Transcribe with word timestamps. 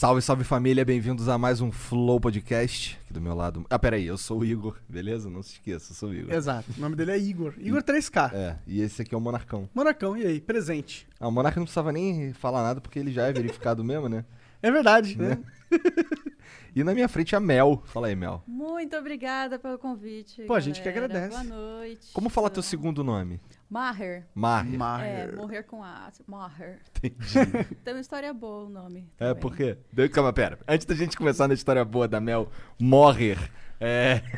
Salve, 0.00 0.22
salve 0.22 0.44
família, 0.44 0.82
bem-vindos 0.82 1.28
a 1.28 1.36
mais 1.36 1.60
um 1.60 1.70
Flow 1.70 2.18
Podcast. 2.18 2.98
Aqui 3.04 3.12
do 3.12 3.20
meu 3.20 3.34
lado. 3.34 3.66
Ah, 3.68 3.78
peraí, 3.78 4.06
eu 4.06 4.16
sou 4.16 4.38
o 4.38 4.44
Igor, 4.46 4.78
beleza? 4.88 5.28
Não 5.28 5.42
se 5.42 5.52
esqueça, 5.52 5.92
eu 5.92 5.94
sou 5.94 6.08
o 6.08 6.14
Igor. 6.14 6.32
Exato. 6.32 6.72
O 6.74 6.80
nome 6.80 6.96
dele 6.96 7.10
é 7.10 7.18
Igor. 7.18 7.52
Igor 7.58 7.82
3K. 7.82 8.32
É, 8.32 8.56
e 8.66 8.80
esse 8.80 9.02
aqui 9.02 9.14
é 9.14 9.18
o 9.18 9.20
Monarcão. 9.20 9.68
Monarcão, 9.74 10.16
e 10.16 10.24
aí? 10.24 10.40
Presente. 10.40 11.06
Ah, 11.20 11.28
o 11.28 11.30
Monarca 11.30 11.60
não 11.60 11.66
precisava 11.66 11.92
nem 11.92 12.32
falar 12.32 12.62
nada 12.62 12.80
porque 12.80 12.98
ele 12.98 13.12
já 13.12 13.26
é 13.26 13.32
verificado 13.34 13.84
mesmo, 13.84 14.08
né? 14.08 14.24
É 14.62 14.70
verdade, 14.70 15.18
né? 15.18 15.38
E 16.74 16.84
na 16.84 16.94
minha 16.94 17.08
frente 17.08 17.34
a 17.34 17.40
Mel. 17.40 17.82
Fala 17.86 18.06
aí, 18.06 18.14
Mel. 18.14 18.42
Muito 18.46 18.96
obrigada 18.96 19.58
pelo 19.58 19.76
convite. 19.76 20.44
Pô, 20.44 20.54
a 20.54 20.60
gente 20.60 20.80
que 20.80 20.90
galera. 20.90 21.06
agradece. 21.06 21.48
Boa 21.48 21.58
noite. 21.58 22.12
Como 22.12 22.30
fala 22.30 22.48
teu 22.48 22.62
segundo 22.62 23.02
nome? 23.02 23.40
Maher. 23.70 24.26
Maher. 24.34 24.74
É, 24.74 24.76
Maher. 24.76 25.36
morrer 25.36 25.62
com 25.62 25.82
A. 25.84 26.10
Maher. 26.26 26.80
Entendi. 27.02 27.64
Tem 27.84 27.94
uma 27.94 28.00
história 28.00 28.34
boa 28.34 28.64
o 28.66 28.68
nome. 28.68 29.08
É, 29.18 29.28
também. 29.28 29.40
por 29.40 29.56
quê? 29.56 29.78
Deu- 29.92 30.10
Calma, 30.10 30.32
pera. 30.32 30.58
Antes 30.66 30.84
da 30.86 30.94
gente 30.94 31.16
começar 31.16 31.46
na 31.46 31.54
história 31.54 31.84
boa 31.84 32.08
da 32.08 32.20
Mel, 32.20 32.50
Morrer. 32.80 33.38
É. 33.80 34.20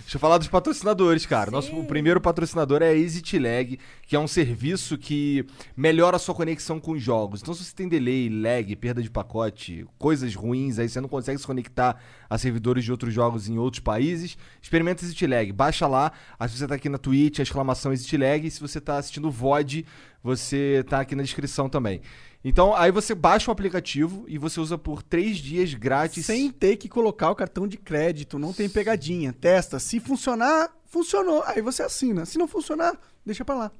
Deixa 0.00 0.16
eu 0.16 0.20
falar 0.20 0.38
dos 0.38 0.48
patrocinadores, 0.48 1.26
cara. 1.26 1.50
Nosso 1.50 1.68
Sim. 1.68 1.80
o 1.80 1.84
primeiro 1.84 2.20
patrocinador 2.20 2.82
é 2.82 2.88
a 2.88 2.96
EasyTlag, 2.96 3.78
que 4.06 4.16
é 4.16 4.18
um 4.18 4.26
serviço 4.26 4.96
que 4.96 5.46
melhora 5.76 6.16
a 6.16 6.18
sua 6.18 6.34
conexão 6.34 6.80
com 6.80 6.92
os 6.92 7.02
jogos. 7.02 7.42
Então, 7.42 7.52
se 7.52 7.64
você 7.64 7.74
tem 7.74 7.88
delay, 7.88 8.28
lag, 8.28 8.74
perda 8.76 9.02
de 9.02 9.10
pacote, 9.10 9.86
coisas 9.98 10.34
ruins, 10.34 10.78
aí 10.78 10.88
você 10.88 11.00
não 11.00 11.08
consegue 11.08 11.38
se 11.38 11.46
conectar 11.46 12.00
a 12.28 12.38
servidores 12.38 12.84
de 12.84 12.90
outros 12.90 13.12
jogos 13.12 13.48
em 13.48 13.58
outros 13.58 13.80
países, 13.80 14.36
experimenta 14.62 15.04
EasyTlag. 15.04 15.52
Baixa 15.52 15.86
lá. 15.86 16.12
Se 16.48 16.58
você 16.58 16.66
tá 16.66 16.74
aqui 16.74 16.88
na 16.88 16.98
Twitch, 16.98 17.40
a 17.40 17.42
exclamação 17.42 17.92
EasyTlag. 17.92 18.46
E 18.46 18.50
se 18.50 18.60
você 18.60 18.80
tá 18.80 18.96
assistindo 18.98 19.28
o 19.28 19.30
VOD, 19.30 19.84
você 20.22 20.84
tá 20.88 21.00
aqui 21.00 21.14
na 21.14 21.22
descrição 21.22 21.68
também. 21.68 22.00
Então, 22.44 22.76
aí 22.76 22.90
você 22.90 23.14
baixa 23.14 23.50
o 23.50 23.52
aplicativo 23.52 24.26
e 24.28 24.36
você 24.36 24.60
usa 24.60 24.76
por 24.76 25.02
três 25.02 25.38
dias 25.38 25.72
grátis. 25.72 26.26
Sem 26.26 26.50
ter 26.50 26.76
que 26.76 26.90
colocar 26.90 27.30
o 27.30 27.34
cartão 27.34 27.66
de 27.66 27.78
crédito, 27.78 28.38
não 28.38 28.52
tem 28.52 28.68
pegadinha. 28.68 29.32
Testa. 29.32 29.78
Se 29.78 29.98
funcionar, 29.98 30.70
funcionou. 30.84 31.42
Aí 31.46 31.62
você 31.62 31.82
assina. 31.82 32.26
Se 32.26 32.36
não 32.36 32.46
funcionar, 32.46 32.98
deixa 33.24 33.44
pra 33.46 33.54
lá. 33.54 33.72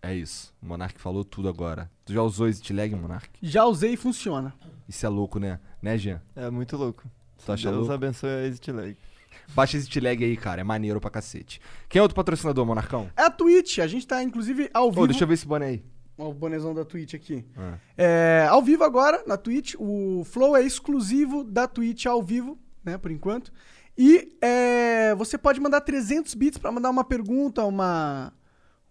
É 0.00 0.14
isso. 0.14 0.54
O 0.62 0.66
Monark 0.66 1.00
falou 1.00 1.24
tudo 1.24 1.48
agora. 1.48 1.90
Tu 2.04 2.12
já 2.12 2.22
usou 2.22 2.46
EasyTlag, 2.46 2.94
Monark? 2.94 3.30
Já 3.42 3.64
usei 3.64 3.94
e 3.94 3.96
funciona. 3.96 4.54
Isso 4.88 5.04
é 5.04 5.08
louco, 5.08 5.38
né? 5.40 5.58
Né, 5.80 5.98
Jean? 5.98 6.22
É 6.36 6.50
muito 6.50 6.76
louco. 6.76 7.02
Tu 7.44 7.52
acha 7.52 7.68
Deus 7.68 7.80
louco? 7.80 7.92
abençoe 7.92 8.30
a 8.30 8.46
Exit 8.46 8.70
Lag. 8.70 8.96
Baixa 9.54 9.76
EasyTlag 9.76 10.24
aí, 10.24 10.36
cara. 10.36 10.60
É 10.60 10.64
maneiro 10.64 11.00
pra 11.00 11.10
cacete. 11.10 11.60
Quem 11.88 11.98
é 11.98 12.02
outro 12.02 12.14
patrocinador, 12.14 12.64
Monarcão? 12.64 13.10
É 13.16 13.22
a 13.22 13.30
Twitch. 13.30 13.78
A 13.78 13.86
gente 13.86 14.06
tá, 14.06 14.22
inclusive, 14.22 14.70
ao 14.72 14.90
vivo. 14.90 15.02
Ô, 15.02 15.06
deixa 15.06 15.24
eu 15.24 15.28
ver 15.28 15.34
esse 15.34 15.46
boné 15.46 15.66
aí. 15.66 15.84
Ó, 16.18 16.28
o 16.30 16.34
bonezão 16.34 16.74
da 16.74 16.84
Twitch 16.84 17.14
aqui. 17.14 17.44
Ah. 17.56 17.78
É, 17.96 18.46
ao 18.50 18.62
vivo 18.62 18.84
agora, 18.84 19.22
na 19.26 19.36
Twitch. 19.36 19.74
O 19.78 20.22
Flow 20.24 20.56
é 20.56 20.62
exclusivo 20.62 21.42
da 21.44 21.66
Twitch 21.66 22.06
ao 22.06 22.22
vivo, 22.22 22.58
né, 22.84 22.98
por 22.98 23.10
enquanto. 23.10 23.52
E 23.96 24.36
é, 24.40 25.14
você 25.14 25.36
pode 25.36 25.60
mandar 25.60 25.80
300 25.80 26.34
bits 26.34 26.58
pra 26.58 26.72
mandar 26.72 26.90
uma 26.90 27.04
pergunta, 27.04 27.64
uma... 27.64 28.32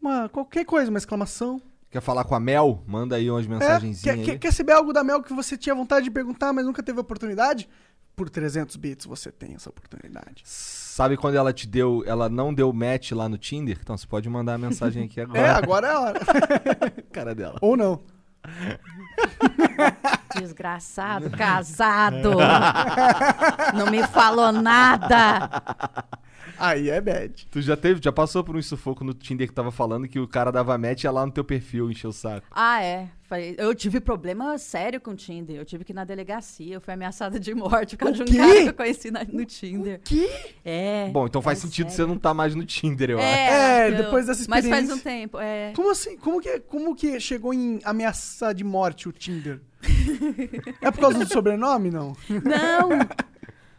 uma 0.01 0.29
qualquer 0.29 0.65
coisa, 0.65 0.89
uma 0.89 0.97
exclamação. 0.99 1.61
Quer 1.89 2.01
falar 2.01 2.23
com 2.23 2.33
a 2.35 2.39
Mel? 2.39 2.83
Manda 2.87 3.15
aí 3.17 3.29
umas 3.29 3.45
É, 3.45 3.49
mensagenzinhas 3.49 4.01
quer, 4.01 4.11
aí. 4.11 4.23
quer, 4.25 4.39
quer 4.39 4.53
saber 4.53 4.71
algo 4.73 4.93
da 4.93 5.03
Mel 5.03 5.21
que 5.21 5.33
você 5.33 5.57
tinha 5.57 5.75
vontade 5.75 6.05
de 6.05 6.11
perguntar, 6.11 6.53
mas 6.53 6.65
nunca 6.65 6.81
teve 6.81 6.99
oportunidade? 6.99 7.67
Por 8.15 8.29
300 8.29 8.75
bits 8.75 9.05
você 9.05 9.31
tem 9.31 9.55
essa 9.55 9.69
oportunidade. 9.69 10.43
Sabe 10.45 11.17
quando 11.17 11.35
ela 11.35 11.53
te 11.53 11.67
deu, 11.67 12.03
ela 12.05 12.29
não 12.29 12.53
deu 12.53 12.71
match 12.71 13.11
lá 13.11 13.27
no 13.27 13.37
Tinder? 13.37 13.77
Então 13.81 13.97
você 13.97 14.05
pode 14.05 14.29
mandar 14.29 14.55
a 14.55 14.57
mensagem 14.57 15.05
aqui 15.05 15.19
agora. 15.21 15.39
É, 15.39 15.49
agora 15.49 15.87
é 15.87 15.91
a 15.91 15.99
hora. 15.99 16.19
cara 17.11 17.33
dela. 17.33 17.57
Ou 17.61 17.75
não. 17.77 18.01
Desgraçado, 20.37 21.29
casado. 21.29 22.31
Não 23.75 23.89
me 23.91 24.03
falou 24.07 24.51
nada. 24.51 25.49
Aí 26.61 26.89
é 26.89 27.01
bad. 27.01 27.47
Tu 27.49 27.61
já 27.61 27.75
teve, 27.75 27.99
já 28.03 28.11
passou 28.11 28.43
por 28.43 28.55
um 28.55 28.61
sufoco 28.61 29.03
no 29.03 29.13
Tinder 29.13 29.47
que 29.47 29.53
tava 29.53 29.71
falando 29.71 30.07
que 30.07 30.19
o 30.19 30.27
cara 30.27 30.51
dava 30.51 30.77
match 30.77 31.03
e 31.03 31.07
ia 31.07 31.11
lá 31.11 31.25
no 31.25 31.31
teu 31.31 31.43
perfil 31.43 31.89
encher 31.89 32.07
o 32.07 32.13
saco. 32.13 32.45
Ah, 32.51 32.83
é. 32.83 33.09
Eu 33.57 33.73
tive 33.73 34.01
problema 34.01 34.57
sério 34.57 34.99
com 34.99 35.11
o 35.11 35.15
Tinder. 35.15 35.55
Eu 35.55 35.63
tive 35.63 35.85
que 35.85 35.93
ir 35.93 35.95
na 35.95 36.03
delegacia. 36.03 36.75
Eu 36.75 36.81
fui 36.81 36.93
ameaçada 36.93 37.39
de 37.39 37.55
morte 37.55 37.95
por 37.95 38.03
causa 38.05 38.17
de 38.17 38.23
um 38.23 38.25
quê? 38.25 38.37
cara 38.37 38.63
que 38.63 38.69
eu 38.69 38.73
conheci 38.73 39.09
na- 39.09 39.23
no 39.23 39.45
Tinder. 39.45 40.01
Que? 40.03 40.29
É. 40.65 41.09
Bom, 41.13 41.25
então 41.27 41.41
faz 41.41 41.59
é 41.59 41.61
sentido 41.61 41.89
você 41.89 41.95
sério. 41.95 42.09
não 42.09 42.17
tá 42.19 42.33
mais 42.33 42.53
no 42.53 42.65
Tinder, 42.65 43.11
eu 43.11 43.19
acho. 43.19 43.25
É, 43.27 43.89
eu- 43.89 43.95
depois 44.03 44.25
dessa 44.27 44.45
Mas 44.49 44.67
faz 44.67 44.83
experiência. 44.83 44.95
um 44.95 44.99
tempo, 44.99 45.39
é. 45.39 45.71
Como 45.73 45.89
assim? 45.89 46.17
Como 46.17 46.41
que, 46.41 46.59
como 46.59 46.93
que 46.93 47.17
chegou 47.21 47.53
em 47.53 47.79
ameaça 47.85 48.53
de 48.53 48.65
morte 48.65 49.07
o 49.07 49.13
Tinder? 49.13 49.61
é 50.81 50.91
por 50.91 50.99
causa 50.99 51.19
do 51.19 51.31
sobrenome, 51.31 51.89
não? 51.89 52.13
Não! 52.29 52.89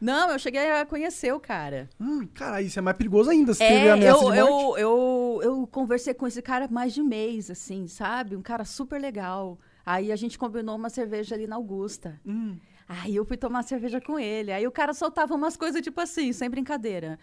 Não, 0.02 0.32
eu 0.32 0.38
cheguei 0.40 0.68
a 0.68 0.84
conhecer 0.84 1.32
o 1.32 1.38
cara. 1.38 1.88
Hum, 2.00 2.26
cara, 2.34 2.60
isso 2.60 2.76
é 2.76 2.82
mais 2.82 2.96
perigoso 2.96 3.30
ainda 3.30 3.54
se 3.54 3.60
teve 3.60 3.86
É, 3.86 3.92
ameaça 3.92 4.24
eu, 4.24 4.32
de 4.32 4.40
morte. 4.40 4.40
eu, 4.40 4.78
eu, 4.78 5.40
eu 5.44 5.66
conversei 5.68 6.12
com 6.12 6.26
esse 6.26 6.42
cara 6.42 6.66
mais 6.68 6.92
de 6.92 7.00
um 7.00 7.04
mês, 7.04 7.48
assim, 7.52 7.86
sabe? 7.86 8.34
Um 8.34 8.42
cara 8.42 8.64
super 8.64 9.00
legal. 9.00 9.56
Aí 9.86 10.10
a 10.10 10.16
gente 10.16 10.36
combinou 10.36 10.74
uma 10.74 10.90
cerveja 10.90 11.36
ali 11.36 11.46
na 11.46 11.54
Augusta. 11.54 12.20
Hum. 12.26 12.56
Aí 12.88 13.14
eu 13.14 13.24
fui 13.24 13.36
tomar 13.36 13.62
cerveja 13.62 14.00
com 14.00 14.18
ele. 14.18 14.50
Aí 14.50 14.66
o 14.66 14.72
cara 14.72 14.92
soltava 14.92 15.36
umas 15.36 15.56
coisas 15.56 15.80
tipo 15.80 16.00
assim, 16.00 16.32
sem 16.32 16.50
brincadeira. 16.50 17.16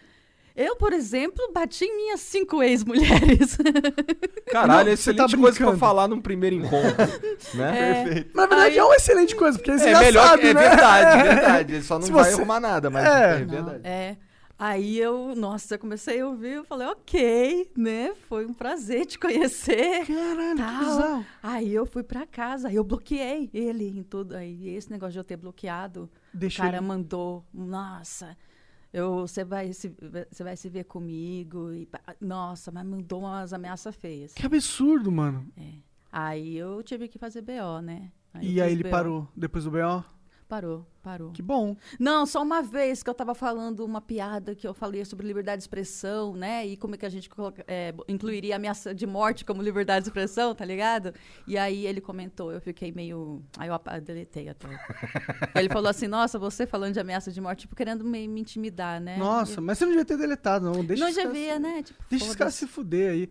Eu, 0.62 0.76
por 0.76 0.92
exemplo, 0.92 1.50
bati 1.52 1.84
em 1.84 1.96
minhas 1.96 2.20
cinco 2.20 2.62
ex-mulheres. 2.62 3.56
Caralho, 4.50 4.84
Não, 4.86 4.92
é 4.92 4.96
você 4.96 5.14
tá 5.14 5.24
excelente 5.24 5.40
coisa 5.40 5.58
pra 5.58 5.76
falar 5.76 6.08
num 6.08 6.20
primeiro 6.20 6.56
encontro, 6.56 6.96
né? 7.54 8.04
Perfeito. 8.04 8.30
Mas 8.34 8.42
na 8.44 8.46
verdade 8.56 8.72
Aí- 8.72 8.78
é 8.78 8.84
uma 8.84 8.96
excelente 8.96 9.34
coisa, 9.36 9.58
porque 9.58 9.72
você 9.78 9.88
É 9.88 9.92
já 9.92 10.00
melhor, 10.00 10.26
sabe, 10.28 10.42
que- 10.42 10.48
é 10.48 10.54
né? 10.54 10.60
verdade, 10.68 11.18
é 11.28 11.34
verdade. 11.34 11.74
Ele 11.74 11.82
só 11.82 11.94
não 11.98 12.02
Se 12.06 12.12
vai 12.12 12.24
você- 12.24 12.34
arrumar 12.36 12.60
nada, 12.60 12.90
mas 12.90 13.04
É. 13.06 13.08
é, 13.08 13.38
Não. 13.40 13.46
verdade. 13.48 13.80
É. 13.84 14.16
Aí 14.62 14.98
eu, 14.98 15.34
nossa, 15.34 15.76
eu 15.76 15.78
comecei 15.78 16.20
a 16.20 16.26
ouvir, 16.28 16.52
eu 16.56 16.64
falei, 16.64 16.86
ok, 16.88 17.70
né? 17.74 18.12
Foi 18.28 18.44
um 18.44 18.52
prazer 18.52 19.06
te 19.06 19.18
conhecer. 19.18 20.04
Caralho, 20.06 20.56
que 20.56 20.62
Tal. 20.62 20.78
bizarro. 20.84 21.26
Aí 21.42 21.72
eu 21.74 21.86
fui 21.86 22.02
pra 22.02 22.26
casa, 22.26 22.68
aí 22.68 22.74
eu 22.76 22.84
bloqueei 22.84 23.48
ele 23.54 23.88
em 23.88 24.02
tudo. 24.02 24.36
Aí 24.36 24.68
esse 24.76 24.90
negócio 24.90 25.12
de 25.14 25.18
eu 25.18 25.24
ter 25.24 25.38
bloqueado, 25.38 26.10
Deixa 26.34 26.60
o 26.60 26.64
cara 26.66 26.76
ele- 26.76 26.86
mandou, 26.86 27.42
nossa, 27.54 28.36
eu, 28.92 29.20
você 29.20 29.44
vai 29.44 29.72
se, 29.72 29.94
você 30.30 30.42
vai 30.42 30.56
se 30.56 30.68
ver 30.68 30.84
comigo. 30.84 31.72
E, 31.72 31.88
nossa, 32.20 32.70
mas 32.70 32.84
mandou 32.84 33.20
umas 33.20 33.52
ameaças 33.52 33.94
feias. 33.94 34.34
Que 34.34 34.44
absurdo, 34.46 35.10
mano. 35.12 35.46
Aí 36.10 36.56
eu 36.56 36.82
tive 36.82 37.08
que 37.08 37.18
fazer 37.18 37.42
BO, 37.42 37.80
né? 37.82 38.10
eu 38.34 38.42
e 38.42 38.60
aí 38.60 38.72
ele 38.72 38.82
BO. 38.84 38.90
parou 38.90 39.28
depois 39.36 39.64
do 39.64 39.70
B.O.? 39.70 40.04
Parou, 40.50 40.84
parou. 41.00 41.30
Que 41.30 41.40
bom. 41.40 41.76
Não, 41.96 42.26
só 42.26 42.42
uma 42.42 42.60
vez 42.60 43.04
que 43.04 43.08
eu 43.08 43.14
tava 43.14 43.36
falando 43.36 43.84
uma 43.84 44.00
piada 44.00 44.52
que 44.52 44.66
eu 44.66 44.74
falei 44.74 45.04
sobre 45.04 45.24
liberdade 45.24 45.58
de 45.58 45.62
expressão, 45.62 46.34
né? 46.34 46.66
E 46.66 46.76
como 46.76 46.96
é 46.96 46.98
que 46.98 47.06
a 47.06 47.08
gente 47.08 47.30
coloca- 47.30 47.64
é, 47.68 47.94
incluiria 48.08 48.56
ameaça 48.56 48.92
de 48.92 49.06
morte 49.06 49.44
como 49.44 49.62
liberdade 49.62 50.02
de 50.02 50.08
expressão, 50.08 50.52
tá 50.52 50.64
ligado? 50.64 51.14
E 51.46 51.56
aí 51.56 51.86
ele 51.86 52.00
comentou, 52.00 52.50
eu 52.50 52.60
fiquei 52.60 52.90
meio. 52.90 53.40
Aí 53.56 53.68
eu 53.68 53.80
deletei 54.02 54.48
até. 54.48 54.66
ele 55.54 55.68
falou 55.68 55.88
assim: 55.88 56.08
Nossa, 56.08 56.36
você 56.36 56.66
falando 56.66 56.94
de 56.94 56.98
ameaça 57.00 57.30
de 57.30 57.40
morte, 57.40 57.60
tipo, 57.60 57.76
querendo 57.76 58.04
me, 58.04 58.26
me 58.26 58.40
intimidar, 58.40 59.00
né? 59.00 59.16
Nossa, 59.18 59.60
E- 59.60 59.62
mas 59.62 59.78
você 59.78 59.84
não 59.84 59.92
devia 59.92 60.04
ter 60.04 60.16
deletado, 60.18 60.64
não. 60.64 60.84
Deixa 60.84 61.04
não 61.04 61.12
devia, 61.12 61.54
se- 61.54 61.58
né? 61.60 61.82
Tipo, 61.84 62.04
Deixa 62.10 62.24
esses 62.24 62.36
caras 62.36 62.54
se 62.54 62.66
fuder 62.66 63.12
aí. 63.12 63.30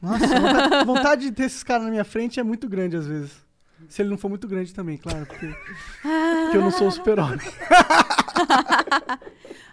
Nossa, 0.00 0.24
vontade, 0.28 0.84
vontade 0.86 1.22
de 1.22 1.32
ter 1.32 1.42
esses 1.46 1.64
caras 1.64 1.82
na 1.86 1.90
minha 1.90 2.04
frente 2.04 2.38
é 2.38 2.44
muito 2.44 2.68
grande 2.68 2.96
às 2.96 3.08
vezes. 3.08 3.49
Se 3.88 4.02
ele 4.02 4.10
não 4.10 4.18
for 4.18 4.28
muito 4.28 4.46
grande 4.46 4.72
também, 4.74 4.96
claro, 4.96 5.26
porque, 5.26 5.46
porque 5.46 6.56
eu 6.56 6.60
não 6.60 6.70
sou 6.70 6.88
o 6.88 6.92
super-homem. 6.92 7.38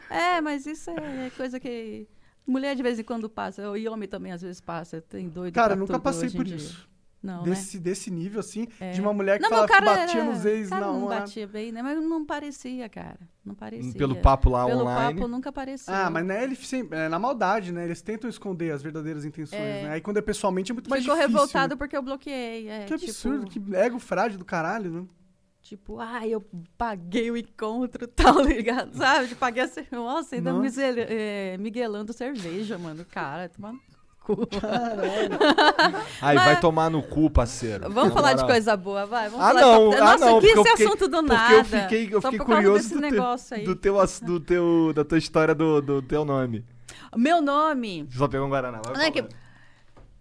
É, 0.09 0.39
mas 0.41 0.65
isso 0.65 0.89
é 0.89 1.29
coisa 1.35 1.59
que. 1.59 2.07
Mulher 2.45 2.75
de 2.75 2.83
vez 2.83 2.97
em 2.97 3.03
quando 3.03 3.29
passa, 3.29 3.77
e 3.77 3.87
homem 3.89 4.07
também 4.07 4.31
às 4.31 4.41
vezes 4.41 4.61
passa. 4.61 5.01
Tem 5.01 5.27
doido. 5.27 5.53
Cara, 5.53 5.69
pra 5.69 5.75
nunca 5.75 5.93
tudo 5.93 6.01
passei 6.01 6.29
por 6.29 6.45
dia. 6.45 6.55
isso. 6.55 6.87
Não, 7.21 7.39
né? 7.43 7.49
Desse, 7.49 7.79
desse 7.79 8.11
nível, 8.11 8.39
assim, 8.39 8.67
É. 8.79 8.91
de 8.91 9.01
uma 9.01 9.11
mulher 9.11 9.37
que 9.37 9.43
Não, 9.43 9.49
falava 9.49 9.67
que 9.67 9.81
batia 9.81 10.21
era- 10.21 10.31
nos 10.31 10.45
ex 10.45 10.69
cara 10.69 10.85
na 10.85 10.91
não 10.93 11.05
hora. 11.05 11.19
batia 11.21 11.47
bem, 11.47 11.71
né? 11.71 11.81
Mas 11.81 12.01
não 12.03 12.23
parecia, 12.25 12.87
cara. 12.87 13.17
Não 13.43 13.55
parecia. 13.55 13.93
Pelo 13.93 14.15
papo 14.17 14.49
lá 14.51 14.65
Pelo 14.65 14.81
online. 14.81 15.15
papo 15.15 15.27
nunca 15.27 15.51
parecia. 15.51 15.93
Ah, 15.93 16.09
mas 16.09 16.25
né, 16.25 16.43
ele 16.43 16.55
sempre, 16.55 16.97
é 16.97 17.09
na 17.09 17.17
maldade, 17.17 17.71
né? 17.71 17.85
Eles 17.85 18.01
tentam 18.01 18.29
esconder 18.29 18.71
as 18.71 18.83
verdadeiras 18.83 19.25
intenções, 19.25 19.59
É. 19.59 19.83
né? 19.83 19.89
Aí 19.91 20.01
quando 20.01 20.17
é 20.17 20.21
pessoalmente 20.21 20.71
é 20.71 20.73
muito 20.73 20.89
mais 20.89 21.01
Ficou 21.03 21.15
difícil. 21.17 21.35
revoltado 21.37 21.73
né? 21.73 21.77
porque 21.77 21.97
eu 21.97 22.01
bloqueei. 22.03 22.69
É, 22.69 22.85
Que 22.85 22.93
absurdo, 22.93 23.45
tipo, 23.45 23.71
que 23.71 23.75
ego 23.75 23.97
frágil 23.99 24.37
do 24.37 24.45
caralho, 24.45 24.91
né? 24.91 25.05
Tipo, 25.61 25.99
ai, 25.99 26.29
eu 26.29 26.45
paguei 26.77 27.29
o 27.31 27.35
encontro 27.35 28.07
tal, 28.39 28.41
ligado? 28.41 28.95
Sabe? 28.95 29.27
De 29.27 29.35
paguei 29.35 29.63
a 29.63 29.67
cerveja. 29.67 29.95
Nossa, 29.97 30.35
ainda 30.35 30.51
Nossa. 30.51 30.61
misel- 30.63 30.95
é, 31.09 31.57
miguelando 31.57 32.13
cerveja, 32.13 32.77
mano. 32.77 33.03
Cara, 33.11 33.49
toma 33.49 33.73
cu. 34.35 34.47
Aí, 36.21 36.35
Mas- 36.35 36.45
vai 36.45 36.59
tomar 36.59 36.89
no 36.89 37.01
cu, 37.01 37.29
parceiro. 37.29 37.89
Vamos 37.89 38.13
falar 38.13 38.33
de 38.33 38.45
coisa 38.45 38.75
boa, 38.75 39.05
vai. 39.05 39.29
Vamos 39.29 39.45
Ah, 39.45 39.49
falar 39.49 39.61
não, 39.61 39.89
de... 39.89 39.95
ah, 39.95 39.99
Nossa, 39.99 40.25
não, 40.25 40.39
que 40.39 40.47
porque 40.47 40.57
eu 40.59 40.61
esse 40.63 40.71
fiquei- 40.71 40.85
assunto 40.87 41.07
do 41.07 41.17
Porque 41.17 41.33
nada. 41.33 41.53
eu 41.55 41.65
fiquei, 41.65 42.09
eu 42.11 42.21
fiquei 42.21 42.39
curioso 42.39 42.89
do 42.95 43.01
teu, 43.01 43.63
do, 43.65 43.75
teu, 43.75 43.97
do 44.23 44.39
teu, 44.39 44.93
da 44.93 45.03
tua 45.05 45.17
história 45.17 45.55
do, 45.55 45.81
do 45.81 46.01
teu 46.01 46.25
nome. 46.25 46.63
Meu 47.15 47.41
nome... 47.41 48.07
Só 48.11 48.27
pegou 48.27 48.45
um 48.47 48.49
Guaraná. 48.49 48.81
Vai 48.83 48.93
Não 48.93 49.01
é 49.01 49.11
que-. 49.11 49.25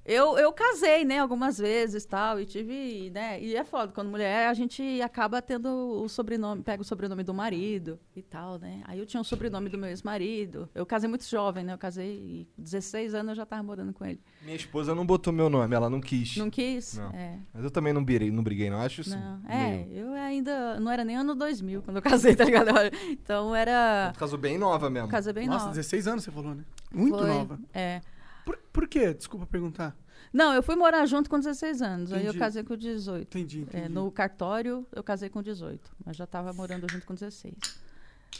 Eu, 0.08 0.38
eu 0.38 0.53
casei, 0.53 1.05
né, 1.05 1.19
algumas 1.19 1.58
vezes 1.58 2.05
tal, 2.05 2.38
e 2.41 2.47
tive, 2.47 3.11
né, 3.12 3.43
e 3.43 3.56
é 3.56 3.64
foda, 3.64 3.93
quando 3.93 4.08
mulher 4.08 4.47
a 4.49 4.55
gente 4.55 5.03
acaba 5.03 5.43
tendo 5.43 5.69
o 5.69 6.08
sobrenome, 6.08 6.62
pega 6.62 6.81
o 6.81 6.85
sobrenome 6.85 7.25
do 7.25 7.35
marido 7.35 7.99
e 8.14 8.23
tal, 8.23 8.56
né. 8.56 8.82
Aí 8.85 9.00
eu 9.00 9.05
tinha 9.05 9.20
o 9.20 9.25
sobrenome 9.25 9.69
do 9.69 9.76
meu 9.76 9.88
ex-marido, 9.88 10.69
eu 10.76 10.87
casei 10.87 11.08
muito 11.08 11.25
jovem, 11.29 11.64
né, 11.64 11.73
eu 11.73 11.79
casei 11.79 12.06
e 12.06 12.49
16 12.56 13.14
anos 13.14 13.31
eu 13.31 13.35
já 13.35 13.44
tava 13.44 13.64
morando 13.64 13.93
com 13.93 14.05
ele. 14.05 14.20
Minha 14.43 14.55
esposa 14.55 14.94
não 14.94 15.05
botou 15.05 15.32
meu 15.32 15.50
nome, 15.50 15.75
ela 15.75 15.91
não 15.91 16.00
quis. 16.00 16.37
Não 16.37 16.50
quis? 16.50 16.97
Não. 16.97 17.11
É. 17.11 17.38
Mas 17.53 17.64
eu 17.64 17.70
também 17.73 17.93
não 17.93 18.05
briguei, 18.05 18.31
não 18.31 18.44
briguei, 18.44 18.70
não. 18.70 18.81
Acho 18.81 19.00
isso. 19.00 19.11
Não, 19.19 19.41
é, 19.49 19.70
meio- 19.87 19.93
eu 20.06 20.12
ainda, 20.12 20.79
não 20.79 20.88
era 20.93 21.05
nem 21.05 21.17
ano 21.17 21.35
2000 21.35 21.82
quando 21.82 21.97
eu 21.97 22.03
casei, 22.03 22.37
tá 22.37 22.44
ligado? 22.44 22.67
Então 23.11 23.55
era, 23.56 24.12
Tu 24.14 24.19
casou 24.20 24.38
bem 24.38 24.56
nova 24.56 24.88
mesmo. 24.88 25.08
casei 25.08 25.32
bem 25.32 25.47
Nossa, 25.49 25.64
nova. 25.64 25.75
16 25.76 26.06
anos 26.06 26.23
você 26.25 26.31
falou, 26.31 26.55
né? 26.55 26.64
Muito 26.93 27.19
Foi, 27.19 27.26
nova. 27.26 27.58
É. 27.75 28.00
Por, 28.46 28.56
por 28.72 28.88
quê? 28.88 29.12
Desculpa 29.12 29.44
perguntar. 29.46 29.94
Não, 30.32 30.54
eu 30.54 30.62
fui 30.62 30.75
morar 30.76 31.04
junto 31.06 31.28
com 31.28 31.38
16 31.38 31.82
anos, 31.82 32.12
aí 32.12 32.20
eu 32.20 32.25
Entendi. 32.28 32.38
casei 32.38 32.62
com 32.64 32.76
18. 32.76 33.22
Entendi, 33.37 33.60
entendi. 33.60 33.84
É, 33.84 33.88
no 33.88 34.10
cartório, 34.10 34.87
eu 34.93 35.02
casei 35.04 35.28
com 35.28 35.43
18, 35.43 35.90
mas 36.04 36.16
já 36.16 36.26
tava 36.26 36.52
morando 36.54 36.87
junto 36.90 37.04
com 37.06 37.12
16. 37.14 37.54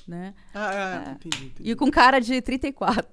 Né? 0.09 0.33
Ah, 0.55 0.75
é, 0.75 1.09
É. 1.09 1.13
entendi, 1.13 1.45
entendi. 1.47 1.71
E 1.71 1.75
com 1.75 1.91
cara 1.91 2.19
de 2.21 2.41
34. 2.41 3.07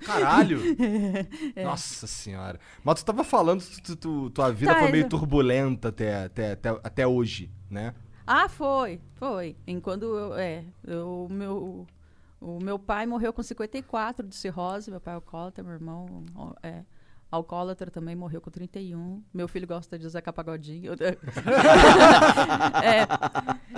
Caralho! 0.00 0.60
É. 1.56 1.64
Nossa 1.64 2.06
senhora. 2.06 2.58
Mas 2.82 3.00
tu 3.00 3.06
tava 3.06 3.24
falando 3.24 3.62
que 3.64 3.80
tu, 3.82 3.96
tu- 3.96 4.30
tua 4.30 4.50
vida 4.52 4.74
Tá, 4.74 4.80
foi 4.80 4.90
meio 4.92 5.04
eu- 5.04 5.08
turbulenta 5.08 5.88
até, 5.88 6.24
até, 6.24 6.52
até, 6.52 6.68
até 6.82 7.06
hoje, 7.06 7.50
né? 7.70 7.94
Ah, 8.26 8.48
foi, 8.48 9.00
foi. 9.16 9.56
Enquanto 9.66 10.02
eu, 10.04 10.34
é, 10.34 10.64
eu, 10.86 11.26
meu, 11.30 11.86
o 12.44 12.62
meu 12.62 12.78
pai 12.78 13.06
morreu 13.06 13.32
com 13.32 13.42
54 13.42 14.28
de 14.28 14.34
cirrose, 14.34 14.90
meu 14.90 15.00
pai 15.00 15.14
é 15.14 15.16
alcoólatra, 15.16 15.64
meu 15.64 15.72
irmão 15.72 16.26
é 16.62 16.84
alcoólatra 17.30 17.90
também, 17.90 18.14
morreu 18.14 18.40
com 18.40 18.50
31. 18.50 19.22
Meu 19.32 19.48
filho 19.48 19.66
gosta 19.66 19.98
de 19.98 20.06
Zeca 20.08 20.30
Pagodinho. 20.30 20.92
é, 22.84 23.06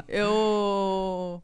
eu, 0.09 1.41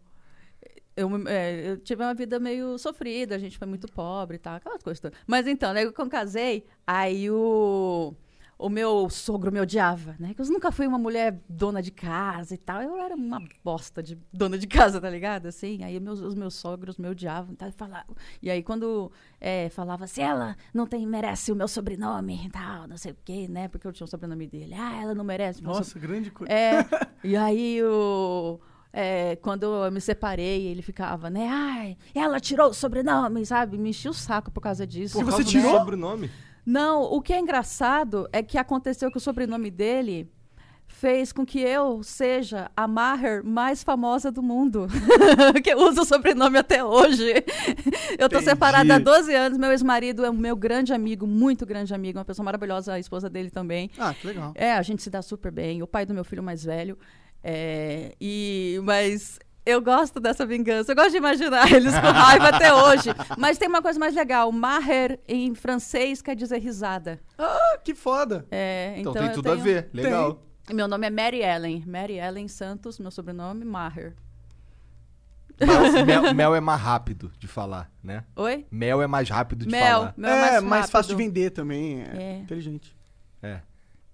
eu, 0.97 1.29
é, 1.29 1.71
eu 1.71 1.79
tive 1.79 2.03
uma 2.03 2.13
vida 2.13 2.41
meio 2.41 2.77
sofrida, 2.77 3.37
a 3.37 3.39
gente 3.39 3.57
foi 3.57 3.69
muito 3.69 3.87
pobre 3.87 4.37
e 4.37 4.41
tal, 4.41 4.57
aquelas 4.57 4.83
coisas 4.83 5.01
todas. 5.01 5.17
Mas 5.25 5.47
então, 5.47 5.73
né, 5.73 5.87
quando 5.93 6.09
eu 6.09 6.11
casei, 6.13 6.67
aí 6.85 7.31
o 7.31 8.15
o 8.59 8.69
meu 8.69 9.11
sogro 9.11 9.51
me 9.51 9.61
odiava, 9.61 10.15
né? 10.21 10.35
Que 10.35 10.41
eu 10.41 10.47
nunca 10.47 10.71
fui 10.71 10.87
uma 10.87 10.99
mulher 10.99 11.41
dona 11.49 11.83
de 11.83 11.91
casa 11.91 12.55
e 12.55 12.59
tal. 12.59 12.81
Eu 12.81 12.97
era 12.97 13.15
uma 13.15 13.43
bosta 13.65 14.03
de 14.03 14.17
dona 14.33 14.57
de 14.57 14.67
casa, 14.69 15.01
tá 15.01 15.11
ligado? 15.11 15.47
Assim, 15.47 15.83
aí 15.83 15.99
meus, 15.99 16.21
os 16.21 16.35
meus 16.35 16.55
sogros 16.55 16.97
me 16.97 17.09
odiavam. 17.09 17.55
Tá? 17.57 17.71
Falavam. 17.73 18.15
E 18.41 18.51
aí 18.51 18.63
quando 18.63 19.11
é, 19.41 19.69
falava 19.71 20.05
assim, 20.05 20.23
ela 20.23 20.57
não 20.73 20.87
tem, 20.87 21.05
merece 21.07 21.51
o 21.51 21.57
meu 21.57 21.67
sobrenome 21.67 22.47
e 22.47 22.51
tal, 22.51 22.87
não 22.87 22.97
sei 22.97 23.13
o 23.13 23.17
quê, 23.25 23.49
né? 23.49 23.67
Porque 23.69 23.87
eu 23.87 23.93
tinha 23.93 24.05
o 24.05 24.09
sobrenome 24.09 24.47
dele. 24.47 24.75
Ah, 24.75 25.03
ela 25.03 25.15
não 25.15 25.25
merece 25.25 25.61
o 25.61 25.65
meu 25.65 25.73
Nossa, 25.73 25.99
grande 25.99 26.31
coisa. 26.31 26.53
é, 26.53 26.87
e 27.25 27.37
aí 27.37 27.83
o. 27.83 28.61
é, 28.93 29.35
quando 29.37 29.65
eu 29.65 29.91
me 29.91 30.01
separei, 30.01 30.67
ele 30.67 30.83
ficava, 30.83 31.29
né? 31.29 31.49
Ai, 31.51 31.97
ela 32.15 32.39
tirou 32.39 32.69
o 32.71 32.75
sobrenome, 32.75 33.45
sabe? 33.45 33.77
Me 33.77 33.91
enchia 33.91 34.11
o 34.11 34.15
saco 34.15 34.51
por 34.53 34.61
causa 34.61 34.87
disso. 34.87 35.19
Por 35.19 35.25
Por 35.25 35.33
você 35.33 35.43
tirou? 35.45 35.79
sobrenome. 35.79 36.31
Não, 36.65 37.03
o 37.03 37.21
que 37.21 37.33
é 37.33 37.39
engraçado 37.39 38.29
é 38.33 38.43
que 38.43 38.57
aconteceu 38.57 39.11
que 39.11 39.17
o 39.17 39.21
sobrenome 39.21 39.71
dele 39.71 40.31
fez 40.93 41.33
com 41.33 41.45
que 41.45 41.59
eu 41.59 42.03
seja 42.03 42.71
a 42.77 42.87
Maher 42.87 43.43
mais 43.43 43.83
famosa 43.83 44.31
do 44.31 44.43
mundo. 44.43 44.87
que 45.65 45.71
eu 45.73 45.79
uso 45.79 46.03
o 46.03 46.05
sobrenome 46.05 46.59
até 46.59 46.85
hoje. 46.85 47.33
eu 48.19 48.27
Entendi. 48.27 48.45
separada 48.45 48.95
há 48.95 48.99
12 48.99 49.35
anos. 49.35 49.59
Meu 49.59 49.71
ex-marido 49.73 50.25
é 50.25 50.31
um 50.31 50.35
meu 50.35 50.55
grande 50.55 50.93
amigo, 50.93 51.27
muito 51.27 51.67
grande 51.67 51.93
amigo, 51.93 52.19
uma 52.19 52.25
pessoa 52.25 52.45
maravilhosa, 52.45 52.93
a 52.93 52.99
esposa 53.01 53.29
dele 53.29 53.51
também. 53.51 53.91
Ah, 53.99 54.15
que 54.15 54.27
legal. 54.27 54.53
É, 54.55 54.75
a 54.75 54.83
gente 54.83 55.03
se 55.03 55.11
dá 55.11 55.23
super 55.23 55.51
bem. 55.51 55.83
O 55.83 55.87
pai 55.87 56.07
do 56.07 56.15
meu 56.15 56.25
filho 56.25 56.43
mais 56.43 56.63
velho. 56.63 56.97
É, 57.43 58.15
e, 58.21 58.79
mas 58.85 59.41
eu 59.65 59.81
gosto 59.81 60.19
dessa 60.21 60.45
vingança. 60.47 60.93
Eu 60.93 60.97
gosto 60.97 61.11
de 61.13 61.17
imaginar 61.19 61.71
eles 61.73 61.93
com 61.95 62.07
raiva 62.07 62.49
até 62.49 62.73
hoje. 62.75 63.11
Mas 63.39 63.59
tem 63.59 63.69
uma 63.69 63.81
coisa 63.83 63.99
mais 63.99 64.15
legal. 64.15 64.51
Maher, 64.53 65.21
em 65.29 65.55
francês, 65.55 66.21
quer 66.23 66.35
dizer 66.37 66.59
risada. 66.59 67.21
Ah, 67.39 67.79
que 67.85 67.95
foda. 67.95 68.47
É, 68.51 68.95
Então, 68.99 69.13
então, 69.13 69.25
tem 69.25 69.33
tudo 69.33 69.49
a 69.51 69.53
tenho- 69.53 69.65
ver. 69.65 69.91
Legal. 69.93 70.43
Meu 70.73 70.87
nome 70.89 71.07
é 71.07 71.11
Mary 71.11 71.43
Ellen. 71.43 71.85
Mary 71.87 72.19
Ellen 72.19 72.49
Santos, 72.49 72.99
meu 72.99 73.11
sobrenome, 73.11 73.65
Maher. 73.65 74.15
Mas 75.61 75.93
mel, 76.07 76.35
mel 76.35 76.55
é 76.55 76.61
mais 76.61 76.81
rápido 76.81 77.31
de 77.39 77.47
falar, 77.47 77.91
né? 78.03 78.25
Oi? 78.37 78.67
Mel 78.71 79.03
é 79.03 79.07
mais 79.07 79.29
rápido 79.29 79.65
de 79.65 79.71
Mel. 79.71 79.83
falar. 80.01 80.15
Mel 80.17 80.31
é, 80.31 80.35
é 80.49 80.51
mais, 80.53 80.63
mais 80.65 80.91
fácil 80.91 81.15
de 81.17 81.23
vender 81.23 81.51
também. 81.51 82.03
É, 82.03 82.17
É. 82.17 82.39
inteligente. 82.39 82.97
É. 83.43 83.61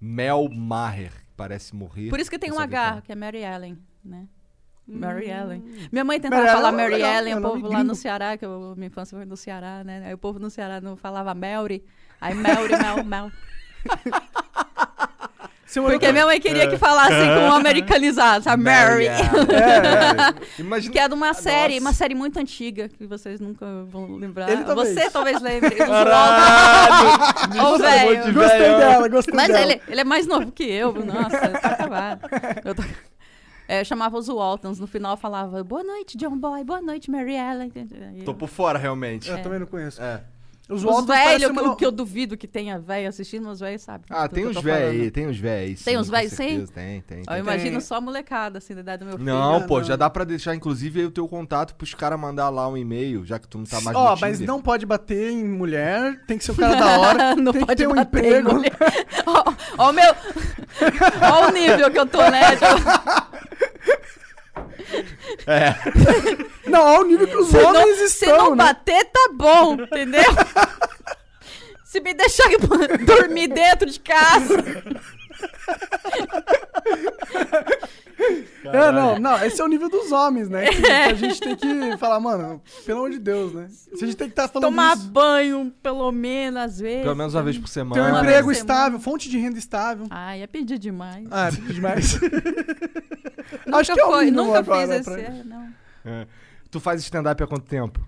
Mel 0.00 0.48
Maher, 0.50 1.10
que 1.12 1.32
parece 1.36 1.74
morrer. 1.74 2.08
Por 2.10 2.20
isso 2.20 2.30
que 2.30 2.38
tem 2.38 2.52
um 2.52 2.58
H, 2.58 2.88
falar. 2.88 3.02
que 3.02 3.12
é 3.12 3.14
Mary 3.14 3.38
Ellen, 3.42 3.78
né? 4.04 4.26
Mary 4.88 5.28
Ellen. 5.30 5.62
Minha 5.92 6.04
mãe 6.04 6.18
tentava 6.18 6.42
Hum. 6.42 6.46
Mary 6.46 6.56
falar 6.56 6.68
Ellen 6.72 6.80
é 6.80 6.88
Mary 6.88 7.02
Ellen, 7.18 7.32
é 7.34 7.36
o 7.36 7.42
povo 7.42 7.68
lá 7.68 7.84
no 7.84 7.94
Ceará, 7.94 8.36
que 8.38 8.44
eu, 8.46 8.74
minha 8.76 8.86
infância 8.88 9.16
foi 9.16 9.26
no 9.26 9.36
Ceará, 9.36 9.84
né? 9.84 10.02
Aí 10.06 10.14
o 10.14 10.18
povo 10.18 10.38
no 10.38 10.48
Ceará 10.50 10.80
não 10.80 10.96
falava 10.96 11.34
Mary. 11.34 11.84
Aí 12.20 12.34
Mary, 12.34 12.70
Mel, 12.76 13.04
Mel. 13.04 13.30
Porque 15.74 16.10
minha 16.12 16.24
mãe 16.24 16.40
queria 16.40 16.66
que 16.66 16.78
falasse 16.78 17.12
com 17.14 17.46
um 17.48 17.52
americanizado, 17.52 18.42
sabe? 18.42 18.62
Mary. 18.64 19.06
É, 19.48 20.60
é. 20.60 20.62
Imagina. 20.62 20.92
Que 20.92 20.98
é 20.98 21.06
de 21.08 21.14
uma 21.14 21.34
série, 21.34 21.74
Nossa. 21.74 21.86
uma 21.86 21.92
série 21.92 22.14
muito 22.14 22.38
antiga, 22.38 22.88
que 22.88 23.06
vocês 23.06 23.38
nunca 23.38 23.66
vão 23.84 24.16
lembrar. 24.16 24.48
Ele 24.50 24.64
talvez. 24.64 24.88
Você 24.94 25.10
talvez 25.10 25.40
lembre. 25.42 25.74
Caralho! 25.74 27.08
Ô, 27.52 27.54
chamou 27.54 27.78
velho. 27.78 28.34
Gostei 28.34 28.58
dela, 28.58 29.08
gostei 29.08 29.34
Mas 29.34 29.48
dela. 29.48 29.60
ele, 29.60 29.82
ele 29.88 30.00
é 30.00 30.04
mais 30.04 30.26
novo 30.26 30.50
que 30.50 30.64
eu, 30.64 30.92
nossa, 31.04 31.48
tá 31.50 31.68
acabado. 31.68 32.20
Eu, 32.64 32.74
tô- 32.74 32.82
É, 33.68 33.80
eu 33.80 33.84
chamava 33.84 34.16
os 34.16 34.28
Waltons, 34.28 34.80
no 34.80 34.86
final 34.86 35.12
eu 35.12 35.16
falava, 35.18 35.62
boa 35.62 35.84
noite, 35.84 36.16
John 36.16 36.38
Boy, 36.38 36.64
boa 36.64 36.80
noite, 36.80 37.10
Mary 37.10 37.34
Ellen. 37.34 37.70
E 38.16 38.22
Tô 38.22 38.30
eu- 38.30 38.34
por 38.34 38.48
fora, 38.48 38.78
realmente. 38.78 39.28
Eu 39.30 39.42
também 39.42 39.58
não 39.58 39.66
conheço. 39.66 40.00
É. 40.02 40.22
Os 40.70 40.80
Os 40.80 40.84
Waltons 40.84 41.06
velhos, 41.06 41.44
que, 41.46 41.60
uma- 41.60 41.76
que 41.76 41.84
eu 41.86 41.90
duvido 41.90 42.36
que 42.36 42.46
tenha 42.46 42.78
velho 42.78 43.08
assistindo, 43.08 43.48
os 43.48 43.58
velhos 43.60 43.80
sabem. 43.80 44.04
Ah, 44.10 44.28
tem 44.28 44.40
que 44.42 44.46
eu 44.46 44.50
uns 44.50 44.56
falando. 44.62 44.82
aí, 44.90 45.10
tem 45.10 45.26
uns 45.26 45.38
véi 45.38 45.64
aí. 45.68 45.74
Tem 45.76 45.96
uns 45.98 46.10
véi, 46.10 46.28
sim? 46.28 46.36
certeza, 46.36 46.72
Tem, 46.74 47.00
tem, 47.00 47.18
Eu 47.20 47.24
tem. 47.24 47.38
imagino 47.38 47.70
Tem. 47.72 47.80
só 47.80 47.94
a 47.96 48.00
molecada, 48.02 48.58
assim, 48.58 48.74
da 48.74 48.80
idade 48.80 48.98
do 49.00 49.06
meu 49.08 49.16
filho. 49.18 49.24
Não, 49.30 49.56
Ah, 49.56 49.60
pô, 49.62 49.78
não. 49.78 49.84
já 49.84 49.96
dá 49.96 50.10
pra 50.10 50.24
deixar, 50.24 50.54
inclusive, 50.54 51.00
aí 51.00 51.06
o 51.06 51.10
teu 51.10 51.26
contato 51.26 51.74
pros 51.74 51.94
caras 51.94 52.20
mandar 52.20 52.50
lá 52.50 52.68
um 52.68 52.76
e-mail, 52.76 53.24
já 53.24 53.38
que 53.38 53.48
tu 53.48 53.56
não 53.56 53.64
tá 53.64 53.80
mais 53.80 53.96
Ó, 53.96 54.14
no 54.14 54.20
mas 54.20 54.40
não 54.40 54.60
pode 54.60 54.84
bater 54.84 55.30
em 55.30 55.42
mulher, 55.46 56.22
tem 56.26 56.36
que 56.36 56.44
ser 56.44 56.52
o 56.52 56.56
cara 56.56 56.74
da 56.74 56.98
hora, 56.98 57.36
não 57.36 57.52
tem 57.52 57.60
que 57.62 57.66
pode 57.66 57.82
ter 57.82 57.88
um 57.88 57.96
emprego. 57.98 58.50
Ó, 59.78 59.88
o 59.88 59.92
meu... 59.92 60.04
ó 61.32 61.48
o 61.48 61.50
nível 61.50 61.90
que 61.90 61.98
eu 61.98 62.06
tô, 62.06 62.18
né? 62.30 62.42
Tipo, 62.56 63.57
É. 65.46 65.74
Não, 66.68 66.86
ao 66.86 67.04
nível 67.04 67.26
que 67.26 67.36
os 67.36 67.48
Se 67.48 67.56
não, 67.56 67.66
homens 67.70 67.96
se 67.96 68.04
estão, 68.04 68.36
não 68.36 68.50
né? 68.54 68.64
bater, 68.64 69.04
tá 69.06 69.30
bom, 69.32 69.74
entendeu? 69.74 70.22
se 71.84 72.00
me 72.00 72.12
deixar 72.12 72.48
dormir 73.06 73.48
dentro 73.48 73.88
de 73.90 73.98
casa. 74.00 74.54
É, 78.64 78.92
não, 78.92 79.18
não, 79.18 79.42
esse 79.44 79.60
é 79.60 79.64
o 79.64 79.68
nível 79.68 79.88
dos 79.88 80.10
homens, 80.12 80.48
né? 80.48 80.66
Que, 80.66 80.82
que 80.82 80.90
a 80.90 81.14
gente 81.14 81.40
tem 81.40 81.56
que 81.56 81.96
falar, 81.96 82.18
mano, 82.20 82.60
pelo 82.84 82.98
amor 82.98 83.10
de 83.12 83.18
Deus, 83.18 83.54
né? 83.54 83.68
Se 83.70 83.94
a 84.04 84.06
gente 84.06 84.16
tem 84.16 84.26
que 84.26 84.32
estar 84.32 84.48
falando 84.48 84.68
Tomar 84.70 84.96
isso, 84.96 85.06
banho, 85.08 85.72
pelo 85.82 86.10
menos, 86.12 86.60
às 86.60 86.78
vezes. 86.78 87.02
Pelo 87.04 87.16
menos 87.16 87.34
uma 87.34 87.42
vez 87.44 87.56
por 87.56 87.66
ter 87.66 87.72
semana. 87.72 88.02
um 88.02 88.08
Uma 88.10 88.18
emprego 88.20 88.50
estável, 88.52 88.98
fonte 89.00 89.30
de 89.30 89.38
renda 89.38 89.58
estável. 89.58 90.06
Ai, 90.10 90.42
é 90.42 90.46
pedir 90.46 90.78
demais. 90.78 91.26
Ah, 91.30 91.48
é 91.48 91.50
demais. 91.72 92.18
nunca 93.64 93.78
acho 93.78 93.94
que 93.94 94.00
é 94.00 94.04
o 94.04 94.10
foi, 94.10 94.30
nunca 94.30 94.58
agora 94.58 94.80
fiz 94.80 94.90
esse. 94.96 95.04
pra- 95.10 95.20
é, 95.20 95.44
não. 95.44 95.68
É. 96.04 96.26
Tu 96.70 96.80
faz 96.80 97.00
stand-up 97.02 97.42
há 97.42 97.46
quanto 97.46 97.64
tempo? 97.64 98.06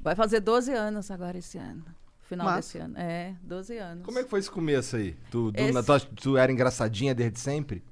Vai 0.00 0.14
fazer 0.14 0.40
12 0.40 0.72
anos 0.72 1.10
agora 1.10 1.36
esse 1.36 1.58
ano. 1.58 1.84
Final 2.28 2.46
Massa. 2.46 2.56
desse 2.58 2.78
ano. 2.78 2.94
É, 2.96 3.34
12 3.42 3.76
anos. 3.78 4.04
Como 4.04 4.18
é 4.18 4.24
que 4.24 4.30
foi 4.30 4.40
esse 4.40 4.50
começo 4.50 4.96
aí? 4.96 5.16
Tu, 5.30 5.52
tu, 5.52 5.60
Esse- 5.60 5.82
tu, 6.06 6.14
tu 6.14 6.36
era 6.36 6.50
engraçadinha 6.50 7.14
desde 7.14 7.38
sempre? 7.40 7.84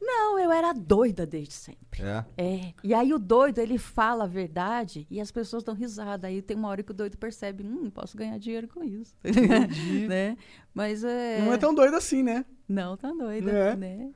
Não, 0.00 0.38
eu 0.38 0.50
era 0.52 0.72
doida 0.72 1.26
desde 1.26 1.54
sempre. 1.54 2.02
É. 2.02 2.24
É. 2.36 2.72
E 2.84 2.94
aí 2.94 3.12
o 3.12 3.18
doido, 3.18 3.58
ele 3.58 3.78
fala 3.78 4.24
a 4.24 4.26
verdade 4.28 5.06
e 5.10 5.20
as 5.20 5.30
pessoas 5.30 5.62
dão 5.64 5.74
risada. 5.74 6.28
Aí 6.28 6.40
tem 6.40 6.56
uma 6.56 6.68
hora 6.68 6.82
que 6.82 6.90
o 6.92 6.94
doido 6.94 7.16
percebe, 7.18 7.64
hum, 7.64 7.90
posso 7.90 8.16
ganhar 8.16 8.38
dinheiro 8.38 8.68
com 8.68 8.82
isso. 8.84 9.14
né? 10.08 10.36
Mas 10.72 11.02
é. 11.04 11.40
Não 11.42 11.52
é 11.52 11.58
tão 11.58 11.74
doido 11.74 11.94
assim, 11.96 12.22
né? 12.22 12.44
Não, 12.68 12.96
tá 12.96 13.10
doida, 13.10 13.50
É. 13.50 13.76
né? 13.76 14.10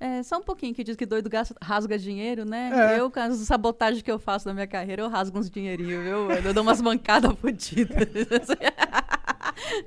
É, 0.00 0.22
só 0.22 0.38
um 0.38 0.42
pouquinho 0.42 0.74
que 0.74 0.84
diz 0.84 0.96
que 0.96 1.06
doido 1.06 1.30
gasta- 1.30 1.54
rasga 1.62 1.96
dinheiro, 1.96 2.44
né? 2.44 2.70
É. 2.96 3.00
Eu, 3.00 3.10
com 3.10 3.20
as 3.20 3.36
sabotagens 3.36 4.02
que 4.02 4.10
eu 4.10 4.18
faço 4.18 4.46
na 4.46 4.52
minha 4.52 4.66
carreira, 4.66 5.00
eu 5.02 5.08
rasgo 5.08 5.38
uns 5.38 5.48
dinheirinhos, 5.48 6.02
viu? 6.02 6.30
Eu 6.30 6.52
dou 6.52 6.62
umas 6.62 6.80
mancadas 6.82 7.32
fodidas. 7.38 8.08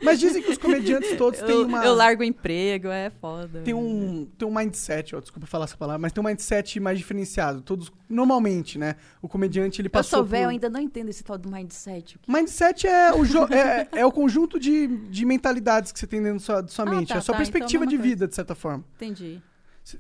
Mas 0.04 0.20
dizem 0.20 0.42
que 0.42 0.52
os 0.52 0.58
comediantes 0.58 1.16
todos 1.18 1.40
têm 1.42 1.50
Eu, 1.56 1.66
uma. 1.66 1.84
eu 1.86 1.94
largo 1.94 2.22
o 2.22 2.26
emprego, 2.26 2.88
é 2.90 3.10
foda. 3.10 3.62
Tem 3.62 3.74
um, 3.74 4.26
tem 4.38 4.48
um 4.48 4.54
mindset, 4.54 5.16
ó, 5.16 5.20
desculpa 5.20 5.48
falar 5.48 5.66
essa 5.66 5.78
palavra, 5.78 6.00
mas 6.00 6.12
tem 6.12 6.24
um 6.24 6.28
mindset 6.28 6.80
mais 6.80 6.98
diferenciado. 6.98 7.62
Todos, 7.62 7.92
normalmente, 8.10 8.78
né? 8.78 8.96
O 9.22 9.28
comediante, 9.28 9.82
ele 9.82 9.88
Eu 9.88 9.92
passou 9.92 10.20
sou 10.20 10.26
velho, 10.26 10.46
por... 10.46 10.50
ainda 10.52 10.70
não 10.70 10.80
entendo 10.80 11.10
esse 11.10 11.24
tal 11.24 11.38
do 11.38 11.50
mindset. 11.50 12.18
Que- 12.20 12.32
Mindset 12.32 12.88
é 12.88 13.14
o, 13.14 13.26
jo- 13.26 13.46
é, 13.54 13.88
é 13.92 14.06
o 14.06 14.12
conjunto 14.12 14.60
de, 14.60 14.88
de 14.88 15.26
mentalidades 15.26 15.92
que 15.92 16.00
você 16.00 16.08
tem 16.08 16.22
dentro 16.22 16.40
da 16.40 16.44
sua, 16.46 16.62
da 16.62 16.68
sua 16.68 16.86
Ah, 16.86 16.90
mente. 16.96 17.08
tá, 17.10 17.16
é 17.16 17.18
a 17.18 17.22
sua 17.22 17.34
tá, 17.36 17.42
então 17.42 17.52
perspectiva 17.52 17.84
é 17.84 17.86
uma 17.86 17.90
de 17.90 17.98
coisa. 17.98 18.10
vida, 18.10 18.28
de 18.28 18.36
certa 18.36 18.56
forma. 18.56 18.84
Entendi. 18.96 19.42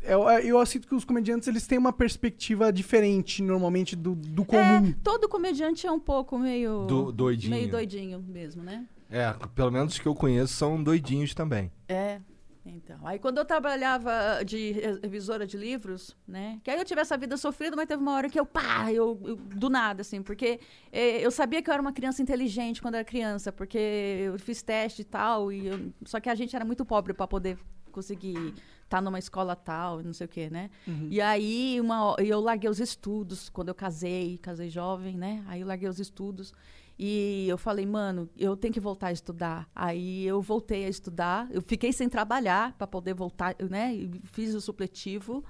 Eu, 0.04 0.24
eu 0.30 0.66
sinto 0.66 0.86
que 0.86 0.94
os 0.94 1.06
comediantes, 1.06 1.48
eles 1.48 1.66
têm 1.66 1.78
uma 1.78 1.94
perspectiva 1.94 2.74
diferente, 2.74 3.42
normalmente, 3.42 3.96
do, 3.96 4.16
do 4.16 4.44
comum. 4.44 4.90
É, 4.90 4.96
todo 5.02 5.30
comediante 5.30 5.88
é 5.88 5.92
um 5.92 6.00
pouco 6.00 6.38
meio. 6.38 6.86
Do- 6.86 7.10
doidinho. 7.12 7.52
Meio 7.52 7.72
doidinho 7.72 8.20
mesmo, 8.28 8.62
né? 8.64 8.86
É, 9.10 9.34
pelo 9.56 9.72
menos 9.72 9.94
os 9.94 10.00
que 10.00 10.08
eu 10.08 10.16
conheço 10.16 10.54
são 10.54 10.82
doidinhos 10.82 11.34
também. 11.34 11.72
É. 11.88 12.20
Então, 12.70 12.98
aí 13.08 13.18
quando 13.18 13.38
eu 13.38 13.46
trabalhava 13.46 14.44
de 14.46 14.74
re- 14.74 15.00
revisora 15.02 15.48
de 15.48 15.56
livros, 15.56 16.18
né? 16.28 16.60
Que 16.62 16.70
aí 16.70 16.78
eu 16.78 16.84
tive 16.84 17.00
essa 17.00 17.18
vida 17.18 17.38
sofrida, 17.38 17.78
mas 17.78 17.88
teve 17.88 18.02
uma 18.02 18.14
hora 18.14 18.30
que 18.30 18.38
eu, 18.38 18.46
pá, 18.46 18.92
eu, 18.92 19.18
eu- 19.24 19.36
do 19.38 19.70
nada, 19.70 20.02
assim, 20.02 20.22
porque 20.22 20.60
eh, 20.92 21.22
eu 21.26 21.32
sabia 21.32 21.62
que 21.62 21.70
eu 21.70 21.74
era 21.74 21.82
uma 21.82 21.94
criança 21.94 22.22
inteligente 22.22 22.82
quando 22.82 22.96
era 22.96 23.06
criança, 23.06 23.54
porque 23.54 23.78
eu 23.78 24.38
fiz 24.38 24.62
teste 24.62 25.04
e 25.04 25.06
tal, 25.06 25.50
e 25.50 25.68
eu- 25.68 25.94
só 26.06 26.20
que 26.20 26.30
a 26.30 26.36
gente 26.36 26.54
era 26.58 26.66
muito 26.66 26.84
pobre 26.84 27.14
para 27.14 27.26
poder 27.26 27.58
conseguir 27.90 28.54
estar 28.84 29.02
numa 29.02 29.18
escola 29.18 29.56
tal, 29.56 30.02
e 30.02 30.04
não 30.04 30.12
sei 30.14 30.26
o 30.26 30.30
quê, 30.30 30.50
né? 30.50 30.70
E 31.10 31.22
aí 31.22 31.80
uma, 31.80 32.18
eu 32.20 32.42
larguei 32.42 32.70
os 32.70 32.82
estudos 32.82 33.48
quando 33.50 33.70
eu 33.70 33.76
casei, 33.76 34.38
casei 34.40 34.70
jovem, 34.70 35.16
né? 35.18 35.42
Aí 35.48 35.62
eu 35.62 35.68
larguei 35.68 35.88
os 35.88 36.00
estudos. 36.02 36.54
E 37.00 37.48
eu 37.48 37.58
falei, 37.58 37.86
mano, 37.86 38.28
eu 38.38 38.58
tenho 38.58 38.74
que 38.74 38.80
voltar 38.80 39.08
a 39.08 39.12
estudar. 39.12 39.68
Aí 39.76 40.26
eu 40.26 40.42
voltei 40.42 40.86
a 40.86 40.90
estudar. 40.90 41.48
Eu 41.52 41.62
fiquei 41.62 41.94
sem 41.94 42.10
trabalhar 42.10 42.74
para 42.78 42.88
poder 42.88 43.14
voltar, 43.14 43.56
né? 43.70 43.96
Fiz 44.24 44.56
o 44.56 44.62
supletivo 44.62 45.44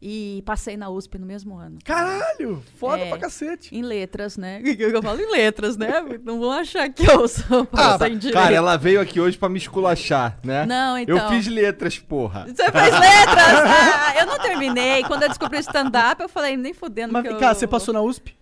e 0.00 0.42
passei 0.46 0.76
na 0.76 0.88
USP 0.88 1.18
no 1.18 1.26
mesmo 1.26 1.56
ano. 1.56 1.78
Caralho! 1.84 2.62
Foda 2.76 3.02
É. 3.02 3.08
pra 3.08 3.18
cacete. 3.18 3.74
Em 3.74 3.82
letras, 3.82 4.36
né? 4.36 4.60
Eu 4.78 5.02
falo 5.02 5.20
em 5.20 5.30
letras, 5.30 5.76
né? 5.76 6.02
Não 6.22 6.38
vão 6.40 6.50
achar 6.52 6.88
que 6.90 7.04
eu 7.10 7.26
sou 7.28 7.66
Ah, 7.72 7.98
cara, 8.32 8.54
ela 8.54 8.76
veio 8.76 9.00
aqui 9.00 9.20
hoje 9.20 9.36
pra 9.38 9.48
me 9.48 9.58
esculachar, 9.58 10.38
né? 10.44 10.64
Não, 10.66 10.98
então. 10.98 11.16
Eu 11.16 11.28
fiz 11.28 11.46
letras, 11.46 11.98
porra. 11.98 12.44
Você 12.46 12.70
fez 12.70 12.92
letras? 12.92 13.58
Ah, 13.66 14.14
eu 14.20 14.26
não 14.26 14.38
terminei. 14.38 15.02
Quando 15.04 15.22
eu 15.24 15.28
descobri 15.28 15.58
o 15.58 15.60
stand-up, 15.60 16.22
eu 16.22 16.28
falei, 16.28 16.56
nem 16.56 16.72
fudendo. 16.72 17.12
Mas 17.12 17.22
que 17.22 17.28
vem 17.28 17.36
eu... 17.36 17.40
cá, 17.40 17.54
você 17.54 17.66
passou 17.66 17.92
na 17.92 18.00
USP? 18.02 18.36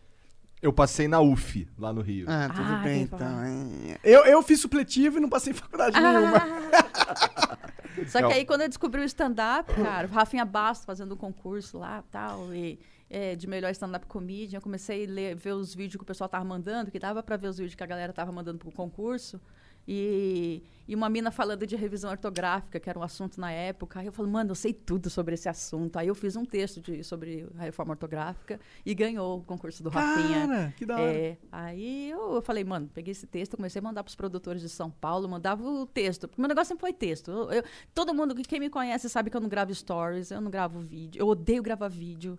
Eu 0.64 0.72
passei 0.72 1.06
na 1.06 1.20
UF, 1.20 1.68
lá 1.78 1.92
no 1.92 2.00
Rio. 2.00 2.24
Ah, 2.26 2.48
tudo 2.48 2.72
Ah, 2.72 2.80
bem, 2.82 3.02
então. 3.02 3.28
Eu, 4.02 4.24
eu 4.24 4.42
fiz 4.42 4.58
supletivo 4.58 5.18
e 5.18 5.20
não 5.20 5.28
passei 5.28 5.52
em 5.52 5.54
faculdade 5.54 6.00
nenhuma. 6.00 6.40
Só 8.08 8.26
que 8.26 8.32
aí, 8.32 8.46
quando 8.46 8.62
eu 8.62 8.68
descobri 8.68 9.02
o 9.02 9.04
stand-up, 9.04 9.70
cara, 9.74 10.08
o 10.08 10.10
Rafinha 10.10 10.42
Bastos 10.42 10.86
fazendo 10.86 11.12
um 11.12 11.18
concurso 11.18 11.76
lá 11.76 12.02
tal, 12.10 12.54
e 12.54 12.80
é, 13.10 13.36
de 13.36 13.46
melhor 13.46 13.70
stand-up 13.72 14.06
comedian, 14.06 14.56
eu 14.56 14.62
comecei 14.62 15.04
a 15.04 15.10
ler, 15.10 15.36
ver 15.36 15.52
os 15.52 15.74
vídeos 15.74 15.96
que 15.96 16.02
o 16.02 16.06
pessoal 16.06 16.30
tava 16.30 16.46
mandando, 16.46 16.90
que 16.90 16.98
dava 16.98 17.22
pra 17.22 17.36
ver 17.36 17.48
os 17.48 17.58
vídeos 17.58 17.74
que 17.74 17.84
a 17.84 17.86
galera 17.86 18.14
tava 18.14 18.32
mandando 18.32 18.58
pro 18.58 18.72
concurso. 18.72 19.38
E, 19.86 20.62
e 20.88 20.94
uma 20.94 21.08
mina 21.08 21.30
falando 21.30 21.66
de 21.66 21.76
revisão 21.76 22.10
ortográfica, 22.10 22.80
que 22.80 22.88
era 22.88 22.98
um 22.98 23.02
assunto 23.02 23.40
na 23.40 23.50
época. 23.52 24.00
Aí 24.00 24.06
eu 24.06 24.12
falei, 24.12 24.30
mano, 24.32 24.50
eu 24.50 24.54
sei 24.54 24.72
tudo 24.72 25.08
sobre 25.10 25.34
esse 25.34 25.48
assunto. 25.48 25.98
Aí 25.98 26.08
eu 26.08 26.14
fiz 26.14 26.36
um 26.36 26.44
texto 26.44 26.80
de, 26.80 27.02
sobre 27.04 27.46
a 27.58 27.62
reforma 27.62 27.92
ortográfica 27.92 28.58
e 28.84 28.94
ganhou 28.94 29.38
o 29.38 29.42
concurso 29.42 29.82
do 29.82 29.90
Rafinha. 29.90 30.46
Cara, 30.46 30.74
que 30.76 30.86
da 30.86 30.94
hora. 30.96 31.12
É, 31.12 31.36
aí 31.52 32.10
eu, 32.10 32.34
eu 32.34 32.42
falei, 32.42 32.64
mano, 32.64 32.88
peguei 32.92 33.12
esse 33.12 33.26
texto, 33.26 33.56
comecei 33.56 33.78
a 33.80 33.82
mandar 33.82 34.02
pros 34.02 34.14
produtores 34.16 34.62
de 34.62 34.68
São 34.68 34.90
Paulo, 34.90 35.28
mandava 35.28 35.62
o 35.62 35.86
texto. 35.86 36.26
Porque 36.28 36.40
meu 36.40 36.48
negócio 36.48 36.68
sempre 36.68 36.80
foi 36.82 36.92
texto. 36.92 37.30
Eu- 37.30 37.50
eu- 37.52 37.64
todo 37.94 38.14
mundo, 38.14 38.34
quem 38.34 38.60
me 38.60 38.70
conhece 38.70 39.08
sabe 39.08 39.30
que 39.30 39.36
eu 39.36 39.40
não 39.40 39.48
gravo 39.48 39.74
stories, 39.74 40.30
eu 40.30 40.40
não 40.40 40.50
gravo 40.50 40.80
vídeo, 40.80 41.20
eu 41.20 41.26
odeio 41.28 41.62
gravar 41.62 41.88
vídeo. 41.88 42.38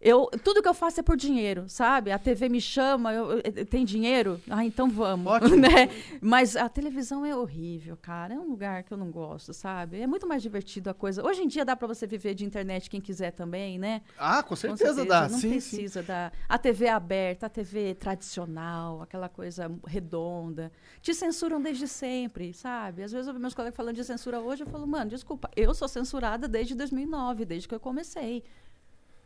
Eu, 0.00 0.26
tudo 0.44 0.62
que 0.62 0.68
eu 0.68 0.74
faço 0.74 1.00
é 1.00 1.02
por 1.02 1.16
dinheiro, 1.16 1.64
sabe? 1.68 2.12
A 2.12 2.18
TV 2.20 2.48
me 2.48 2.60
chama, 2.60 3.12
eu, 3.12 3.32
eu- 3.32 3.42
eu- 3.56 3.66
tem 3.66 3.84
dinheiro? 3.84 4.40
Ah, 4.48 4.64
então 4.64 4.88
vamos, 4.88 5.26
Ótimo. 5.32 5.56
né? 5.56 5.88
Mas 6.20 6.54
a 6.54 6.68
televisão 6.68 7.26
é 7.26 7.34
horrível, 7.34 7.96
cara. 8.00 8.34
É 8.34 8.38
um 8.38 8.48
lugar 8.48 8.84
que 8.84 8.92
eu 8.92 8.96
não 8.96 9.10
gosto, 9.10 9.52
sabe? 9.52 10.00
É 10.00 10.06
muito 10.06 10.24
mais 10.24 10.40
divertido 10.40 10.88
a 10.88 10.94
coisa. 10.94 11.24
Hoje 11.26 11.42
em 11.42 11.48
dia 11.48 11.64
dá 11.64 11.74
pra 11.74 11.88
você 11.88 12.06
viver 12.06 12.34
de 12.34 12.44
internet 12.44 12.88
quem 12.88 13.00
quiser 13.00 13.32
também, 13.32 13.76
né? 13.76 14.02
Ah, 14.16 14.40
com 14.40 14.50
Com 14.50 14.56
certeza, 14.56 15.04
dá. 15.04 15.22
Não 15.28 15.30
sim, 15.30 15.40
sim. 15.40 15.76
precisa 15.76 16.00
da. 16.04 16.30
A 16.48 16.56
TV 16.56 16.86
aberta, 16.88 17.46
a 17.46 17.48
TV 17.48 17.94
tradicional, 17.96 19.02
aquela 19.02 19.28
coisa 19.28 19.68
redonda. 19.84 20.70
Te 21.02 21.12
censuram 21.12 21.60
desde 21.60 21.88
sempre, 21.88 22.54
sabe? 22.54 23.02
Às 23.02 23.10
vezes 23.10 23.26
eu 23.26 23.32
vejo 23.32 23.42
meus 23.42 23.54
colegas 23.54 23.76
falando 23.76 23.96
de 23.96 24.04
censura 24.04 24.38
hoje, 24.40 24.62
eu 24.62 24.68
falo, 24.68 24.86
mano, 24.86 25.10
desculpa, 25.10 25.50
eu 25.56 25.74
sou 25.74 25.88
censurada 25.88 26.46
desde 26.46 26.76
2009, 26.76 27.44
desde 27.44 27.66
que 27.66 27.74
eu 27.74 27.80
comecei. 27.80 28.44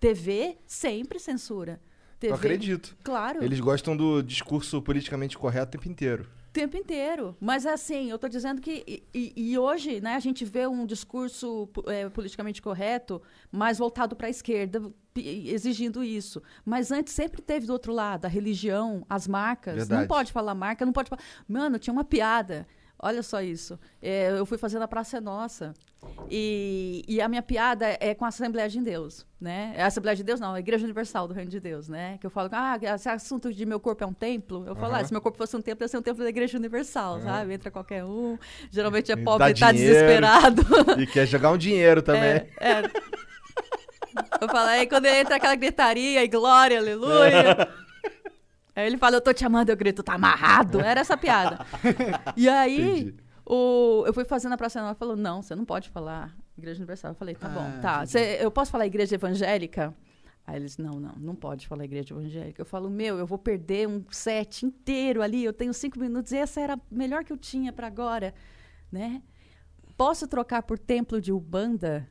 TV 0.02 0.58
sempre 0.66 1.20
censura. 1.20 1.80
TV, 2.18 2.32
Eu 2.32 2.36
acredito. 2.36 2.96
Claro. 3.04 3.44
Eles 3.44 3.60
gostam 3.60 3.96
do 3.96 4.20
discurso 4.20 4.82
politicamente 4.82 5.38
correto 5.38 5.68
o 5.68 5.70
tempo 5.80 5.88
inteiro. 5.88 6.28
O 6.48 6.52
tempo 6.52 6.76
inteiro. 6.76 7.36
Mas 7.40 7.64
é 7.64 7.72
assim, 7.72 8.10
eu 8.10 8.16
estou 8.16 8.28
dizendo 8.28 8.60
que. 8.60 9.04
E, 9.14 9.32
e- 9.36 9.56
hoje, 9.56 10.00
né, 10.00 10.16
a 10.16 10.20
gente 10.20 10.44
vê 10.44 10.66
um 10.66 10.84
discurso 10.84 11.68
é, 11.86 12.08
politicamente 12.08 12.60
correto 12.60 13.22
mais 13.50 13.78
voltado 13.78 14.16
para 14.16 14.26
a 14.26 14.30
esquerda, 14.30 14.92
exigindo 15.14 16.02
isso. 16.02 16.42
Mas 16.64 16.90
antes 16.90 17.12
sempre 17.14 17.40
teve 17.40 17.66
do 17.66 17.72
outro 17.72 17.92
lado, 17.92 18.24
a 18.24 18.28
religião, 18.28 19.06
as 19.08 19.28
marcas. 19.28 19.76
Não 19.76 19.86
Verdade. 19.86 20.08
pode 20.08 20.32
falar 20.32 20.54
marca, 20.56 20.84
não 20.84 20.92
pode 20.92 21.10
falar. 21.10 21.22
Mano, 21.46 21.78
tinha 21.78 21.92
uma 21.94 22.04
piada. 22.04 22.66
Olha 23.04 23.20
só 23.20 23.42
isso. 23.42 23.76
É, 24.00 24.30
eu 24.30 24.46
fui 24.46 24.56
fazendo 24.56 24.82
a 24.82 24.88
Praça 24.88 25.16
é 25.16 25.20
Nossa. 25.20 25.74
E, 26.30 27.04
e 27.08 27.20
a 27.20 27.28
minha 27.28 27.42
piada 27.42 27.96
é 28.00 28.14
com 28.14 28.24
a 28.24 28.28
Assembleia 28.28 28.68
de 28.68 28.80
Deus, 28.80 29.26
né? 29.40 29.72
É 29.76 29.82
a 29.82 29.86
Assembleia 29.86 30.16
de 30.16 30.22
Deus, 30.22 30.38
não, 30.38 30.54
a 30.54 30.60
Igreja 30.60 30.84
Universal 30.84 31.26
do 31.26 31.34
Reino 31.34 31.50
de 31.50 31.58
Deus, 31.58 31.88
né? 31.88 32.16
Que 32.20 32.26
eu 32.26 32.30
falo, 32.30 32.48
ah, 32.52 32.78
esse 32.80 33.08
assunto 33.08 33.52
de 33.52 33.66
meu 33.66 33.80
corpo 33.80 34.04
é 34.04 34.06
um 34.06 34.12
templo. 34.12 34.64
Eu 34.66 34.76
falo, 34.76 34.94
ah, 34.94 35.04
se 35.04 35.12
meu 35.12 35.20
corpo 35.20 35.36
fosse 35.36 35.56
um 35.56 35.60
templo, 35.60 35.84
ia 35.84 35.88
ser 35.88 35.98
um 35.98 36.02
templo 36.02 36.22
da 36.22 36.30
Igreja 36.30 36.56
Universal, 36.56 37.20
sabe? 37.22 37.54
Entra 37.54 37.72
qualquer 37.72 38.04
um. 38.04 38.38
Geralmente 38.70 39.10
é 39.10 39.16
pobre 39.16 39.50
e 39.50 39.54
tá 39.54 39.72
dinheiro. 39.72 39.94
desesperado. 39.94 40.62
E 41.02 41.06
quer 41.06 41.26
jogar 41.26 41.50
um 41.50 41.58
dinheiro 41.58 42.02
também. 42.02 42.22
É, 42.22 42.48
é. 42.60 42.82
Eu 44.40 44.48
falo, 44.48 44.68
aí 44.68 44.86
quando 44.86 45.06
entra 45.06 45.36
aquela 45.36 45.54
gritaria 45.56 46.22
e 46.22 46.28
glória, 46.28 46.78
aleluia. 46.78 47.68
Aí 48.74 48.86
ele 48.86 48.96
fala, 48.96 49.16
eu 49.16 49.20
tô 49.20 49.32
te 49.32 49.44
amando, 49.44 49.70
eu 49.70 49.76
grito, 49.76 50.02
tá 50.02 50.14
amarrado. 50.14 50.80
Era 50.80 51.00
essa 51.00 51.16
piada. 51.16 51.58
E 52.36 52.48
aí, 52.48 53.00
Entendi. 53.00 53.14
o, 53.44 54.04
eu 54.06 54.14
fui 54.14 54.24
fazendo 54.24 54.52
a 54.52 54.56
Praça 54.56 54.80
Nova, 54.80 54.94
falou, 54.94 55.16
não, 55.16 55.42
você 55.42 55.54
não 55.54 55.64
pode 55.64 55.90
falar 55.90 56.34
Igreja 56.56 56.78
Universal. 56.78 57.10
Eu 57.10 57.14
falei, 57.14 57.34
tá 57.34 57.48
bom, 57.48 57.60
Ah, 57.60 57.78
tá. 57.82 57.94
entendi. 57.98 58.10
Cê- 58.12 58.38
eu 58.40 58.50
posso 58.50 58.70
falar 58.70 58.86
Igreja 58.86 59.14
Evangélica? 59.16 59.94
Aí 60.46 60.56
eles, 60.56 60.76
não, 60.78 60.98
não, 60.98 61.12
não 61.18 61.34
pode 61.36 61.66
falar 61.68 61.84
Igreja 61.84 62.14
Evangélica. 62.14 62.62
Eu 62.62 62.66
falo, 62.66 62.88
meu, 62.90 63.18
eu 63.18 63.26
vou 63.26 63.38
perder 63.38 63.86
um 63.86 64.02
set 64.10 64.64
inteiro 64.66 65.22
ali, 65.22 65.44
eu 65.44 65.52
tenho 65.52 65.72
cinco 65.74 66.00
minutos, 66.00 66.32
e 66.32 66.36
essa 66.38 66.60
era 66.60 66.74
a 66.74 66.78
melhor 66.90 67.24
que 67.24 67.32
eu 67.32 67.36
tinha 67.36 67.72
pra 67.72 67.86
agora, 67.86 68.34
né? 68.90 69.22
Posso 69.96 70.26
trocar 70.26 70.62
por 70.62 70.78
templo 70.78 71.20
de 71.20 71.30
Ubanda? 71.32 72.08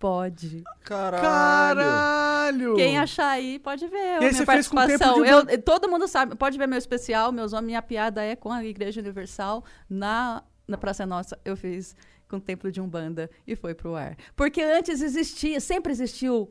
Pode. 0.00 0.64
Caralho. 0.82 1.22
Caralho! 1.22 2.74
Quem 2.74 2.98
achar 2.98 3.28
aí 3.28 3.58
pode 3.58 3.86
ver 3.86 3.98
a 3.98 4.12
aí 4.14 4.18
minha 4.20 4.32
você 4.32 4.46
fez 4.46 4.66
com 4.66 4.76
o 4.78 4.86
tempo 4.86 4.98
participação. 4.98 5.44
de 5.46 5.52
Eu, 5.52 5.62
todo 5.62 5.90
mundo 5.90 6.08
sabe, 6.08 6.34
pode 6.36 6.56
ver 6.56 6.66
meu 6.66 6.78
especial, 6.78 7.30
meus 7.30 7.52
homens, 7.52 7.66
minha 7.66 7.82
piada 7.82 8.24
é 8.24 8.34
com 8.34 8.50
a 8.50 8.64
Igreja 8.64 8.98
Universal 8.98 9.62
na, 9.90 10.42
na 10.66 10.78
Praça 10.78 11.04
Nossa. 11.04 11.38
Eu 11.44 11.54
fiz 11.54 11.94
com 12.26 12.36
o 12.36 12.40
Templo 12.40 12.72
de 12.72 12.80
Umbanda 12.80 13.30
e 13.46 13.54
foi 13.54 13.74
pro 13.74 13.94
ar. 13.94 14.16
Porque 14.34 14.62
antes 14.62 15.02
existia, 15.02 15.60
sempre 15.60 15.92
existiu 15.92 16.50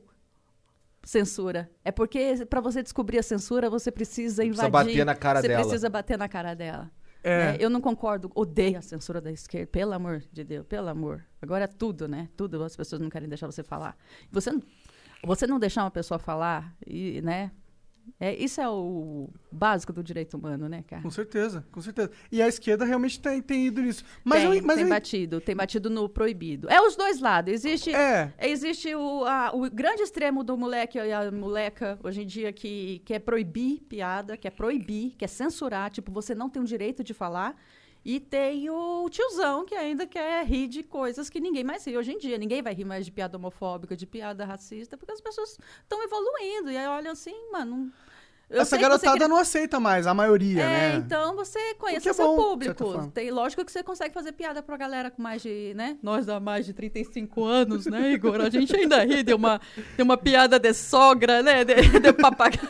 censura. 1.03 1.71
É 1.83 1.91
porque 1.91 2.45
para 2.47 2.61
você 2.61 2.83
descobrir 2.83 3.17
a 3.17 3.23
censura, 3.23 3.67
você 3.67 3.91
precisa 3.91 4.45
invadir. 4.45 4.69
bater 4.71 5.05
na 5.05 5.15
cara 5.15 5.41
você 5.41 5.47
dela. 5.47 5.61
precisa 5.61 5.89
bater 5.89 6.19
na 6.19 6.29
cara 6.29 6.53
dela. 6.53 6.91
É. 7.23 7.51
né? 7.51 7.57
Eu 7.59 7.69
não 7.69 7.81
concordo, 7.81 8.31
odeio 8.33 8.77
a 8.77 8.81
censura 8.81 9.19
da 9.19 9.31
esquerda, 9.31 9.67
pelo 9.67 9.93
amor 9.93 10.23
de 10.31 10.43
Deus, 10.43 10.65
pelo 10.65 10.87
amor. 10.87 11.25
Agora 11.41 11.65
é 11.65 11.67
tudo, 11.67 12.07
né? 12.07 12.29
Tudo 12.35 12.63
as 12.63 12.75
pessoas 12.75 13.01
não 13.01 13.09
querem 13.09 13.27
deixar 13.27 13.47
você 13.47 13.63
falar. 13.63 13.97
Você 14.31 14.51
você 15.23 15.45
não 15.45 15.59
deixar 15.59 15.83
uma 15.83 15.91
pessoa 15.91 16.17
falar, 16.17 16.73
e, 16.85 17.21
né? 17.21 17.51
É, 18.19 18.33
isso 18.35 18.61
é 18.61 18.69
o 18.69 19.29
básico 19.51 19.91
do 19.91 20.03
direito 20.03 20.37
humano, 20.37 20.69
né, 20.69 20.83
cara? 20.87 21.01
Com 21.01 21.09
certeza, 21.09 21.65
com 21.71 21.81
certeza. 21.81 22.11
E 22.31 22.41
a 22.41 22.47
esquerda 22.47 22.85
realmente 22.85 23.19
tem, 23.19 23.41
tem 23.41 23.67
ido 23.67 23.81
nisso. 23.81 24.03
Mas 24.23 24.41
tem, 24.43 24.57
eu, 24.57 24.63
mas 24.63 24.75
tem 24.77 24.83
eu, 24.85 24.89
batido, 24.89 25.41
tem 25.41 25.55
batido 25.55 25.89
no 25.89 26.07
proibido. 26.07 26.69
É 26.69 26.81
os 26.81 26.95
dois 26.95 27.19
lados. 27.19 27.51
Existe, 27.53 27.93
É. 27.93 28.33
existe 28.39 28.93
o, 28.95 29.25
a- 29.25 29.51
o 29.53 29.69
grande 29.69 30.01
extremo 30.01 30.43
do 30.43 30.57
moleque 30.57 30.97
e 30.97 31.11
a 31.11 31.31
moleca 31.31 31.99
hoje 32.03 32.21
em 32.23 32.25
dia 32.27 32.53
que 32.53 32.99
quer 33.05 33.19
proibir 33.19 33.81
piada, 33.81 34.37
quer 34.37 34.51
proibir, 34.51 35.15
quer 35.17 35.27
censurar, 35.27 35.89
tipo, 35.89 36.11
você 36.11 36.33
não 36.35 36.49
tem 36.49 36.61
o 36.61 36.65
direito 36.65 37.03
de 37.03 37.13
falar. 37.13 37.55
E 38.11 38.19
tem 38.19 38.67
o 38.71 39.07
tiozão 39.07 39.63
que 39.63 39.75
ainda 39.75 40.07
quer 40.07 40.43
rir 40.43 40.67
de 40.67 40.81
coisas 40.81 41.29
que 41.29 41.39
ninguém 41.39 41.63
mais 41.63 41.85
ri 41.85 41.95
hoje 41.95 42.11
em 42.11 42.17
dia. 42.17 42.39
Ninguém 42.39 42.59
vai 42.59 42.73
rir 42.73 42.83
mais 42.83 43.05
de 43.05 43.11
piada 43.11 43.37
homofóbica, 43.37 43.95
de 43.95 44.07
piada 44.07 44.43
racista, 44.45 44.97
porque 44.97 45.11
as 45.11 45.21
pessoas 45.21 45.59
estão 45.83 46.01
evoluindo. 46.03 46.71
E 46.71 46.77
aí 46.77 46.87
olham 46.87 47.11
assim, 47.11 47.35
mano. 47.51 47.91
Eu 48.49 48.61
Essa 48.61 48.77
garotada 48.79 49.11
queria- 49.11 49.27
não 49.27 49.37
aceita 49.37 49.79
mais, 49.79 50.07
a 50.07 50.13
maioria, 50.15 50.63
É, 50.63 50.65
né? 50.65 50.95
então 51.05 51.35
você 51.35 51.75
conhece 51.75 52.01
que 52.01 52.09
é 52.09 52.13
seu 52.13 52.25
bom, 52.25 52.35
público. 52.35 53.11
Tem, 53.13 53.29
lógico 53.29 53.63
que 53.63 53.71
você 53.71 53.83
consegue 53.83 54.11
fazer 54.11 54.31
piada 54.31 54.63
pra 54.63 54.75
galera 54.75 55.11
com 55.11 55.21
mais 55.21 55.43
de, 55.43 55.71
né? 55.75 55.95
Nós 56.01 56.27
há 56.27 56.39
mais 56.39 56.65
de 56.65 56.73
35 56.73 57.43
anos, 57.45 57.85
né, 57.85 58.13
Igor? 58.13 58.41
A 58.41 58.49
gente 58.49 58.75
ainda 58.75 59.03
ri 59.05 59.21
de 59.21 59.35
uma, 59.35 59.61
de 59.95 60.01
uma 60.01 60.17
piada 60.17 60.57
de 60.57 60.73
sogra, 60.73 61.43
né? 61.43 61.63
De, 61.63 61.75
de 61.99 62.11
papagaio. 62.13 62.67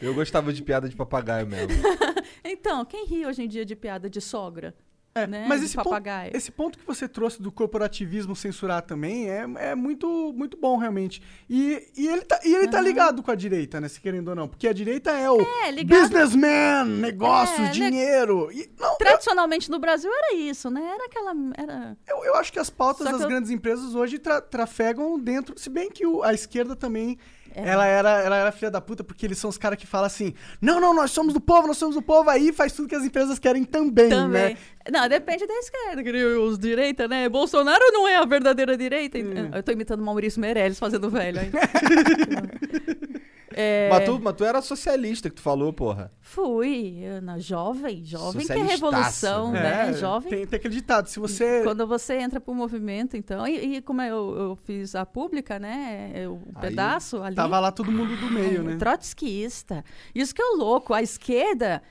Eu 0.00 0.14
gostava 0.14 0.50
de 0.54 0.62
piada 0.62 0.88
de 0.88 0.96
papagaio 0.96 1.46
mesmo. 1.46 1.68
Então, 2.44 2.84
quem 2.84 3.06
ri 3.06 3.26
hoje 3.26 3.42
em 3.42 3.48
dia 3.48 3.64
de 3.64 3.74
piada 3.76 4.08
de 4.10 4.20
sogra? 4.20 4.74
É, 5.14 5.26
né? 5.26 5.44
mas 5.46 5.60
de 5.60 5.66
esse 5.66 5.76
ponto, 5.76 5.90
papagaio. 5.90 6.30
esse 6.34 6.50
ponto 6.50 6.78
que 6.78 6.86
você 6.86 7.06
trouxe 7.06 7.42
do 7.42 7.52
corporativismo 7.52 8.34
censurar 8.34 8.80
também 8.80 9.28
é, 9.28 9.44
é 9.58 9.74
muito, 9.74 10.32
muito 10.34 10.56
bom, 10.56 10.78
realmente. 10.78 11.20
E, 11.50 11.86
e 11.94 12.08
ele, 12.08 12.22
tá, 12.22 12.40
e 12.42 12.54
ele 12.54 12.66
tá 12.68 12.80
ligado 12.80 13.22
com 13.22 13.30
a 13.30 13.34
direita, 13.34 13.78
né? 13.78 13.88
Se 13.88 14.00
querendo 14.00 14.28
ou 14.28 14.34
não. 14.34 14.48
Porque 14.48 14.66
a 14.66 14.72
direita 14.72 15.10
é 15.10 15.30
o 15.30 15.38
É, 15.66 15.70
ligado- 15.70 16.00
businessman, 16.00 16.86
negócios, 16.86 17.58
É, 17.58 17.62
né? 17.64 17.70
dinheiro. 17.72 18.48
E, 18.52 18.70
não, 18.80 18.92
eu, 18.92 18.96
Tradicionalmente 18.96 19.70
no 19.70 19.78
Brasil 19.78 20.10
era 20.10 20.34
isso, 20.34 20.70
né? 20.70 20.80
Era 20.82 21.04
aquela. 21.04 21.34
Era... 21.58 21.96
eu, 22.08 22.24
eu 22.24 22.34
acho 22.36 22.50
que 22.50 22.58
as 22.58 22.70
pautas 22.70 23.00
Só 23.02 23.08
que 23.08 23.12
das 23.12 23.20
eu- 23.22 23.28
grandes 23.28 23.50
empresas 23.50 23.94
hoje 23.94 24.18
tra- 24.18 24.40
trafegam 24.40 25.18
dentro. 25.20 25.58
Se 25.58 25.68
bem 25.68 25.90
que 25.90 26.06
o- 26.06 26.22
a 26.22 26.32
esquerda 26.32 26.74
também. 26.74 27.18
É. 27.54 27.68
Ela, 27.68 27.86
era, 27.86 28.22
ela 28.22 28.36
era 28.36 28.52
filha 28.52 28.70
da 28.70 28.80
puta, 28.80 29.04
porque 29.04 29.26
eles 29.26 29.38
são 29.38 29.50
os 29.50 29.58
caras 29.58 29.78
que 29.78 29.86
falam 29.86 30.06
assim: 30.06 30.34
não, 30.60 30.80
não, 30.80 30.94
nós 30.94 31.10
somos 31.10 31.34
do 31.34 31.40
povo, 31.40 31.66
nós 31.66 31.76
somos 31.76 31.94
do 31.94 32.02
povo, 32.02 32.30
aí 32.30 32.52
faz 32.52 32.72
tudo 32.72 32.88
que 32.88 32.94
as 32.94 33.04
empresas 33.04 33.38
querem 33.38 33.64
também, 33.64 34.08
Também. 34.08 34.54
né? 34.54 34.56
Não, 34.90 35.08
depende 35.08 35.46
da 35.46 35.54
esquerda, 35.54 36.02
os 36.40 36.58
direita, 36.58 37.06
né? 37.06 37.28
Bolsonaro 37.28 37.84
não 37.92 38.08
é 38.08 38.16
a 38.16 38.24
verdadeira 38.24 38.76
direita. 38.76 39.18
Eu 39.18 39.62
tô 39.62 39.70
imitando 39.72 40.00
o 40.00 40.04
Maurício 40.04 40.40
Meirelles 40.40 40.78
fazendo 40.78 41.08
velho 41.08 41.40
aí. 41.40 41.50
É, 43.54 43.88
Mas, 43.90 44.04
tu, 44.04 44.20
mas 44.20 44.34
tu 44.34 44.44
era 44.44 44.60
socialista 44.62 45.28
que 45.28 45.36
tu 45.36 45.42
falou, 45.42 45.72
porra. 45.72 46.12
Fui, 46.20 46.98
eu, 47.02 47.20
na 47.20 47.38
jovem, 47.38 48.04
jovem 48.04 48.46
que 48.46 48.52
é 48.52 48.62
revolução, 48.62 49.52
né? 49.52 49.90
É, 49.90 49.92
Jovem. 49.92 50.30
Tem, 50.30 50.46
tem 50.46 50.56
aquele 50.56 50.74
ditado: 50.74 51.08
se 51.08 51.18
você. 51.18 51.62
Quando 51.62 51.86
você 51.86 52.14
entra 52.14 52.40
pro 52.40 52.54
movimento, 52.54 53.16
então, 53.16 53.46
e, 53.46 53.76
e 53.76 53.82
como 53.82 54.00
eu, 54.02 54.36
eu 54.36 54.56
fiz 54.56 54.94
a 54.94 55.04
pública, 55.04 55.58
né? 55.58 56.12
O 56.28 56.40
Aí 56.54 56.68
pedaço 56.68 57.22
ali. 57.22 57.36
Tava 57.36 57.58
lá 57.60 57.70
todo 57.70 57.92
mundo 57.92 58.16
do 58.16 58.30
meio, 58.30 58.62
né? 58.62 58.76
Trotskista. 58.76 59.84
Isso 60.14 60.34
que 60.34 60.40
é 60.40 60.46
o 60.46 60.56
louco. 60.56 60.94
A 60.94 61.02
esquerda. 61.02 61.82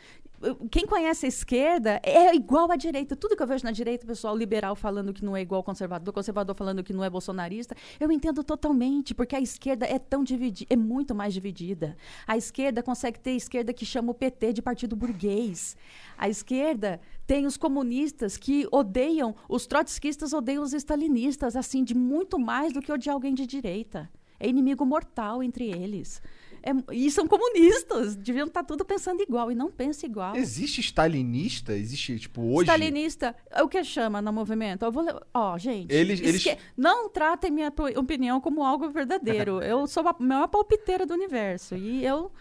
Quem 0.72 0.86
conhece 0.86 1.26
a 1.26 1.30
esquerda 1.30 2.02
é 2.04 2.34
igual 2.36 2.72
à 2.72 2.76
direita. 2.76 3.16
Tudo 3.16 3.36
que 3.36 3.44
eu 3.44 3.48
vejo 3.48 3.64
na 3.64 3.72
direita, 3.72 4.08
pessoal 4.08 4.36
liberal 4.36 4.76
falando 4.76 5.14
que 5.14 5.24
não 5.24 5.38
é 5.38 5.42
igual 5.42 5.60
ao 5.60 5.64
conservador, 5.64 6.14
conservador 6.14 6.56
falando 6.56 6.84
que 6.84 6.94
não 6.94 7.04
é 7.04 7.10
bolsonarista, 7.10 7.76
eu 8.00 8.12
entendo 8.12 8.44
totalmente, 8.44 9.14
porque 9.14 9.36
a 9.36 9.40
esquerda 9.40 9.86
é 9.86 10.00
tão 10.00 10.24
dividida, 10.24 10.74
é 10.74 10.76
muito 10.76 11.14
mais 11.14 11.34
dividida. 11.34 11.96
A 12.26 12.38
esquerda 12.38 12.82
consegue 12.82 13.20
ter 13.20 13.32
esquerda 13.32 13.74
que 13.74 13.86
chama 13.86 14.12
o 14.12 14.16
PT 14.16 14.54
de 14.54 14.62
partido 14.62 14.96
burguês. 14.96 15.78
A 16.18 16.28
esquerda 16.28 17.00
tem 17.28 17.46
os 17.46 17.58
comunistas 17.58 18.36
que 18.36 18.68
odeiam, 18.72 19.36
os 19.48 19.68
trotskistas 19.68 20.34
odeiam 20.34 20.64
os 20.64 20.74
stalinistas, 20.74 21.56
assim, 21.56 21.84
de 21.84 21.96
muito 21.96 22.40
mais 22.40 22.74
do 22.74 22.82
que 22.82 22.92
odiar 22.92 23.14
alguém 23.14 23.34
de 23.34 23.46
direita. 23.46 24.10
É 24.40 24.48
inimigo 24.48 24.84
mortal 24.86 25.44
entre 25.44 25.70
eles. 25.70 26.22
É- 26.64 26.94
e 26.96 27.10
são 27.12 27.28
comunistas. 27.28 28.16
Deviam 28.16 28.48
estar 28.48 28.64
tudo 28.64 28.86
pensando 28.86 29.22
igual 29.22 29.52
e 29.52 29.56
não 29.56 29.72
pensa 29.72 30.06
igual. 30.06 30.36
Existe 30.36 30.80
stalinista? 30.82 31.74
Existe, 31.74 32.20
tipo, 32.20 32.42
hoje? 32.42 32.70
Stalinista, 32.70 33.36
é 33.50 33.64
o 33.64 33.68
que 33.68 33.84
chama 33.84 34.22
no 34.22 34.32
movimento? 34.32 34.86
Eu 34.86 34.92
vou 34.92 35.06
Ó, 35.34 35.58
gente. 35.58 35.94
Eles- 35.94 36.20
esque- 36.22 36.50
eles- 36.50 36.62
Não 36.78 37.10
tratem 37.10 37.50
minha 37.52 37.74
opinião 37.98 38.40
como 38.40 38.64
algo 38.64 38.90
verdadeiro. 38.90 39.62
eu 39.64 39.88
sou 39.88 40.08
a 40.08 40.16
maior 40.20 40.48
palpiteira 40.48 41.06
do 41.06 41.14
universo. 41.14 41.76
E 41.76 42.06
eu. 42.06 42.32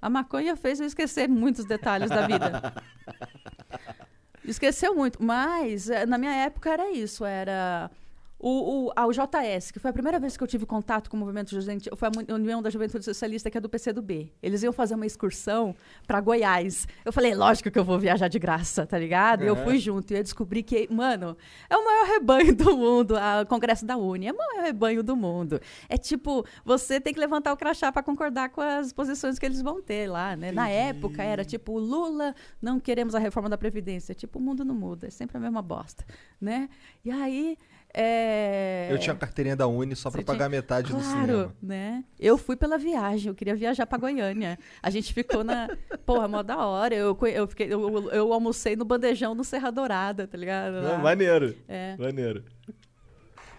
A 0.00 0.08
maconha 0.08 0.54
fez 0.54 0.78
eu 0.78 0.86
esquecer 0.86 1.28
muitos 1.28 1.64
detalhes 1.64 2.08
da 2.08 2.26
vida. 2.26 2.72
Esqueceu 4.44 4.94
muito. 4.94 5.22
Mas, 5.22 5.90
eh, 5.90 6.06
na 6.06 6.16
minha 6.16 6.32
época, 6.32 6.70
era 6.70 6.90
isso. 6.90 7.24
Era. 7.24 7.90
O, 8.40 8.86
o, 8.86 8.92
ah, 8.94 9.06
o 9.06 9.12
JS, 9.12 9.72
que 9.72 9.80
foi 9.80 9.90
a 9.90 9.92
primeira 9.92 10.20
vez 10.20 10.36
que 10.36 10.42
eu 10.42 10.46
tive 10.46 10.64
contato 10.64 11.10
com 11.10 11.16
o 11.16 11.20
movimento 11.20 11.50
juvenil, 11.50 11.80
foi 11.96 12.08
a 12.08 12.34
União 12.34 12.62
da 12.62 12.70
Juventude 12.70 13.04
Socialista, 13.04 13.50
que 13.50 13.58
é 13.58 13.60
do 13.60 13.68
PCdoB. 13.68 14.32
Eles 14.40 14.62
iam 14.62 14.72
fazer 14.72 14.94
uma 14.94 15.06
excursão 15.06 15.74
para 16.06 16.20
Goiás. 16.20 16.86
Eu 17.04 17.12
falei, 17.12 17.34
lógico 17.34 17.68
que 17.68 17.78
eu 17.78 17.84
vou 17.84 17.98
viajar 17.98 18.28
de 18.28 18.38
graça, 18.38 18.86
tá 18.86 18.96
ligado? 18.96 19.42
E 19.42 19.46
eu 19.48 19.56
fui 19.56 19.78
junto. 19.78 20.12
E 20.12 20.16
eu 20.16 20.22
descobri 20.22 20.62
que, 20.62 20.86
mano, 20.92 21.36
é 21.68 21.76
o 21.76 21.84
maior 21.84 22.06
rebanho 22.06 22.54
do 22.54 22.76
mundo, 22.76 23.16
a 23.16 23.44
Congresso 23.44 23.84
da 23.84 23.96
Uni. 23.96 24.28
É 24.28 24.32
o 24.32 24.36
maior 24.36 24.62
rebanho 24.62 25.02
do 25.02 25.16
mundo. 25.16 25.60
É 25.88 25.96
tipo, 25.96 26.46
você 26.64 27.00
tem 27.00 27.12
que 27.12 27.18
levantar 27.18 27.52
o 27.52 27.56
crachá 27.56 27.90
para 27.90 28.04
concordar 28.04 28.50
com 28.50 28.60
as 28.60 28.92
posições 28.92 29.36
que 29.36 29.46
eles 29.46 29.60
vão 29.60 29.82
ter 29.82 30.08
lá, 30.08 30.36
né? 30.36 30.52
Na 30.52 30.68
época 30.68 31.22
era 31.24 31.44
tipo, 31.44 31.76
Lula, 31.76 32.34
não 32.62 32.78
queremos 32.78 33.16
a 33.16 33.18
reforma 33.18 33.48
da 33.48 33.58
Previdência. 33.58 34.14
Tipo, 34.14 34.38
o 34.38 34.42
mundo 34.42 34.64
não 34.64 34.76
muda, 34.76 35.08
é 35.08 35.10
sempre 35.10 35.36
a 35.36 35.40
mesma 35.40 35.60
bosta, 35.60 36.04
né? 36.40 36.68
E 37.04 37.10
aí. 37.10 37.58
É... 37.94 38.88
Eu 38.90 38.98
tinha 38.98 39.14
a 39.14 39.16
carteirinha 39.18 39.56
da 39.56 39.66
Uni 39.66 39.96
só 39.96 40.10
pra 40.10 40.20
Você 40.20 40.24
pagar 40.24 40.38
tinha- 40.38 40.48
metade 40.60 40.92
do 40.92 40.98
Claro, 41.00 41.20
cinema. 41.20 41.56
né? 41.62 42.04
Eu 42.18 42.36
fui 42.38 42.54
pela 42.54 42.76
viagem, 42.78 43.28
eu 43.28 43.34
queria 43.34 43.56
viajar 43.56 43.86
pra 43.86 43.98
Goiânia. 43.98 44.58
A 44.82 44.90
gente 44.90 45.12
ficou 45.12 45.42
na. 45.42 45.68
Porra, 46.06 46.28
mó 46.28 46.42
da 46.42 46.58
hora. 46.66 46.94
Eu, 46.94 47.16
eu, 47.32 47.46
fiquei, 47.48 47.72
eu, 47.72 48.10
eu- 48.10 48.32
almocei 48.32 48.76
no 48.76 48.84
bandejão 48.84 49.34
no 49.34 49.42
Serra 49.42 49.70
Dourada, 49.70 50.26
tá 50.26 50.36
ligado? 50.38 50.82
Não, 50.82 50.98
maneiro. 50.98 51.56
É. 51.66 51.96
Maneiro. 51.98 52.44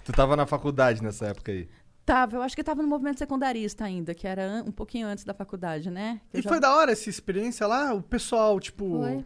Tu 0.05 0.11
tava 0.13 0.35
na 0.35 0.45
faculdade 0.45 1.03
nessa 1.03 1.27
época 1.27 1.51
aí. 1.51 1.67
Tava, 2.05 2.37
eu 2.37 2.41
acho 2.41 2.55
que 2.55 2.63
tava 2.63 2.81
no 2.81 2.87
movimento 2.87 3.19
secundarista 3.19 3.83
ainda, 3.85 4.15
que 4.15 4.27
era 4.27 4.63
um 4.65 4.71
pouquinho 4.71 5.07
antes 5.07 5.23
da 5.23 5.33
faculdade, 5.33 5.91
né? 5.91 6.19
Eu 6.33 6.39
E 6.39 6.43
já- 6.43 6.49
foi 6.49 6.59
da 6.59 6.75
hora 6.75 6.91
essa 6.91 7.09
experiência 7.09 7.67
lá? 7.67 7.93
O 7.93 8.01
pessoal, 8.01 8.59
tipo. 8.59 8.99
Foi. 8.99 9.25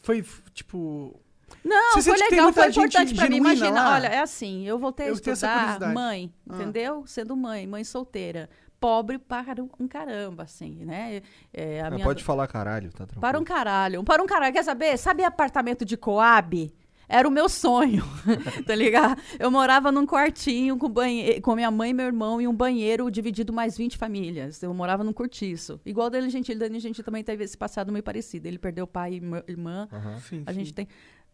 Foi, 0.00 0.24
tipo. 0.52 1.20
Não, 1.64 1.94
Você 1.94 2.10
foi 2.10 2.18
legal, 2.18 2.44
muita 2.44 2.62
foi 2.62 2.72
gente 2.72 2.78
importante 2.78 3.14
pra 3.14 3.24
mim. 3.28 3.34
genuína 3.36 3.54
Imagina, 3.54 3.82
lá? 3.82 3.94
olha, 3.94 4.06
é 4.06 4.20
assim, 4.20 4.66
eu 4.66 4.78
voltei 4.78 5.06
a 5.06 5.08
Eu 5.10 5.14
essa 5.14 5.30
estudar 5.32 5.92
mãe, 5.92 6.32
Ah. 6.48 6.54
entendeu? 6.54 7.04
Sendo 7.06 7.36
mãe, 7.36 7.66
mãe 7.66 7.84
solteira. 7.84 8.48
Pobre 8.80 9.18
para 9.18 9.62
um 9.80 9.88
caramba, 9.88 10.44
assim, 10.44 10.84
né? 10.84 11.20
É, 11.52 11.80
a 11.80 11.84
Não, 11.90 11.96
minha 11.96 12.06
pode 12.06 12.22
falar 12.22 12.46
caralho, 12.46 12.90
tá 12.90 12.98
tranquilo. 12.98 13.20
Para 13.20 13.38
um 13.40 13.44
caralho. 13.44 14.04
Para 14.04 14.22
um 14.22 14.26
caralho. 14.26 14.52
Quer 14.52 14.62
saber? 14.62 14.96
Sabe 14.96 15.24
apartamento 15.24 15.84
de 15.84 15.96
Coab? 15.96 16.72
Era 17.10 17.26
o 17.26 17.30
meu 17.30 17.48
sonho, 17.48 18.04
tá 18.66 18.74
ligado? 18.74 19.18
Eu 19.38 19.50
morava 19.50 19.90
num 19.90 20.04
quartinho 20.06 20.76
com, 20.76 20.90
banhe... 20.90 21.40
com 21.40 21.54
minha 21.54 21.70
mãe 21.70 21.90
e 21.90 21.94
meu 21.94 22.04
irmão 22.04 22.38
e 22.38 22.46
um 22.46 22.54
banheiro 22.54 23.10
dividido 23.10 23.50
mais 23.50 23.78
20 23.78 23.96
famílias. 23.96 24.62
Eu 24.62 24.74
morava 24.74 25.02
num 25.02 25.12
cortiço. 25.14 25.80
Igual 25.86 26.08
o 26.08 26.10
Dani 26.10 26.28
Gentili. 26.28 26.58
Dani 26.58 26.78
Gentili 26.78 27.02
também 27.02 27.24
teve 27.24 27.42
esse 27.44 27.56
passado 27.56 27.90
meio 27.90 28.02
parecido. 28.02 28.46
Ele 28.46 28.58
perdeu 28.58 28.86
pai 28.86 29.14
e 29.14 29.50
irmã-. 29.50 29.88
Aham. 29.90 30.20
Sim, 30.20 30.42
A 30.46 30.52
sim. 30.52 30.58
gente 30.60 30.74
tem... 30.74 30.86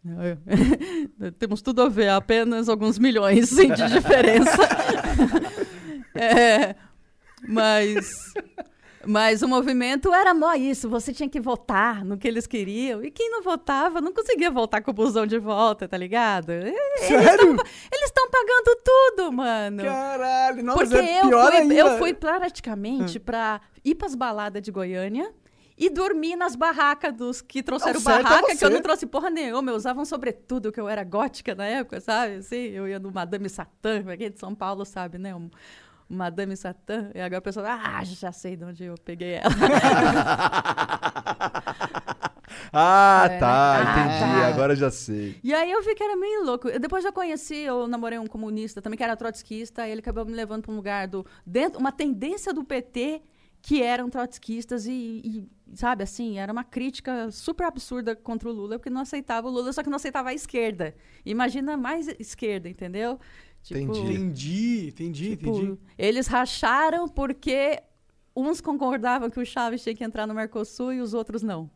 Temos 1.39 1.63
tudo 1.63 1.83
a 1.83 1.89
ver, 1.89 2.11
apenas 2.11 2.69
alguns 2.69 2.99
milhões 2.99 3.49
sim, 3.49 3.73
de 3.73 3.89
diferença. 3.89 4.59
É, 6.17 6.77
mas, 7.49 8.33
mas 9.05 9.43
o 9.43 9.49
movimento 9.49 10.15
era 10.15 10.33
mó 10.33 10.53
isso, 10.55 10.89
você 10.89 11.13
tinha 11.13 11.29
que 11.29 11.41
votar 11.41 12.05
no 12.05 12.17
que 12.17 12.29
eles 12.29 12.47
queriam. 12.47 13.03
E 13.03 13.11
quem 13.11 13.29
não 13.33 13.43
votava 13.43 14.01
não 14.01 14.13
conseguia 14.13 14.49
voltar 14.49 14.81
com 14.81 14.93
o 14.93 14.95
busão 14.95 15.27
de 15.27 15.41
volta, 15.41 15.89
tá 15.89 15.97
ligado? 15.97 16.53
Sério? 16.99 17.57
Eles 17.93 18.05
estão 18.05 18.31
pagando 18.31 18.81
tudo, 18.85 19.33
mano. 19.33 19.83
Caralho, 19.83 20.65
mas 20.65 20.75
Porque 20.77 20.95
é 20.95 21.21
eu 21.21 21.29
pior 21.29 21.51
fui, 21.51 21.61
ainda. 21.61 21.75
eu 21.75 21.99
fui 21.99 22.15
praticamente 22.15 23.19
pra 23.19 23.61
ir 23.85 23.97
pras 23.97 24.15
baladas 24.15 24.63
de 24.63 24.71
Goiânia 24.71 25.35
e 25.77 25.91
dormir 25.91 26.37
nas 26.37 26.55
barracas 26.55 27.13
dos 27.13 27.43
que 27.43 27.63
trouxeram 27.63 28.01
Não, 28.01 28.13
é 28.13 28.23
barraca, 28.23 28.57
que 28.57 28.65
eu 28.65 28.71
não 28.71 28.81
trouxe 28.81 29.07
porra 29.07 29.29
nenhuma. 29.29 29.71
Eu 29.71 29.77
usava 29.77 30.01
um 30.01 30.05
sobretudo, 30.05 30.71
que 30.71 30.81
eu 30.81 30.89
era 30.89 31.03
gótica 31.03 31.55
na 31.55 31.65
época, 31.65 32.01
sabe? 32.01 32.37
Assim, 32.37 32.57
eu 32.57 32.89
ia 32.89 32.99
no 32.99 33.11
Madame 33.11 33.49
Satã, 33.49 34.03
é 34.07 34.31
de 34.31 34.39
São 34.39 34.55
Paulo 34.55 34.85
sabe, 34.85 35.19
né? 35.19 35.35
Um, 35.35 35.51
um 36.09 36.17
Madame 36.17 36.57
Satã. 36.57 37.11
E 37.15 37.21
agora 37.21 37.39
a 37.39 37.43
pessoa, 37.43 37.67
ah, 37.69 38.05
já 38.05 38.31
sei 38.31 38.57
de 38.57 38.65
onde 38.65 38.85
eu 38.85 38.95
peguei 39.05 39.35
ela. 39.35 39.51
Ah, 42.73 43.29
É, 43.31 43.39
tá, 43.39 43.85
né? 43.85 43.91
entendi. 43.93 44.25
Ah, 44.25 44.41
tá. 44.43 44.49
Agora 44.49 44.75
já 44.75 44.91
sei. 44.91 45.39
E 45.43 45.55
aí 45.55 45.71
eu 45.71 45.83
vi 45.83 45.95
que 45.95 46.03
era 46.03 46.17
meio 46.17 46.45
louco. 46.45 46.69
Eu 46.69 46.81
depois 46.81 47.05
já 47.05 47.13
conheci, 47.13 47.57
eu 47.57 47.87
namorei 47.87 48.19
um 48.19 48.27
comunista 48.27 48.83
também, 48.83 48.97
que 48.97 49.03
era 49.05 49.17
trotskista, 49.17 49.87
e 49.87 49.93
ele 49.93 50.01
acabou 50.01 50.25
me 50.25 50.33
levando 50.33 50.63
para 50.63 50.73
um 50.73 50.77
lugar 50.77 51.07
do. 51.07 51.25
dentro 51.47 51.79
Uma 51.79 51.93
tendência 51.93 52.53
do 52.53 52.65
PT 52.65 53.23
que 53.63 53.83
eram 53.83 54.11
trotskistas 54.11 54.87
e, 54.87 54.93
e, 55.25 55.49
sabe, 55.73 56.03
assim, 56.03 56.39
era 56.39 56.53
uma 56.53 56.65
crítica 56.65 57.31
super 57.31 57.65
absurda 57.67 58.15
contra 58.15 58.49
o 58.49 58.53
Lula, 58.53 58.79
porque 58.79 58.91
não 58.91 59.01
aceitava 59.01 59.49
o 59.49 59.51
Lula, 59.51 59.73
só 59.73 59.83
que 59.83 59.89
não 59.91 59.97
aceitava 59.97 60.29
a 60.31 60.35
esquerda. 60.35 60.95
Imagina 61.25 61.77
mais 61.77 62.09
esquerda, 62.19 62.69
entendeu? 62.69 63.19
Tipo, 63.63 63.81
Entendi. 63.81 64.01
Entendi, 64.13 64.87
entendi, 64.89 65.31
Tipo, 65.37 65.51
entendi. 65.59 65.79
eles 65.97 66.27
racharam 66.27 67.09
porque 67.09 67.83
uns 68.37 68.61
concordavam 68.61 69.31
que 69.31 69.41
o 69.41 69.47
Chaves 69.47 69.83
tinha 69.83 69.95
que 69.95 70.05
entrar 70.05 70.27
no 70.27 70.35
Mercosul 70.35 70.93
e 70.93 71.01
os 71.01 71.15
outros 71.15 71.43
não. 71.43 71.71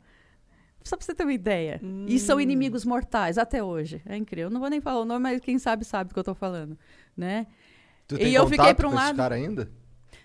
Só 0.85 0.97
pra 0.97 1.05
você 1.05 1.15
ter 1.15 1.23
uma 1.25 1.33
ideia. 1.33 1.81
E 1.83 2.15
Hum. 2.15 2.19
são 2.19 2.41
inimigos 2.41 2.85
mortais 2.85 3.37
até 3.39 3.63
hoje. 3.63 4.01
É 4.07 4.17
incrível. 4.17 4.47
Eu 4.47 4.51
não 4.51 4.61
vou 4.61 4.71
nem 4.71 4.81
falar 4.81 5.01
o 5.01 5.05
nome, 5.05 5.23
mas 5.23 5.41
quem 5.41 5.59
sabe 5.59 5.85
sabe 5.85 6.09
do 6.09 6.15
que 6.15 6.19
eu 6.21 6.25
tô 6.25 6.35
falando, 6.35 6.79
né? 7.17 7.47
Tu 8.07 8.15
E 8.15 8.19
tem 8.19 8.33
eu 8.35 8.47
fiquei 8.49 8.73
pra 8.75 8.89
um 8.89 8.95
lado- 8.95 9.17
caras 9.17 9.39
ainda? 9.39 9.71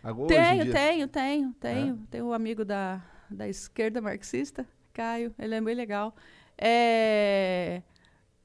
Agora, 0.01 0.33
hoje 0.33 0.33
em 0.33 0.59
Tenho, 0.59 0.71
tenho, 0.73 1.07
tenho, 1.07 1.53
tenho. 1.59 1.97
Tenho 2.09 2.25
um 2.27 2.33
amigo 2.33 2.63
da, 2.63 3.01
da 3.33 3.47
esquerda 3.47 4.01
marxista, 4.01 4.65
Caio. 4.93 5.33
Ele 5.39 5.55
é 5.55 5.61
bem 5.61 5.75
legal. 5.75 6.15
É... 6.57 7.81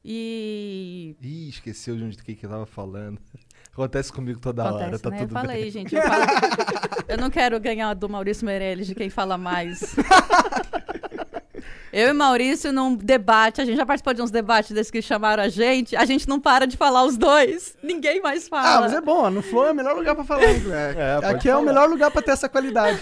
E. 0.04 1.16
Ih, 1.20 1.48
esqueceu 1.50 1.96
de 1.96 2.04
onde 2.04 2.16
que 2.22 2.34
que 2.34 2.46
eu 2.46 2.50
tava 2.50 2.66
falando. 2.66 3.20
Acontece 3.72 4.12
comigo 4.12 4.40
toda 4.40 4.64
hora, 4.64 4.82
Acontece, 4.86 5.02
tá 5.02 5.10
né? 5.10 5.18
tudo 5.18 5.30
eu 5.30 5.40
falei, 5.40 5.62
bem. 5.62 5.70
gente. 5.70 5.94
Eu, 5.94 6.02
falo- 6.02 6.24
eu 7.08 7.18
não 7.18 7.30
quero 7.30 7.60
ganhar 7.60 7.94
do 7.94 8.08
Maurício 8.08 8.44
Meirelles 8.46 8.86
de 8.86 8.94
quem 8.94 9.08
fala 9.10 9.36
mais. 9.38 9.94
Eu 11.90 12.08
e 12.10 12.12
Maurício 12.12 12.70
num 12.70 12.94
debate, 12.94 13.60
a 13.62 13.64
gente 13.64 13.76
já 13.78 13.86
participou 13.86 14.12
de 14.12 14.20
uns 14.20 14.30
debates 14.30 14.72
desses 14.72 14.90
que 14.90 15.00
chamaram 15.00 15.42
a 15.42 15.48
gente, 15.48 15.96
a 15.96 16.04
gente 16.04 16.28
não 16.28 16.38
para 16.38 16.66
de 16.66 16.76
falar 16.76 17.02
os 17.04 17.16
dois. 17.16 17.76
Ninguém 17.82 18.20
mais 18.20 18.44
Ah, 18.46 18.48
fala. 18.50 18.80
mas 18.82 18.92
é 18.92 19.00
bom, 19.00 19.28
no 19.30 19.40
Flow 19.42 19.66
é 19.66 19.72
o 19.72 19.74
melhor 19.74 19.96
lugar 19.96 20.14
pra 20.14 20.22
falar. 20.22 20.42
É, 20.44 21.16
Aqui 21.30 21.48
é 21.48 21.52
o 21.56 21.60
falar. 21.60 21.66
melhor 21.66 21.88
lugar 21.88 22.10
pra 22.10 22.20
ter 22.20 22.32
essa 22.32 22.46
qualidade. 22.48 23.00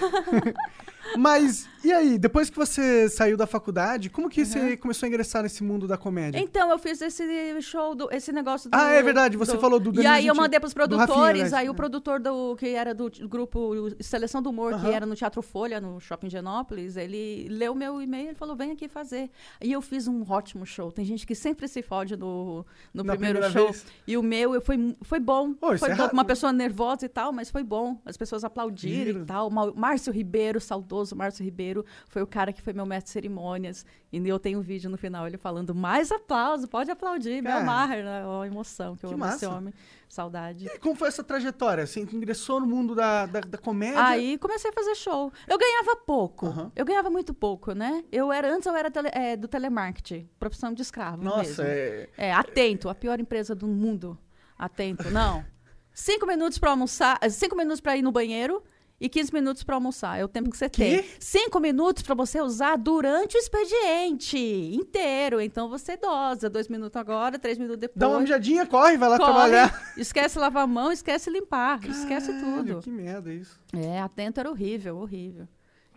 mas, 1.18 1.68
e 1.87 1.92
aí, 1.92 2.18
depois 2.18 2.51
que 2.51 2.57
você 2.57 3.09
saiu 3.09 3.37
da 3.37 3.46
faculdade, 3.46 4.11
como 4.11 4.29
que 4.29 4.44
você 4.44 4.77
começou 4.77 5.07
a 5.07 5.09
ingressar 5.09 5.42
nesse 5.42 5.62
mundo 5.62 5.87
da 5.87 5.96
comédia? 5.96 6.38
Então, 6.38 6.70
eu 6.70 6.79
fiz 6.79 7.01
esse 7.01 7.61
show, 7.62 7.94
do, 7.94 8.09
esse 8.12 8.33
negócio 8.33 8.68
do... 8.70 8.75
Ah, 8.75 8.90
é 8.90 9.03
verdade, 9.03 9.37
você 9.37 9.57
falou 9.59 9.79
do 9.81 9.90
E 10.01 10.07
aí 10.07 10.27
eu 10.27 10.35
2020, 10.35 10.37
mandei 10.37 10.61
pros 10.61 10.75
do 10.75 10.79
Rafinha, 10.96 11.07
produtores, 11.07 11.53
né? 11.53 11.59
aí 11.59 11.68
o 11.70 11.75
produtor 11.75 12.20
do 12.20 12.57
que 12.57 12.68
era 12.68 12.94
do 12.94 13.11
grupo 13.29 13.72
Seleção 14.01 14.42
do 14.42 14.51
Humor, 14.51 14.70
que 14.75 14.87
Aham. 14.87 14.92
era 14.92 15.07
no 15.07 15.14
Teatro 15.14 15.42
Folha, 15.42 15.81
no 15.81 16.01
Shopping 16.01 16.29
Genópolis, 16.31 16.96
ele 16.96 17.46
leu 17.51 17.75
meu 17.75 18.01
e-mail 18.03 18.31
e 18.33 18.35
falou, 18.35 18.57
vem 18.57 18.72
aqui 18.72 18.88
fazer. 18.88 19.31
E 19.61 19.72
eu 19.72 19.81
fiz 19.81 20.07
um 20.09 20.25
ótimo 20.29 20.66
show. 20.66 20.90
Tem 20.92 21.05
gente 21.05 21.27
que 21.27 21.35
sempre 21.35 21.68
se 21.68 21.83
fode 21.83 22.16
no, 22.16 22.64
no 22.92 23.03
Na 23.05 23.12
primeiro 23.12 23.42
show. 23.51 23.66
vez. 23.66 23.85
E 24.07 24.16
o 24.16 24.22
meu 24.22 24.55
eu- 24.55 24.61
foi, 24.61 24.96
foi 25.03 25.20
bom. 25.20 25.55
Foi 25.79 25.90
é 25.90 25.94
bom 25.94 26.05
pra 26.05 26.12
uma 26.12 26.25
pessoa 26.25 26.53
nervosa 26.53 27.05
e 27.07 27.09
tal, 27.09 27.33
mas 27.33 27.51
foi 27.51 27.62
bom. 27.62 27.99
As 28.05 28.16
pessoas 28.16 28.44
aplaudiram 28.44 29.05
Viram. 29.05 29.22
e 29.22 29.25
tal. 29.25 29.51
Márcio 29.75 30.12
Ribeiro, 30.12 30.61
saudoso 30.61 31.14
Márcio 31.16 31.44
Ribeiro, 31.44 31.76
foi 32.09 32.23
o 32.23 32.27
cara 32.27 32.53
que 32.53 32.62
foi 32.62 32.73
meu 32.73 32.87
mestre 32.87 33.07
de 33.09 33.12
cerimônias. 33.12 33.85
E 34.12 34.17
eu 34.29 34.39
tenho 34.39 34.59
um 34.59 34.62
vídeo 34.62 34.89
no 34.89 34.97
final 34.97 35.27
ele 35.27 35.37
falando, 35.37 35.75
mais 35.75 36.11
aplauso, 36.12 36.69
pode 36.69 36.91
aplaudir, 36.91 37.43
Cara. 37.43 37.61
amarra, 37.61 37.97
né? 37.97 38.25
Ó, 38.27 38.43
a 38.43 38.47
emoção 38.47 38.97
que 38.97 39.05
eu 39.05 39.11
Que 39.11 39.15
amo 39.15 39.25
esse 39.27 39.45
massa. 39.45 39.51
homem. 39.51 39.75
Saudade. 40.09 40.67
E 40.67 40.79
Como 40.79 40.95
foi 40.95 41.09
essa 41.09 41.25
trajetória? 41.25 41.85
Você 41.87 42.01
ingressou 42.01 42.61
no 42.61 42.67
mundo 42.67 42.95
da, 42.95 43.27
da, 43.27 43.41
da 43.41 43.59
comédia? 43.59 44.03
Aí 44.07 44.39
comecei 44.39 44.71
a 44.71 44.73
fazer 44.73 44.95
show. 44.95 45.33
Eu 45.49 45.59
ganhava 45.59 45.97
pouco. 45.97 46.47
Aham. 46.47 46.71
Eu 46.77 46.85
ganhava 46.85 47.11
muito 47.11 47.35
pouco, 47.35 47.73
né? 47.73 48.05
Eu 48.12 48.33
era 48.33 48.49
antes 48.55 48.67
eu 48.67 48.75
era 48.77 48.89
tele- 48.91 49.11
é, 49.12 49.37
do 49.37 49.49
telemarketing, 49.49 50.29
profissão 50.39 50.73
de 50.73 50.81
escravo. 50.83 51.23
Nossa, 51.25 51.62
mesmo. 51.62 51.65
é... 51.65 52.09
É, 52.17 52.33
atento, 52.33 52.89
a 52.89 52.95
pior 52.95 53.19
empresa 53.19 53.55
do 53.55 53.67
mundo. 53.67 54.17
Atento, 54.57 55.11
não. 55.11 55.45
Cinco 55.93 56.27
minutos 56.27 56.59
pra 56.59 56.71
almoçar, 56.71 57.19
cinco 57.31 57.57
minutos 57.57 57.81
pra 57.81 57.97
ir 57.97 58.03
no 58.03 58.12
banheiro 58.12 58.62
e 59.01 59.09
15 59.09 59.33
minutos 59.33 59.63
pra 59.63 59.75
almoçar. 59.75 60.19
É 60.19 60.25
o 60.25 60.29
tempo 60.29 60.51
que 60.51 60.57
você 60.57 60.69
tem. 60.69 61.05
Cinco 61.21 61.61
minutos 61.61 62.03
pra 62.03 62.15
você 62.15 62.41
usar 62.41 62.77
durante 62.77 63.37
o 63.37 63.39
expediente 63.39 64.39
inteiro. 64.39 65.41
Então 65.41 65.69
você 65.69 65.97
dosa. 65.97 66.49
Dois 66.49 66.69
minutos 66.69 66.97
agora, 66.97 67.39
três 67.39 67.59
minutos 67.59 67.81
depois. 67.81 67.99
Dá 67.99 68.09
uma 68.09 68.21
mijadinha, 68.21 68.67
corre, 68.67 68.97
vai 68.97 69.09
lá 69.09 69.19
corre, 69.19 69.33
trabalhar. 69.33 69.93
Esquece 69.97 70.39
lavar 70.39 70.65
a 70.65 70.67
mão, 70.67 70.91
esquece 70.91 71.31
limpar. 71.31 71.85
esquece 71.85 72.33
Caralho, 72.33 72.65
tudo. 72.65 72.81
Que 72.81 72.91
merda 72.91 73.33
isso. 73.33 73.61
É, 73.75 74.01
atento 74.01 74.41
era 74.41 74.51
horrível, 74.51 74.99
horrível. 74.99 75.47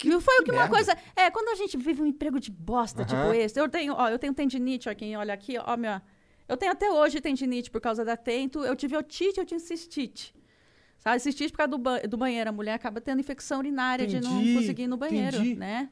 e 0.03 0.21
foi 0.21 0.39
o 0.39 0.43
que 0.43 0.51
uma 0.51 0.61
merda. 0.61 0.75
coisa. 0.75 0.97
É, 1.15 1.29
quando 1.31 1.49
a 1.49 1.55
gente 1.55 1.77
vive 1.77 2.01
um 2.01 2.05
emprego 2.05 2.39
de 2.39 2.51
bosta, 2.51 3.05
tipo 3.05 3.33
esse. 3.33 3.59
Eu 3.59 3.69
tenho, 3.69 3.93
ó, 3.93 4.09
eu 4.09 4.19
tenho 4.19 4.33
tendinite, 4.33 4.89
ó, 4.89 4.95
quem 4.95 5.15
olha 5.15 5.33
aqui, 5.33 5.57
ó, 5.57 5.77
minha. 5.77 6.01
Eu 6.47 6.57
tenho 6.57 6.71
até 6.71 6.89
hoje 6.89 7.21
tendinite 7.21 7.69
por 7.69 7.79
causa 7.79 8.03
da 8.03 8.13
Atento. 8.13 8.65
Eu 8.65 8.75
tive 8.75 8.97
otite, 8.97 9.39
eu 9.39 9.45
tinha 9.45 9.59
cistite. 9.59 10.33
Sabe, 10.99 11.19
cistite 11.19 11.51
por 11.51 11.57
causa 11.57 11.69
do, 11.71 11.77
ba- 11.77 11.99
do 12.01 12.17
banheiro. 12.17 12.49
A 12.49 12.53
mulher 12.53 12.73
acaba 12.73 12.99
tendo 13.01 13.19
infecção 13.19 13.59
urinária 13.59 14.05
de 14.05 14.17
Entendi, 14.17 14.33
não 14.53 14.53
conseguir 14.61 14.83
ir 14.83 14.87
no 14.87 14.97
banheiro, 14.97 15.37
entendi. 15.37 15.55
né? 15.55 15.89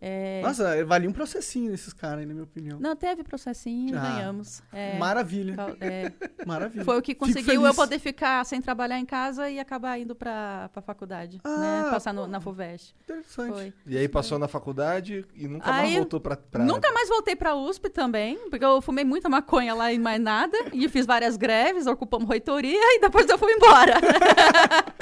É, 0.00 0.40
Nossa, 0.42 0.84
valia 0.84 1.08
um 1.08 1.12
processinho 1.12 1.70
nesses 1.70 1.92
caras 1.92 2.26
na 2.26 2.32
minha 2.32 2.44
opinião. 2.44 2.78
Não, 2.80 2.94
teve 2.96 3.22
processinho, 3.22 3.96
Ah, 3.98 4.00
ganhamos. 4.00 4.62
É, 4.72 4.98
Maravilha. 4.98 5.54
é, 5.80 6.12
Maravilha. 6.46 6.84
foi 6.84 6.98
o 6.98 7.02
que 7.02 7.14
conseguiu 7.14 7.64
eu 7.66 7.74
poder 7.74 7.98
ficar 7.98 8.44
sem 8.44 8.60
trabalhar 8.60 8.98
em 8.98 9.06
casa 9.06 9.48
e 9.50 9.58
acabar 9.60 9.98
indo 9.98 10.14
pra, 10.14 10.68
pra 10.72 10.82
faculdade, 10.82 11.36
né? 11.44 11.84
Ah, 11.86 11.88
Passar 11.90 12.12
no- 12.12 12.26
na 12.26 12.40
FUVEST. 12.40 12.94
Interessante. 13.04 13.52
Foi. 13.52 13.72
E 13.86 13.96
aí 13.98 14.08
passou 14.08 14.38
na 14.38 14.48
faculdade 14.48 15.24
e 15.34 15.46
nunca 15.48 15.70
mais 15.70 15.88
Aí, 15.90 15.96
voltou 15.96 16.20
pra, 16.20 16.36
pra... 16.36 16.64
Nunca 16.64 16.90
mais 16.92 17.08
voltei 17.08 17.34
pra 17.36 17.54
USP 17.54 17.88
também, 17.90 18.36
porque 18.50 18.64
eu 18.64 18.80
fumei 18.82 19.04
muita 19.04 19.28
maconha 19.28 19.74
lá 19.74 19.92
e 19.92 19.98
mais 19.98 20.20
nada. 20.20 20.56
E 20.72 20.88
fiz 20.88 21.06
várias 21.06 21.36
greves, 21.36 21.86
ocupamos 21.86 22.28
reitoria 22.28 22.78
e 22.96 23.00
depois 23.00 23.28
eu 23.28 23.38
fui 23.38 23.52
embora. 23.52 23.94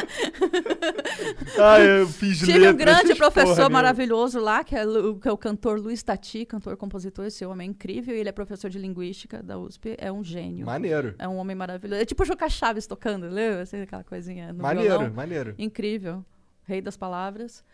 Ah, 1.58 1.80
eu 1.80 2.06
fiz 2.06 2.38
Tive 2.38 2.68
um 2.68 2.76
grande 2.76 3.14
professor 3.14 3.70
maravilhoso 3.70 4.38
lá, 4.38 4.62
que 4.62 4.75
é, 4.76 4.84
Lu- 4.84 5.18
que 5.18 5.28
é 5.28 5.32
o 5.32 5.36
cantor 5.38 5.78
Luiz 5.78 6.02
Tati, 6.02 6.44
cantor-compositor. 6.44 7.24
Esse 7.26 7.44
homem 7.46 7.68
é 7.68 7.70
incrível 7.70 8.14
e 8.14 8.20
ele 8.20 8.28
é 8.28 8.32
professor 8.32 8.68
de 8.70 8.78
linguística 8.78 9.42
da 9.42 9.58
USP. 9.58 9.94
É 9.98 10.10
um 10.12 10.22
gênio. 10.24 10.66
Maneiro. 10.66 11.14
É 11.18 11.26
um 11.28 11.36
homem 11.36 11.56
maravilhoso. 11.56 12.00
É 12.02 12.04
tipo 12.04 12.22
o 12.22 12.26
Juca 12.26 12.48
Chaves 12.48 12.86
tocando, 12.86 13.26
lembra? 13.28 13.62
Assim, 13.62 13.80
aquela 13.82 14.04
coisinha 14.04 14.52
no 14.52 14.62
Maneiro, 14.62 14.88
violão. 14.98 15.14
maneiro. 15.14 15.54
Incrível. 15.58 16.24
Rei 16.64 16.80
das 16.80 16.96
palavras. 16.96 17.64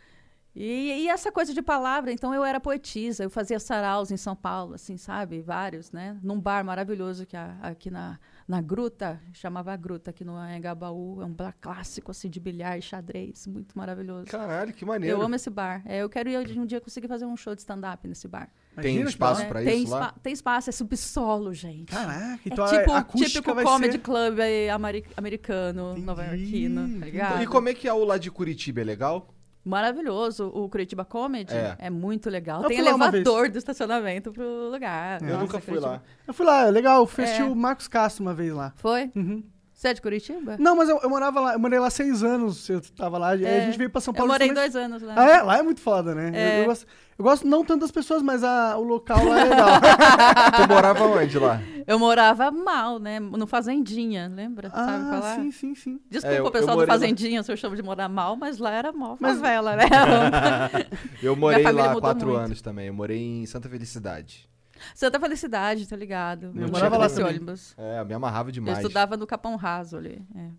E, 0.55 1.05
e 1.05 1.09
essa 1.09 1.33
coisa 1.33 1.55
de 1.55 1.63
palavra, 1.63 2.13
então 2.13 2.35
eu 2.35 2.45
era 2.45 2.61
poetisa, 2.61 3.25
eu 3.25 3.31
fazia 3.31 3.59
saraus 3.59 4.11
em 4.11 4.19
São 4.19 4.37
Paulo, 4.37 4.75
assim, 4.75 4.99
sabe? 4.99 5.41
Vários, 5.41 5.91
né? 5.93 6.19
Num 6.23 6.39
bar 6.39 6.63
maravilhoso 6.63 7.25
que 7.25 7.35
há 7.35 7.57
aqui 7.63 7.91
na, 7.91 8.19
na 8.47 8.61
Gruta, 8.61 9.21
chamava 9.33 9.73
a 9.73 9.77
Gruta, 9.77 10.11
aqui 10.11 10.25
no 10.25 10.35
Anhangabaú. 10.37 11.23
É 11.23 11.25
um 11.25 11.33
bar 11.33 11.55
clássico, 11.61 12.11
assim, 12.11 12.29
de 12.29 12.39
bilhar 12.41 12.79
e 12.79 12.83
xadrez, 12.83 13.47
muito 13.47 13.77
maravilhoso. 13.77 14.27
Caralho, 14.27 14.73
que 14.73 14.85
maneiro. 14.85 15.17
Eu 15.19 15.23
amo 15.23 15.35
esse 15.35 15.51
bar. 15.51 15.83
É, 15.85 15.99
eu 16.03 16.09
quero 16.09 16.29
ir 16.29 16.59
um 16.59 16.67
dia 16.67 16.81
conseguir 16.81 17.09
fazer 17.09 17.25
um 17.25 17.37
show 17.37 17.55
de 17.55 17.61
stand-up 17.61 18.07
nesse 18.07 18.27
bar. 18.29 18.49
Tem 18.81 18.93
Imagina 18.95 19.11
espaço 19.11 19.47
pra 19.47 19.63
tem, 19.63 19.83
isso 19.83 19.93
lá? 19.93 20.15
tem 20.23 20.33
espaço, 20.33 20.71
é 20.71 20.73
subsolo, 20.73 21.53
gente. 21.53 21.93
Caraca, 21.93 22.35
É 22.35 22.41
então 22.47 22.67
tipo 22.67 22.93
a 22.93 23.03
típico 23.05 23.55
vai 23.55 23.65
comedy 23.65 23.93
ser... 23.93 23.99
club 23.99 24.41
aí, 24.41 24.71
ameri- 24.71 25.05
americano, 25.17 25.97
nova-iorquino, 25.99 26.99
tá 27.01 27.05
ligado? 27.07 27.43
E 27.43 27.47
como 27.47 27.69
é 27.69 27.75
que 27.75 27.87
é 27.87 27.93
o 27.93 28.03
lá 28.05 28.17
de 28.19 28.31
Curitiba? 28.31 28.81
É 28.81 28.85
legal? 28.85 29.35
Maravilhoso. 29.65 30.49
O 30.49 30.69
Curitiba 30.69 31.05
Comedy 31.05 31.55
É. 31.55 31.77
é, 31.79 31.91
muito 31.91 32.29
legal. 32.29 32.63
Eu 32.63 32.69
Tem 32.69 32.79
elevador 32.79 33.49
do 33.49 33.59
estacionamento 33.59 34.33
pro 34.33 34.71
lugar. 34.71 35.21
Eu 35.23 35.29
Nossa, 35.29 35.41
nunca 35.41 35.61
fui 35.61 35.75
Curitiba. 35.75 35.93
lá. 35.93 36.03
Eu 36.27 36.35
fui 36.35 36.47
lá, 36.47 36.67
é 36.67 36.71
legal, 36.71 37.01
eu 37.03 37.07
É. 37.41 37.45
o 37.45 37.55
Marcos 37.55 37.87
Castro 37.89 38.25
uma 38.25 38.35
vez 38.35 38.53
lá. 38.53 38.73
Foi? 38.77 39.11
Uhum. 39.15 39.43
Você 39.83 39.89
é 39.89 39.95
de 39.95 40.01
Curitiba? 40.01 40.55
Não, 40.61 40.77
mas 40.77 40.89
eu, 40.89 41.01
eu 41.03 41.11
morava 41.11 41.41
lá, 41.41 41.53
eu 41.55 41.59
morei 41.59 41.77
lá 41.81 41.91
seis 41.91 42.23
anos, 42.23 42.69
eu 42.69 42.81
tava 42.81 43.19
lá, 43.19 43.31
aí 43.31 43.45
a 43.45 43.49
É. 43.51 43.67
gente 43.67 43.77
veio 43.77 43.91
pra 43.91 44.01
São 44.01 44.13
Eu 44.13 44.17
Paulo. 44.17 44.31
morei 44.33 44.47
justamente- 44.47 44.73
dois 44.75 44.85
anos 44.85 45.03
lá. 45.03 45.15
Ah, 45.17 45.29
é? 45.29 45.43
Lá 45.43 45.59
é 45.59 45.63
muito 45.65 45.81
foda, 45.81 46.15
né? 46.15 46.29
Eu- 46.29 46.35
É. 46.37 46.61
Eu, 46.63 46.67
gosto, 46.67 46.87
eu 47.19 47.25
gosto 47.25 47.49
não 47.49 47.65
tanto 47.65 47.81
das 47.81 47.91
pessoas, 47.91 48.23
mas 48.23 48.45
a, 48.45 48.79
o 48.79 48.85
local 48.85 49.25
lá 49.25 49.41
é 49.41 49.43
legal. 49.43 49.67
tu 50.57 50.69
morava 50.73 51.05
onde 51.05 51.37
lá? 51.37 51.61
Eu 51.85 51.99
morava 51.99 52.49
mal, 52.53 53.01
né? 53.01 53.19
No 53.19 53.45
Fazendinha, 53.45 54.31
lembra? 54.33 54.71
Sabe 54.71 54.93
ah, 54.93 55.09
falar? 55.21 55.35
sim, 55.35 55.51
sim, 55.51 55.75
sim. 55.75 56.01
Desculpa 56.09 56.33
É, 56.37 56.39
eu- 56.39 56.45
o 56.45 56.47
eu 56.47 56.53
pessoal 56.53 56.77
do 56.77 56.79
morei 56.79 56.87
lá. 56.87 56.95
Fazendinha 57.01 57.43
se 57.43 57.51
eu 57.51 57.57
chamo 57.57 57.75
de 57.75 57.83
morar 57.83 58.09
mal, 58.09 58.37
mas 58.37 58.59
lá 58.59 58.71
era 58.71 58.93
mal 58.93 59.17
Mas- 59.19 59.39
favela, 59.41 59.75
né? 59.75 59.83
Eu 61.21 61.35
morei 61.35 61.65
lá 61.65 61.97
quatro 62.01 62.29
muito. 62.29 62.41
anos 62.41 62.63
também. 62.63 62.87
Eu 62.87 62.95
morei 62.95 63.19
em 63.19 63.47
Santa 63.47 63.69
Felicidade. 63.69 64.49
Santa 64.95 65.19
Felicidade, 65.19 65.87
tá 65.89 65.97
ligado? 65.97 66.53
Eu 66.55 66.63
Eu 66.63 66.69
morava 66.69 66.97
lá 66.97 67.05
nesse 67.05 67.23
ônibus. 67.23 67.75
É, 67.77 68.01
eu 68.01 68.05
me 68.05 68.15
amarrava 68.15 68.51
demais. 68.53 68.79
Eu 68.79 68.83
estudava 68.83 69.17
no 69.17 69.27
Capão 69.27 69.57
Raso 69.57 69.97
ali. 69.97 70.23
é. 70.37 70.51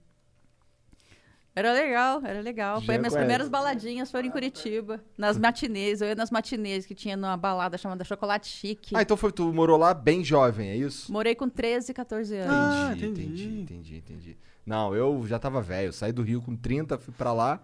Era 1.55 1.71
legal, 1.71 2.21
era 2.25 2.41
legal. 2.41 2.81
Foi 2.81 2.95
Já 2.95 2.99
minhas 2.99 3.13
conhece. 3.13 3.17
primeiras 3.17 3.47
baladinhas 3.49 4.09
foram 4.09 4.27
em 4.27 4.31
Curitiba. 4.31 4.99
Nas 5.15 5.37
matinês. 5.37 6.01
Eu 6.01 6.07
ia 6.07 6.15
nas 6.15 6.31
matinês 6.31 6.83
que 6.83 6.95
tinha 6.95 7.15
numa 7.15 7.37
balada 7.37 7.77
chamada 7.77 8.03
Chocolate 8.03 8.47
Chique. 8.47 8.95
Ah, 8.95 9.03
então 9.03 9.15
foi, 9.15 9.31
tu 9.31 9.53
morou 9.53 9.77
lá 9.77 9.93
bem 9.93 10.23
jovem, 10.23 10.69
é 10.69 10.75
isso? 10.75 11.11
Morei 11.11 11.35
com 11.35 11.47
13, 11.47 11.93
14 11.93 12.37
anos. 12.37 12.51
Ah, 12.51 12.93
entendi, 12.95 13.21
entendi. 13.23 13.61
entendi, 13.61 13.97
entendi. 13.97 14.37
Não, 14.65 14.95
eu 14.95 15.23
já 15.27 15.37
tava 15.37 15.61
velho. 15.61 15.93
Saí 15.93 16.11
do 16.11 16.23
Rio 16.23 16.41
com 16.41 16.55
30, 16.55 16.97
fui 16.97 17.13
pra 17.15 17.31
lá. 17.31 17.61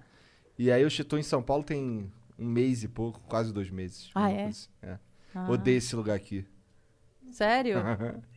E 0.57 0.71
aí 0.71 0.83
eu 0.83 0.87
estou 0.87 1.17
em 1.17 1.23
São 1.23 1.41
Paulo 1.41 1.63
tem 1.63 2.11
um 2.37 2.45
mês 2.45 2.83
e 2.83 2.87
pouco, 2.87 3.19
quase 3.27 3.51
dois 3.51 3.71
meses. 3.71 4.11
Ah, 4.13 4.29
é? 4.29 4.45
assim. 4.45 4.67
É. 4.83 4.99
Ah, 5.35 5.49
Odeio 5.49 5.77
esse 5.77 5.95
lugar 5.95 6.15
aqui. 6.15 6.45
Sério? 7.31 7.77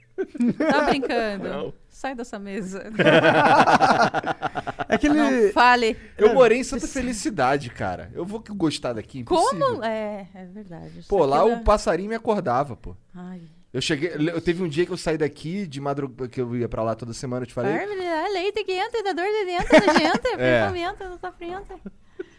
Tá 0.69 0.83
brincando? 0.83 1.49
Não. 1.49 1.75
Sai 1.89 2.15
dessa 2.15 2.39
mesa. 2.39 2.85
É 4.89 4.99
que 4.99 5.07
ele. 5.07 5.15
Não 5.17 5.53
fale. 5.53 5.97
Eu 6.19 6.35
morei 6.35 6.59
em 6.59 6.65
Santa 6.65 6.87
Felicidade, 6.87 7.71
cara. 7.71 8.11
Eu 8.15 8.25
vou 8.27 8.43
gostar 8.51 8.93
daqui, 8.93 9.21
impossível. 9.21 9.67
Como? 9.67 9.83
É, 9.85 10.29
é 10.35 10.45
verdade. 10.45 10.99
Isso 10.99 11.09
Pô, 11.09 11.25
lá 11.25 11.41
aqui 11.43 11.51
o 11.53 11.65
passarinho 11.65 12.11
me 12.11 12.15
acordava, 12.15 12.77
pô. 12.77 12.91
é- 12.93 12.95
Ai. 13.15 13.41
Eu 13.73 13.81
cheguei. 13.81 14.13
Eu 14.15 14.41
teve 14.43 14.63
um 14.63 14.69
dia 14.69 14.85
que 14.85 14.93
eu 14.93 14.99
saí 14.99 15.17
daqui 15.17 15.67
de 15.67 15.81
madrugada, 15.81 16.29
que 16.29 16.41
eu 16.43 16.55
ia 16.55 16.69
pra 16.69 16.83
lá 16.83 16.95
toda 16.95 17.15
semana, 17.15 17.45
eu 17.45 17.47
te 17.47 17.55
falei. 17.55 17.73
Ah, 17.75 18.29
leite 18.35 18.63
que 18.65 18.73
entra, 18.73 19.03
dá 19.03 19.13
dor 19.15 19.25
de 19.25 19.45
dentro, 19.47 19.87
nojenta, 19.87 20.29
É. 20.37 20.61
pensamento, 20.61 21.05
não 21.09 21.17
tá 21.19 21.33
frente. 21.33 21.73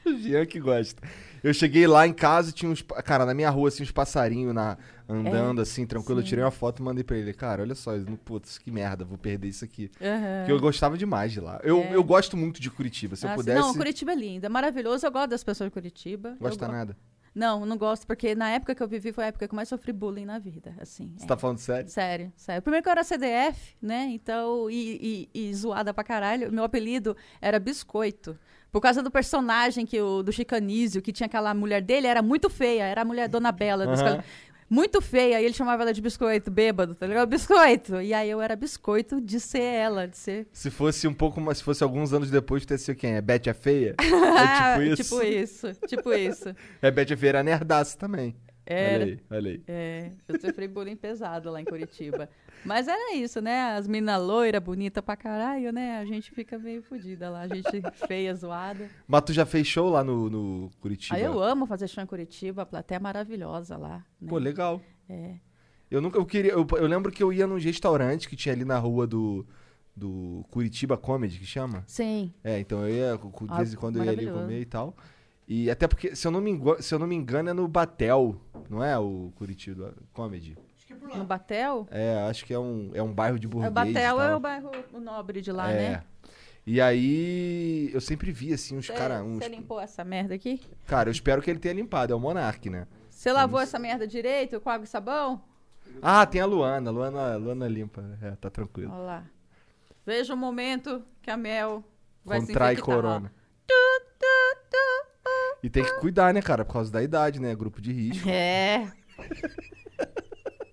O 0.05 0.15
Jean 0.17 0.45
que 0.45 0.59
gosta. 0.59 1.01
Eu 1.43 1.53
cheguei 1.53 1.85
lá 1.85 2.07
em 2.07 2.13
casa 2.13 2.49
e 2.51 2.53
tinha 2.53 2.71
uns. 2.71 2.81
Cara, 3.03 3.25
na 3.25 3.33
minha 3.33 3.49
rua, 3.49 3.67
assim, 3.67 3.83
uns 3.83 3.91
passarinhos 3.91 4.53
na, 4.55 4.77
andando, 5.09 5.61
assim, 5.61 5.85
tranquilo. 5.85 6.19
Eu 6.19 6.23
sim. 6.23 6.29
tirei 6.29 6.43
uma 6.43 6.51
foto 6.51 6.79
e 6.79 6.83
mandei 6.83 7.03
pra 7.03 7.17
ele. 7.17 7.33
Cara, 7.33 7.61
olha 7.63 7.75
só, 7.75 7.93
eu 7.93 8.05
não- 8.05 8.15
putz, 8.15 8.57
que 8.57 8.71
merda, 8.71 9.03
vou 9.03 9.17
perder 9.17 9.49
isso 9.49 9.65
aqui. 9.65 9.91
Aham. 10.01 10.37
Porque 10.39 10.51
eu 10.53 10.59
gostava 10.59 10.97
demais 10.97 11.31
de 11.33 11.41
lá. 11.41 11.59
Eu, 11.63 11.79
É. 11.81 11.95
eu 11.95 12.03
gosto 12.03 12.37
muito 12.37 12.61
de 12.61 12.71
Curitiba. 12.71 13.15
Se 13.17 13.25
eu 13.25 13.29
Ah, 13.29 13.33
sim. 13.33 13.37
pudesse. 13.39 13.59
Não, 13.59 13.73
Curitiba 13.73 14.13
é 14.13 14.15
lindo, 14.15 14.45
é 14.45 14.49
maravilhoso. 14.49 15.05
Eu 15.05 15.11
gosto 15.11 15.29
das 15.31 15.43
pessoas 15.43 15.67
de 15.69 15.73
Curitiba. 15.73 16.29
Eu 16.29 16.37
Gosta 16.37 16.65
go- 16.65 16.71
nada. 16.71 16.97
Não, 17.35 17.65
não 17.65 17.77
gosto, 17.79 18.05
porque 18.05 18.35
na 18.35 18.51
época 18.51 18.75
que 18.75 18.83
eu 18.83 18.87
vivi 18.87 19.11
foi 19.11 19.23
a 19.23 19.27
época 19.27 19.47
que 19.47 19.53
eu 19.53 19.55
mais 19.55 19.67
sofri 19.67 19.91
bullying 19.91 20.23
na 20.23 20.37
vida, 20.37 20.75
assim. 20.79 21.11
Você 21.17 21.25
é. 21.25 21.27
tá 21.27 21.35
falando 21.35 21.57
sério? 21.57 21.89
Sério, 21.89 22.31
sério. 22.37 22.61
Primeiro 22.61 22.83
que 22.83 22.87
eu 22.89 22.91
era 22.91 23.03
CDF, 23.03 23.75
né? 23.81 24.07
Então, 24.11 24.69
e, 24.69 25.27
e- 25.33 25.47
e 25.49 25.53
zoada 25.55 25.91
pra 25.93 26.03
caralho. 26.03 26.51
Meu 26.53 26.63
apelido 26.63 27.17
era 27.41 27.59
Biscoito. 27.59 28.37
Por 28.73 28.81
causa 28.81 29.01
do 29.03 29.09
personagem 29.11 29.85
que 29.85 30.01
o, 30.01 30.23
do 30.23 30.33
Chicanísio, 30.33 30.99
que 31.01 31.13
tinha 31.13 31.27
aquela 31.27 31.53
mulher 31.53 31.79
dele, 31.81 32.07
era 32.07 32.21
muito 32.23 32.49
feia. 32.49 32.83
Era 32.83 33.03
a 33.03 33.05
mulher 33.05 33.29
Dona 33.29 33.51
Bela. 33.51 33.85
cal- 33.85 34.23
Muito 34.69 34.99
feia. 34.99 35.39
E 35.39 35.45
ele 35.45 35.53
chamava 35.53 35.83
ela 35.83 35.93
de 35.93 36.01
Biscoito, 36.01 36.49
bêbado, 36.49 36.95
tá 36.95 37.05
ligado? 37.05 37.29
Biscoito. 37.29 38.01
E 38.01 38.11
aí 38.15 38.27
eu 38.29 38.41
era 38.41 38.55
Biscoito 38.55 39.21
de 39.21 39.39
ser 39.39 39.61
ela, 39.61 40.07
de 40.07 40.17
ser... 40.17 40.47
Se 40.51 40.71
fosse 40.71 41.07
um 41.07 41.13
pouco 41.13 41.39
mais. 41.39 41.59
Se 41.59 41.63
fosse 41.63 41.83
alguns 41.83 42.11
anos 42.13 42.31
depois, 42.31 42.65
teria 42.65 42.79
sido 42.83 42.95
quem? 42.95 43.13
É 43.13 43.21
Beth 43.21 43.47
a 43.47 43.53
Feia? 43.53 43.93
é 44.01 44.95
tipo 44.95 45.01
isso. 45.01 45.03
tipo 45.03 45.23
isso, 45.23 45.73
tipo 45.87 46.11
isso. 46.17 46.55
É 46.81 46.89
Beth 46.89 47.13
a 47.13 47.17
Feia 47.17 47.29
era 47.29 47.43
nerdaça 47.43 47.95
também. 47.95 48.35
Era. 48.65 49.03
Olha 49.03 49.05
aí, 49.05 49.19
olha 49.29 49.51
aí. 49.51 49.63
É, 49.67 50.11
eu 50.27 50.39
sofri 50.39 50.67
bullying 50.67 50.95
pesado 50.95 51.51
lá 51.51 51.59
em 51.59 51.65
Curitiba. 51.65 52.29
Mas 52.65 52.87
era 52.87 53.13
isso, 53.15 53.41
né? 53.41 53.75
As 53.75 53.87
minas 53.87 54.21
loira, 54.21 54.59
bonita 54.59 55.01
pra 55.01 55.17
caralho, 55.17 55.71
né? 55.73 55.97
A 55.97 56.05
gente 56.05 56.31
fica 56.31 56.57
meio 56.57 56.81
fodida 56.81 57.29
lá. 57.29 57.41
A 57.41 57.47
gente 57.47 57.81
feia, 58.07 58.33
zoada. 58.33 58.89
Mas 59.05 59.21
tu 59.23 59.33
já 59.33 59.45
fez 59.45 59.67
show 59.67 59.89
lá 59.89 60.03
no, 60.03 60.29
no 60.29 60.71
Curitiba? 60.79 61.15
Aí 61.15 61.23
eu 61.23 61.41
amo 61.41 61.65
fazer 61.65 61.87
show 61.87 62.01
em 62.03 62.07
Curitiba, 62.07 62.61
a 62.61 62.65
plateia 62.65 62.97
é 62.97 62.99
maravilhosa 63.01 63.75
lá. 63.75 64.05
Né? 64.21 64.29
Pô, 64.29 64.37
legal. 64.37 64.81
É. 65.09 65.35
Eu 65.91 66.01
nunca. 66.01 66.17
Eu, 66.17 66.25
queria, 66.25 66.51
eu, 66.51 66.65
eu 66.77 66.87
lembro 66.87 67.11
que 67.11 67.21
eu 67.21 67.33
ia 67.33 67.45
num 67.45 67.59
restaurante 67.59 68.29
que 68.29 68.35
tinha 68.35 68.53
ali 68.53 68.65
na 68.65 68.77
rua 68.77 69.05
do. 69.05 69.45
Do 69.95 70.43
Curitiba 70.49 70.97
Comedy, 70.97 71.37
que 71.37 71.45
chama? 71.45 71.83
Sim. 71.85 72.33
É, 72.43 72.57
então 72.59 72.81
eu 72.81 72.89
ia, 72.89 73.15
de 73.15 73.31
Ah, 73.47 73.57
vez 73.57 73.73
em 73.75 73.77
quando 73.77 73.97
eu 73.97 74.03
ia 74.03 74.09
ali 74.09 74.25
comer 74.25 74.61
e 74.61 74.65
tal. 74.65 74.97
E 75.47 75.69
até 75.69 75.87
porque, 75.87 76.15
se 76.15 76.25
eu 76.25 76.31
não 76.31 76.39
me 76.41 76.51
engano, 76.51 76.81
se 76.81 76.93
eu 76.93 76.99
não 76.99 77.07
me 77.07 77.15
engano 77.15 77.49
é 77.49 77.53
no 77.53 77.67
Batel, 77.67 78.35
não 78.69 78.83
é 78.83 78.97
o 78.97 79.31
Curitiba 79.35 79.93
Comedy? 80.13 80.57
No 81.15 81.25
Batel? 81.25 81.85
É, 81.91 82.25
acho 82.29 82.45
que 82.45 82.53
é 82.53 82.59
um, 82.59 82.91
é 82.93 83.03
um 83.03 83.11
bairro 83.13 83.37
de 83.37 83.45
É, 83.47 83.49
burguês. 83.49 83.69
o 83.71 83.73
Batel 83.73 84.21
é 84.21 84.35
o 84.35 84.39
bairro 84.39 84.71
o 84.93 84.99
nobre 84.99 85.41
de 85.41 85.51
lá, 85.51 85.69
É. 85.71 85.75
né? 85.91 86.03
E 86.65 86.79
aí, 86.79 87.91
eu 87.93 87.99
sempre 87.99 88.31
vi, 88.31 88.53
assim, 88.53 88.77
uns 88.77 88.85
Você 88.87 88.93
caras... 88.93 89.21
Uns... 89.21 89.39
você 89.39 89.49
limpou 89.49 89.81
essa 89.81 90.01
merda 90.05 90.33
aqui? 90.33 90.61
Cara, 90.87 91.09
eu 91.09 91.11
espero 91.11 91.41
que 91.41 91.49
ele 91.49 91.59
tenha 91.59 91.73
limpado, 91.73 92.13
é 92.13 92.15
o 92.15 92.19
Monark, 92.19 92.69
né? 92.69 92.87
Você 93.09 93.33
lavou 93.33 93.59
essa 93.59 93.77
merda 93.77 94.07
direito 94.07 94.61
com 94.61 94.69
água 94.69 94.85
e 94.85 94.87
sabão? 94.87 95.41
Ah, 96.01 96.25
tem 96.25 96.39
a 96.39 96.45
Luana, 96.45 96.89
a 96.89 96.93
Luana, 96.93 97.35
Luana 97.35 97.67
limpa, 97.67 98.01
é, 98.21 98.31
tá 98.31 98.49
tranquilo. 98.49 98.91
Olha 98.93 99.03
lá. 99.03 99.23
Veja 100.05 100.33
o 100.33 100.37
momento 100.37 101.03
que 101.21 101.29
a 101.29 101.35
Mel 101.37 101.83
vai 102.23 102.39
Contrai 102.39 102.75
se 102.75 102.81
infectar. 102.81 102.95
corona. 102.95 103.33
E 105.63 105.69
tem 105.69 105.83
que 105.83 105.93
cuidar, 105.99 106.33
né, 106.33 106.41
cara, 106.41 106.65
por 106.65 106.73
causa 106.73 106.91
da 106.91 107.01
idade, 107.01 107.39
né, 107.39 107.55
grupo 107.55 107.81
de 107.81 107.93
risco. 107.93 108.29
É. 108.29 108.85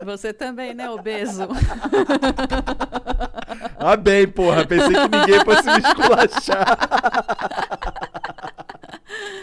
Você 0.04 0.32
também, 0.32 0.74
né, 0.74 0.90
obeso? 0.90 1.48
Ah, 3.82 3.96
bem, 3.96 4.28
porra, 4.28 4.66
pensei 4.66 4.92
que 4.92 5.08
ninguém 5.08 5.40
fosse 5.42 5.64
me 5.64 5.78
esculachar. 5.78 6.78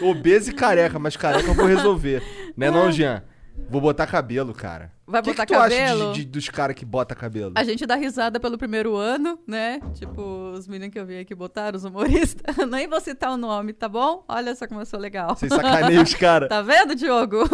Obeso 0.00 0.50
e 0.50 0.54
careca, 0.54 0.96
mas 0.98 1.16
careca 1.16 1.48
eu 1.48 1.54
vou 1.54 1.66
resolver. 1.66 2.22
Né 2.56 2.70
não, 2.70 2.90
Jean? 2.90 3.22
Vou 3.70 3.80
botar 3.80 4.06
cabelo, 4.06 4.54
cara. 4.54 4.90
Vai 5.06 5.20
que, 5.22 5.30
botar 5.30 5.44
que 5.46 5.52
tu 5.52 5.58
acha 5.58 5.76
cabelo? 5.76 6.12
de- 6.12 6.24
de- 6.24 6.30
dos 6.30 6.48
caras 6.48 6.74
que 6.74 6.84
bota 6.86 7.14
cabelo? 7.14 7.52
A 7.56 7.64
gente 7.64 7.84
dá 7.86 7.94
risada 7.96 8.40
pelo 8.40 8.56
primeiro 8.56 8.96
ano, 8.96 9.38
né? 9.46 9.80
Tipo, 9.94 10.52
os 10.52 10.66
meninos 10.66 10.92
que 10.92 10.98
eu 10.98 11.04
vi 11.04 11.18
aqui 11.20 11.34
botaram, 11.34 11.76
os 11.76 11.84
humoristas. 11.84 12.56
Nem 12.70 12.88
vou 12.88 13.00
citar 13.00 13.30
o 13.30 13.36
nome, 13.36 13.72
tá 13.74 13.88
bom? 13.88 14.24
Olha 14.28 14.54
só 14.54 14.66
como 14.66 14.80
eu 14.80 14.86
sou 14.86 14.98
legal. 14.98 15.36
Vocês 15.36 15.52
sacaneiam 15.52 16.02
os 16.02 16.14
caras. 16.16 16.48
Tá 16.48 16.62
vendo, 16.62 16.94
Diogo? 16.94 17.38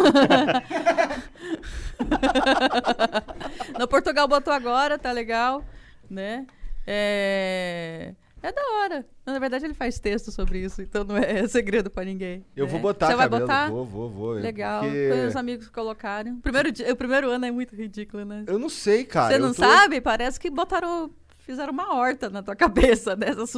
no 3.78 3.88
Portugal 3.88 4.28
botou 4.28 4.52
agora, 4.52 4.98
tá 4.98 5.10
legal, 5.12 5.64
né? 6.10 6.46
É... 6.86 8.14
é 8.46 8.52
da 8.52 8.62
hora. 8.80 9.06
Na 9.26 9.38
verdade, 9.38 9.64
ele 9.64 9.74
faz 9.74 9.98
texto 9.98 10.30
sobre 10.30 10.58
isso, 10.60 10.82
então 10.82 11.02
não 11.04 11.16
é 11.16 11.46
segredo 11.48 11.90
pra 11.90 12.04
ninguém. 12.04 12.44
Eu 12.54 12.66
né? 12.66 12.70
vou 12.70 12.80
botar 12.80 13.06
Você 13.08 13.16
vai 13.16 13.26
cabelo. 13.26 13.42
botar? 13.46 13.70
Vou, 13.70 13.84
vou, 13.84 14.10
vou. 14.10 14.32
Legal. 14.32 14.82
Porque... 14.82 15.08
Foi 15.10 15.26
os 15.26 15.36
amigos 15.36 15.66
que 15.66 15.72
colocaram. 15.72 16.34
O 16.34 16.40
primeiro, 16.40 16.70
dia- 16.70 16.92
o 16.92 16.96
primeiro 16.96 17.30
ano 17.30 17.46
é 17.46 17.50
muito 17.50 17.74
ridículo, 17.74 18.24
né? 18.24 18.44
Eu 18.46 18.58
não 18.58 18.68
sei, 18.68 19.04
cara. 19.04 19.32
Você 19.34 19.38
não 19.38 19.48
tô- 19.48 19.62
sabe? 19.62 20.00
Parece 20.00 20.38
que 20.38 20.50
botaram. 20.50 21.10
Fizeram 21.40 21.74
uma 21.74 21.94
horta 21.94 22.30
na 22.30 22.42
tua 22.42 22.56
cabeça, 22.56 23.14
né? 23.16 23.26
As, 23.30 23.54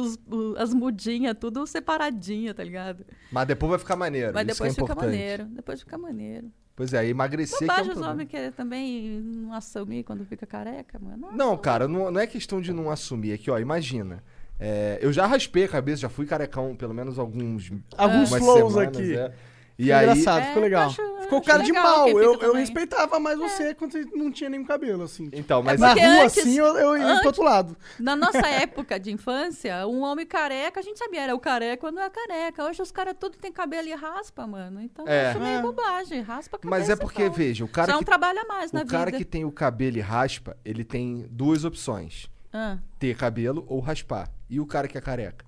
as 0.57 0.73
mudinhas, 0.73 1.35
tudo 1.39 1.65
separadinha, 1.65 2.53
tá 2.53 2.61
ligado? 2.61 3.05
Mas 3.31 3.47
depois 3.47 3.69
vai 3.69 3.79
ficar 3.79 3.95
maneiro. 3.95 4.33
Mas 4.33 4.45
isso 4.47 4.55
depois 4.57 4.73
que 4.75 4.79
é 4.81 4.83
fica 4.83 4.93
importante. 4.93 5.09
maneiro. 5.17 5.45
Depois 5.45 5.79
fica 5.79 5.97
maneiro. 5.97 6.51
Pois 6.75 6.93
é, 6.93 7.07
emagrecer 7.07 7.57
que 7.57 7.63
é 7.63 7.67
um 7.67 7.69
Bobagem 7.69 7.91
os 7.93 8.01
homens 8.07 8.29
querem 8.29 8.51
também 8.51 9.19
não 9.21 9.51
assumir 9.53 10.03
quando 10.03 10.23
fica 10.25 10.45
careca, 10.45 10.99
mano. 10.99 11.17
Nossa. 11.17 11.35
Não, 11.35 11.57
cara, 11.57 11.87
não, 11.87 12.11
não 12.11 12.19
é 12.21 12.27
questão 12.27 12.61
de 12.61 12.71
não 12.71 12.91
assumir. 12.91 13.31
É 13.31 13.37
que, 13.37 13.49
ó, 13.49 13.57
imagina. 13.57 14.23
É, 14.59 14.97
eu 15.01 15.11
já 15.13 15.25
raspei 15.25 15.65
a 15.65 15.67
cabeça, 15.67 16.01
já 16.01 16.09
fui 16.09 16.25
carecão 16.25 16.75
pelo 16.75 16.93
menos 16.93 17.19
alguns. 17.19 17.71
Alguns 17.97 18.29
flows 18.29 18.73
semanas, 18.73 18.97
aqui. 18.97 19.15
é. 19.17 19.31
E 19.79 19.91
aí. 19.91 20.09
engraçado, 20.09 20.39
É, 20.41 20.47
ficou 20.47 20.63
legal. 20.63 20.81
eu 20.85 20.87
acho- 20.87 21.21
ficou 21.21 21.39
cara 21.43 21.61
de 21.61 21.71
legal 21.71 21.83
mal. 21.99 22.09
Eu, 22.09 22.19
eu 22.33 22.37
também. 22.39 22.61
respeitava 22.61 23.19
mais 23.19 23.37
você 23.37 23.75
quando 23.75 23.91
você 23.91 24.05
não 24.05 24.31
tinha 24.31 24.49
nenhum 24.49 24.65
cabelo, 24.65 25.03
assim. 25.03 25.29
Então, 25.31 25.61
mas. 25.61 25.79
Na 25.79 25.93
rua, 25.93 26.23
antes- 26.23 26.39
assim, 26.39 26.57
eu, 26.57 26.65
eu 26.77 26.97
ia 26.97 27.17
pro 27.19 27.27
outro 27.27 27.43
lado. 27.43 27.77
Na 27.99 28.15
nossa 28.15 28.39
época 28.47 28.99
de 28.99 29.11
infância, 29.11 29.85
um 29.85 30.01
homem 30.01 30.25
careca, 30.25 30.79
a 30.79 30.83
gente 30.83 30.97
sabia, 30.97 31.21
era 31.21 31.35
o 31.35 31.39
careca 31.39 31.85
ou 31.85 31.91
não 31.91 32.01
é 32.01 32.09
careca. 32.09 32.65
Hoje 32.65 32.81
os 32.81 32.91
caras 32.91 33.13
tudo 33.19 33.37
tem 33.37 33.51
cabelo 33.51 33.87
e 33.87 33.93
raspa, 33.93 34.47
mano. 34.47 34.81
Então 34.81 35.05
É. 35.07 35.25
eu 35.25 35.29
acho 35.29 35.39
meio 35.41 35.59
É. 35.59 35.61
bobagem. 35.61 36.21
Raspa 36.21 36.57
a 36.57 36.59
cabeça. 36.59 36.79
Mas 36.79 36.89
é 36.89 36.95
porque, 36.95 37.21
então. 37.25 37.33
veja, 37.35 37.63
o 37.63 37.67
Só 37.67 37.73
cara 37.73 37.91
é 37.91 37.95
um 37.95 37.99
que. 37.99 38.05
trabalho 38.05 38.39
a 38.39 38.45
mais 38.45 38.71
na 38.71 38.81
O 38.81 38.87
cara 38.87 39.05
vida. 39.11 39.19
que 39.19 39.25
tem 39.25 39.45
o 39.45 39.51
cabelo 39.51 39.97
e 39.97 40.01
raspa, 40.01 40.57
ele 40.65 40.83
tem 40.83 41.27
duas 41.29 41.63
opções: 41.63 42.27
Ah, 42.59 42.79
ter 42.97 43.15
cabelo 43.15 43.63
ou 43.67 43.79
raspar. 43.79 44.31
E 44.49 44.59
o 44.59 44.65
cara 44.65 44.87
que 44.87 44.97
é 44.97 45.01
careca? 45.01 45.45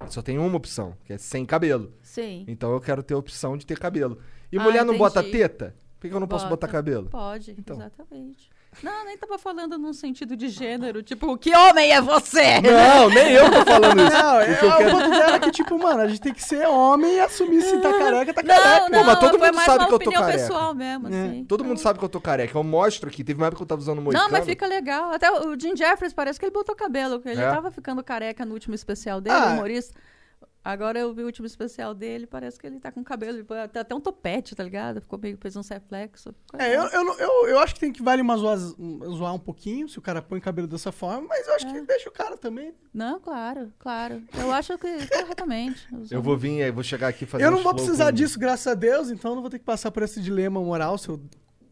Ele 0.00 0.10
só 0.10 0.22
tem 0.22 0.38
uma 0.38 0.56
opção, 0.56 0.96
que 1.04 1.12
é 1.12 1.18
sem 1.18 1.44
cabelo. 1.44 1.92
sim. 2.02 2.44
Então 2.48 2.72
eu 2.72 2.80
quero 2.80 3.02
ter 3.02 3.12
a 3.14 3.18
opção 3.18 3.56
de 3.56 3.66
ter 3.66 3.78
cabelo. 3.78 4.18
E 4.50 4.56
Ah, 4.56 4.62
mulher 4.62 4.84
não 4.84 4.96
bota 4.96 5.22
teta? 5.22 5.74
Por 6.00 6.08
que 6.08 6.14
eu 6.14 6.20
não 6.20 6.28
posso 6.28 6.44
Bota. 6.44 6.50
botar 6.56 6.68
cabelo? 6.68 7.10
Pode, 7.10 7.50
Então. 7.58 7.76
exatamente. 7.76 8.48
Não, 8.82 9.04
nem 9.06 9.18
tava 9.18 9.38
falando 9.38 9.76
num 9.76 9.92
sentido 9.92 10.36
de 10.36 10.48
gênero, 10.48 11.02
tipo, 11.02 11.36
que 11.36 11.52
homem 11.56 11.90
é 11.90 12.00
você? 12.00 12.60
Não, 12.60 13.08
nem 13.10 13.32
eu 13.32 13.50
tô 13.50 13.64
falando 13.64 14.00
isso. 14.02 14.12
Não, 14.12 14.36
O 14.36 14.40
é, 14.40 14.54
que 14.54 14.64
eu 14.64 14.68
o 14.70 14.76
quero- 14.76 14.90
ponto 14.92 15.10
dela 15.10 15.34
é 15.36 15.38
que, 15.40 15.50
tipo, 15.50 15.78
mano, 15.78 16.00
a 16.02 16.06
gente 16.06 16.20
tem 16.20 16.32
que 16.32 16.42
ser 16.44 16.64
homem 16.68 17.14
e 17.16 17.20
assumir 17.20 17.60
se 17.62 17.76
tá 17.80 17.90
careca, 17.98 18.32
tá 18.34 18.42
Não, 18.42 18.54
careca. 18.54 18.88
não, 18.90 19.04
mas 19.04 19.18
todo 19.18 19.38
foi 19.38 19.48
mundo 19.48 19.54
mais 19.56 19.66
sabe 19.66 19.78
uma 19.80 19.88
que 19.88 19.94
eu 19.94 19.98
tô 19.98 20.04
opinião 20.04 20.22
careca. 20.22 20.38
pessoal 20.42 20.74
mesmo, 20.74 21.08
É. 21.08 21.10
assim. 21.26 21.44
Todo 21.44 21.64
mundo 21.64 21.78
sabe 21.80 21.98
que 21.98 22.04
eu 22.04 22.08
tô 22.08 22.20
careca. 22.20 22.56
Eu 22.56 22.62
mostro 22.62 23.08
aqui. 23.08 23.24
Teve 23.24 23.40
uma 23.40 23.46
época 23.46 23.56
que 23.56 23.62
eu 23.64 23.66
tava 23.66 23.80
usando 23.80 24.00
moicano. 24.00 24.24
Não, 24.24 24.30
mas 24.30 24.44
fica 24.44 24.66
legal. 24.66 25.10
Até 25.12 25.28
o 25.32 25.58
Jim 25.58 25.76
Jeffries 25.76 26.12
parece 26.12 26.38
que 26.38 26.44
ele 26.44 26.52
botou 26.52 26.76
cabelo. 26.76 27.20
Ele 27.24 27.40
É? 27.42 27.50
tava 27.50 27.70
ficando 27.72 28.02
careca 28.04 28.44
no 28.44 28.52
último 28.54 28.74
especial 28.76 29.20
dele, 29.20 29.34
Ah. 29.36 29.48
o 29.48 29.52
humorista. 29.54 29.98
Agora 30.70 30.98
eu 30.98 31.14
vi 31.14 31.22
o 31.22 31.26
último 31.26 31.46
especial 31.46 31.94
dele, 31.94 32.26
parece 32.26 32.58
que 32.58 32.66
ele 32.66 32.78
tá 32.78 32.92
com 32.92 33.02
cabelo, 33.02 33.42
tá 33.72 33.80
até 33.80 33.94
um 33.94 34.00
topete, 34.00 34.54
tá 34.54 34.62
ligado? 34.62 35.00
Ficou 35.00 35.18
meio, 35.18 35.38
fez 35.40 35.56
um 35.56 35.62
reflexo. 35.62 36.34
É, 36.58 36.76
eu, 36.76 36.82
eu, 36.88 37.18
eu, 37.18 37.48
eu 37.48 37.58
acho 37.58 37.72
que 37.72 37.80
tem 37.80 37.90
que 37.90 38.02
vale 38.02 38.20
uma 38.20 38.36
zoar, 38.36 38.58
zoar 38.58 39.34
um 39.34 39.38
pouquinho, 39.38 39.88
se 39.88 39.98
o 39.98 40.02
cara 40.02 40.20
põe 40.20 40.38
cabelo 40.40 40.68
dessa 40.68 40.92
forma, 40.92 41.26
mas 41.26 41.48
eu 41.48 41.54
acho 41.54 41.66
É. 41.68 41.72
que 41.72 41.80
deixa 41.86 42.08
o 42.10 42.12
cara 42.12 42.36
também. 42.36 42.74
Não, 42.92 43.18
claro, 43.18 43.72
claro. 43.78 44.22
Eu 44.38 44.52
acho 44.52 44.76
que 44.76 45.06
corretamente. 45.08 45.88
Eu 46.10 46.20
vou 46.20 46.36
vir, 46.36 46.60
eu 46.60 46.72
vou 46.74 46.82
chegar 46.82 47.08
aqui 47.08 47.24
fazer 47.24 47.44
eu 47.44 47.50
não 47.50 47.62
vou 47.62 47.74
precisar 47.74 48.06
com- 48.06 48.12
disso, 48.12 48.38
graças 48.38 48.66
a 48.66 48.74
Deus, 48.74 49.10
então 49.10 49.30
eu 49.30 49.34
não 49.36 49.42
vou 49.42 49.50
ter 49.50 49.58
que 49.58 49.64
passar 49.64 49.90
por 49.90 50.02
esse 50.02 50.20
dilema 50.20 50.60
moral 50.60 50.98
se 50.98 51.08
eu 51.08 51.18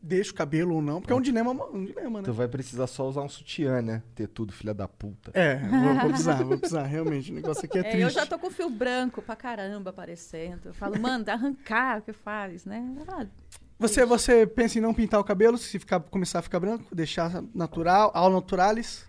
deixo 0.06 0.32
o 0.32 0.34
cabelo 0.34 0.74
ou 0.76 0.82
não, 0.82 1.00
porque 1.00 1.12
é 1.12 1.16
um 1.16 1.20
dilema, 1.20 1.52
um 1.72 1.84
dilema, 1.84 2.20
né? 2.20 2.24
Tu 2.24 2.32
vai 2.32 2.46
precisar 2.48 2.86
só 2.86 3.08
usar 3.08 3.22
um 3.22 3.28
sutiã, 3.28 3.82
né? 3.82 4.02
Ter 4.14 4.28
tudo, 4.28 4.52
filha 4.52 4.72
da 4.74 4.86
puta. 4.86 5.30
É, 5.34 5.56
vou, 5.58 5.94
vou 5.94 6.08
precisar, 6.08 6.42
vou 6.44 6.58
precisar, 6.58 6.82
realmente. 6.84 7.30
O 7.30 7.34
negócio 7.34 7.64
aqui 7.64 7.78
é, 7.78 7.80
É, 7.80 7.84
triste. 7.84 8.02
eu 8.02 8.10
já 8.10 8.26
tô 8.26 8.38
com 8.38 8.46
o 8.46 8.50
fio 8.50 8.70
branco 8.70 9.20
pra 9.22 9.34
caramba 9.36 9.90
aparecendo. 9.90 10.66
Eu 10.66 10.74
falo, 10.74 10.98
manda 11.00 11.32
arrancar 11.32 11.98
o 11.98 12.02
que 12.02 12.12
faz, 12.12 12.64
né? 12.64 12.84
Ah, 13.08 13.26
Você, 13.78 14.04
você 14.04 14.46
pensa 14.46 14.78
em 14.78 14.82
não 14.82 14.92
pintar 14.94 15.20
o 15.20 15.24
cabelo 15.24 15.56
se 15.58 15.78
ficar, 15.78 16.00
começar 16.00 16.38
a 16.38 16.42
ficar 16.42 16.60
branco? 16.60 16.94
Deixar 16.94 17.42
natural, 17.54 18.10
ao 18.14 18.30
naturalis? 18.30 19.05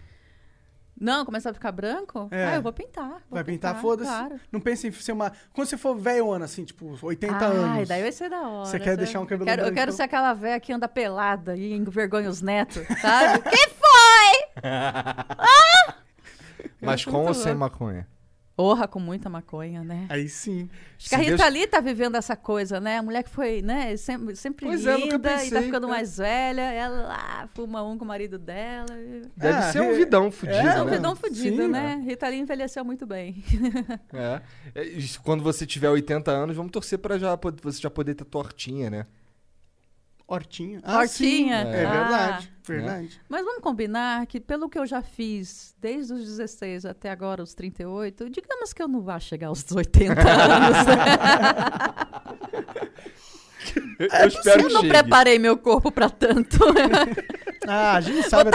Não, 1.00 1.26
começar 1.26 1.52
a 1.52 1.54
ficar 1.54 1.72
branco? 1.72 2.28
É. 2.32 2.46
Ah, 2.46 2.56
eu 2.56 2.62
vou 2.62 2.74
pintar. 2.74 3.10
vou 3.10 3.20
Vai 3.32 3.44
pintar, 3.44 3.80
foda-se? 3.80 4.10
Claro. 4.10 4.40
Não 4.52 4.60
pensa 4.60 4.88
em 4.88 4.92
ser 4.92 5.12
uma... 5.12 5.32
Quando 5.54 5.68
você 5.68 5.78
for 5.78 5.96
velhona, 5.96 6.46
assim, 6.46 6.64
tipo, 6.64 6.98
80 7.02 7.36
Ai, 7.36 7.56
anos. 7.56 7.88
daí 7.88 8.02
vai 8.02 8.12
ser 8.12 8.30
da 8.30 8.42
hora. 8.48 8.66
Você 8.66 8.80
quer 8.80 8.98
deixar 8.98 9.20
um 9.20 9.26
cabelo 9.26 9.44
eu 9.44 9.46
quero, 9.46 9.62
Eu 9.62 9.66
branco, 9.66 9.76
quero 9.76 9.90
então? 9.90 9.98
ser 9.98 10.04
aquela 10.04 10.34
velha 10.34 10.60
que 10.60 10.74
anda 10.74 10.88
pelada 10.88 11.56
e 11.56 11.74
envergonha 11.74 12.30
os 12.30 12.42
netos, 12.42 12.84
sabe? 13.02 13.40
que 13.50 13.70
foi? 13.70 14.62
Mas 16.82 16.94
acho 16.96 17.12
com 17.12 17.26
ou 17.26 17.34
sem 17.34 17.54
maconha? 17.56 18.08
Orra 18.60 18.88
com 18.88 19.00
muita 19.00 19.30
maconha, 19.30 19.84
né? 19.84 20.08
Aí 20.10 20.28
sim. 20.28 20.68
Acho 20.98 21.10
que 21.10 21.14
a 21.16 21.20
Rita 21.20 21.38
Deus- 21.38 21.54
Lee 21.54 21.68
tá 21.68 21.80
vivendo 21.80 22.16
essa 22.16 22.36
coisa, 22.36 22.80
né? 22.80 22.98
A 22.98 23.04
mulher 23.04 23.22
que 23.24 23.30
foi, 23.30 23.62
né, 23.62 23.96
sempre, 23.98 24.36
sempre 24.36 24.66
Pois 24.66 24.84
é, 24.84 24.96
linda 24.98 25.14
nunca 25.18 25.44
e 25.46 25.52
tá 25.52 25.62
ficando 25.62 25.86
é. 25.86 25.90
mais 25.92 26.18
velha. 26.18 26.62
Ela 26.64 27.02
lá 27.08 27.50
fuma 27.54 27.84
um 27.84 28.00
com 28.00 28.04
o 28.04 28.08
marido 28.08 28.40
dela. 28.40 28.88
e- 29.00 29.22
Deve 29.38 29.58
Ah, 29.60 29.72
ser 29.72 29.82
um 29.82 29.92
é- 29.92 29.94
vidão 29.94 30.32
fudido, 30.32 30.58
é, 30.58 30.76
É 30.78 30.82
um 30.82 30.86
né? 30.86 30.92
vidão 30.96 31.16
fudido, 31.16 31.62
Sim, 31.64 31.68
né? 31.68 32.02
Rita 32.04 32.28
Lee 32.28 32.40
envelheceu 32.40 32.84
muito 32.84 33.06
bem. 33.06 33.44
É. 34.12 34.42
É, 34.74 34.86
Quando 35.24 35.44
você 35.44 35.64
tiver 35.66 35.90
80 35.92 36.32
anos, 36.32 36.56
vamos 36.56 36.72
torcer 36.72 36.98
pra 36.98 37.20
já, 37.20 37.38
você 37.62 37.80
já 37.80 37.92
poder 37.92 38.16
ter 38.16 38.26
tortinha, 38.26 38.90
né? 38.90 39.06
Hortinha. 40.28 40.82
Hortinha. 40.86 41.08
sim. 41.08 41.52
É, 41.74 41.86
Ah. 41.86 41.92
verdade. 42.04 42.54
Verdade. 42.68 43.22
Mas 43.30 43.46
vamos 43.46 43.62
combinar 43.62 44.26
que, 44.28 44.42
pelo 44.42 44.68
que 44.68 44.78
eu 44.78 44.86
já 44.86 45.02
fiz, 45.02 45.74
desde 45.80 46.12
os 46.14 46.20
16 46.26 46.86
até 46.86 47.10
agora, 47.10 47.42
os 47.42 47.54
38, 47.54 48.30
digamos 48.30 48.74
que 48.74 48.84
eu 48.84 48.90
não 48.90 49.00
vá 49.02 49.20
chegar 49.22 49.48
aos 49.48 49.64
80 49.72 50.20
anos. 50.30 50.86
né? 50.86 51.06
Eu, 54.00 54.08
eu 54.08 54.28
espero 54.28 54.62
eu 54.64 54.68
que 54.68 54.74
não 54.74 54.82
chegue. 54.82 54.94
preparei 54.94 55.40
meu 55.40 55.58
corpo 55.58 55.92
pra 55.92 56.10
tanto. 56.10 56.58
Ah, 57.70 57.96
a 57.98 58.02
gente 58.02 58.30
sabe. 58.30 58.52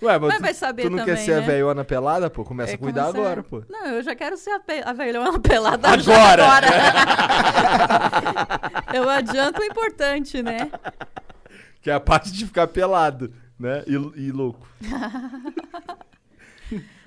Ué, 0.00 0.18
mas 0.18 0.28
Mas 0.28 0.36
tu, 0.38 0.42
vai 0.42 0.54
saber 0.54 0.82
tu 0.82 0.90
não 0.90 0.98
quer 0.98 1.06
também, 1.12 1.24
ser 1.24 1.32
a 1.34 1.40
né? 1.40 1.46
velhona 1.46 1.84
pelada, 1.84 2.30
pô? 2.30 2.44
Começa 2.44 2.72
É, 2.72 2.74
a 2.76 2.78
cuidar 2.78 3.06
agora, 3.08 3.42
pô. 3.42 3.64
Não, 3.68 3.86
eu 3.86 4.02
já 4.02 4.14
quero 4.14 4.36
ser 4.36 4.50
a, 4.50 4.60
pe- 4.60 4.82
a 4.84 4.92
velhona 4.92 5.38
pelada 5.40 5.98
já 5.98 6.32
Agora! 6.32 6.62
eu 8.94 9.08
adianto 9.08 9.60
o 9.60 9.64
importante, 9.64 10.40
né? 10.42 10.70
Que 11.82 11.90
é 11.90 11.94
a 11.94 12.00
parte 12.00 12.30
de 12.32 12.46
ficar 12.46 12.68
pelado, 12.68 13.32
né? 13.58 13.82
E, 13.86 13.94
e 14.26 14.30
louco. 14.32 14.68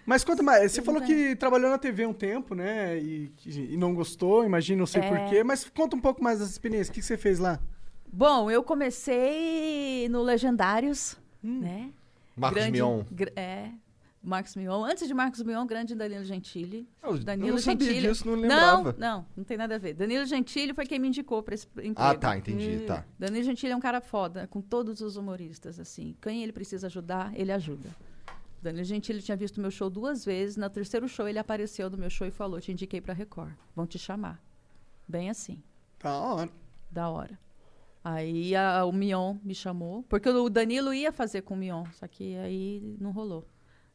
Mas 0.06 0.24
conta 0.24 0.42
mais, 0.44 0.72
você 0.72 0.82
falou 0.82 1.02
que 1.02 1.36
trabalhou 1.36 1.70
na 1.70 1.78
TV 1.78 2.06
um 2.06 2.14
tempo, 2.14 2.56
né? 2.56 2.98
E, 2.98 3.32
e 3.46 3.78
não 3.78 3.94
gostou, 3.94 4.44
imagino, 4.44 4.80
não 4.80 4.86
sei 4.88 5.02
É. 5.02 5.08
porquê. 5.08 5.44
Mas 5.44 5.70
conta 5.70 5.96
um 5.96 6.02
pouco 6.02 6.22
mais 6.24 6.40
dessa 6.40 6.52
experiência. 6.52 6.92
O 6.92 6.94
que 6.94 7.00
que 7.00 7.06
você 7.06 7.16
fez 7.18 7.40
lá? 7.40 7.60
Bom, 8.12 8.52
eu 8.52 8.62
comecei 8.64 10.10
no 10.10 10.22
Legendários, 10.24 11.16
né? 11.42 11.92
Marcos 12.36 12.62
Grande- 12.62 12.78
Mion. 12.80 13.04
gr- 13.12 13.30
É. 13.36 13.72
Marcos 14.24 14.56
Mion. 14.56 14.84
Antes 14.84 15.08
de 15.08 15.14
Marcos 15.16 15.42
Mion, 15.42 15.66
grande 15.66 15.96
Danilo 15.96 16.24
Gentili. 16.24 16.88
Eu 17.02 17.18
Danilo 17.18 17.50
não 17.50 17.58
sabia 17.58 17.88
Gentili. 17.88 18.08
disso, 18.08 18.28
não 18.28 18.36
Não, 18.36 18.42
lembrava. 18.44 18.96
não, 19.00 19.26
não 19.36 19.44
tem 19.44 19.58
nada 19.58 19.76
a 19.76 19.78
ver. 19.80 19.96
Danilo 19.96 20.26
Gentili 20.28 20.76
foi 20.76 20.86
quem 20.86 21.00
me 21.00 21.08
indicou 21.08 21.42
pra 21.42 21.56
esse 21.56 21.66
emprego. 21.78 21.96
Ah, 21.98 22.14
tá, 22.14 22.38
entendi, 22.38 22.82
Hum. 22.84 22.86
tá. 22.86 23.04
Danilo 23.18 23.44
Gentili 23.44 23.72
é 23.72 23.76
um 23.76 23.80
cara 23.80 24.00
foda, 24.00 24.46
com 24.48 24.62
todos 24.62 25.02
os 25.02 25.16
humoristas, 25.18 25.80
assim. 25.80 26.16
Quem 26.22 26.44
ele 26.44 26.52
precisa 26.54 26.86
ajudar, 26.86 27.32
ele 27.36 27.52
ajuda. 27.52 27.90
Danilo 28.62 28.84
Gentili 28.86 29.24
tinha 29.24 29.36
visto 29.36 29.60
meu 29.60 29.72
show 29.72 29.90
duas 29.90 30.24
vezes. 30.24 30.56
No 30.56 30.70
terceiro 30.70 31.08
show, 31.10 31.28
ele 31.28 31.40
apareceu 31.40 31.90
no 31.90 31.98
meu 31.98 32.12
show 32.12 32.28
e 32.28 32.32
falou: 32.32 32.62
Te 32.62 32.72
indiquei 32.72 33.02
pra 33.02 33.16
Record. 33.16 33.54
Vão 33.76 33.88
te 33.88 33.98
chamar. 33.98 34.40
Bem 35.08 35.32
assim. 35.32 35.64
Da 36.00 36.14
hora. 36.20 36.50
Da 36.92 37.10
hora. 37.10 37.40
Aí 38.04 38.56
a- 38.56 38.84
o 38.86 38.92
Mion 38.92 39.38
me 39.44 39.54
chamou, 39.54 40.04
porque 40.04 40.28
o 40.28 40.50
Danilo 40.50 40.94
ia 40.94 41.12
fazer 41.12 41.42
com 41.44 41.54
o 41.54 41.58
Mion, 41.58 41.84
só 41.94 42.08
que 42.08 42.36
aí 42.38 42.96
não 43.00 43.12
rolou, 43.12 43.48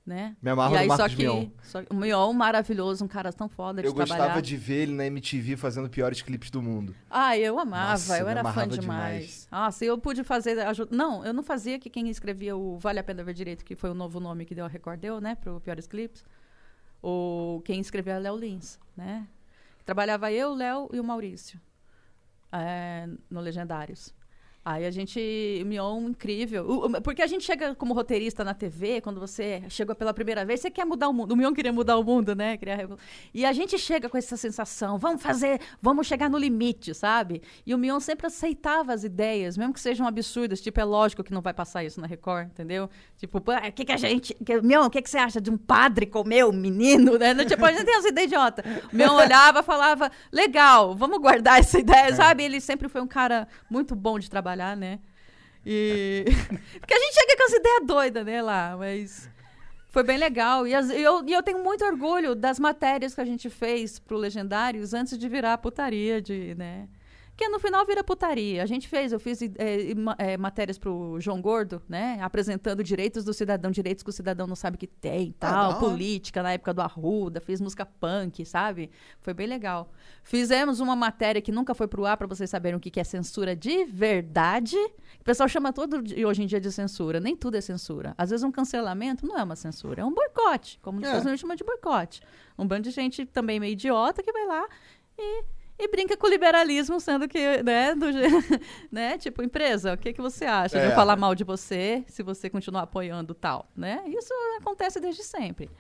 né? 0.07 0.37
Me 0.41 0.51
amarro 0.51 0.77
e 0.77 0.79
aí 0.79 0.87
no 0.87 0.97
só 0.97 1.09
que 1.09 1.17
Mion. 1.17 1.49
só 1.65 1.83
o 1.91 1.95
Mion 1.95 2.33
maravilhoso, 2.33 3.05
um 3.05 3.09
cara 3.09 3.33
tão 3.33 3.49
foda 3.49 3.83
de 3.83 3.89
Eu 3.89 3.93
gostava 3.93 4.21
trabalhar. 4.23 4.41
de 4.43 4.57
ver 4.57 4.83
ele 4.83 4.93
na 4.93 5.05
MTV 5.07 5.57
fazendo 5.57 5.91
piores 5.91 6.23
clipes 6.23 6.51
do 6.53 6.63
mundo. 6.63 6.95
Ah, 7.11 7.37
eu 7.37 7.59
amava, 7.59 7.91
Nossa, 7.93 8.17
eu 8.19 8.29
era 8.29 8.45
fã 8.45 8.69
demais. 8.69 8.81
demais. 8.81 9.49
Nossa, 9.51 9.85
eu 9.85 9.99
pude 9.99 10.23
fazer. 10.23 10.57
Não, 10.93 11.25
eu 11.25 11.33
não 11.33 11.43
fazia 11.43 11.77
que 11.77 11.91
quem 11.91 12.09
escrevia 12.09 12.57
o 12.57 12.79
Vale 12.79 13.01
a 13.01 13.03
Pena 13.05 13.25
Ver 13.25 13.35
Direito, 13.35 13.65
que 13.65 13.75
foi 13.75 13.91
o 13.91 13.95
novo 13.95 14.21
nome 14.21 14.45
que 14.45 14.55
deu 14.55 14.65
a 14.65 14.69
Record, 14.69 15.01
deu, 15.01 15.21
né, 15.21 15.35
pro 15.35 15.61
Piores 15.61 15.89
Clipes. 15.89 16.25
Ou 17.03 17.61
quem 17.63 17.81
escrevia 17.81 18.13
é 18.15 18.19
Léo 18.21 18.37
Lins, 18.37 18.79
né? 18.97 19.27
Trabalhava 19.85 20.31
eu, 20.31 20.51
o 20.51 20.55
Léo 20.55 20.89
e 20.93 21.01
o 21.01 21.05
Maurício 21.05 21.61
é, 22.63 23.07
no 23.31 23.41
Legendários. 23.41 24.15
Aí 24.69 24.85
a 24.85 24.91
gente, 24.91 25.61
o 25.63 25.65
Mion, 25.65 26.09
incrível. 26.09 26.91
Porque 27.05 27.23
a 27.23 27.27
gente 27.29 27.45
chega 27.45 27.73
como 27.77 27.95
roteirista 27.95 28.43
na 28.43 28.53
TV, 28.53 29.01
quando 29.01 29.21
você 29.21 29.63
chega 29.69 29.95
pela 29.95 30.13
primeira 30.13 30.45
vez, 30.45 30.59
você 30.59 30.73
quer 30.73 30.85
mudar 30.85 31.09
o 31.09 31.13
mundo. 31.13 31.31
O 31.31 31.37
Mion 31.37 31.55
queria 31.55 31.73
mudar 31.73 31.97
o 31.97 32.03
mundo, 32.03 32.35
né? 32.35 32.59
E 33.33 33.47
a 33.47 33.53
gente 33.53 33.79
chega 33.79 34.09
com 34.09 34.19
essa 34.19 34.37
sensação, 34.37 34.99
vamos 34.99 35.23
fazer, 35.23 35.61
vamos 35.81 36.09
chegar 36.09 36.29
no 36.29 36.37
limite, 36.37 36.93
sabe? 36.95 37.43
E 37.65 37.77
o 37.77 37.79
Mion 37.79 38.01
sempre 38.01 38.27
aceitava 38.27 38.93
as 38.93 39.05
ideias, 39.05 39.57
mesmo 39.57 39.73
que 39.73 39.79
sejam 39.79 40.05
absurdas. 40.05 40.61
Tipo, 40.61 40.81
é 40.81 40.85
lógico 40.85 41.23
que 41.23 41.33
não 41.33 41.43
vai 41.43 41.55
passar 41.55 41.85
isso 41.85 42.01
na 42.01 42.09
Record, 42.09 42.49
entendeu? 42.49 42.91
Tipo, 43.19 43.39
o 43.39 43.73
que, 43.73 43.85
que 43.85 43.93
a 43.93 43.97
gente. 43.97 44.35
Que, 44.45 44.61
Mion, 44.61 44.87
o 44.87 44.91
que, 44.91 45.01
que 45.01 45.09
você 45.09 45.19
acha 45.19 45.41
de 45.41 45.49
um 45.49 45.57
padre 45.57 46.07
comer 46.07 46.45
um 46.45 46.51
menino, 46.51 47.17
né? 47.17 47.37
Tipo, 47.45 47.65
a 47.67 47.71
gente 47.71 47.85
tem 47.85 47.95
essa 47.95 48.09
ideia 48.09 48.27
idiota. 48.27 48.65
O 48.93 48.97
Mion 48.97 49.15
olhava 49.15 49.63
falava, 49.63 50.11
legal, 50.33 50.93
vamos 50.97 51.19
guardar 51.21 51.61
essa 51.61 51.79
ideia, 51.79 52.13
sabe? 52.17 52.43
Ele 52.43 52.61
sempre 52.61 52.89
foi 52.89 53.01
um 53.01 53.07
cara 53.07 53.47
muito 53.71 53.95
bom 53.95 54.19
de 54.19 54.29
trabalhar, 54.29 54.56
né? 54.77 54.99
E. 55.65 56.25
Porque 56.81 56.95
a 56.95 56.99
gente 56.99 57.15
chega 57.15 57.37
com 57.37 57.45
as 57.45 57.53
ideias 57.53 57.87
doidas, 57.87 58.25
né, 58.25 58.41
lá, 58.43 58.77
mas. 58.79 59.29
Foi 59.89 60.03
bem 60.03 60.19
legal. 60.19 60.67
E, 60.67 60.75
as- 60.75 60.91
e 60.91 61.01
eu, 61.01 61.25
e 61.27 61.33
eu 61.33 61.43
tenho 61.43 61.63
muito 61.65 61.85
orgulho 61.85 62.35
das 62.35 62.59
matérias 62.59 63.15
que 63.15 63.21
a 63.21 63.25
gente 63.25 63.49
fez 63.49 63.99
pro 63.99 64.17
Legendários 64.19 64.93
antes 64.93 65.17
de 65.17 65.29
virar 65.29 65.57
putaria, 65.59 66.21
de, 66.21 66.55
né? 66.55 66.87
Que 67.37 67.49
no 67.51 67.59
final 67.61 67.85
vira 67.85 68.03
putaria. 68.03 68.63
A 68.63 68.67
gente 68.67 68.89
fez, 68.89 69.13
eu 69.13 69.21
fiz 69.21 69.41
ma- 69.95 70.17
eh, 70.19 70.39
matérias 70.39 70.79
pro 70.79 71.21
João 71.21 71.43
Gordo, 71.43 71.83
né? 71.87 72.19
Apresentando 72.23 72.83
direitos 72.83 73.25
do 73.25 73.35
cidadão, 73.35 73.71
direitos 73.71 74.03
que 74.03 74.09
o 74.09 74.13
cidadão 74.13 74.47
não 74.47 74.57
sabe 74.57 74.79
que 74.79 74.87
tem, 74.87 75.35
Ah, 75.41 75.47
da 75.47 75.51
tal, 75.53 75.71
hora. 75.73 75.79
política 75.81 76.43
na 76.43 76.53
época 76.53 76.73
do 76.73 76.81
Arruda, 76.81 77.39
fiz 77.39 77.61
música 77.61 77.85
punk, 77.85 78.43
sabe? 78.47 78.91
Foi 79.21 79.35
bem 79.35 79.47
legal. 79.47 79.93
Fizemos 80.23 80.81
uma 80.81 80.97
matéria 80.97 81.43
que 81.43 81.53
nunca 81.53 81.75
foi 81.75 81.87
pro 81.87 82.07
ar 82.07 82.17
para 82.17 82.27
vocês 82.27 82.49
saberem 82.49 82.79
o 82.79 82.81
que 82.81 82.91
que 82.91 83.01
é 83.01 83.05
censura 83.05 83.55
de 83.55 83.85
verdade. 83.85 84.77
O 85.21 85.25
pessoal 85.25 85.47
chama 85.49 85.75
todo 85.75 86.01
de- 86.03 86.25
hoje 86.25 86.43
em 86.43 86.47
dia 86.47 86.61
de 86.61 86.73
censura. 86.73 87.21
Nem 87.21 87.37
tudo 87.37 87.57
é 87.57 87.61
censura. 87.61 88.15
Às 88.17 88.31
vezes 88.31 88.45
um 88.45 88.51
cancelamento 88.51 89.27
não 89.27 89.37
é 89.39 89.43
uma 89.43 89.57
censura, 89.57 90.01
é 90.01 90.05
um 90.07 90.15
boicote, 90.15 90.79
como 90.81 90.99
os 90.99 91.05
É. 91.05 91.07
Estados 91.09 91.25
Unidos 91.27 91.41
chamam 91.43 91.55
de 91.57 91.65
boicote. 91.65 92.23
Um 92.59 92.67
bando 92.67 92.83
de 92.85 92.91
gente 92.93 93.27
também 93.27 93.61
meio 93.61 93.73
idiota 93.73 94.23
que 94.23 94.33
vai 94.33 94.47
lá 94.47 94.67
e, 95.19 95.45
e 95.79 95.89
brinca 95.89 96.17
com 96.17 96.27
o 96.27 96.31
liberalismo, 96.31 96.99
sendo 97.01 97.29
que, 97.29 97.63
né, 97.63 97.95
do, 97.95 98.07
né, 98.91 99.19
tipo, 99.19 99.43
empresa, 99.43 99.93
o 99.95 99.99
que, 99.99 100.13
que 100.13 100.21
você 100.23 100.45
acha? 100.45 100.79
De 100.79 100.85
É. 100.85 100.89
eu 100.89 100.95
falar 100.95 101.17
mal 101.17 101.35
de 101.35 101.45
você 101.45 102.05
se 102.09 102.23
você 102.23 102.49
continuar 102.49 102.83
apoiando 102.83 103.35
tal, 103.35 103.69
né? 103.77 104.03
Isso 104.07 104.33
acontece 104.61 104.99
desde 105.01 105.23
sempre 105.23 105.71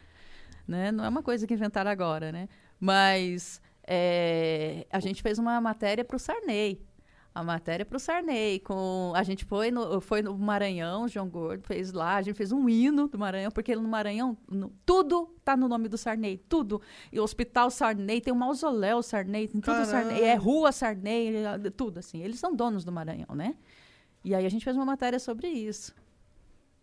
né? 0.66 0.90
Não 0.90 1.04
é 1.04 1.08
uma 1.08 1.22
coisa 1.22 1.46
que 1.46 1.54
inventaram 1.54 1.90
agora, 1.90 2.32
né? 2.32 2.48
Mas 2.80 3.60
é, 3.86 4.86
a 4.90 4.98
gente 5.00 5.22
fez 5.22 5.38
uma 5.38 5.60
matéria 5.60 6.04
para 6.04 6.16
o 6.16 6.18
Sarney. 6.18 6.80
A 7.38 7.42
matéria 7.42 7.84
para 7.84 7.96
o 7.96 8.00
Sarney. 8.00 8.60
Com, 8.60 9.12
a 9.14 9.22
gente 9.22 9.44
foi 9.44 9.70
no, 9.70 10.00
foi 10.00 10.22
no 10.22 10.38
Maranhão, 10.38 11.04
o 11.04 11.08
João 11.08 11.28
Gordo 11.28 11.66
fez 11.66 11.92
lá, 11.92 12.16
a 12.16 12.22
gente 12.22 12.34
fez 12.34 12.50
um 12.50 12.66
hino 12.66 13.08
do 13.08 13.18
Maranhão, 13.18 13.50
porque 13.50 13.76
no 13.76 13.86
Maranhão 13.86 14.38
no- 14.48 14.72
tudo 14.86 15.28
tá 15.44 15.54
no 15.54 15.68
nome 15.68 15.86
do 15.88 15.98
Sarney, 15.98 16.38
tudo. 16.48 16.80
E 17.12 17.20
o 17.20 17.22
Hospital 17.22 17.70
Sarney, 17.70 18.22
tem 18.22 18.32
o 18.32 18.36
mausoléu 18.36 19.02
Sarney, 19.02 19.48
tem 19.48 19.60
tudo. 19.60 19.84
Sarney, 19.84 20.22
é 20.22 20.34
rua 20.34 20.72
Sarney, 20.72 21.36
é, 21.36 21.70
tudo 21.70 21.98
assim. 21.98 22.22
Eles 22.22 22.38
são 22.40 22.54
donos 22.56 22.84
do 22.86 22.90
Maranhão, 22.90 23.34
né? 23.34 23.54
E 24.24 24.34
aí 24.34 24.46
a 24.46 24.48
gente 24.48 24.64
fez 24.64 24.74
uma 24.74 24.86
matéria 24.86 25.18
sobre 25.18 25.48
isso. 25.48 25.94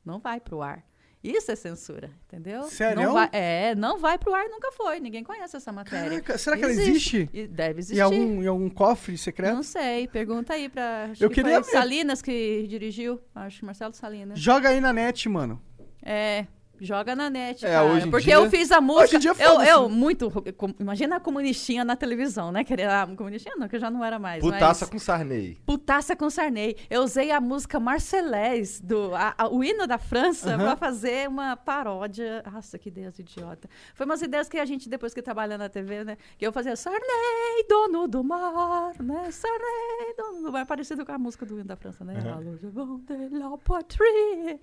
Não 0.06 0.20
vai 0.20 0.40
pro 0.40 0.62
ar. 0.62 0.86
Isso 1.24 1.50
é 1.52 1.56
censura, 1.56 2.12
entendeu? 2.26 2.64
Sério? 2.64 3.02
Não 3.02 3.14
vai, 3.14 3.30
é, 3.32 3.74
não 3.76 3.98
vai 3.98 4.18
pro 4.18 4.34
ar, 4.34 4.44
nunca 4.50 4.72
foi. 4.74 5.00
Ninguém 5.00 5.24
conhece 5.24 5.56
essa 5.56 5.72
matéria. 5.72 6.10
Caraca, 6.10 6.38
será 6.38 6.58
que 6.58 6.64
ela 6.64 6.72
existe? 6.74 7.30
Deve 7.50 7.80
existir. 7.80 7.98
Em 7.98 8.02
algum, 8.02 8.44
em 8.44 8.48
algum 8.48 8.70
cofre 8.70 9.18
secreto? 9.18 9.56
Não 9.56 9.64
sei, 9.64 10.08
pergunta 10.08 10.54
aí 10.54 10.68
pra. 10.68 11.12
Eu 11.18 11.30
que 11.30 11.36
queria. 11.36 11.64
Salinas 11.64 12.22
que 12.22 12.68
dirigiu. 12.68 13.22
Acho 13.34 13.60
que 13.60 13.66
Marcelo 13.66 13.94
Salinas. 13.94 14.38
Joga 14.38 14.68
aí 14.70 14.82
na 14.82 14.92
net, 14.92 15.30
mano. 15.30 15.62
É. 16.02 16.46
Joga 16.84 17.16
na 17.16 17.30
net, 17.30 17.66
É, 17.66 17.70
cara. 17.72 17.86
hoje 17.86 18.08
em 18.08 18.12
porque 18.12 18.26
dia- 18.26 18.36
eu 18.36 18.50
fiz 18.50 18.72
a 18.72 18.82
música. 18.82 19.04
Hoje 19.06 19.16
em 19.16 19.20
dia, 19.20 19.34
eu, 19.40 19.62
eu, 19.62 19.90
muito. 19.90 20.32
Imagina 20.80 21.16
a 21.16 21.20
comunistinha 21.20 21.86
na 21.86 21.96
televisão, 21.96 22.52
né? 22.52 22.64
Querer 22.64 22.90
a 22.90 23.08
comunistinha, 23.16 23.56
não, 23.56 23.68
que 23.68 23.76
eu 23.76 23.80
já 23.80 23.90
não 23.90 24.04
era 24.04 24.20
mais. 24.20 24.42
Putaça 24.44 24.86
mas... 24.86 24.90
com 24.90 25.00
Sarney. 25.00 25.58
Putaça 25.66 26.16
com 26.16 26.30
Sarney. 26.30 26.76
Eu 26.90 27.04
usei 27.04 27.32
a 27.32 27.40
música 27.40 27.80
Marcelés, 27.80 28.82
do, 28.82 29.16
a- 29.16 29.34
a- 29.38 29.48
o 29.48 29.64
hino 29.64 29.88
da 29.88 29.98
França, 29.98 30.56
Aham. 30.56 30.64
pra 30.66 30.76
fazer 30.76 31.28
uma 31.30 31.56
paródia. 31.56 32.44
Nossa, 32.52 32.78
que 32.78 32.90
ideias 32.90 33.18
idiota. 33.18 33.70
Foi 33.96 34.06
umas 34.06 34.22
ideias 34.22 34.50
que 34.50 34.58
a 34.60 34.66
gente, 34.66 34.90
depois 34.90 35.14
que 35.14 35.22
trabalha 35.22 35.58
na 35.58 35.70
TV, 35.70 36.04
né? 36.04 36.18
Que 36.38 36.46
eu 36.46 36.52
fazia 36.52 36.76
Sarney, 36.76 37.66
dono 37.70 38.08
do 38.08 38.24
mar, 38.24 38.92
né? 39.00 39.32
Sarney, 39.32 40.16
dono 40.18 40.44
do 40.44 40.52
mar. 40.52 40.66
Parecido 40.66 41.06
com 41.06 41.12
a 41.14 41.18
música 41.18 41.46
do 41.46 41.56
hino 41.56 41.64
da 41.66 41.76
França, 41.78 42.04
né? 42.04 42.16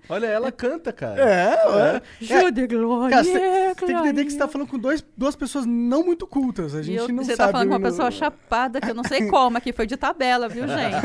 Olha, 0.09 0.27
ela 0.27 0.51
canta, 0.51 0.91
cara. 0.93 1.21
É, 1.21 1.67
ué. 1.69 2.01
Je 2.19 2.51
de 2.51 2.67
gloire. 2.67 3.11
Cara, 3.11 3.23
você 3.23 3.75
tem 3.75 3.85
que 3.87 3.91
entender 3.93 4.25
que 4.25 4.31
você 4.31 4.37
tá 4.37 4.47
falando 4.47 4.67
com 4.67 4.77
dois, 4.77 5.03
duas 5.15 5.35
pessoas 5.35 5.65
não 5.65 6.03
muito 6.03 6.27
cultas. 6.27 6.75
A 6.75 6.81
gente 6.81 6.97
eu- 6.97 7.07
não 7.07 7.23
você 7.23 7.35
sabe. 7.35 7.47
tá 7.47 7.51
falando 7.51 7.67
com 7.69 7.73
uma 7.75 7.79
no- 7.79 7.85
pessoa 7.85 8.11
chapada, 8.11 8.81
que 8.81 8.89
eu 8.89 8.95
não 8.95 9.03
sei 9.03 9.27
como, 9.27 9.57
aqui 9.57 9.71
foi 9.71 9.85
de 9.87 9.95
tabela, 9.97 10.47
viu, 10.49 10.65
gente? 10.67 10.95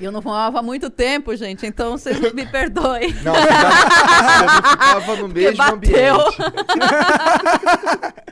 E 0.00 0.04
eu 0.04 0.12
não 0.12 0.22
fumava 0.22 0.60
há 0.60 0.62
muito 0.62 0.88
tempo, 0.88 1.34
gente, 1.36 1.66
então 1.66 1.92
vocês 1.98 2.18
me 2.32 2.46
perdoem. 2.46 3.12
Não, 3.22 3.34
você, 3.34 3.48
já, 3.48 3.70
você 3.70 4.44
não 4.46 4.62
ficava 4.70 5.16
no 5.16 5.28
mesmo 5.28 5.56
bateu. 5.56 6.14
ambiente. 6.16 6.36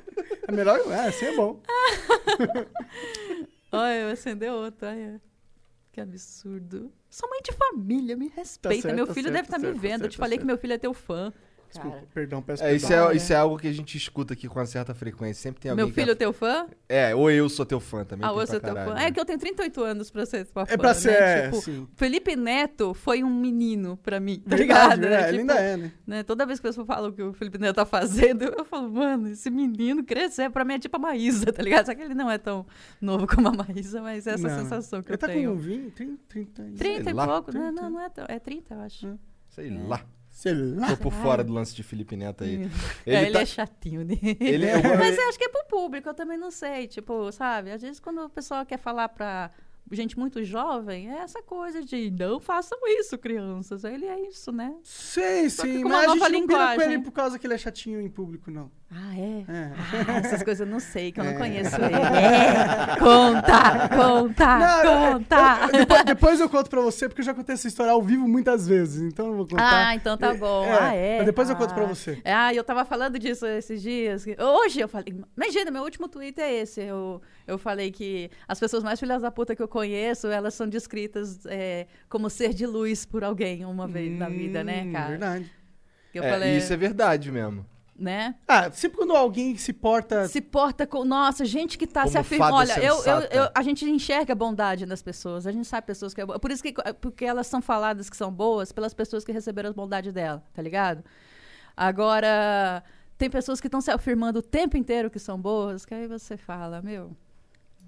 É 0.49 0.53
melhor. 0.53 0.81
É, 0.91 1.09
assim 1.09 1.27
é 1.27 1.37
bom. 1.37 1.61
Olha, 3.71 4.12
acendeu 4.12 4.55
outro. 4.55 4.89
Olha. 4.89 5.21
Que 5.99 6.03
absurdo. 6.03 6.92
Sou 7.11 7.28
mãe 7.28 7.40
de 7.42 7.51
família, 7.53 8.16
me 8.16 8.28
respeita. 8.28 8.82
certo, 8.82 8.94
meu 8.94 9.07
tá 9.09 9.14
filho 9.14 9.32
certo, 9.32 9.34
deve 9.34 9.46
estar 9.49 9.57
tá 9.57 9.59
me 9.59 9.64
certo, 9.64 9.74
tá 9.74 9.82
vendo. 9.82 9.92
Eu 9.94 9.99
certo, 9.99 10.12
te 10.12 10.16
tá 10.16 10.22
falei 10.22 10.38
que 10.38 10.42
certo. 10.42 10.46
meu 10.46 10.59
filho 10.59 10.72
é 10.74 10.78
teu 10.78 10.94
fã. 10.94 11.32
Desculpa, 11.71 11.99
perdão, 12.14 12.41
peço 12.43 12.64
É, 12.64 12.75
isso, 12.75 12.89
perdão. 12.89 13.11
é, 13.11 13.16
isso 13.16 13.33
é 13.33 13.37
algo 13.37 13.59
que 13.59 13.69
a 13.69 13.73
gente 13.73 13.97
escuta 13.97 14.33
aqui 14.33 14.49
com 14.49 14.59
uma 14.59 14.64
certa 14.66 14.95
frequência. 14.95 15.43
Sempre 15.43 15.61
tem 15.61 15.71
alguém 15.71 15.85
Meu 15.87 15.95
filho 15.95 16.12
é 16.12 16.14
teu 16.14 16.33
fã? 16.33 16.66
É, 16.89 17.14
ou 17.14 17.31
eu 17.31 17.49
sou 17.49 17.66
teu 17.66 17.79
fã 17.79 18.05
também. 18.05 18.27
Ah, 18.27 18.33
eu 18.33 18.47
sou 18.47 18.59
teu 18.59 18.75
caralho, 18.75 18.91
fã. 18.91 18.95
né? 18.97 19.05
É 19.07 19.11
que 19.12 19.21
eu 19.21 19.25
tenho 19.25 19.39
38 19.39 19.83
anos 19.85 20.11
pra 20.11 20.25
ser 20.25 20.47
tua 20.47 20.64
fã. 20.64 20.73
É 20.73 20.77
pra 20.77 20.95
ser, 20.95 21.11
né? 21.12 21.39
é, 21.39 21.45
Tipo, 21.51 21.61
sim. 21.62 21.87
Felipe 21.95 22.35
Neto 22.37 22.95
foi 22.95 23.23
um 23.23 23.29
menino 23.31 23.97
pra 23.99 24.19
mim. 24.19 24.43
Tá 24.49 24.57
ligado? 24.57 25.05
é, 25.05 25.11
Né? 25.11 25.29
ele 25.29 25.39
Tipo, 25.39 25.41
ainda 25.41 25.55
é, 25.55 25.77
né? 25.77 25.93
né, 26.07 26.23
Toda 26.23 26.47
vez 26.47 26.59
que 26.59 26.66
a 26.66 26.71
pessoa 26.71 26.87
fala 26.87 27.09
o 27.09 27.12
que 27.12 27.23
o 27.23 27.33
Felipe 27.35 27.59
Neto 27.59 27.77
tá 27.77 27.85
fazendo, 27.85 28.43
eu 28.45 28.64
falo, 28.64 28.91
mano, 28.91 29.29
esse 29.29 29.51
menino 29.51 30.03
crescer 30.03 30.51
pra 30.51 30.64
mim 30.64 30.75
é 30.75 30.79
tipo 30.79 30.97
a 30.97 30.99
Maísa, 30.99 31.53
tá 31.53 31.62
ligado? 31.62 31.87
Só 31.87 31.95
que 31.95 32.03
ele 32.03 32.14
não 32.14 32.31
é 32.31 32.39
tão 32.39 32.64
novo 33.01 33.27
como 33.27 33.49
a 33.49 33.53
Maísa, 33.53 34.01
mas 34.01 34.27
é 34.27 34.33
essa 34.33 34.49
Não. 34.49 34.59
sensação 34.62 35.03
que 35.03 35.09
Ele 35.09 35.14
eu 35.14 35.19
tá 35.19 35.27
tenho. 35.27 35.51
com 35.51 35.57
20, 35.59 35.91
30, 35.93 36.19
30 36.29 36.62
anos. 36.62 36.79
30 36.79 37.11
e 37.11 37.12
lá. 37.12 37.27
pouco, 37.27 37.53
né? 37.53 37.61
30. 37.66 37.73
Não, 37.83 37.91
não 37.91 38.01
é 38.01 38.09
tão. 38.09 38.25
É 38.29 38.39
30, 38.39 38.75
eu 38.75 38.81
acho. 38.81 39.19
Sei 39.51 39.71
lá. 39.71 40.03
Sei 40.39 40.55
lá. 40.55 40.95
Tô 40.95 40.97
por 40.99 41.12
fora 41.12 41.43
do 41.43 41.53
lance 41.53 41.74
de 41.74 41.82
Felipe 41.82 42.16
Neto 42.16 42.45
aí. 42.45 42.55
Ele, 42.62 42.70
Ele 43.05 43.16
é, 43.16 43.22
ele 43.24 43.32
tá- 43.32 43.41
é 43.41 43.45
chatinho, 43.45 44.05
né? 44.05 44.14
Ele 44.39 44.66
é 44.66 44.74
Mas 44.97 45.18
eu 45.18 45.28
acho 45.28 45.36
que 45.36 45.43
é 45.43 45.49
pro 45.49 45.64
público, 45.64 46.09
eu 46.09 46.14
também 46.14 46.39
não 46.39 46.53
sei. 46.53 46.86
Tipo, 46.86 47.32
sabe? 47.32 47.72
Às 47.72 47.82
vezes 47.82 47.99
quando 47.99 48.20
o 48.24 48.30
pessoal 48.30 48.64
quer 48.64 48.78
falar 48.78 49.09
pra 49.09 49.51
gente 49.91 50.16
muito 50.16 50.45
jovem, 50.45 51.11
é 51.11 51.22
essa 51.22 51.43
coisa 51.43 51.82
de 51.82 52.09
não 52.12 52.39
façam 52.39 52.78
isso, 52.86 53.18
crianças. 53.18 53.82
Ele 53.82 54.07
é 54.07 54.28
isso, 54.28 54.53
né? 54.53 54.76
Só 54.84 55.20
que 55.20 55.51
sim, 55.51 55.82
mas 55.82 56.09
a 56.09 56.14
gente 56.14 56.20
não 56.20 56.28
pira 56.28 56.30
com 56.30 56.36
linguagem. 56.36 56.93
ele 56.95 57.03
por 57.03 57.11
causa 57.11 57.36
que 57.36 57.45
ele 57.45 57.55
é 57.55 57.59
chatinho 57.59 58.01
em 58.01 58.09
público, 58.09 58.49
não. 58.49 58.70
Ah, 58.91 59.14
é? 59.18 59.45
É. 59.53 59.70
Ah, 60.09 60.16
essas 60.24 60.43
coisas 60.43 60.66
eu 60.66 60.72
não 60.72 60.80
sei, 60.80 61.12
que 61.12 61.20
eu 61.20 61.24
não 61.24 61.32
É. 61.32 61.34
conheço 61.34 61.76
ele. 61.82 61.95
É. 61.95 62.97
Conta, 62.99 63.89
conta, 63.95 64.59
Não, 64.59 65.12
conta. 65.12 65.36
eu- 65.66 65.78
depois, 65.80 66.05
depois 66.05 66.41
eu 66.41 66.49
conto 66.49 66.70
pra 66.70 66.80
você, 66.80 67.07
porque 67.07 67.20
eu 67.20 67.24
já 67.26 67.34
contei 67.34 67.53
essa 67.53 67.68
história 67.68 67.93
ao 67.93 68.03
vivo 68.03 68.26
muitas 68.26 68.66
vezes, 68.66 69.03
então 69.03 69.26
eu 69.26 69.30
não 69.32 69.36
vou 69.39 69.47
contar. 69.47 69.89
Ah, 69.89 69.95
então 69.95 70.16
tá 70.16 70.32
bom. 70.32 70.64
É, 70.64 70.78
ah, 70.80 70.95
é. 70.95 71.16
mas 71.18 71.26
depois 71.26 71.51
eu 71.51 71.57
conto 71.57 71.74
pra 71.74 71.84
Ah. 71.84 71.89
você. 71.89 72.18
Ah, 72.24 72.55
eu 72.55 72.64
tava 72.64 72.82
falando 72.86 73.18
disso 73.18 73.45
esses 73.47 73.82
dias. 73.82 74.24
Hoje 74.39 74.80
eu 74.80 74.89
falei. 74.89 75.14
Imagina, 75.36 75.70
meu 75.70 75.82
último 75.82 76.09
tweet 76.09 76.41
é 76.41 76.61
esse. 76.62 76.80
Eu, 76.80 77.20
eu 77.47 77.59
falei 77.59 77.91
que 77.91 78.30
as 78.49 78.59
pessoas 78.59 78.82
mais 78.82 78.99
filhas 78.99 79.20
da 79.20 79.30
puta 79.30 79.55
que 79.55 79.62
eu 79.62 79.68
conheço, 79.68 80.28
elas 80.28 80.55
são 80.55 80.66
descritas 80.66 81.45
é, 81.45 81.86
como 82.09 82.30
ser 82.30 82.55
de 82.55 82.64
luz 82.66 83.05
por 83.05 83.22
alguém 83.22 83.66
uma 83.66 83.86
vez 83.86 84.18
na 84.18 84.30
vida, 84.30 84.64
né, 84.64 84.84
Hum, 84.86 84.93
cara? 84.93 85.09
Verdade. 85.11 85.53
Eu 86.14 86.22
É, 86.24 86.30
falei, 86.30 86.57
Isso 86.57 86.72
é 86.72 86.76
verdade 86.76 87.30
mesmo. 87.30 87.66
Né? 87.99 88.36
Ah, 88.46 88.70
sempre 88.70 88.99
quando 88.99 89.14
alguém 89.16 89.57
se 89.57 89.72
porta. 89.72 90.28
Se 90.28 90.40
porta 90.40 90.86
com. 90.86 91.05
Nossa, 91.05 91.44
gente 91.44 91.76
que 91.76 91.86
tá 91.86 92.03
Como 92.03 92.12
se 92.12 92.18
afirmando. 92.18 92.55
Olha, 92.55 92.78
eu, 92.78 93.03
eu, 93.05 93.20
eu- 93.22 93.51
a 93.55 93.62
gente 93.62 93.84
enxerga 93.84 94.32
a 94.32 94.36
bondade 94.36 94.86
nas 94.86 95.03
pessoas. 95.03 95.46
A 95.46 95.53
gente 95.53 95.66
sabe 95.66 95.86
pessoas 95.86 96.14
que. 96.14 96.20
é 96.20 96.26
Por 96.26 96.51
isso 96.51 96.62
que. 96.62 96.72
Porque 97.01 97.24
elas 97.24 97.46
são 97.49 97.61
faladas 97.61 98.09
que 98.09 98.16
são 98.16 98.30
boas 98.32 98.70
pelas 98.70 98.94
pessoas 98.94 99.24
que 99.24 99.32
receberam 99.32 99.70
a 99.70 99.72
bondade 99.72 100.12
dela, 100.12 100.42
tá 100.55 100.62
ligado? 100.62 101.03
Agora, 101.76 102.82
tem 103.16 103.28
pessoas 103.30 103.61
que 103.61 103.66
estão 103.66 103.80
se 103.80 103.90
afirmando 103.90 104.38
o 104.38 104.42
tempo 104.42 104.76
inteiro 104.76 105.11
que 105.11 105.18
são 105.18 105.40
boas, 105.40 105.84
que 105.84 105.94
aí 105.94 106.07
você 106.07 106.36
fala, 106.36 106.80
meu. 106.82 107.16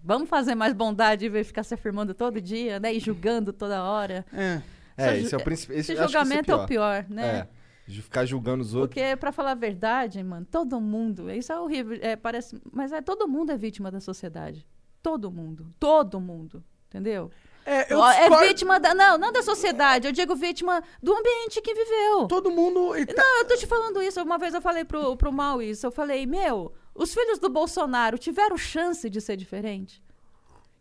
Vamos 0.03 0.29
fazer 0.31 0.55
mais 0.55 0.73
bondade 0.73 1.27
em 1.27 1.29
vez 1.29 1.45
de 1.47 1.49
ficar 1.49 1.63
se 1.63 1.75
afirmando 1.75 2.15
todo 2.15 2.41
dia, 2.41 2.81
né? 2.81 2.93
E 2.95 2.99
julgando 2.99 3.53
toda 3.53 3.83
hora. 3.85 4.25
É. 4.33 4.63
É, 4.97 5.17
Esse 5.17 5.25
esse 5.27 5.35
é 5.35 5.39
o 5.39 5.43
principal. 5.45 5.77
Esse 5.77 5.97
julgamento 5.97 6.51
é 6.51 6.55
o 6.55 6.67
pior, 6.67 7.05
né? 7.09 7.39
É. 7.41 7.60
De 7.91 8.03
ficar 8.03 8.25
julgando 8.25 8.63
os 8.63 8.75
outros. 8.75 8.95
Porque, 8.95 9.17
pra 9.17 9.33
falar 9.33 9.53
a 9.53 9.55
verdade, 9.55 10.23
mano, 10.23 10.47
todo 10.51 10.81
mundo. 10.81 11.31
Isso 11.31 11.53
é 11.53 11.61
horrível. 11.61 11.99
É, 12.01 12.15
parece, 12.17 12.61
mas 12.73 12.93
é 12.93 13.01
todo 13.03 13.27
mundo 13.27 13.51
é 13.53 13.57
vítima 13.57 13.91
da 13.91 14.01
sociedade. 14.01 14.67
Todo 15.03 15.31
mundo. 15.31 15.67
Todo 15.79 16.21
mundo. 16.21 16.63
Entendeu? 16.89 17.31
É, 17.65 17.93
eu 17.93 18.03
é 18.05 18.21
discordo- 18.21 18.47
vítima 18.49 18.81
da. 18.81 18.95
Não, 18.95 19.17
não 19.19 19.31
da 19.33 19.43
sociedade. 19.43 20.07
Eu 20.07 20.13
digo 20.13 20.35
vítima 20.35 20.83
do 21.03 21.13
ambiente 21.15 21.61
que 21.61 21.75
viveu. 21.75 22.27
Todo 22.27 22.51
mundo. 22.51 22.93
tá- 23.07 23.23
Não, 23.23 23.39
eu 23.39 23.45
tô 23.47 23.57
te 23.57 23.67
falando 23.67 24.03
isso. 24.03 24.21
Uma 24.23 24.39
vez 24.39 24.55
eu 24.55 24.61
falei 24.63 24.85
pro, 24.85 25.17
pro 25.17 25.33
Mal 25.33 25.61
isso. 25.63 25.87
Eu 25.87 25.91
falei, 25.93 26.27
meu, 26.27 26.73
os 26.95 27.13
filhos 27.15 27.39
do 27.39 27.49
Bolsonaro 27.49 28.19
tiveram 28.19 28.57
chance 28.57 29.09
de 29.11 29.21
ser 29.21 29.37
diferente? 29.37 30.03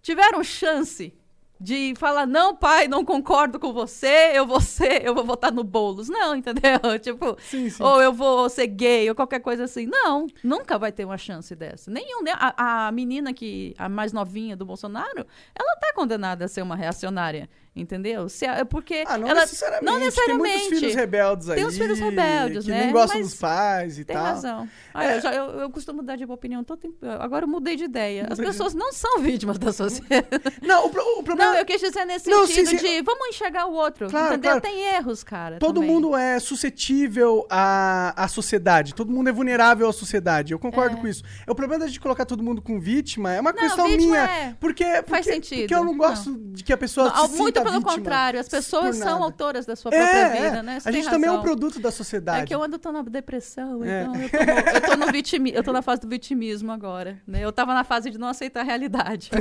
Tiveram 0.01 0.43
chance 0.43 1.13
de 1.59 1.93
falar, 1.97 2.25
não, 2.25 2.55
pai, 2.55 2.87
não 2.87 3.03
concordo 3.03 3.59
com 3.59 3.73
você, 3.73 4.31
eu 4.33 4.47
vou 4.47 4.61
ser, 4.61 5.05
eu 5.05 5.13
vou 5.13 5.25
votar 5.25 5.51
no 5.51 5.63
Boulos. 5.63 6.07
Não, 6.07 6.33
entendeu? 6.37 6.97
Tipo, 7.01 7.35
Sim, 7.41 7.69
sim. 7.69 7.83
ou 7.83 8.01
eu 8.01 8.13
vou 8.13 8.47
ser 8.49 8.67
gay, 8.67 9.09
ou 9.09 9.15
qualquer 9.15 9.39
coisa 9.39 9.65
assim. 9.65 9.85
Não, 9.85 10.25
nunca 10.43 10.77
vai 10.77 10.91
ter 10.91 11.03
uma 11.03 11.17
chance 11.17 11.53
dessa. 11.55 11.91
Nenhum. 11.91 12.23
né? 12.23 12.31
A, 12.35 12.87
a 12.87 12.91
menina 12.91 13.33
que, 13.33 13.75
a 13.77 13.89
mais 13.89 14.13
novinha 14.13 14.55
do 14.55 14.65
Bolsonaro, 14.65 15.25
ela 15.53 15.75
tá 15.77 15.91
condenada 15.93 16.45
a 16.45 16.47
ser 16.47 16.61
uma 16.61 16.75
reacionária. 16.75 17.49
Entendeu? 17.79 18.27
Se, 18.29 18.45
porque 18.69 19.03
Ah, 19.07 19.17
não 19.17 19.27
ela, 19.27 19.41
necessariamente. 19.41 19.85
Não 19.85 19.99
necessariamente. 19.99 20.49
Tem 20.53 20.59
muitos 20.63 20.79
filhos 20.79 20.95
rebeldes 20.95 21.49
aí. 21.49 21.55
Tem 21.55 21.65
os 21.65 21.77
filhos 21.77 21.99
rebeldes, 21.99 22.65
que 22.65 22.71
né? 22.71 22.83
nem 22.83 22.91
gostam 22.91 23.19
Mas 23.19 23.29
dos 23.31 23.39
pais 23.39 23.99
e 23.99 24.05
Tem 24.05 24.15
tal. 24.15 24.25
razão. 24.25 24.69
Ah, 24.93 25.05
É. 25.05 25.17
eu, 25.17 25.21
já- 25.21 25.33
eu- 25.33 25.49
eu 25.61 25.69
costumo 25.69 25.97
mudar 26.01 26.15
de 26.15 26.25
opinião 26.25 26.63
todo 26.63 26.79
tempo. 26.79 26.97
Agora 27.19 27.45
eu 27.45 27.47
mudei 27.49 27.75
de 27.75 27.83
ideia. 27.85 28.27
As 28.29 28.37
pessoas 28.39 28.73
não 28.73 28.91
são 28.91 29.19
vítimas 29.19 29.57
da 29.57 29.71
sociedade. 29.71 30.27
Não, 30.61 30.85
o, 30.85 31.19
o 31.19 31.23
problema 31.23 31.51
Não, 31.53 31.59
eu 31.59 31.65
quis 31.65 31.79
dizer 31.81 32.05
nesse 32.05 32.29
Não, 32.29 32.45
sim, 32.45 32.65
sentido 32.65 32.79
sim. 32.81 32.87
de 32.97 33.01
vamos 33.01 33.27
enxergar 33.29 33.65
o 33.67 33.73
outro. 33.73 34.09
Claro, 34.09 34.33
entendeu? 34.33 34.51
claro. 34.51 34.61
Tem 34.61 34.95
erros, 34.95 35.23
cara. 35.23 35.57
Todo 35.59 35.75
também. 35.75 35.89
mundo 35.89 36.15
é 36.15 36.39
suscetível 36.39 37.45
à, 37.49 38.13
à 38.23 38.27
sociedade. 38.27 38.93
Todo 38.93 39.11
mundo 39.11 39.29
é 39.29 39.31
vulnerável 39.31 39.87
à 39.89 39.93
sociedade. 39.93 40.53
Eu 40.53 40.59
concordo 40.59 40.97
É. 40.97 40.99
com 41.01 41.07
isso. 41.07 41.23
O 41.47 41.55
problema 41.55 41.87
de 41.87 41.99
colocar 41.99 42.25
todo 42.25 42.43
mundo 42.43 42.61
com 42.61 42.79
vítima 42.79 43.33
é 43.33 43.39
uma 43.39 43.51
Não, 43.51 43.59
questão 43.59 43.87
minha. 43.87 44.19
é- 44.19 44.55
Porque, 44.59 44.83
porque, 44.85 45.09
faz 45.09 45.25
sentido. 45.25 45.59
Porque 45.61 45.75
eu 45.75 45.83
não 45.83 45.97
gosto 45.97 46.35
de 46.37 46.63
que 46.63 46.71
a 46.73 46.77
pessoa 46.77 47.09
Não, 47.09 47.27
se 47.27 47.37
sinta 47.37 47.61
pelo 47.71 47.79
vítima 47.79 47.97
contrário, 47.97 48.39
as 48.39 48.49
pessoas 48.49 48.97
são 48.97 49.23
autoras 49.23 49.65
da 49.65 49.75
sua 49.75 49.93
É, 49.93 49.97
própria 49.97 50.19
é. 50.19 50.49
vida, 50.49 50.63
né? 50.63 50.79
Você 50.79 50.89
A 50.89 50.91
gente 50.91 51.09
também 51.09 51.29
é 51.29 51.31
um 51.31 51.41
produto 51.41 51.79
da 51.79 51.91
sociedade. 51.91 52.43
É 52.43 52.45
que 52.45 52.53
eu 52.55 52.61
ando 52.61 52.77
tô 52.77 52.91
na 52.91 53.01
depressão, 53.01 53.83
É. 53.83 54.03
então 54.03 54.15
eu 54.15 54.29
tô, 54.29 54.37
no, 54.37 54.51
eu 54.75 54.81
tô 54.81 54.97
no 55.05 55.11
vitimi, 55.11 55.53
eu 55.53 55.63
tô 55.63 55.71
na 55.73 55.81
fase 55.81 56.01
do 56.01 56.07
vitimismo 56.07 56.71
agora, 56.71 57.17
né? 57.27 57.43
Eu 57.43 57.51
tava 57.51 57.73
na 57.73 57.83
fase 57.83 58.09
de 58.09 58.17
não 58.17 58.27
aceitar 58.27 58.61
a 58.61 58.63
realidade. 58.63 59.29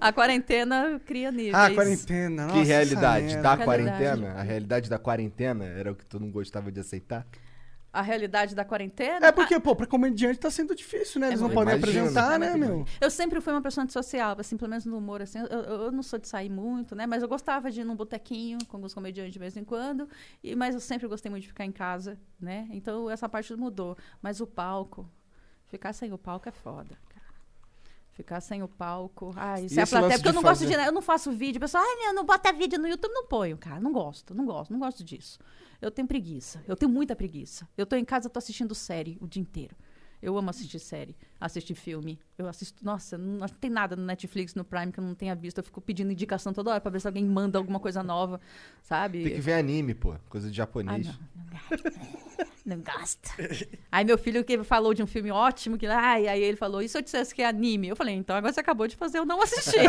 A 0.00 0.12
quarentena 0.12 1.00
cria 1.04 1.30
níveis. 1.30 1.54
Ah, 1.54 1.70
quarentena. 1.70 2.46
Nossa, 2.46 2.58
que 2.58 2.64
realidade? 2.64 3.36
Da 3.38 3.56
quarentena? 3.56 4.32
A 4.34 4.42
realidade 4.42 4.88
da 4.88 4.98
quarentena 4.98 5.64
era 5.64 5.92
o 5.92 5.94
que 5.94 6.04
tu 6.06 6.18
não 6.18 6.30
gostava 6.30 6.72
de 6.72 6.80
aceitar? 6.80 7.26
A 7.92 8.02
realidade 8.02 8.54
da 8.54 8.64
quarentena. 8.64 9.26
É 9.26 9.32
porque, 9.32 9.58
pô, 9.58 9.74
pra 9.74 9.84
comediante 9.86 10.38
tá 10.38 10.48
sendo 10.48 10.76
difícil, 10.76 11.20
né? 11.20 11.26
Eles 11.28 11.40
É 11.40 11.42
não 11.42 11.50
podem 11.50 11.76
difícil. 11.76 12.02
apresentar, 12.02 12.34
É 12.36 12.38
né, 12.38 12.56
meu? 12.56 12.84
Eu 13.00 13.10
sempre 13.10 13.40
fui 13.40 13.52
uma 13.52 13.60
pessoa 13.60 13.82
antissocial, 13.82 14.36
assim, 14.38 14.56
pelo 14.56 14.70
menos 14.70 14.84
no 14.86 14.96
humor, 14.96 15.20
assim. 15.22 15.40
Eu, 15.40 15.46
eu- 15.46 15.92
não 15.92 16.02
sou 16.02 16.16
de 16.18 16.28
sair 16.28 16.48
muito, 16.48 16.94
né? 16.94 17.04
Mas 17.06 17.20
eu 17.22 17.28
gostava 17.28 17.68
de 17.68 17.80
ir 17.80 17.84
num 17.84 17.96
botequinho 17.96 18.58
com 18.68 18.76
alguns 18.76 18.94
comediantes 18.94 19.32
de 19.32 19.38
vez 19.40 19.56
em 19.56 19.64
quando. 19.64 20.08
E, 20.42 20.54
mas 20.54 20.74
eu 20.74 20.80
sempre 20.80 21.08
gostei 21.08 21.30
muito 21.30 21.42
de 21.42 21.48
ficar 21.48 21.64
em 21.64 21.72
casa, 21.72 22.16
né? 22.40 22.68
Então 22.70 23.10
essa 23.10 23.28
parte 23.28 23.52
mudou. 23.56 23.96
Mas 24.22 24.40
o 24.40 24.46
palco, 24.46 25.08
ficar 25.66 25.92
sem 25.92 26.12
o 26.12 26.18
palco 26.18 26.48
é 26.48 26.52
foda. 26.52 26.96
Ficar 28.22 28.40
sem 28.40 28.62
o 28.62 28.68
palco. 28.68 29.32
Ai, 29.36 29.68
se 29.68 29.78
a 29.80 29.82
esse 29.82 29.90
plateia. 29.90 30.08
lance 30.10 30.18
Porque 30.18 30.28
eu 30.28 30.32
não 30.34 30.42
gosto 30.42 30.62
fazer- 30.64 30.76
de. 30.78 30.86
Eu 30.86 30.92
não 30.92 31.02
faço 31.02 31.32
vídeo. 31.32 31.60
Pessoal, 31.60 31.82
ai, 31.86 31.96
meu, 32.04 32.14
não 32.14 32.24
bota 32.24 32.52
vídeo 32.52 32.78
no 32.78 32.86
YouTube, 32.86 33.12
não 33.12 33.26
ponho, 33.26 33.56
cara. 33.56 33.80
Não 33.80 33.92
gosto, 33.92 34.34
não 34.34 34.44
gosto, 34.44 34.70
não 34.72 34.78
gosto 34.78 35.02
disso. 35.02 35.38
Eu 35.80 35.90
tenho 35.90 36.06
preguiça. 36.06 36.62
Eu 36.68 36.76
tenho 36.76 36.90
muita 36.90 37.16
preguiça. 37.16 37.66
Eu 37.76 37.86
tô 37.86 37.96
em 37.96 38.04
casa, 38.04 38.28
tô 38.28 38.38
assistindo 38.38 38.74
série 38.74 39.16
o 39.20 39.26
dia 39.26 39.40
inteiro. 39.40 39.74
Eu 40.22 40.36
amo 40.36 40.50
assistir 40.50 40.78
série, 40.78 41.16
assistir 41.40 41.74
filme. 41.74 42.18
Eu 42.36 42.46
assisto. 42.46 42.84
Nossa, 42.84 43.16
não, 43.16 43.38
não 43.38 43.48
tem 43.48 43.70
nada 43.70 43.96
no 43.96 44.04
Netflix, 44.04 44.54
no 44.54 44.62
Prime 44.64 44.92
que 44.92 45.00
eu 45.00 45.04
não 45.04 45.14
tenha 45.14 45.34
visto. 45.34 45.56
Eu 45.56 45.64
fico 45.64 45.80
pedindo 45.80 46.12
indicação 46.12 46.52
toda 46.52 46.72
hora 46.72 46.80
pra 46.82 46.90
ver 46.90 47.00
se 47.00 47.06
alguém 47.06 47.24
manda 47.24 47.56
alguma 47.58 47.80
coisa 47.80 48.02
nova, 48.02 48.38
sabe? 48.82 49.22
Tem 49.24 49.34
que 49.36 49.40
ver 49.40 49.54
anime, 49.54 49.94
pô. 49.94 50.14
Coisa 50.28 50.50
de 50.50 50.60
Ah, 50.60 50.64
japonês. 50.64 51.06
não, 51.06 51.14
não 51.14 51.46
gosto. 51.50 52.00
Não 52.64 52.78
gosta. 52.78 53.30
Aí 53.90 54.04
meu 54.04 54.18
filho 54.18 54.44
que 54.44 54.62
falou 54.64 54.92
de 54.92 55.02
um 55.02 55.06
filme 55.06 55.30
ótimo, 55.30 55.78
que 55.78 55.86
ai, 55.86 56.28
aí 56.28 56.42
ele 56.42 56.56
falou, 56.56 56.82
e 56.82 56.88
se 56.88 56.96
eu 56.98 57.02
dissesse 57.02 57.34
que 57.34 57.40
é 57.42 57.46
anime? 57.46 57.88
Eu 57.88 57.96
falei, 57.96 58.14
então 58.14 58.36
agora 58.36 58.52
você 58.52 58.60
acabou 58.60 58.86
de 58.86 58.96
fazer 58.96 59.18
eu 59.18 59.24
não 59.24 59.40
assistir. 59.42 59.80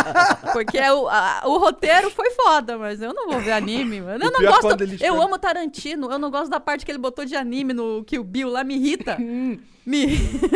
Porque 0.52 0.78
o, 0.78 1.08
a- 1.08 1.42
o 1.46 1.58
roteiro 1.58 2.10
foi 2.10 2.30
foda, 2.30 2.78
mas 2.78 3.02
eu 3.02 3.12
não 3.12 3.28
vou 3.30 3.40
ver 3.40 3.52
anime, 3.52 4.00
mano. 4.00 4.24
Eu 4.24 4.30
não 4.30 4.40
é 4.40 4.46
gosto. 4.46 5.04
Eu 5.04 5.20
amo 5.20 5.38
Tarantino, 5.38 6.10
eu 6.10 6.18
não 6.18 6.30
gosto 6.30 6.50
da 6.50 6.60
parte 6.60 6.84
que 6.84 6.90
ele 6.92 6.98
botou 6.98 7.24
de 7.24 7.34
anime 7.36 7.72
no 7.72 8.04
Kill 8.04 8.22
Bill 8.24 8.48
lá, 8.48 8.62
me 8.64 8.76
irrita. 8.76 9.16
Hum. 9.20 9.58
me 9.84 10.06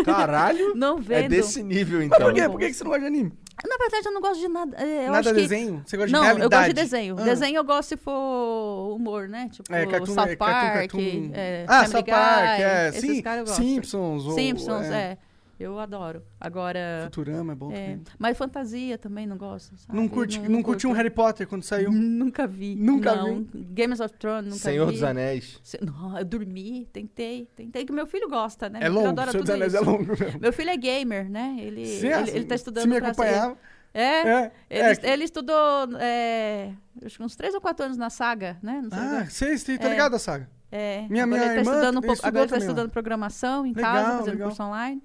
Caralho! 0.05 0.75
Não 0.77 0.99
É 0.99 1.01
vendo. 1.01 1.31
desse 1.31 1.63
nível, 1.63 1.99
Mas 1.99 2.07
então. 2.07 2.21
por 2.21 2.35
quê? 2.35 2.49
Por 2.49 2.59
que 2.61 2.67
que 2.69 2.75
você 2.75 2.85
não 2.85 2.91
gosta 2.91 3.01
de 3.03 3.07
anime? 3.07 3.33
Na 3.67 3.77
verdade, 3.79 4.07
eu 4.07 4.13
não 4.13 4.21
gosto 4.21 4.41
de 4.41 4.49
nada. 4.49 4.77
é, 4.77 5.07
Eu 5.07 5.13
Nada 5.13 5.19
acho 5.21 5.29
que... 5.31 5.35
desenho? 5.41 5.83
Você 5.87 5.97
gosta 5.97 6.13
Não, 6.13 6.21
de 6.21 6.27
realidade? 6.27 6.45
eu 6.55 6.59
gosto 6.59 6.69
de 6.69 6.75
desenho. 6.75 7.17
Ah. 7.19 7.23
Desenho 7.25 7.57
eu 7.57 7.65
gosto 7.65 7.89
se 7.89 7.97
for 7.97 8.95
humor, 8.95 9.27
né? 9.29 9.49
Tipo, 9.51 9.75
É, 9.75 9.87
cartoon, 9.87 10.15
South 10.15 10.29
é, 10.29 10.37
Park, 10.37 10.73
cartoon, 10.75 10.99
cartoon. 10.99 11.31
é, 11.35 11.65
ah, 11.67 11.73
Family 11.85 11.91
South 11.93 12.05
Park, 12.05 12.57
Guy, 12.57 12.63
é. 12.63 12.89
esses 12.89 13.01
Sim. 13.01 13.23
Simpsons. 13.55 14.27
ou- 14.27 14.33
Simpsons, 14.35 14.87
é. 14.87 15.19
Eu 15.59 15.79
adoro. 15.79 16.23
Agora. 16.41 17.03
Futurama 17.05 17.53
é 17.53 17.55
bom 17.55 17.71
É, 17.71 17.75
também. 17.75 18.03
mas 18.19 18.37
fantasia 18.37 18.99
também 18.99 19.27
não 19.27 19.37
gosto. 19.37 19.77
sabe? 19.77 19.97
Não, 19.99 20.09
curte, 20.09 20.39
não, 20.41 20.63
curtiu 20.63 20.91
um 20.91 20.93
Harry 20.93 21.11
Potter 21.11 21.47
quando 21.47 21.63
saiu? 21.63 21.93
Nunca 21.93 22.47
vi. 22.47 22.75
Nunca 22.75 23.15
não. 23.15 23.47
Games 23.55 24.01
of 24.01 24.13
Thrones, 24.19 24.47
nunca 24.47 24.59
Senhor 24.59 24.87
vi. 24.87 24.93
dos 24.95 25.03
Anéis. 25.03 25.61
Se- 25.63 25.79
Não, 25.85 26.19
eu 26.19 26.25
dormi, 26.25 26.89
tentei, 26.93 27.49
tentei, 27.55 27.85
que 27.85 27.93
meu 27.93 28.07
filho 28.07 28.29
gosta, 28.29 28.69
né? 28.69 28.81
É 28.81 28.83
meu 28.83 28.93
filho 28.93 28.95
longo, 29.07 29.09
adora 29.21 29.31
Senhor 29.31 29.43
dos 29.45 29.51
tudo 29.51 29.57
Anéis 29.57 29.75
é 29.75 29.81
isso. 29.81 29.91
longo 29.91 30.05
mesmo. 30.19 30.41
Meu 30.41 30.53
filho 30.53 30.71
é 30.71 30.77
gamer, 30.77 31.31
né? 31.31 31.57
Ele, 31.61 31.87
Sim, 31.87 32.09
ele, 32.09 32.31
ele 32.31 32.45
tá 32.47 32.55
estudando 32.55 32.83
Se 32.83 32.89
me 32.89 32.95
ser- 32.97 33.05
acompanhava. 33.05 33.57
É, 33.97 34.03
É, 34.29 34.53
ele, 34.69 34.99
é. 35.03 35.13
ele 35.13 35.23
estudou 35.25 35.89
é, 36.01 36.73
acho 37.05 37.17
que 37.17 37.23
uns 37.23 37.37
3 37.37 37.55
ou 37.55 37.61
4 37.61 37.85
anos 37.87 37.97
na 37.97 38.11
saga, 38.11 38.59
né? 38.61 38.81
Não 38.83 38.91
sei 38.91 38.99
Ah, 38.99 39.27
sei, 39.31 39.57
sei, 39.59 39.79
tô 39.79 39.87
É. 39.87 39.91
ligado 39.91 40.17
a 40.17 40.19
saga. 40.19 40.51
É, 40.73 41.07
minha- 41.09 41.23
agora 41.23 41.27
minha 41.27 41.37
ele 41.39 41.55
tá 41.55 41.61
irmã 41.61 41.71
estudando, 41.73 41.95
um 42.05 42.13
agora 42.27 42.43
ele 42.45 42.51
tá 42.51 42.59
estudando 42.59 42.91
programação 42.91 43.65
em 43.65 43.73
Legal, 43.73 43.93
casa, 43.95 44.19
fazendo 44.19 44.33
legal. 44.33 44.49
curso 44.49 44.63
online, 44.65 45.01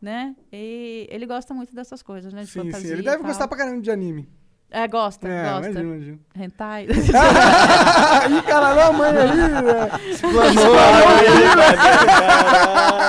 né? 0.00 0.34
E 0.52 1.06
ele 1.10 1.26
gosta 1.26 1.52
muito 1.54 1.74
dessas 1.74 2.02
coisas, 2.02 2.32
né? 2.32 2.42
De 2.42 2.50
Sim, 2.50 2.60
fantasia 2.64 2.86
sim. 2.88 2.92
Ele 2.94 3.02
deve 3.02 3.18
tal. 3.18 3.26
gostar 3.26 3.48
pra 3.48 3.56
caramba 3.58 3.80
de 3.80 3.90
anime. 3.90 4.28
É, 4.70 4.86
gosta, 4.86 5.26
É, 5.26 5.44
gosta. 5.50 5.70
imagina, 5.70 5.94
imagina. 5.96 6.18
Hentai. 6.36 6.86
Ih, 8.30 8.42
caralho, 8.42 8.80
a 8.82 8.92
mãe 8.92 9.10
aí. 9.16 9.36
né? 9.36 9.88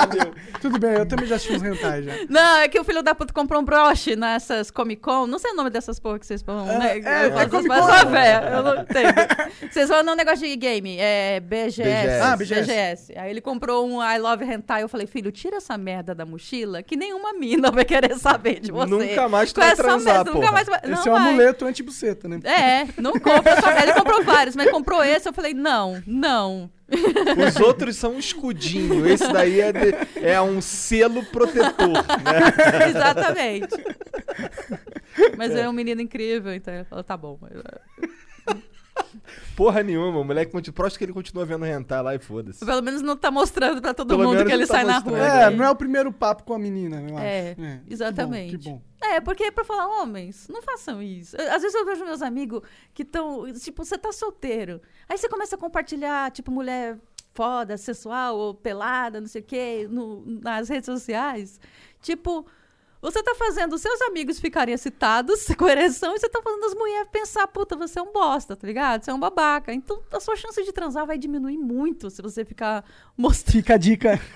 Caralho. 0.08 0.29
Tudo 0.60 0.78
bem, 0.78 0.92
eu 0.92 1.06
também 1.06 1.26
já 1.26 1.36
assisti 1.36 1.54
uns 1.54 1.62
hentai 1.62 2.02
já. 2.02 2.12
Não, 2.28 2.56
é 2.58 2.68
que 2.68 2.78
o 2.78 2.84
filho 2.84 3.02
da 3.02 3.14
puta 3.14 3.32
comprou 3.32 3.60
um 3.60 3.64
broche 3.64 4.14
nessas 4.16 4.70
Comic 4.70 5.00
Con. 5.02 5.26
Não 5.26 5.38
sei 5.38 5.52
o 5.52 5.54
nome 5.56 5.70
dessas 5.70 5.98
porra 5.98 6.18
que 6.18 6.26
vocês 6.26 6.42
vão, 6.42 6.66
né? 6.66 6.98
é, 6.98 7.26
Eu 7.26 7.32
faço 7.32 7.42
é 7.42 7.48
Comic 7.48 7.68
Con. 7.68 7.82
só 7.86 8.04
véia, 8.06 8.50
eu 8.52 8.62
não 8.62 8.82
entendo. 8.82 9.14
Vocês 9.70 9.88
vão 9.88 10.02
num 10.02 10.14
negócio 10.14 10.46
de 10.46 10.56
game, 10.56 10.96
é 10.98 11.40
BGS. 11.40 11.82
BGS. 11.82 12.20
Ah, 12.22 12.36
BGS. 12.36 13.12
Aí 13.18 13.30
ele 13.30 13.40
comprou 13.40 13.86
um 13.88 14.02
I 14.02 14.18
Love 14.18 14.44
Hentai. 14.44 14.82
Eu 14.82 14.88
falei, 14.88 15.06
filho, 15.06 15.32
tira 15.32 15.56
essa 15.56 15.76
merda 15.78 16.14
da 16.14 16.26
mochila 16.26 16.82
que 16.82 16.96
nenhuma 16.96 17.32
mina 17.32 17.70
vai 17.70 17.84
querer 17.84 18.16
saber 18.18 18.60
de 18.60 18.70
você. 18.70 18.90
Nunca 18.90 19.28
mais 19.28 19.52
tu 19.52 19.60
vai 19.60 19.70
essa 19.70 19.82
transar, 19.82 20.24
nunca 20.24 20.52
mais. 20.52 20.68
Esse 20.68 20.88
não 20.88 20.96
é 20.96 21.00
um 21.00 21.12
vai. 21.12 21.28
amuleto 21.28 21.64
anti-buceta, 21.64 22.28
né? 22.28 22.40
É, 22.44 22.86
não 23.00 23.12
compra 23.12 23.60
só. 23.60 23.70
Ele 23.80 23.94
comprou 23.94 24.22
vários, 24.22 24.54
mas 24.56 24.70
comprou 24.70 25.02
esse. 25.02 25.28
Eu 25.28 25.32
falei, 25.32 25.54
não, 25.54 26.02
não. 26.06 26.70
Os 27.48 27.56
outros 27.60 27.96
são 27.96 28.14
um 28.14 28.18
escudinho. 28.18 29.06
Esse 29.06 29.30
daí 29.32 29.60
é, 29.60 29.72
de- 29.72 29.94
é 30.20 30.40
um 30.40 30.60
selo 30.60 31.24
protetor, 31.26 31.88
né? 31.88 32.86
Exatamente. 32.88 33.74
Mas 35.36 35.52
é 35.54 35.68
um 35.68 35.72
menino 35.72 36.00
incrível, 36.00 36.52
então 36.54 36.84
falou, 36.84 37.04
tá 37.04 37.16
bom. 37.16 37.38
Porra 39.56 39.82
nenhuma. 39.82 40.18
O 40.18 40.24
moleque 40.24 40.52
continua. 40.52 40.74
Próximo 40.74 40.98
que 40.98 41.04
ele 41.04 41.12
continua 41.12 41.44
vendo 41.44 41.64
hentai 41.66 42.02
lá 42.02 42.14
e 42.14 42.18
foda-se. 42.18 42.64
Pelo 42.64 42.82
menos 42.82 43.02
não 43.02 43.16
tá 43.16 43.30
mostrando 43.30 43.80
pra 43.82 43.92
todo 43.94 44.08
Pelo 44.08 44.24
mundo 44.24 44.44
que 44.44 44.52
ele 44.52 44.66
tá 44.66 44.74
sai 44.74 44.84
na 44.84 44.94
mostrando. 44.94 45.16
rua. 45.16 45.26
É, 45.26 45.50
né? 45.50 45.56
não 45.56 45.64
é 45.64 45.70
o 45.70 45.76
primeiro 45.76 46.12
papo 46.12 46.44
com 46.44 46.54
a 46.54 46.58
menina, 46.58 47.00
eu 47.02 47.16
acho. 47.16 47.26
É, 47.26 47.54
que 47.86 47.92
exatamente. 47.92 48.56
bom, 48.56 48.62
Que 48.62 48.68
bom. 48.70 48.82
É, 49.02 49.20
porque 49.20 49.50
pra 49.50 49.64
falar, 49.64 49.86
homens, 50.02 50.46
não 50.48 50.62
façam 50.62 51.02
isso. 51.02 51.34
Às 51.40 51.62
vezes 51.62 51.74
eu 51.74 51.84
vejo 51.86 52.04
meus 52.04 52.22
amigos 52.22 52.60
que 52.94 53.02
estão, 53.02 53.50
tipo, 53.54 53.84
você 53.84 53.96
tá 53.98 54.12
solteiro. 54.12 54.80
Aí 55.08 55.16
você 55.16 55.28
começa 55.28 55.56
a 55.56 55.58
compartilhar, 55.58 56.30
tipo, 56.30 56.50
mulher 56.50 56.98
foda, 57.32 57.76
sensual, 57.78 58.36
ou 58.36 58.54
pelada, 58.54 59.20
não 59.20 59.28
sei 59.28 59.40
o 59.40 59.44
quê, 59.44 59.86
no- 59.90 60.22
nas 60.42 60.68
redes 60.68 60.86
sociais. 60.86 61.58
Tipo, 62.02 62.44
você 63.00 63.22
tá 63.22 63.34
fazendo 63.34 63.74
os 63.74 63.80
seus 63.80 64.00
amigos 64.02 64.38
ficarem 64.38 64.74
excitados 64.74 65.46
com 65.56 65.68
ereção 65.68 66.14
e 66.14 66.18
você 66.18 66.28
tá 66.28 66.40
fazendo 66.42 66.64
as 66.66 66.74
mulheres 66.74 67.08
pensar, 67.10 67.46
puta, 67.48 67.76
você 67.76 67.98
é 67.98 68.02
um 68.02 68.12
bosta, 68.12 68.54
tá 68.56 68.66
ligado? 68.66 69.04
Você 69.04 69.10
é 69.10 69.14
um 69.14 69.20
babaca. 69.20 69.72
Então 69.72 70.00
a 70.12 70.20
sua 70.20 70.36
chance 70.36 70.62
de 70.62 70.72
transar 70.72 71.06
vai 71.06 71.16
diminuir 71.18 71.58
muito 71.58 72.10
se 72.10 72.20
você 72.20 72.44
ficar 72.44 72.84
mostrando. 73.16 73.52
Fica 73.56 73.74
a 73.74 73.78
dica. 73.78 74.20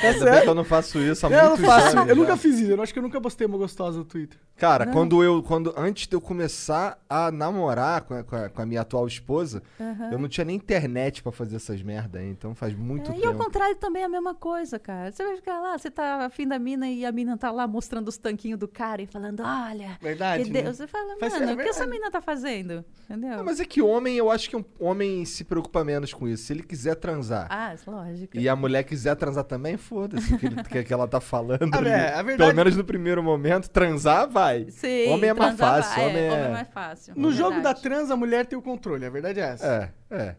Sério? 0.00 0.42
que 0.42 0.48
eu 0.48 0.54
não 0.54 0.64
faço 0.64 0.98
isso 0.98 1.26
há 1.26 1.30
Eu 1.30 1.36
não 1.36 1.48
muitos 1.50 1.66
faço. 1.66 1.98
Eu 1.98 2.06
já. 2.06 2.14
nunca 2.14 2.36
fiz 2.36 2.58
isso. 2.58 2.70
Eu 2.72 2.82
acho 2.82 2.92
que 2.92 2.98
eu 2.98 3.02
nunca 3.02 3.20
postei 3.20 3.46
uma 3.46 3.58
gostosa 3.58 3.98
no 3.98 4.04
Twitter. 4.04 4.38
Cara, 4.56 4.86
Não. 4.86 4.92
quando 4.92 5.22
eu. 5.22 5.42
Quando, 5.42 5.74
antes 5.76 6.06
de 6.08 6.16
eu 6.16 6.20
começar 6.20 6.98
a 7.10 7.30
namorar 7.30 8.00
com 8.02 8.14
a, 8.14 8.24
com 8.24 8.36
a- 8.36 8.48
com 8.48 8.62
a 8.62 8.66
minha 8.66 8.80
atual 8.80 9.06
esposa, 9.06 9.62
Aham. 9.78 10.10
eu 10.12 10.18
não 10.18 10.28
tinha 10.28 10.44
nem 10.46 10.56
internet 10.56 11.22
pra 11.22 11.30
fazer 11.30 11.56
essas 11.56 11.82
merda 11.82 12.18
aí. 12.20 12.30
Então 12.30 12.54
faz 12.54 12.74
muito 12.74 13.10
É, 13.12 13.16
e 13.18 13.24
ao 13.26 13.32
tempo. 13.32 13.44
contrário 13.44 13.76
também 13.76 14.02
é 14.02 14.06
a 14.06 14.08
mesma 14.08 14.34
coisa, 14.34 14.78
cara. 14.78 15.12
Você 15.12 15.22
vai 15.24 15.36
ficar 15.36 15.60
lá, 15.60 15.76
você 15.76 15.90
tá 15.90 16.24
afim 16.24 16.48
da 16.48 16.58
mina 16.58 16.88
e 16.88 17.04
a 17.04 17.12
mina 17.12 17.36
tá 17.36 17.50
lá 17.50 17.66
mostrando 17.66 18.08
os 18.08 18.16
tanquinhos 18.16 18.58
do 18.58 18.66
cara 18.66 19.02
e 19.02 19.06
falando, 19.06 19.42
olha, 19.44 19.98
Verdade. 20.00 20.50
né? 20.50 20.62
Você 20.72 20.86
fala, 20.86 21.16
Faz- 21.20 21.34
mano, 21.34 21.50
é 21.50 21.54
o 21.54 21.56
que 21.58 21.68
essa 21.68 21.86
mina 21.86 22.10
tá 22.10 22.22
fazendo? 22.22 22.82
Entendeu? 23.10 23.40
Ah, 23.40 23.42
mas 23.44 23.60
é 23.60 23.64
que 23.66 23.82
homem, 23.82 24.16
eu 24.16 24.30
acho 24.30 24.48
que 24.48 24.56
um 24.56 24.64
homem 24.80 25.24
se 25.26 25.44
preocupa 25.44 25.84
menos 25.84 26.14
com 26.14 26.26
isso. 26.26 26.44
Se 26.44 26.52
ele 26.54 26.62
quiser 26.62 26.94
transar 26.96 27.46
Ah, 27.50 27.74
lógico. 27.86 28.36
e 28.36 28.48
a 28.48 28.56
mulher 28.56 28.82
quiser 28.84 29.14
transar 29.16 29.44
também, 29.44 29.76
foda-se 29.76 30.32
o 30.34 30.38
que, 30.38 30.82
que, 30.82 30.92
ela 30.94 31.06
tá 31.06 31.20
falando. 31.20 31.68
Ah, 31.74 31.76
ali. 31.78 31.88
é, 31.90 32.14
a 32.14 32.22
verdade- 32.22 32.36
Pelo 32.38 32.54
menos 32.54 32.74
no 32.76 32.84
primeiro 32.84 33.22
momento, 33.22 33.68
transar 33.68 34.26
vai. 34.28 34.45
Sim, 34.70 35.08
homem 35.08 35.30
é 35.30 35.34
mais 35.34 35.56
fácil. 35.56 35.94
vai, 35.94 36.10
homem 36.10 36.22
é. 36.24 36.32
homem 36.32 36.44
é 36.44 36.48
mais 36.48 36.68
fácil. 36.68 37.14
No 37.16 37.32
jogo 37.32 37.60
da 37.60 37.74
trans, 37.74 38.10
a 38.10 38.16
mulher 38.16 38.46
tem 38.46 38.58
o 38.58 38.62
controle. 38.62 39.04
A 39.04 39.10
verdade 39.10 39.40
é 39.40 39.44
essa. 39.44 39.92
É, 40.10 40.16
é. 40.16 40.36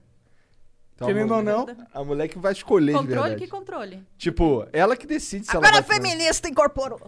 Então, 0.98 1.08
Querendo 1.10 1.32
a 1.32 1.38
ou 1.38 1.44
não. 1.44 1.68
A 1.94 2.04
mulher 2.04 2.28
que 2.28 2.40
vai 2.40 2.52
escolher 2.52 2.94
de 2.94 2.98
Controle, 2.98 3.36
que 3.36 3.48
controle. 3.48 4.04
Tipo, 4.18 4.68
ela 4.74 4.98
que 4.98 5.06
decide 5.06 5.46
se 5.46 5.52
Agora 5.52 5.68
ela 5.68 5.78
a 5.78 5.82
vai 5.82 6.00
transar. 6.00 6.18
feminista 6.18 6.50
incorporou. 6.50 7.00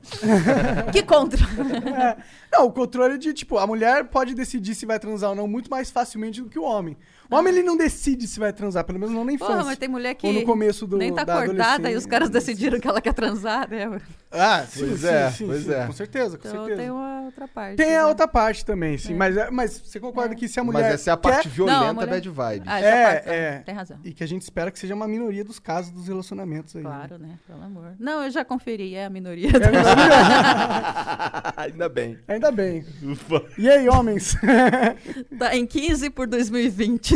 que 0.93 1.01
controle. 1.01 1.89
É. 1.99 2.17
Não, 2.51 2.67
o 2.67 2.71
controle 2.71 3.17
de, 3.17 3.33
tipo, 3.33 3.57
a 3.57 3.65
mulher 3.65 4.05
pode 4.05 4.35
decidir 4.35 4.75
se 4.75 4.85
vai 4.85 4.99
transar 4.99 5.31
ou 5.31 5.35
não 5.35 5.47
muito 5.47 5.71
mais 5.71 5.89
facilmente 5.89 6.39
do 6.39 6.49
que 6.49 6.59
o 6.59 6.63
homem. 6.63 6.95
O 7.29 7.35
homem, 7.35 7.53
ele 7.53 7.63
não 7.63 7.77
decide 7.77 8.27
se 8.27 8.39
vai 8.39 8.51
transar, 8.51 8.83
pelo 8.83 8.97
menos 8.99 9.13
não 9.13 9.23
na 9.23 9.31
infância. 9.33 9.53
Porra, 9.55 9.65
mas 9.65 9.77
tem 9.77 9.87
mulher 9.87 10.15
que 10.15 10.25
Ou 10.25 10.33
no 10.33 10.43
começo 10.43 10.87
do 10.87 10.97
nem 10.97 11.13
tá 11.13 11.23
da 11.23 11.39
acordada 11.41 11.91
e 11.91 11.95
os 11.95 12.05
caras 12.05 12.29
decidiram 12.29 12.79
que 12.79 12.87
ela 12.87 12.99
quer 13.01 13.13
transar, 13.13 13.69
né? 13.69 13.99
Ah, 14.31 14.63
sim, 14.67 14.87
Pois 14.87 14.99
sim, 15.01 15.07
é, 15.07 15.31
sim, 15.31 15.45
pois 15.47 15.63
sim, 15.63 15.73
é. 15.73 15.85
Com 15.87 15.93
certeza, 15.93 16.37
com 16.37 16.47
Então 16.47 16.59
certeza. 16.65 16.81
tem 16.81 16.91
uma 16.91 17.21
outra 17.25 17.47
parte. 17.47 17.75
Tem 17.77 17.95
a 17.95 17.99
né? 17.99 18.05
outra 18.05 18.27
parte 18.27 18.63
também, 18.65 18.97
sim. 18.97 19.13
Mas, 19.15 19.35
é- 19.37 19.49
mas 19.51 19.79
você 19.83 19.99
concorda 19.99 20.35
que 20.35 20.47
se 20.47 20.59
a 20.59 20.63
mulher 20.63 20.83
Mas 20.83 20.93
essa 20.95 21.09
é 21.11 21.13
a 21.13 21.17
parte 21.17 21.43
quer... 21.43 21.49
violenta 21.49 21.79
Não, 21.79 21.87
a 21.89 21.93
mulher- 21.93 22.09
bad 22.09 22.29
vibe. 22.29 22.63
Ah, 22.67 22.79
É, 22.79 23.03
parte, 23.15 23.29
é. 23.29 23.59
Tem 23.65 23.75
razão. 23.75 23.97
E 24.03 24.13
que 24.13 24.23
a 24.23 24.27
gente 24.27 24.41
espera 24.43 24.69
que 24.71 24.77
seja 24.79 24.93
uma 24.95 25.07
minoria 25.07 25.43
dos 25.43 25.59
casos 25.59 25.91
dos 25.91 26.07
relacionamentos 26.07 26.75
aí. 26.75 26.83
né? 26.83 26.89
Claro, 26.89 27.17
né? 27.19 27.39
Pelo 27.47 27.63
amor. 27.63 27.93
Não, 27.99 28.23
eu 28.23 28.29
já 28.31 28.43
conferi, 28.45 28.93
é 28.95 29.05
a 29.05 29.09
minoria. 29.09 29.49
É 29.49 29.55
a 29.55 29.71
minoria. 29.71 31.53
Ainda 31.57 31.89
bem. 31.89 32.17
Ainda 32.27 32.51
bem. 32.51 32.85
Ufa. 33.03 33.43
E 33.57 33.69
aí, 33.69 33.87
homens? 33.89 34.35
Tá 35.37 35.55
em 35.55 35.65
15 35.65 36.09
por 36.09 36.27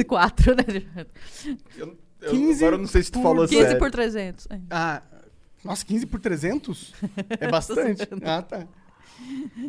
2024, 0.04 0.56
né? 0.56 1.08
Eu, 1.78 1.98
eu- 2.22 2.32
15 2.32 2.64
agora 2.64 2.76
eu 2.76 2.80
não 2.80 2.88
sei 2.88 3.04
se 3.04 3.12
tu 3.12 3.20
por- 3.20 3.24
falou 3.24 3.48
15 3.48 3.62
sério. 3.62 3.80
por 3.80 3.92
300. 3.92 4.48
é. 4.50 4.60
ah, 4.70 5.02
nossa, 5.64 5.86
15 5.86 6.06
por 6.06 6.20
300? 6.20 6.94
É 7.40 7.48
bastante. 7.48 8.08
ah, 8.26 8.42
tá. 8.42 8.66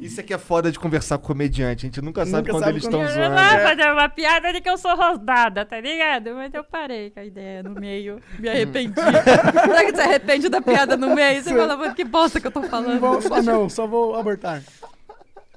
Isso 0.00 0.18
aqui 0.20 0.34
é 0.34 0.38
foda 0.38 0.72
de 0.72 0.78
conversar 0.78 1.18
com 1.18 1.26
comediante. 1.28 1.86
A 1.86 1.88
gente 1.88 2.00
nunca 2.02 2.24
sabe 2.26 2.38
Nunca 2.48 2.50
quando 2.52 2.64
sabe 2.64 2.72
eles 2.78 2.84
quando- 2.84 3.04
estão 3.06 3.22
Eu 3.22 3.28
zoando. 3.28 3.34
lá- 3.34 3.58
fazer 3.60 3.92
uma 3.92 4.08
piada 4.08 4.52
de 4.52 4.60
que 4.60 4.68
eu 4.68 4.76
sou 4.78 4.96
rosnada, 4.96 5.64
tá 5.64 5.80
ligado? 5.80 6.34
Mas 6.34 6.52
eu 6.54 6.64
parei 6.64 7.10
com 7.10 7.20
a 7.20 7.24
ideia 7.24 7.62
no 7.62 7.70
meio. 7.70 8.20
Me 8.38 8.48
arrependi. 8.48 8.94
Será 8.98 9.84
que 9.84 9.92
você 9.94 10.00
arrepende 10.02 10.48
da 10.48 10.60
piada 10.60 10.96
no 10.96 11.14
meio? 11.14 11.42
Você 11.42 11.50
fala, 11.54 11.76
mano, 11.76 11.94
que 11.94 12.04
bosta 12.04 12.40
que 12.40 12.46
eu 12.48 12.50
tô 12.50 12.62
falando. 12.64 12.98
Vou, 12.98 13.20
só 13.22 13.42
não, 13.42 13.68
só 13.68 13.86
vou 13.86 14.16
abortar. 14.16 14.62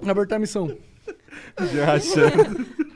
Abortar 0.05 0.35
a 0.35 0.39
missão. 0.39 0.77
Já 1.73 1.93
achando. 1.93 2.86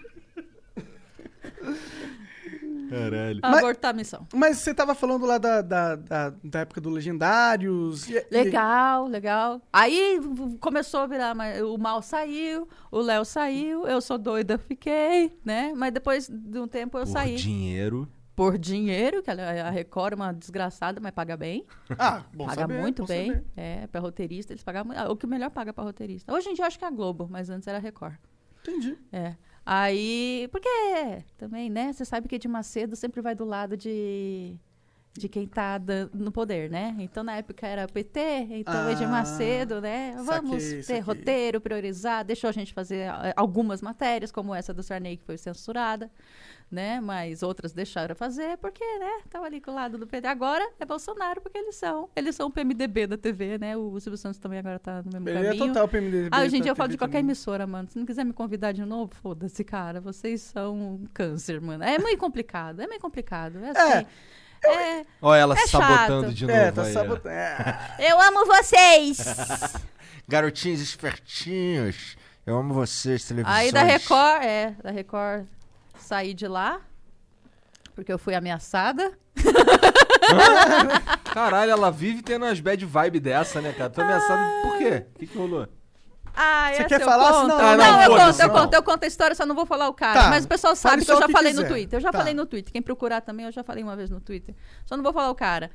Caralho. 2.91 3.39
Abortar 3.41 3.91
a 3.91 3.93
missão. 3.93 4.27
Mas 4.33 4.57
você 4.57 4.73
tava 4.73 4.93
falando 4.95 5.25
lá 5.25 5.37
da, 5.37 5.61
da, 5.61 5.95
da, 5.95 6.29
da 6.43 6.59
época 6.59 6.79
do 6.81 6.89
Legendários. 6.89 8.07
e- 8.09 8.15
e- 8.17 8.25
Legal, 8.31 9.07
legal. 9.07 9.61
Aí 9.71 10.19
começou 10.59 11.01
a 11.01 11.07
virar, 11.07 11.33
mas 11.35 11.61
o 11.61 11.77
mal 11.77 12.01
saiu, 12.01 12.67
o 12.91 12.99
Léo 12.99 13.23
saiu, 13.25 13.87
eu 13.87 14.01
sou 14.01 14.17
doida, 14.17 14.57
fiquei, 14.57 15.37
né? 15.45 15.73
Mas 15.75 15.91
depois 15.93 16.27
de 16.29 16.59
um 16.59 16.67
tempo 16.67 16.97
eu 16.97 17.05
Por 17.05 17.11
saí. 17.11 17.35
dinheiro. 17.35 18.07
Por 18.35 18.57
dinheiro, 18.57 19.21
que 19.21 19.29
a 19.29 19.69
Record 19.69 20.13
é 20.13 20.15
uma 20.15 20.31
desgraçada, 20.33 20.99
mas 21.01 21.11
paga 21.11 21.35
bem. 21.37 21.65
Ah, 21.99 22.23
bom 22.33 22.45
paga 22.45 22.61
saber, 22.61 22.79
muito 22.81 23.03
bom 23.03 23.07
bem. 23.07 23.27
saber. 23.33 23.45
É, 23.55 23.87
pra 23.87 23.99
roteirista, 24.01 24.53
eles 24.53 24.63
pagam 24.63 24.85
muito. 24.85 24.97
ah, 24.97 25.11
O 25.11 25.15
que 25.17 25.27
melhor 25.27 25.51
paga 25.51 25.71
pra 25.73 25.83
roteirista. 25.83 26.33
Hoje 26.33 26.49
em 26.49 26.53
dia 26.53 26.63
eu 26.63 26.67
acho 26.67 26.79
que 26.79 26.85
é 26.85 26.87
a 26.87 26.91
Globo, 26.91 27.27
mas 27.29 27.49
antes 27.49 27.67
era 27.67 27.77
a 27.77 27.81
Record. 27.81 28.15
Entendi. 28.61 28.97
É. 29.11 29.35
Aí, 29.65 30.47
porque 30.51 30.69
também, 31.37 31.69
né? 31.69 31.93
Você 31.93 32.03
sabe 32.05 32.27
que 32.27 32.35
Edir 32.35 32.49
Macedo 32.49 32.95
sempre 32.95 33.21
vai 33.21 33.35
do 33.35 33.45
lado 33.45 33.77
de, 33.77 34.55
de 35.13 35.29
quem 35.29 35.45
tá 35.47 35.77
dan- 35.77 36.09
no 36.13 36.31
poder, 36.31 36.69
né? 36.69 36.95
Então, 36.99 37.23
na 37.23 37.35
época 37.37 37.67
era 37.67 37.87
PT, 37.87 38.19
então 38.51 38.89
Edir 38.89 39.07
Ah, 39.07 39.11
Macedo, 39.11 39.79
né? 39.79 40.13
Vamos 40.25 40.61
saquei, 40.63 40.77
ter 40.77 40.83
saquei. 40.83 40.99
roteiro, 41.01 41.61
priorizar, 41.61 42.25
deixou 42.25 42.49
a 42.49 42.53
gente 42.53 42.73
fazer 42.73 43.07
eh, 43.23 43.33
algumas 43.35 43.81
matérias, 43.83 44.31
como 44.31 44.53
essa 44.55 44.73
do 44.73 44.81
Sarney, 44.81 45.17
que 45.17 45.23
foi 45.23 45.37
censurada, 45.37 46.09
né? 46.71 47.01
Mas 47.01 47.43
outras 47.43 47.73
deixaram 47.73 48.15
fazer, 48.15 48.57
porque, 48.57 48.83
né? 48.97 49.19
Tava 49.29 49.45
ali 49.45 49.59
com 49.59 49.71
o 49.71 49.75
lado 49.75 49.97
do 49.97 50.07
PT. 50.07 50.27
Agora 50.27 50.67
é 50.79 50.85
Bolsonaro, 50.85 51.41
porque 51.41 51.57
eles 51.57 51.75
são. 51.75 52.09
Eles 52.15 52.35
são 52.35 52.47
o 52.47 52.51
PMDB 52.51 53.07
da 53.07 53.17
TV, 53.17 53.57
né? 53.57 53.75
O 53.75 53.99
Silvio 53.99 54.17
Santos 54.17 54.39
também 54.39 54.59
agora 54.59 54.79
tá 54.79 55.03
no 55.03 55.19
mesmo 55.19 55.29
Ele 55.29 55.39
é 55.39 55.43
caminho. 55.49 55.67
total 55.67 55.87
PMDB. 55.87 56.29
Ah, 56.31 56.41
hoje 56.41 56.57
em 56.57 56.61
dia 56.61 56.71
eu 56.71 56.75
falo 56.75 56.89
de 56.89 56.97
qualquer 56.97 57.17
também. 57.19 57.31
emissora, 57.31 57.67
mano. 57.67 57.89
Se 57.89 57.99
não 57.99 58.05
quiser 58.05 58.23
me 58.23 58.31
convidar 58.33 58.71
de 58.71 58.85
novo, 58.85 59.13
foda-se, 59.21 59.63
cara. 59.63 59.99
Vocês 59.99 60.41
são 60.41 60.73
um 60.75 61.05
câncer, 61.13 61.59
mano. 61.59 61.83
É 61.83 61.97
meio 61.99 62.17
complicado, 62.17 62.81
é 62.81 62.87
meio 62.87 63.01
complicado. 63.01 63.59
É 63.63 63.69
assim. 63.71 64.07
É, 64.63 65.05
Olha 65.21 65.39
ela 65.39 65.55
É 65.55 65.65
sabotando 65.67 66.27
chato. 66.27 66.33
de 66.35 66.45
novo. 66.45 66.57
É, 66.59 66.71
tá 66.71 66.83
aí, 66.83 66.93
sabotando. 66.93 67.29
É. 67.29 67.95
eu 68.11 68.21
amo 68.21 68.45
vocês! 68.45 69.17
Garotinhos 70.27 70.79
espertinhos. 70.79 72.15
Eu 72.45 72.57
amo 72.57 72.73
vocês, 72.73 73.25
televisões. 73.25 73.57
Aí 73.59 73.71
da 73.71 73.83
Record, 73.83 74.43
é, 74.43 74.75
da 74.83 74.91
Record 74.91 75.45
saí 76.01 76.33
de 76.33 76.47
lá, 76.47 76.81
porque 77.95 78.11
eu 78.11 78.19
fui 78.19 78.35
ameaçada. 78.35 79.17
Caralho, 81.33 81.71
ela 81.71 81.91
vive 81.91 82.21
tendo 82.21 82.45
umas 82.45 82.59
bad 82.59 82.85
vibe 82.85 83.19
dessa, 83.19 83.61
né, 83.61 83.73
cara? 83.73 83.89
Tô 83.89 84.01
ameaçado. 84.01 84.41
Por 84.63 84.77
quê? 84.77 85.05
O 85.15 85.19
que, 85.19 85.27
que 85.27 85.37
rolou? 85.37 85.67
Ah, 86.33 86.69
Você 86.73 86.79
essa 86.79 86.85
quer 86.87 87.01
eu 87.01 87.05
falar? 87.05 87.31
conto. 87.33 87.41
Senão- 87.41 87.57
Ah, 87.59 87.77
não, 87.77 87.91
não, 87.91 88.01
eu 88.03 88.09
conto, 88.09 88.41
eu 88.41 88.47
não. 88.47 88.55
conto, 88.55 88.73
eu 88.73 88.83
conto 88.83 89.03
a 89.03 89.07
história, 89.07 89.35
só 89.35 89.45
não 89.45 89.55
vou 89.55 89.65
falar 89.65 89.89
o 89.89 89.93
cara. 89.93 90.23
Tá. 90.23 90.29
Mas 90.29 90.45
o 90.45 90.47
pessoal 90.47 90.75
sabe 90.75 91.03
que 91.03 91.11
eu 91.11 91.17
já 91.19 91.25
que 91.27 91.31
falei 91.33 91.51
quiser. 91.51 91.63
no 91.63 91.69
Twitter. 91.69 91.97
Eu 91.97 92.01
já 92.01 92.11
Tá. 92.11 92.17
falei 92.19 92.33
no 92.33 92.45
Twitter. 92.45 92.71
Quem 92.71 92.81
procurar 92.81 93.21
também, 93.21 93.45
eu 93.45 93.51
já 93.51 93.63
falei 93.63 93.83
uma 93.83 93.95
vez 93.95 94.09
no 94.09 94.21
Twitter. 94.21 94.55
Só 94.85 94.95
não 94.95 95.03
vou 95.03 95.13
falar 95.13 95.29
o 95.29 95.35
cara. 95.35 95.71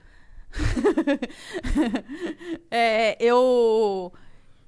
É, 2.70 3.16
eu. 3.22 4.12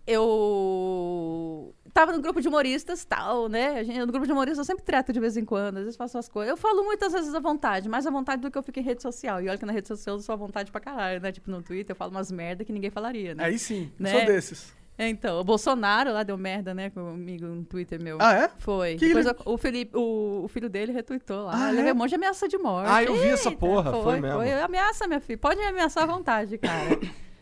Eu. 0.07 1.75
Tava 1.93 2.13
no 2.13 2.21
grupo 2.21 2.41
de 2.41 2.49
humoristas, 2.49 3.05
tal, 3.05 3.49
né? 3.49 3.83
Gente, 3.85 3.99
no 3.99 4.07
grupo 4.07 4.27
de 4.27 4.33
humoristas 4.33 4.59
eu 4.59 4.65
sempre 4.65 4.85
trato 4.85 5.13
de 5.13 5.19
vez 5.21 5.37
em 5.37 5.45
quando, 5.45 5.79
às 5.79 5.83
vezes 5.85 5.97
faço 5.97 6.19
as 6.19 6.29
coisas. 6.29 6.51
Eu 6.51 6.57
falo 6.57 6.85
muitas 6.85 7.13
vezes 7.13 7.35
à 7.35 7.41
vontade, 7.41 7.89
mais 7.89 8.07
à 8.07 8.11
vontade 8.11 8.43
do 8.43 8.51
que 8.51 8.59
eu 8.59 8.63
fico 8.63 8.79
em 8.79 8.83
rede 8.83 9.03
social. 9.03 9.41
E 9.41 9.49
olha 9.49 9.59
que 9.59 9.67
na 9.67 9.73
rede 9.73 9.89
social 9.89 10.17
eu 10.17 10.23
sou 10.23 10.33
à 10.33 10.37
vontade 10.37 10.71
pra 10.71 10.81
caralho, 10.81 11.21
né? 11.21 11.33
Tipo, 11.33 11.51
no 11.51 11.63
Twitter 11.63 11.93
eu 11.95 11.97
falo 11.97 12.11
umas 12.11 12.31
merda 12.31 12.65
que 12.65 12.73
ninguém 12.73 12.91
falaria, 12.91 13.35
né? 13.35 13.45
Aí 13.45 13.59
sim, 13.59 13.91
Né? 13.99 14.11
sou 14.11 14.27
desses. 14.27 14.77
Então, 15.01 15.39
o 15.39 15.45
Bolsonaro 15.45 16.13
lá 16.13 16.25
deu 16.25 16.37
merda, 16.37 16.75
né, 16.75 16.91
comigo 16.91 17.47
no 17.47 17.63
Twitter 17.65 18.03
meu. 18.03 18.19
Ah, 18.21 18.35
é? 18.35 18.51
Foi. 18.59 18.97
Que 18.97 19.07
Depois 19.07 19.27
ele- 19.27 19.37
o, 19.45 19.57
Felipe, 19.57 19.97
o, 19.97 20.43
o 20.45 20.49
filho 20.49 20.69
dele 20.69 20.91
retweetou 20.91 21.45
lá. 21.45 21.53
Ah, 21.55 21.73
ele 21.73 21.89
é? 21.89 21.93
um 21.93 21.97
monte 21.97 22.09
de 22.11 22.15
ameaça 22.17 22.49
de 22.49 22.59
morte. 22.59 22.91
Ah, 22.91 23.05
eu 23.05 23.15
vi 23.15 23.29
essa 23.29 23.49
Eita, 23.49 23.61
porra, 23.61 23.93
foi 23.93 24.19
mesmo. 24.21 24.39
Foi 24.39 24.53
ameaça, 24.53 25.07
minha 25.07 25.21
filha. 25.21 25.39
Pode 25.39 25.61
me 25.61 25.67
ameaçar 25.67 26.03
à 26.03 26.07
vontade, 26.07 26.59
cara. 26.59 26.99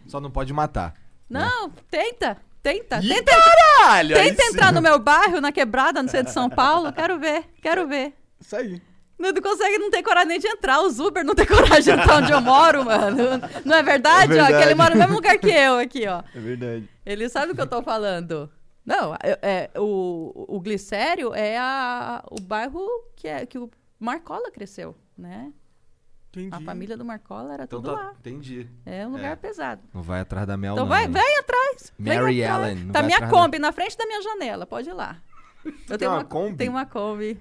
Só 0.06 0.20
não 0.20 0.30
pode 0.30 0.52
matar. 0.52 0.94
Não, 1.30 1.70
tenta. 1.90 2.36
Tenta. 2.62 3.00
Tenta, 3.00 3.32
Caralho! 3.76 4.14
tenta 4.14 4.44
entrar 4.44 4.72
no 4.72 4.80
meu 4.82 4.98
bairro, 4.98 5.40
na 5.40 5.52
quebrada, 5.52 6.02
no 6.02 6.08
centro 6.08 6.26
de 6.26 6.32
São 6.32 6.48
Paulo. 6.48 6.92
Quero 6.92 7.18
ver, 7.18 7.44
quero 7.60 7.86
ver. 7.86 8.14
Isso 8.40 8.56
aí. 8.56 8.80
Não, 9.18 9.32
não 9.32 9.40
consegue, 9.40 9.78
não 9.78 9.90
tem 9.90 10.02
coragem 10.02 10.28
nem 10.28 10.38
de 10.38 10.46
entrar. 10.46 10.80
Os 10.82 10.98
Uber 10.98 11.24
não 11.24 11.34
tem 11.34 11.46
coragem 11.46 11.94
de 11.94 12.00
entrar 12.00 12.16
onde 12.16 12.32
eu 12.32 12.40
moro, 12.40 12.84
mano. 12.84 13.16
Não 13.64 13.76
é 13.76 13.82
verdade? 13.82 14.36
É 14.36 14.42
Ó, 14.42 14.46
que 14.46 14.52
ele 14.52 14.58
verdade. 14.58 14.74
mora 14.74 14.94
no 14.94 15.00
mesmo 15.00 15.14
lugar 15.14 15.38
que 15.38 15.50
eu 15.50 15.78
aqui, 15.78 16.06
ó. 16.06 16.22
É 16.34 16.38
verdade. 16.38 16.88
Ele 17.04 17.28
sabe 17.28 17.52
o 17.52 17.54
que 17.54 17.60
eu 17.60 17.66
tô 17.66 17.82
falando. 17.82 18.50
Não, 18.84 19.14
é, 19.14 19.38
é, 19.42 19.70
o, 19.80 20.46
o 20.56 20.60
Glicério 20.60 21.34
é 21.34 21.58
a, 21.58 22.22
o 22.30 22.40
bairro 22.40 22.86
que, 23.16 23.26
é, 23.26 23.44
que 23.44 23.58
o 23.58 23.70
Marcola 23.98 24.50
cresceu, 24.50 24.94
né? 25.18 25.50
Entendi. 26.40 26.54
A 26.54 26.60
família 26.60 26.96
do 26.96 27.04
Marcola 27.04 27.54
era 27.54 27.64
Então 27.64 27.80
tudo 27.80 27.94
tá. 27.94 28.00
lá. 28.02 28.12
Entendi. 28.18 28.68
É 28.84 29.06
um 29.06 29.12
lugar 29.12 29.32
É. 29.32 29.36
pesado. 29.36 29.82
Não 29.94 30.02
vai 30.02 30.20
atrás 30.20 30.46
da 30.46 30.56
Mel, 30.56 30.74
Então 30.74 30.84
não. 30.84 30.90
vai, 30.90 31.04
hein? 31.04 31.10
vem 31.10 31.38
atrás. 31.38 31.92
Mary 31.98 32.44
atrás. 32.44 32.68
Ellen, 32.72 32.86
Tá 32.88 32.92
vai 33.00 33.06
minha 33.06 33.16
atrás, 33.18 33.32
Kombi 33.32 33.58
na 33.58 33.72
frente 33.72 33.96
da 33.96 34.06
minha 34.06 34.22
janela, 34.22 34.66
pode 34.66 34.88
ir 34.90 34.92
lá. 34.92 35.16
Eu 35.88 35.98
tenho 35.98 36.10
uma 36.10 36.18
uma, 36.18 36.24
Kombi? 36.24 36.56
Tenho 36.56 36.70
uma 36.72 36.86
Kombi. 36.86 37.40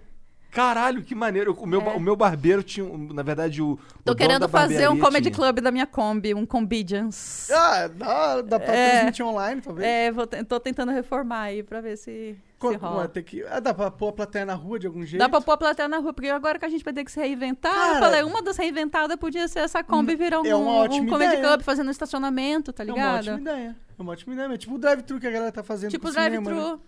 Caralho, 0.55 1.03
que 1.03 1.13
maneiro. 1.13 1.53
O 1.59 1.67
meu, 1.67 1.81
É. 1.81 1.95
o 1.95 1.99
meu 1.99 2.15
barbeiro 2.15 2.63
tinha, 2.63 2.87
na 3.13 3.21
verdade, 3.21 3.61
o. 3.61 3.71
o 3.73 3.75
Tô 3.77 4.13
dono 4.13 4.15
querendo 4.15 4.39
da 4.41 4.47
fazer 4.47 4.89
um 4.89 4.97
comedy 4.97 5.29
tinha. 5.29 5.35
club 5.35 5.59
da 5.59 5.69
minha 5.69 5.85
Kombi, 5.85 6.33
um 6.33 6.45
Combidians. 6.45 7.49
Ah, 7.51 7.87
dá, 7.87 8.41
dá 8.41 8.59
pra 8.59 8.73
É. 8.73 8.91
transmitir 8.91 9.25
online, 9.25 9.61
talvez. 9.61 9.85
É, 9.87 10.11
vou 10.11 10.25
tô 10.25 10.59
tentando 10.59 10.91
reformar 10.93 11.41
aí 11.41 11.61
pra 11.61 11.81
ver 11.81 11.97
se, 11.97 12.37
se 12.61 12.75
rola. 12.77 13.07
tem 13.09 13.21
que... 13.21 13.43
ah, 13.43 13.59
dá 13.59 13.73
pra 13.73 13.91
pôr 13.91 14.07
a 14.07 14.13
plateia 14.13 14.45
na 14.45 14.53
rua 14.53 14.79
de 14.79 14.87
algum 14.87 15.05
jeito? 15.05 15.19
Dá 15.19 15.27
pra 15.27 15.41
pôr 15.41 15.51
a 15.51 15.57
plateia 15.57 15.87
na 15.89 15.97
rua, 15.97 16.13
porque 16.13 16.29
agora 16.29 16.57
que 16.57 16.65
a 16.65 16.69
gente 16.69 16.85
vai 16.85 16.93
ter 16.93 17.03
que 17.03 17.11
se 17.11 17.19
reinventar, 17.19 17.73
eu 17.75 17.79
Cara, 17.81 17.99
falei, 17.99 18.23
uma 18.23 18.41
das 18.41 18.55
reinventadas 18.55 19.17
podia 19.17 19.47
ser 19.49 19.59
essa 19.59 19.83
Kombi 19.83 20.15
virar 20.15 20.39
um, 20.39 20.45
é 20.45 20.55
uma 20.55 20.83
um 20.83 21.05
comedy 21.05 21.33
ideia. 21.33 21.41
club 21.41 21.61
fazendo 21.63 21.91
estacionamento, 21.91 22.71
tá 22.71 22.83
É 22.83 22.85
uma 22.87 22.93
ligado? 22.95 23.17
ótima 23.17 23.39
ideia. 23.41 23.75
É 23.97 24.01
uma 24.01 24.11
ótima 24.13 24.33
ideia. 24.33 24.57
Tipo 24.57 24.75
o 24.75 24.77
drive-thru 24.77 25.19
que 25.19 25.27
a 25.27 25.31
galera 25.31 25.51
tá 25.51 25.63
fazendo 25.63 25.91
tipo 25.91 26.03
pro 26.03 26.13
cinema, 26.13 26.41
drive-thru. 26.49 26.73
né? 26.77 26.79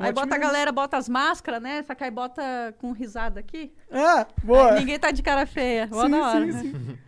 Aí 0.00 0.12
bota 0.12 0.34
a 0.34 0.38
galera, 0.38 0.72
bota 0.72 0.96
as 0.96 1.08
máscaras, 1.08 1.60
né? 1.62 1.82
Só 1.82 1.94
que 1.94 2.04
aí 2.04 2.10
bota 2.10 2.74
com 2.78 2.92
risada 2.92 3.40
aqui. 3.40 3.72
Ah, 3.90 4.26
boa. 4.42 4.72
Aí 4.72 4.80
ninguém 4.80 4.98
tá 4.98 5.10
de 5.10 5.22
cara 5.22 5.46
feia. 5.46 5.86
Boa 5.86 6.04
sim, 6.06 6.10
da 6.10 6.18
hora. 6.18 6.52
sim, 6.52 6.60
sim. 6.60 6.98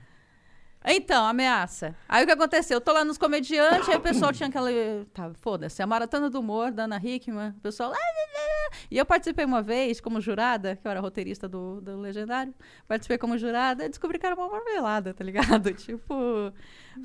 Então, 0.85 1.25
ameaça. 1.25 1.95
Aí 2.09 2.25
o 2.25 2.27
que 2.27 2.33
aconteceu? 2.33 2.77
Eu 2.79 2.81
tô 2.81 2.93
lá 2.93 3.05
nos 3.05 3.17
comediantes, 3.17 3.89
aí 3.89 3.97
o 3.97 4.01
pessoal 4.01 4.33
tinha 4.33 4.49
aquela. 4.49 4.69
Tá, 5.15 5.31
foda-se, 5.41 5.81
a 5.81 5.87
maratona 5.87 6.29
do 6.29 6.41
humor 6.41 6.73
da 6.73 6.85
Ana 6.85 7.01
Hickman. 7.03 7.51
O 7.51 7.61
pessoal. 7.61 7.93
"Ah, 7.93 7.97
ah, 7.97 8.71
ah". 8.73 8.77
E 8.91 8.99
eu 8.99 9.07
participei 9.07 9.45
uma 9.45 9.63
vez 9.63 10.01
como 10.01 10.21
jurada, 10.21 10.75
que 10.75 10.87
eu 10.87 10.91
era 10.91 11.01
roteirista 11.01 11.49
do, 11.49 11.81
do 11.81 12.01
Legendário. 12.01 12.53
Participei 12.89 13.17
como 13.17 13.39
jurada 13.39 13.85
e 13.85 13.89
descobri 13.89 14.19
que 14.19 14.27
era 14.27 14.35
uma 14.35 14.49
marmelada, 14.49 15.15
tá 15.15 15.23
ligado? 15.23 15.73
Tipo, 15.83 16.53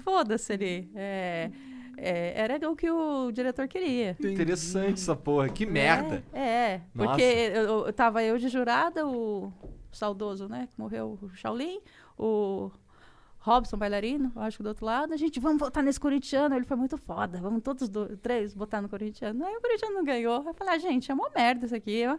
foda-se 0.03 0.53
ali. 0.53 0.91
É, 0.95 1.51
é, 1.97 2.33
era 2.39 2.69
o 2.69 2.75
que 2.75 2.89
o 2.89 3.31
diretor 3.31 3.67
queria. 3.67 4.15
Interessante 4.19 4.93
essa 4.93 5.15
porra. 5.15 5.49
Que 5.49 5.65
merda. 5.65 6.23
É, 6.31 6.39
é, 6.39 6.81
porque 6.93 7.21
eu, 7.21 7.61
eu- 7.63 7.85
eu 7.87 7.93
tava 7.93 8.23
eu 8.23 8.37
de 8.37 8.47
jurada, 8.49 9.05
o 9.07 9.51
saudoso, 9.91 10.47
né, 10.47 10.67
que 10.71 10.79
morreu, 10.79 11.17
o 11.21 11.29
Shaolin, 11.35 11.79
o 12.17 12.69
Robson, 13.39 13.77
bailarino, 13.77 14.31
eu 14.35 14.41
acho 14.41 14.57
que 14.57 14.63
do 14.63 14.69
outro 14.69 14.85
lado, 14.85 15.13
a 15.13 15.17
gente, 15.17 15.39
vamos 15.39 15.59
votar 15.59 15.81
nesse 15.81 15.99
corintiano, 15.99 16.53
ele 16.55 16.65
foi 16.65 16.75
muito 16.77 16.97
foda, 16.97 17.39
vamos 17.39 17.61
todos 17.63 17.87
do, 17.89 18.15
três 18.17 18.53
votar 18.53 18.81
no 18.81 18.89
corintiano. 18.89 19.43
Aí 19.45 19.55
o 19.55 19.61
corintiano 19.61 19.95
não 19.95 20.03
ganhou, 20.03 20.43
eu 20.45 20.53
falei, 20.53 20.73
ah, 20.75 20.77
gente, 20.77 21.09
é 21.09 21.13
uma 21.13 21.29
merda 21.35 21.65
isso 21.65 21.75
aqui, 21.75 22.05
ó. 22.07 22.17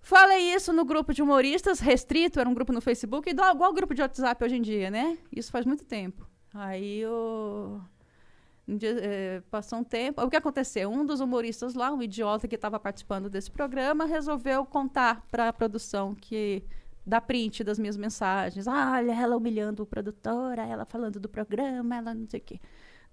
Falei 0.00 0.54
isso 0.54 0.72
no 0.72 0.84
grupo 0.84 1.12
de 1.12 1.20
humoristas, 1.22 1.80
restrito, 1.80 2.38
era 2.40 2.48
um 2.48 2.54
grupo 2.54 2.72
no 2.72 2.80
Facebook, 2.80 3.28
igual, 3.28 3.54
igual 3.54 3.70
o 3.70 3.74
grupo 3.74 3.92
de 3.94 4.02
WhatsApp 4.02 4.42
hoje 4.44 4.56
em 4.56 4.62
dia, 4.62 4.90
né? 4.90 5.18
Isso 5.34 5.50
faz 5.50 5.66
muito 5.66 5.84
tempo. 5.84 6.26
Aí 6.54 7.04
o... 7.06 7.80
eh, 8.68 9.42
passou 9.50 9.78
um 9.78 9.84
tempo. 9.84 10.22
O 10.22 10.28
que 10.28 10.36
aconteceu? 10.36 10.90
Um 10.90 11.04
dos 11.04 11.20
humoristas 11.20 11.74
lá, 11.74 11.92
um 11.92 12.02
idiota 12.02 12.48
que 12.48 12.56
estava 12.56 12.78
participando 12.80 13.30
desse 13.30 13.50
programa, 13.50 14.06
resolveu 14.06 14.64
contar 14.66 15.24
para 15.30 15.48
a 15.48 15.52
produção 15.52 16.14
que 16.14 16.64
dá 17.06 17.20
print 17.20 17.62
das 17.62 17.78
minhas 17.78 17.96
mensagens. 17.96 18.66
Ah, 18.66 18.94
olha, 18.94 19.12
ela 19.12 19.36
humilhando 19.36 19.84
o 19.84 19.86
produtora, 19.86 20.62
ela 20.66 20.84
falando 20.84 21.20
do 21.20 21.28
programa, 21.28 21.96
ela 21.96 22.12
não 22.12 22.26
sei 22.26 22.40
o 22.40 22.42
quê. 22.42 22.60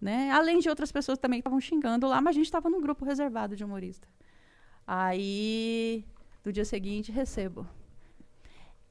Né? 0.01 0.31
Além 0.31 0.59
de 0.59 0.67
outras 0.67 0.91
pessoas 0.91 1.17
também 1.19 1.39
que 1.39 1.41
estavam 1.41 1.61
xingando 1.61 2.07
lá, 2.07 2.19
mas 2.19 2.35
a 2.35 2.37
gente 2.37 2.45
estava 2.45 2.69
num 2.69 2.81
grupo 2.81 3.05
reservado 3.05 3.55
de 3.55 3.63
humorista. 3.63 4.07
Aí, 4.85 6.03
no 6.43 6.51
dia 6.51 6.65
seguinte, 6.65 7.11
recebo. 7.11 7.65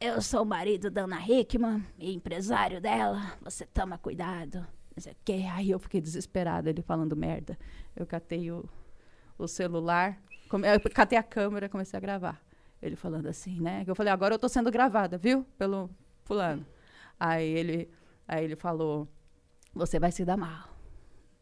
Eu 0.00 0.22
sou 0.22 0.42
o 0.42 0.46
marido 0.46 0.90
da 0.90 1.02
Ana 1.02 1.20
Hickman, 1.20 1.84
e 1.98 2.14
empresário 2.14 2.80
dela. 2.80 3.36
Você 3.42 3.66
toma 3.66 3.98
cuidado. 3.98 4.66
Não 4.96 5.02
quê. 5.24 5.44
Aí 5.52 5.70
eu 5.70 5.78
fiquei 5.78 6.00
desesperada, 6.00 6.68
ele 6.70 6.82
falando 6.82 7.16
merda. 7.16 7.58
Eu 7.96 8.06
catei 8.06 8.50
o, 8.50 8.68
o 9.38 9.48
celular, 9.48 10.20
come- 10.48 10.68
eu 10.68 10.80
catei 10.92 11.18
a 11.18 11.22
câmera 11.22 11.68
comecei 11.68 11.96
a 11.96 12.00
gravar. 12.00 12.40
Ele 12.80 12.96
falando 12.96 13.26
assim, 13.28 13.60
né? 13.60 13.84
Eu 13.86 13.94
falei, 13.94 14.12
agora 14.12 14.34
eu 14.34 14.38
tô 14.38 14.48
sendo 14.48 14.70
gravada, 14.70 15.16
viu? 15.16 15.44
Pelo 15.56 15.88
fulano. 16.24 16.66
Aí 17.18 17.48
ele, 17.48 17.90
aí 18.26 18.44
ele 18.44 18.56
falou, 18.56 19.08
você 19.74 19.98
vai 20.00 20.10
se 20.12 20.24
dar 20.24 20.36
mal. 20.36 20.68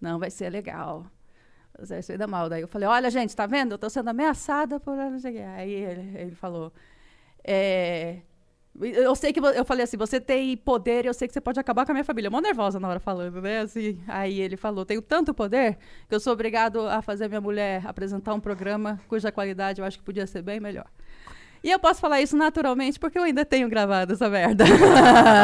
Não 0.01 0.19
vai 0.19 0.31
ser 0.31 0.51
legal. 0.51 1.07
Você 1.79 1.95
vai 1.95 2.03
se 2.03 2.17
dar 2.19 2.27
mal. 2.27 2.49
Daí 2.49 2.61
eu 2.63 2.69
falei, 2.69 2.89
olha, 2.89 3.11
gente, 3.11 3.35
tá 3.35 3.47
vendo? 3.47 3.73
Eu 3.73 3.79
tô 3.79 3.89
sendo 3.91 4.09
ameaçada 4.09 4.79
por. 4.81 4.99
Aí 4.99 5.73
ele, 5.73 6.19
ele 6.19 6.35
falou, 6.35 6.73
é, 7.45 8.21
eu 8.79 9.15
sei 9.15 9.33
que 9.33 9.41
eu 9.41 9.65
falei 9.65 9.85
assim, 9.85 9.97
você 9.97 10.21
tem 10.21 10.57
poder, 10.57 11.05
eu 11.05 11.13
sei 11.13 11.27
que 11.27 11.35
você 11.35 11.41
pode 11.41 11.59
acabar 11.59 11.85
com 11.85 11.93
a 11.93 11.95
minha 11.95 12.05
família. 12.05 12.31
Mó 12.31 12.41
nervosa 12.41 12.79
na 12.79 12.89
hora 12.89 13.01
falando, 13.01 13.41
né? 13.43 13.61
Assim, 13.61 13.99
aí 14.07 14.41
ele 14.41 14.57
falou, 14.57 14.85
tenho 14.85 15.03
tanto 15.03 15.35
poder 15.35 15.77
que 16.09 16.15
eu 16.15 16.21
sou 16.21 16.33
obrigado 16.33 16.81
a 16.89 17.03
fazer 17.03 17.29
minha 17.29 17.41
mulher 17.41 17.87
apresentar 17.87 18.33
um 18.33 18.41
programa 18.41 19.01
cuja 19.09 19.33
qualidade 19.33 19.81
eu 19.81 19.85
acho 19.85 19.99
que 19.99 20.05
podia 20.05 20.27
ser 20.27 20.43
bem 20.43 20.61
melhor. 20.61 20.87
E 21.63 21.71
eu 21.71 21.79
posso 21.79 22.01
falar 22.01 22.23
isso 22.23 22.37
naturalmente 22.37 22.99
porque 22.99 23.19
eu 23.19 23.23
ainda 23.23 23.45
tenho 23.45 23.69
gravado 23.69 24.15
essa 24.15 24.31
merda. 24.31 24.65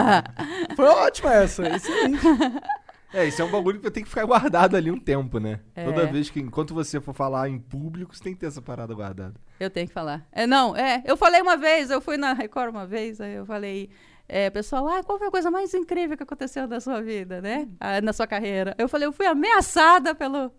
Foi 0.75 0.87
ótima 0.87 1.35
essa. 1.35 1.69
Excelente. 1.69 2.21
É, 3.13 3.25
isso 3.25 3.41
é 3.41 3.45
um 3.45 3.51
bagulho 3.51 3.81
que 3.81 3.91
tem 3.91 4.03
que 4.03 4.09
ficar 4.09 4.25
guardado 4.25 4.77
ali 4.77 4.91
um 4.91 4.99
tempo, 4.99 5.39
né? 5.39 5.61
É. 5.75 5.85
Toda 5.85 6.07
vez 6.07 6.29
que, 6.29 6.41
enquanto 6.41 6.75
você 6.75 7.01
for 7.01 7.15
falar 7.15 7.49
em 7.49 7.59
público, 7.59 8.15
você 8.15 8.23
tem 8.23 8.35
que 8.35 8.41
ter 8.41 8.47
essa 8.47 8.61
parada 8.61 8.93
guardada. 8.95 9.35
Eu 9.59 9.71
tenho 9.71 9.87
que 9.87 9.95
falar. 9.95 10.27
É, 10.33 10.47
não, 10.47 10.77
é. 10.77 11.03
Eu 11.05 11.17
falei 11.17 11.41
uma 11.41 11.57
vez, 11.57 11.91
eu 11.91 12.01
fui 12.01 12.17
na 12.17 12.33
Record 12.33 12.71
uma 12.71 12.87
vez, 12.87 13.21
aí 13.21 13.35
eu 13.35 13.47
falei, 13.47 13.91
é, 14.29 14.51
pessoal, 14.51 14.89
ah, 14.89 15.03
qual 15.05 15.19
foi 15.19 15.29
a 15.29 15.31
coisa 15.31 15.51
mais 15.51 15.73
incrível 15.73 16.17
que 16.17 16.23
aconteceu 16.23 16.67
na 16.67 16.81
sua 16.81 17.01
vida, 17.01 17.41
né? 17.41 17.69
Ah, 17.79 18.01
na 18.01 18.13
sua 18.13 18.27
carreira. 18.27 18.75
Eu 18.77 18.89
falei, 18.89 19.07
eu 19.07 19.13
fui 19.13 19.27
ameaçada 19.27 20.15
pelo. 20.15 20.53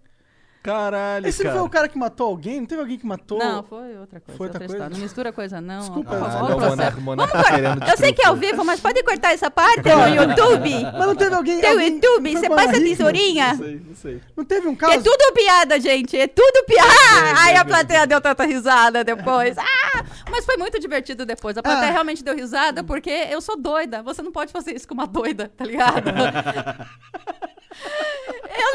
Caralho, 0.67 1.25
Esse 1.27 1.43
não 1.43 1.49
cara. 1.51 1.59
foi 1.59 1.67
o 1.67 1.71
cara 1.71 1.87
que 1.87 1.97
matou 1.97 2.27
alguém? 2.27 2.59
Não 2.59 2.67
teve 2.67 2.81
alguém 2.81 2.97
que 2.97 3.05
matou? 3.05 3.39
Não, 3.39 3.63
foi 3.63 3.97
outra 3.97 4.19
coisa. 4.19 4.37
Foi 4.37 4.47
outra 4.47 4.67
coisa? 4.67 4.89
Não 4.89 4.97
mistura 4.97 5.31
coisa, 5.31 5.61
não. 5.61 5.79
Desculpa, 5.79 6.09
por 6.09 6.19
favor, 6.19 6.39
vamos 6.39 6.51
o 6.51 6.57
processo. 6.57 6.99
Monarca, 6.99 7.01
Monarca 7.01 7.37
tá 7.43 7.55
querendo 7.55 7.89
Eu 7.89 7.97
sei 7.97 8.11
que 8.11 8.21
é 8.21 8.27
ao 8.27 8.35
vivo, 8.35 8.65
mas 8.65 8.79
pode 8.81 9.01
cortar 9.01 9.31
essa 9.33 9.49
parte 9.49 9.83
no 9.87 10.07
YouTube? 10.15 10.69
Mas 10.83 11.07
não 11.07 11.15
teve 11.15 11.35
alguém. 11.35 11.61
Tem 11.61 11.69
o 11.69 11.73
alguém- 11.73 11.93
YouTube, 11.95 12.33
você 12.35 12.49
passa 12.49 12.69
a 12.71 12.81
tesourinha. 12.81 13.47
Não 13.53 13.57
sei, 13.57 13.81
não 13.87 13.95
sei. 13.95 14.21
Não 14.35 14.43
teve 14.43 14.67
um 14.67 14.73
é 14.73 14.75
caso? 14.75 15.03
tudo 15.03 15.33
piada, 15.33 15.79
gente. 15.79 16.19
É 16.19 16.27
tudo 16.27 16.65
piada. 16.65 17.39
Aí 17.39 17.55
a 17.55 17.63
plateia 17.63 18.05
deu 18.05 18.19
tanta 18.19 18.43
risada 18.43 19.05
depois. 19.05 19.57
Ah, 19.57 20.03
Mas 20.29 20.43
foi 20.43 20.57
muito 20.57 20.77
divertido 20.79 21.25
depois. 21.25 21.57
A 21.57 21.63
plateia 21.63 21.93
realmente 21.93 22.21
deu 22.25 22.35
risada, 22.35 22.83
porque 22.83 23.09
eu 23.09 23.39
sou 23.39 23.55
doida. 23.57 24.03
Você 24.03 24.21
não 24.21 24.33
pode 24.33 24.51
fazer 24.51 24.75
isso 24.75 24.85
com 24.85 24.93
uma 24.95 25.07
doida, 25.07 25.49
tá 25.55 25.63
ligado? 25.63 26.11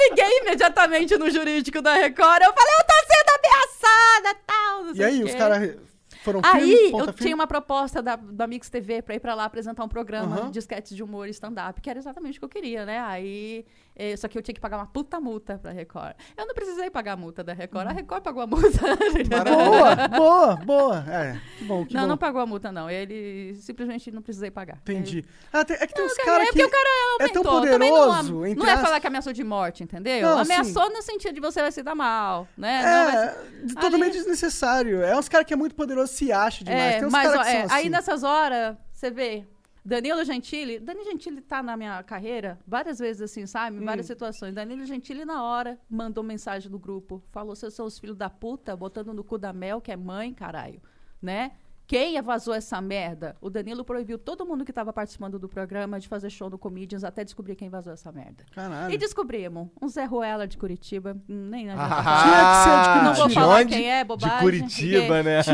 eu 0.04 0.10
liguei 0.10 0.38
imediatamente 0.40 1.16
no 1.16 1.30
jurídico 1.30 1.80
da 1.82 1.94
Record. 1.94 2.42
Eu 2.42 2.52
falei, 2.52 2.74
eu 2.78 2.86
tô 2.86 2.94
sendo 3.12 3.30
ameaçada, 3.38 4.40
tal. 4.46 4.84
não 4.84 4.92
E 4.92 4.96
sei 4.96 5.04
aí, 5.06 5.22
o 5.22 5.26
os 5.26 5.34
caras 5.34 5.76
foram 6.22 6.40
Aí 6.44 6.92
eu 6.92 7.12
tinha 7.12 7.34
uma 7.34 7.46
proposta 7.46 8.00
da, 8.00 8.16
da 8.16 8.46
Mix 8.46 8.70
TV 8.70 9.02
pra 9.02 9.14
ir 9.14 9.20
pra 9.20 9.34
lá 9.34 9.44
apresentar 9.44 9.82
um 9.84 9.88
programa 9.88 10.36
Aham. 10.36 10.50
de 10.50 10.58
sketches 10.60 10.96
de 10.96 11.02
humor 11.02 11.26
e 11.26 11.30
stand-up, 11.30 11.80
que 11.80 11.90
era 11.90 11.98
exatamente 11.98 12.38
o 12.38 12.40
que 12.40 12.44
eu 12.44 12.48
queria, 12.48 12.86
né? 12.86 13.00
Aí, 13.00 13.64
eh, 13.94 14.16
só 14.16 14.28
que 14.28 14.36
eu 14.38 14.42
tinha 14.42 14.54
que 14.54 14.60
pagar 14.60 14.76
uma 14.78 14.86
puta 14.86 15.20
multa 15.20 15.58
pra 15.58 15.70
Record. 15.72 16.14
Eu 16.36 16.46
não 16.46 16.54
precisei 16.54 16.90
pagar 16.90 17.12
a 17.12 17.16
multa 17.16 17.42
da 17.44 17.52
Record, 17.52 17.86
a 17.88 17.92
Record 17.92 18.22
pagou 18.22 18.42
a 18.42 18.46
multa. 18.46 18.80
Boa, 19.44 20.08
boa, 20.08 20.56
boa. 20.56 21.04
É, 21.08 21.40
que 21.58 21.64
bom, 21.64 21.84
que 21.86 21.94
não, 21.94 22.02
bom. 22.02 22.08
não 22.08 22.16
pagou 22.18 22.40
a 22.40 22.46
multa, 22.46 22.70
não. 22.72 22.88
Ele 22.90 23.54
simplesmente 23.56 24.10
não 24.10 24.22
precisei 24.22 24.50
pagar. 24.50 24.78
Entendi. 24.78 25.24
Ah, 25.52 25.64
tem- 25.64 25.76
é 25.78 25.86
que 25.86 25.94
tem 25.94 26.04
uns 26.04 26.12
Ele- 26.12 26.24
caras 26.24 26.42
é 26.42 26.46
que 26.46 26.52
porque 26.52 26.64
o 26.64 26.70
cara 26.70 26.88
é 27.20 27.28
tão 27.28 27.42
poderoso, 27.42 28.32
não, 28.34 28.46
entre 28.46 28.58
não 28.60 28.66
é 28.66 28.72
aspas. 28.72 28.86
falar 28.86 29.00
que 29.00 29.06
ameaçou 29.06 29.32
de 29.32 29.44
morte, 29.44 29.82
entendeu? 29.82 30.22
Não, 30.22 30.38
ameaçou 30.38 30.86
sim. 30.86 30.92
no 30.92 31.02
sentido 31.02 31.34
de 31.34 31.40
você 31.40 31.60
vai 31.60 31.72
se 31.72 31.82
dar 31.82 31.94
mal, 31.94 32.46
né? 32.56 32.82
Não 32.82 33.12
vai 33.12 33.12
se- 33.12 33.26
É, 33.26 33.74
totalmente 33.74 34.02
Ali- 34.16 34.18
desnecessário. 34.18 35.02
É 35.02 35.16
uns 35.18 35.28
caras 35.28 35.46
que 35.46 35.52
é 35.52 35.56
muito 35.56 35.74
poderoso, 35.74 36.12
se 36.12 36.32
acha 36.32 36.64
demais. 36.64 36.94
É, 36.94 36.98
tem 36.98 37.06
uns 37.06 37.12
mas 37.12 37.30
caras 37.30 37.46
que 37.48 37.54
é, 37.56 37.66
são 37.66 37.76
aí 37.76 37.80
assim. 37.82 37.88
nessas 37.90 38.22
horas, 38.22 38.76
você 38.92 39.10
vê, 39.10 39.44
Danilo 39.84 40.24
Gentili, 40.24 40.78
Danilo 40.78 41.04
Gentili 41.10 41.40
tá 41.40 41.62
na 41.62 41.76
minha 41.76 42.02
carreira 42.04 42.58
várias 42.66 42.98
vezes 43.00 43.22
assim, 43.22 43.46
sabe? 43.46 43.76
Em 43.76 43.80
Hum. 43.80 43.84
várias 43.84 44.06
situações. 44.06 44.54
Danilo 44.54 44.86
Gentili 44.86 45.24
na 45.24 45.42
hora 45.42 45.78
mandou 45.90 46.22
mensagem 46.22 46.70
no 46.70 46.78
grupo, 46.78 47.22
falou: 47.32 47.56
"Vocês 47.56 47.74
são 47.74 47.86
os 47.86 47.98
filhos 47.98 48.16
da 48.16 48.30
puta, 48.30 48.76
botando 48.76 49.12
no 49.12 49.24
cu 49.24 49.38
da 49.38 49.52
Mel, 49.52 49.80
que 49.80 49.90
é 49.90 49.96
mãe, 49.96 50.32
caralho", 50.32 50.80
né? 51.20 51.52
Quem 51.84 52.18
vazou 52.22 52.54
essa 52.54 52.80
merda? 52.80 53.36
O 53.40 53.50
Danilo 53.50 53.84
proibiu 53.84 54.16
todo 54.16 54.46
mundo 54.46 54.64
que 54.64 54.70
estava 54.70 54.92
participando 54.92 55.36
do 55.38 55.48
programa 55.48 55.98
de 56.00 56.06
fazer 56.08 56.30
show 56.30 56.48
no 56.48 56.56
Comedians 56.56 57.02
até 57.04 57.22
descobrir 57.24 57.54
quem 57.56 57.68
vazou 57.68 57.92
essa 57.92 58.10
merda. 58.12 58.44
Caralho. 58.54 58.94
E 58.94 58.96
descobrimos. 58.96 59.68
Um 59.82 59.88
Zé 59.88 60.04
Ruela 60.04 60.46
de 60.46 60.56
Curitiba. 60.56 61.20
Nem 61.28 61.70
adianta 61.70 61.94
Ah, 61.94 62.02
falar. 62.02 62.22
Tinha 62.22 62.36
que 62.38 62.62
ser 62.62 62.98
de 63.00 63.04
Não 63.04 63.14
vou 63.14 63.30
falar 63.30 63.56
onde? 63.60 63.74
quem 63.74 63.90
é, 63.92 64.04
bobagem. 64.04 64.36
De 64.38 64.42
Curitiba, 64.42 65.22
né? 65.24 65.38
As 65.40 65.46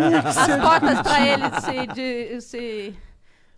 portas 0.61 1.01
para 1.03 1.27
ele 1.27 1.61
se, 1.61 1.87
de- 1.95 2.41
se, 2.43 2.95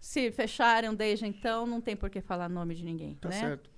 se 0.00 0.32
fecharam 0.32 0.94
desde 0.94 1.26
então, 1.26 1.66
não 1.66 1.80
tem 1.80 1.94
por 1.94 2.08
que 2.10 2.20
falar 2.20 2.48
nome 2.48 2.74
de 2.74 2.84
ninguém, 2.84 3.14
Tá 3.16 3.28
né? 3.28 3.38
certo. 3.38 3.70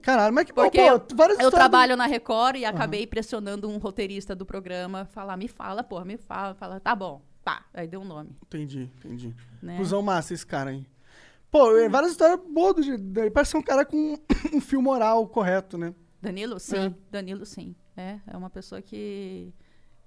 Caralho, 0.00 0.34
mas 0.34 0.46
que 0.46 0.52
Porque 0.52 0.78
pô, 0.78 0.84
eu- 0.88 1.06
várias 1.14 1.38
Eu 1.38 1.50
trabalho 1.50 1.96
na 1.96 2.06
Record 2.06 2.56
e 2.56 2.64
acabei 2.64 3.06
pressionando 3.06 3.68
um 3.68 3.78
roteirista 3.78 4.34
do 4.34 4.44
programa, 4.44 5.04
falar, 5.04 5.36
me 5.36 5.46
fala, 5.46 5.84
porra, 5.84 6.04
me 6.04 6.16
fala, 6.16 6.54
fala, 6.54 6.80
tá 6.80 6.92
bom, 6.96 7.22
pá, 7.44 7.64
aí 7.72 7.86
deu 7.86 8.00
um 8.00 8.04
nome, 8.04 8.36
Entendi, 8.46 8.90
entendi. 8.98 9.32
né? 9.62 9.76
Cusão 9.76 10.02
massa 10.02 10.34
esse 10.34 10.44
cara 10.44 10.70
aí. 10.70 10.84
Pô, 11.52 11.76
é, 11.76 11.88
várias 11.88 12.12
histórias 12.12 12.40
boas 12.48 12.74
do. 12.74 13.20
Ele 13.20 13.30
parece 13.30 13.50
ser 13.52 13.58
um 13.58 13.62
cara 13.62 13.84
com 13.84 14.18
um 14.52 14.60
fio 14.60 14.80
moral 14.82 15.28
correto, 15.28 15.76
né? 15.78 15.94
Danilo, 16.20 16.58
sim. 16.58 16.94
Danilo, 17.10 17.44
sim. 17.46 17.76
É, 17.96 18.18
é 18.26 18.36
uma 18.36 18.48
pessoa 18.50 18.80
que, 18.80 19.52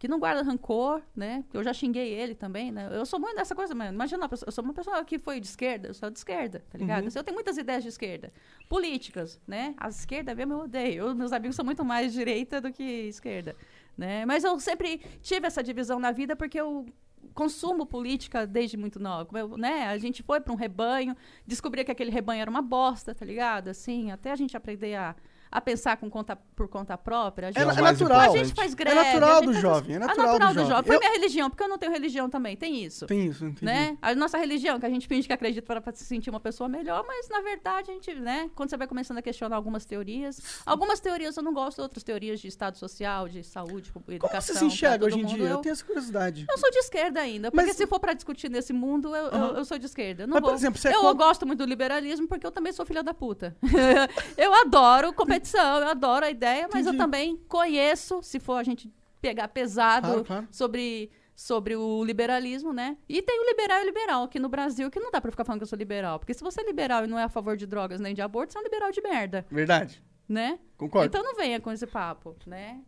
que 0.06 0.12
não 0.12 0.20
guarda 0.20 0.42
rancor, 0.44 1.02
né? 1.16 1.44
Eu 1.54 1.64
já 1.64 1.74
xinguei 1.74 2.14
ele 2.14 2.36
também, 2.36 2.72
né? 2.72 2.90
Eu 2.92 3.06
sou 3.06 3.20
muito 3.20 3.36
dessa 3.36 3.56
coisa, 3.56 3.74
mano. 3.74 3.92
Imagina, 3.94 4.30
eu 4.46 4.52
sou 4.52 4.64
uma 4.64 4.74
pessoa 4.74 5.04
que 5.04 5.18
foi 5.18 5.40
de 5.40 5.48
esquerda, 5.48 5.88
eu 5.88 5.94
sou 5.94 6.10
de 6.10 6.18
esquerda, 6.20 6.64
tá 6.70 6.78
ligado? 6.78 7.08
Eu 7.14 7.24
tenho 7.24 7.36
muitas 7.36 7.58
ideias 7.58 7.82
de 7.84 7.90
esquerda. 7.90 8.32
Políticas, 8.70 9.40
né? 9.48 9.74
A 9.78 9.90
esquerda 9.90 10.34
mesmo 10.36 10.54
eu 10.54 10.60
odeio. 10.60 11.08
Eu- 11.08 11.16
meus 11.16 11.32
amigos 11.32 11.56
são 11.56 11.66
muito 11.66 11.84
mais 11.84 12.14
direita 12.14 12.60
do 12.62 12.72
que 12.72 12.84
esquerda, 12.84 13.56
né? 13.98 14.26
Mas 14.26 14.44
eu 14.44 14.60
sempre 14.60 15.00
tive 15.22 15.48
essa 15.48 15.64
divisão 15.64 16.00
na 16.00 16.12
vida 16.12 16.36
porque 16.36 16.60
eu 16.60 16.86
consumo 17.34 17.86
política 17.86 18.46
desde 18.46 18.78
muito 18.78 19.00
nova, 19.00 19.40
eu, 19.40 19.58
né? 19.58 19.88
A 19.88 19.98
gente 19.98 20.22
foi 20.24 20.40
para 20.40 20.54
um 20.54 20.56
rebanho, 20.56 21.16
descobria 21.46 21.84
que 21.84 21.92
aquele 21.92 22.12
rebanho 22.12 22.42
era 22.42 22.50
uma 22.50 22.62
bosta, 22.62 23.16
tá 23.16 23.26
ligado? 23.26 23.70
Assim, 23.70 24.12
até 24.12 24.32
a 24.32 24.36
gente 24.36 24.56
aprender 24.56 24.96
a, 24.96 25.16
a 25.58 25.62
pensar 25.62 25.96
com 25.98 26.10
conta, 26.10 26.36
por 26.56 26.68
conta 26.68 26.98
própria. 26.98 27.48
A 27.48 27.52
gente, 27.52 27.60
É, 27.60 27.62
é 27.80 27.82
natural. 27.82 28.20
a 28.34 28.38
gente 28.38 28.54
faz 28.54 28.74
É 28.74 28.76
greve. 28.76 28.96
natural 28.96 29.30
a 29.30 29.34
gente 29.36 29.46
do 29.46 29.52
faz- 29.54 29.62
jovem, 29.62 29.92
é 29.94 29.96
É 29.96 30.00
natural 30.00 30.26
natural 30.28 30.54
do 30.54 30.62
do 30.64 30.68
jovem. 30.68 30.84
Foi 30.84 30.96
Eu- 30.96 31.00
minha 31.00 31.12
religião, 31.14 31.50
porque 31.50 31.64
eu 31.64 31.70
não 31.70 31.78
tenho 31.78 31.92
religião 31.94 32.30
também, 32.30 32.58
tem 32.58 32.84
isso. 32.84 33.06
Tem 33.06 33.26
isso, 33.26 33.46
entendi. 33.46 33.64
Né? 33.66 33.98
A 34.02 34.14
nossa 34.14 34.38
religião, 34.38 34.80
que 34.80 34.86
a 34.86 34.90
gente 34.90 35.08
finge 35.08 35.28
que 35.28 35.34
acredita 35.34 35.66
para 35.82 35.96
se 35.96 36.04
sentir 36.04 36.30
uma 36.30 36.40
pessoa 36.42 36.68
melhor, 36.68 37.06
mas 37.08 37.30
na 37.30 37.40
verdade 37.42 37.90
a 37.92 37.94
gente, 37.94 38.14
né? 38.16 38.50
Quando 38.54 38.70
você 38.70 38.76
vai 38.78 38.86
começando 38.88 39.18
a 39.18 39.22
questionar 39.22 39.56
algumas 39.56 39.86
teorias, 39.86 40.42
algumas 40.66 41.00
teorias 41.00 41.38
eu 41.38 41.44
não 41.44 41.54
gosto, 41.54 41.82
outras 41.82 42.04
teorias 42.04 42.40
de 42.42 42.48
estado 42.50 42.78
social, 42.78 43.30
de 43.30 43.42
saúde, 43.44 43.92
Como 43.94 44.04
educação. 44.10 44.42
você 44.42 44.60
se 44.60 44.66
enxerga 44.66 45.06
hoje 45.06 45.20
em 45.20 45.24
mundo, 45.24 45.36
dia? 45.36 45.44
Eu 45.46 45.50
Eu, 45.52 45.58
tenho 45.60 45.72
essa 45.74 45.86
curiosidade. 45.86 46.46
eu 46.50 46.58
sou 46.58 46.70
de 46.70 46.80
esquerda 46.80 47.22
ainda, 47.22 47.50
porque 47.50 47.66
Mas- 47.68 47.78
se 47.78 47.88
for 47.88 48.00
para 48.00 48.12
discutir 48.14 48.50
nesse 48.50 48.74
mundo, 48.74 49.16
eu, 49.16 49.26
eu- 49.28 49.34
Aham. 49.34 49.58
eu 49.58 49.64
sou 49.66 49.78
de 49.78 49.86
esquerda. 49.86 50.24
Eu 50.24 50.28
Não 50.28 50.34
Mas, 50.34 50.42
por 50.42 50.48
vou- 50.48 50.56
exemplo, 50.56 50.80
você 50.82 50.90
é 50.90 50.92
eu 50.96 51.02
contra- 51.02 51.26
gosto 51.26 51.46
muito 51.48 51.60
do 51.60 51.66
liberalismo 51.66 52.28
porque 52.28 52.46
eu 52.46 52.52
também 52.52 52.74
sou 52.74 52.86
filha 52.86 53.02
da 53.02 53.14
puta. 53.14 53.56
eu 54.38 54.54
adoro 54.54 55.14
competição, 55.14 55.45
eu 55.54 55.88
adoro 55.88 56.26
a 56.26 56.30
ideia, 56.30 56.68
mas 56.72 56.86
eu 56.86 56.94
Entendi. 56.94 56.98
também 56.98 57.38
conheço, 57.48 58.22
se 58.24 58.40
for 58.40 58.56
a 58.56 58.64
gente 58.64 58.92
pegar 59.22 59.48
pesado 59.48 60.08
Claro, 60.08 60.26
claro. 60.26 60.48
sobre 60.52 61.10
sobre 61.38 61.76
o 61.76 62.02
liberalismo, 62.06 62.72
né? 62.72 62.96
E 63.10 63.22
tem 63.22 63.42
o 63.42 63.46
liberal 63.46 63.82
e 63.82 63.86
liberal 63.86 64.24
aqui 64.24 64.40
no 64.40 64.48
Brasil, 64.48 64.90
que 64.90 65.02
não 65.02 65.12
dá 65.12 65.20
pra 65.20 65.30
ficar 65.32 65.44
falando 65.44 65.60
que 65.60 65.64
eu 65.64 65.68
sou 65.68 65.78
liberal, 65.78 66.18
porque 66.18 66.34
se 66.34 66.42
você 66.42 66.62
é 66.62 66.64
liberal 66.64 67.04
e 67.04 67.08
não 67.08 67.20
é 67.20 67.24
a 67.24 67.30
favor 67.30 67.58
de 67.58 67.66
drogas 67.68 68.00
nem 68.00 68.14
de 68.16 68.22
aborto, 68.22 68.54
você 68.54 68.58
é 68.58 68.62
um 68.62 68.64
liberal 68.64 68.90
de 68.90 69.02
merda, 69.02 69.46
Verdade. 69.52 70.02
né? 70.30 70.58
Concordo. 70.78 71.08
Então 71.08 71.22
não 71.22 71.36
venha 71.36 71.60
com 71.60 71.70
esse 71.74 71.86
papo, 71.86 72.38
né? 72.48 72.80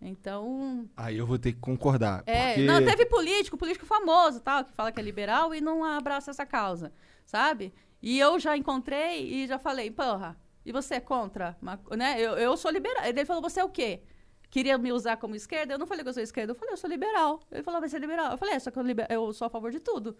Então, 0.00 0.88
Aí 0.96 1.18
eu 1.18 1.26
vou 1.26 1.38
ter 1.38 1.52
que 1.52 1.58
concordar. 1.58 2.22
é, 2.26 2.54
porque... 2.54 2.66
não, 2.66 2.82
teve 2.84 3.04
político, 3.06 3.56
político 3.56 3.84
famoso, 3.84 4.40
tal, 4.40 4.64
que 4.64 4.72
fala 4.72 4.90
que 4.90 5.00
é 5.00 5.02
liberal 5.02 5.54
e 5.54 5.60
não 5.60 5.84
abraça 5.84 6.30
essa 6.30 6.46
causa, 6.46 6.92
sabe? 7.26 7.72
E 8.00 8.18
eu 8.18 8.38
já 8.38 8.56
encontrei 8.56 9.26
e 9.28 9.46
já 9.46 9.58
falei, 9.58 9.90
porra, 9.90 10.38
e 10.64 10.72
você 10.72 10.94
é 10.96 11.00
contra? 11.00 11.56
Né? 11.96 12.20
Eu, 12.20 12.32
eu 12.38 12.56
sou 12.56 12.70
liberal. 12.70 13.04
Ele 13.04 13.24
falou, 13.24 13.42
você 13.42 13.60
é 13.60 13.64
o 13.64 13.68
quê? 13.68 14.02
Queria 14.50 14.76
me 14.76 14.92
usar 14.92 15.16
como 15.16 15.34
esquerda? 15.36 15.74
Eu 15.74 15.78
não 15.78 15.86
falei 15.86 16.02
que 16.02 16.08
eu 16.08 16.14
sou 16.14 16.22
esquerda, 16.22 16.52
eu 16.52 16.56
falei, 16.56 16.72
eu 16.72 16.76
sou 16.76 16.90
liberal. 16.90 17.40
Ele 17.52 17.62
falou, 17.62 17.80
mas 17.80 17.90
você 17.90 17.96
é 17.96 18.00
liberal? 18.00 18.32
Eu 18.32 18.38
falei, 18.38 18.54
é, 18.54 18.58
só 18.58 18.70
que 18.70 18.78
eu, 18.78 18.82
liber- 18.82 19.06
eu 19.08 19.32
sou 19.32 19.46
a 19.46 19.50
favor 19.50 19.70
de 19.70 19.78
tudo. 19.80 20.16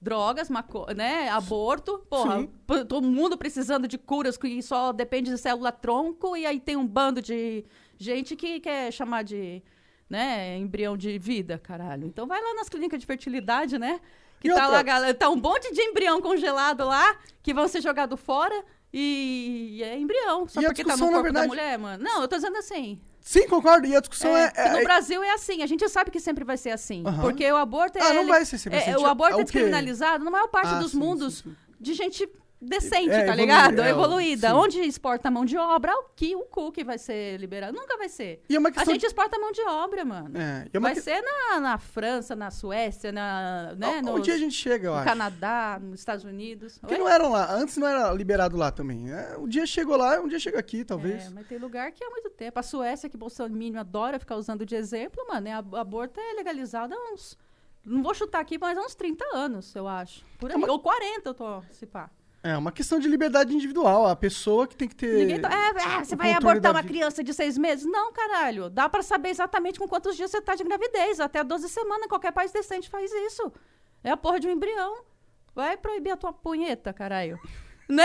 Drogas, 0.00 0.50
maco 0.50 0.86
né? 0.94 1.30
Aborto, 1.30 1.98
porra, 2.10 2.46
todo 2.86 3.08
mundo 3.08 3.36
precisando 3.38 3.88
de 3.88 3.96
curas 3.96 4.36
que 4.36 4.60
só 4.62 4.92
depende 4.92 5.30
de 5.30 5.38
célula 5.38 5.72
tronco, 5.72 6.36
e 6.36 6.44
aí 6.44 6.60
tem 6.60 6.76
um 6.76 6.86
bando 6.86 7.22
de 7.22 7.64
gente 7.96 8.36
que 8.36 8.60
quer 8.60 8.92
chamar 8.92 9.24
de 9.24 9.62
né, 10.08 10.58
embrião 10.58 10.98
de 10.98 11.18
vida, 11.18 11.58
caralho. 11.58 12.06
Então 12.06 12.26
vai 12.26 12.40
lá 12.42 12.54
nas 12.54 12.68
clínicas 12.68 13.00
de 13.00 13.06
fertilidade, 13.06 13.78
né? 13.78 13.98
Que 14.38 14.48
E 14.48 14.50
tá 14.54 14.56
outra- 14.64 14.76
lá, 14.76 14.82
galera, 14.82 15.14
tá 15.14 15.30
um 15.30 15.36
monte 15.36 15.72
de 15.72 15.80
embrião 15.80 16.20
congelado 16.20 16.84
lá, 16.84 17.16
que 17.42 17.54
vão 17.54 17.66
ser 17.66 17.80
jogados 17.80 18.20
fora. 18.20 18.64
E 18.98 19.82
é 19.82 19.98
embrião, 19.98 20.48
só 20.48 20.60
E 20.60 20.64
porque 20.64 20.82
tá 20.84 20.96
no 20.96 20.98
corpo 21.02 21.12
na 21.12 21.16
da 21.18 21.22
verdade- 21.22 21.48
mulher, 21.48 21.78
mano. 21.78 22.02
Não, 22.02 22.22
eu 22.22 22.28
tô 22.28 22.36
dizendo 22.36 22.56
assim. 22.56 22.98
Sim, 23.20 23.46
concordo. 23.46 23.86
E 23.86 23.94
a 23.94 24.00
discussão 24.00 24.34
é. 24.36 24.44
É, 24.44 24.62
que 24.62 24.68
no 24.70 24.78
é- 24.78 24.84
Brasil 24.84 25.22
é 25.22 25.32
assim, 25.32 25.62
a 25.62 25.66
gente 25.66 25.86
sabe 25.88 26.10
que 26.10 26.18
sempre 26.18 26.44
vai 26.44 26.56
ser 26.56 26.70
assim. 26.70 27.02
Porque 27.20 27.50
o 27.52 27.56
aborto 27.56 27.98
é. 27.98 28.00
Ah, 28.02 28.14
não 28.14 28.22
ele- 28.22 28.30
vai 28.30 28.44
ser 28.44 28.56
sempre 28.56 28.78
é- 28.78 28.90
assim. 28.90 29.02
O 29.02 29.06
aborto 29.06 29.36
É 29.36 29.40
é, 29.40 29.44
descriminalizado 29.44 30.24
na 30.24 30.30
maior 30.30 30.48
parte 30.48 30.74
Ah, 30.74 30.78
dos 30.78 30.92
sim, 30.92 30.96
mundos 30.98 31.38
sim, 31.38 31.50
sim. 31.50 31.56
de 31.78 31.92
gente 31.92 32.26
decente, 32.60 33.10
É, 33.10 33.18
tá 33.18 33.32
evolu- 33.32 33.36
ligado? 33.40 33.80
é, 33.82 33.90
Evoluída. 33.90 34.48
sim. 34.48 34.54
Onde 34.54 34.80
exporta 34.80 35.30
mão 35.30 35.44
de 35.44 35.56
obra, 35.56 35.92
o 35.94 36.04
que 36.16 36.34
o 36.34 36.40
cu 36.44 36.72
que 36.72 36.82
vai 36.82 36.98
ser 36.98 37.38
liberado. 37.38 37.76
Nunca 37.76 37.96
vai 37.98 38.08
ser. 38.08 38.42
É 38.48 38.80
A 38.80 38.84
gente 38.84 39.04
exporta 39.04 39.38
mão 39.38 39.52
de 39.52 39.60
obra, 39.62 40.04
mano. 40.04 40.36
É, 40.38 40.66
é 40.72 40.80
Vai 40.80 40.94
que- 40.94 41.00
ser 41.02 41.20
na, 41.22 41.60
na 41.60 41.78
França, 41.78 42.34
na 42.34 42.50
Suécia, 42.50 43.12
na, 43.12 43.74
né, 43.76 44.00
Um 44.00 44.14
nos- 44.16 44.22
dia 44.22 44.34
a 44.34 44.38
gente 44.38 44.54
chega, 44.54 44.88
eu 44.88 44.92
no 44.92 44.98
acho. 44.98 45.06
Canadá, 45.08 45.78
nos 45.82 46.00
Estados 46.00 46.24
Unidos. 46.24 46.78
Porque 46.78 46.94
Oi? 46.94 47.00
não 47.00 47.08
eram 47.08 47.30
lá. 47.30 47.52
Antes 47.52 47.76
não 47.76 47.86
era 47.86 48.10
liberado 48.12 48.56
lá 48.56 48.70
também. 48.70 49.10
É, 49.12 49.36
um 49.38 49.46
dia 49.46 49.66
chegou 49.66 49.96
lá, 49.96 50.18
um 50.20 50.28
dia 50.28 50.38
chega 50.38 50.58
aqui, 50.58 50.84
talvez. 50.84 51.26
É, 51.26 51.30
mas 51.30 51.46
tem 51.46 51.58
lugar 51.58 51.92
que 51.92 52.02
há 52.02 52.10
muito 52.10 52.30
tempo. 52.30 52.58
A 52.58 52.62
Suécia, 52.62 53.08
que 53.08 53.16
Bolsonaro 53.16 53.56
adora 53.78 54.18
ficar 54.18 54.36
usando 54.36 54.64
de 54.64 54.74
exemplo, 54.74 55.24
mano, 55.28 55.46
é, 55.48 55.52
a- 55.52 55.58
aborto 55.58 56.18
é 56.18 56.32
legalizado 56.34 56.94
há 56.94 57.12
uns. 57.12 57.36
Não 57.84 58.02
vou 58.02 58.12
chutar 58.14 58.40
aqui, 58.40 58.58
mas 58.58 58.76
há 58.76 58.80
uns 58.80 58.94
30 58.94 59.24
anos, 59.34 59.74
eu 59.76 59.86
acho. 59.86 60.24
Por 60.38 60.50
aí. 60.50 60.54
É 60.54 60.56
uma- 60.58 60.70
Ou 60.72 60.80
40, 60.80 61.28
eu 61.30 61.34
tô, 61.34 61.62
se 61.70 61.86
pá. 61.86 62.10
É 62.48 62.56
uma 62.56 62.70
questão 62.70 62.98
de 63.00 63.08
liberdade 63.08 63.54
individual. 63.54 64.06
A 64.06 64.14
pessoa 64.14 64.66
que 64.68 64.76
tem 64.76 64.86
que 64.88 64.94
ter. 64.94 65.14
Ninguém 65.14 65.40
tá, 65.40 65.48
é, 65.50 65.96
é, 66.00 66.04
você 66.04 66.14
vai 66.14 66.32
abortar 66.32 66.70
uma 66.70 66.82
criança 66.82 67.22
de 67.24 67.34
seis 67.34 67.58
meses? 67.58 67.84
Não, 67.84 68.12
caralho. 68.12 68.70
Dá 68.70 68.88
pra 68.88 69.02
saber 69.02 69.30
exatamente 69.30 69.78
com 69.78 69.88
quantos 69.88 70.16
dias 70.16 70.30
você 70.30 70.40
tá 70.40 70.54
de 70.54 70.62
gravidez. 70.62 71.18
Até 71.18 71.42
12 71.42 71.68
semanas, 71.68 72.06
qualquer 72.08 72.30
país 72.32 72.52
decente 72.52 72.88
faz 72.88 73.10
isso. 73.12 73.52
É 74.04 74.10
a 74.10 74.16
porra 74.16 74.38
de 74.38 74.46
um 74.46 74.52
embrião. 74.52 75.02
Vai 75.54 75.76
proibir 75.76 76.12
a 76.12 76.16
tua 76.16 76.32
punheta, 76.32 76.92
caralho. 76.92 77.38
Né? 77.88 78.02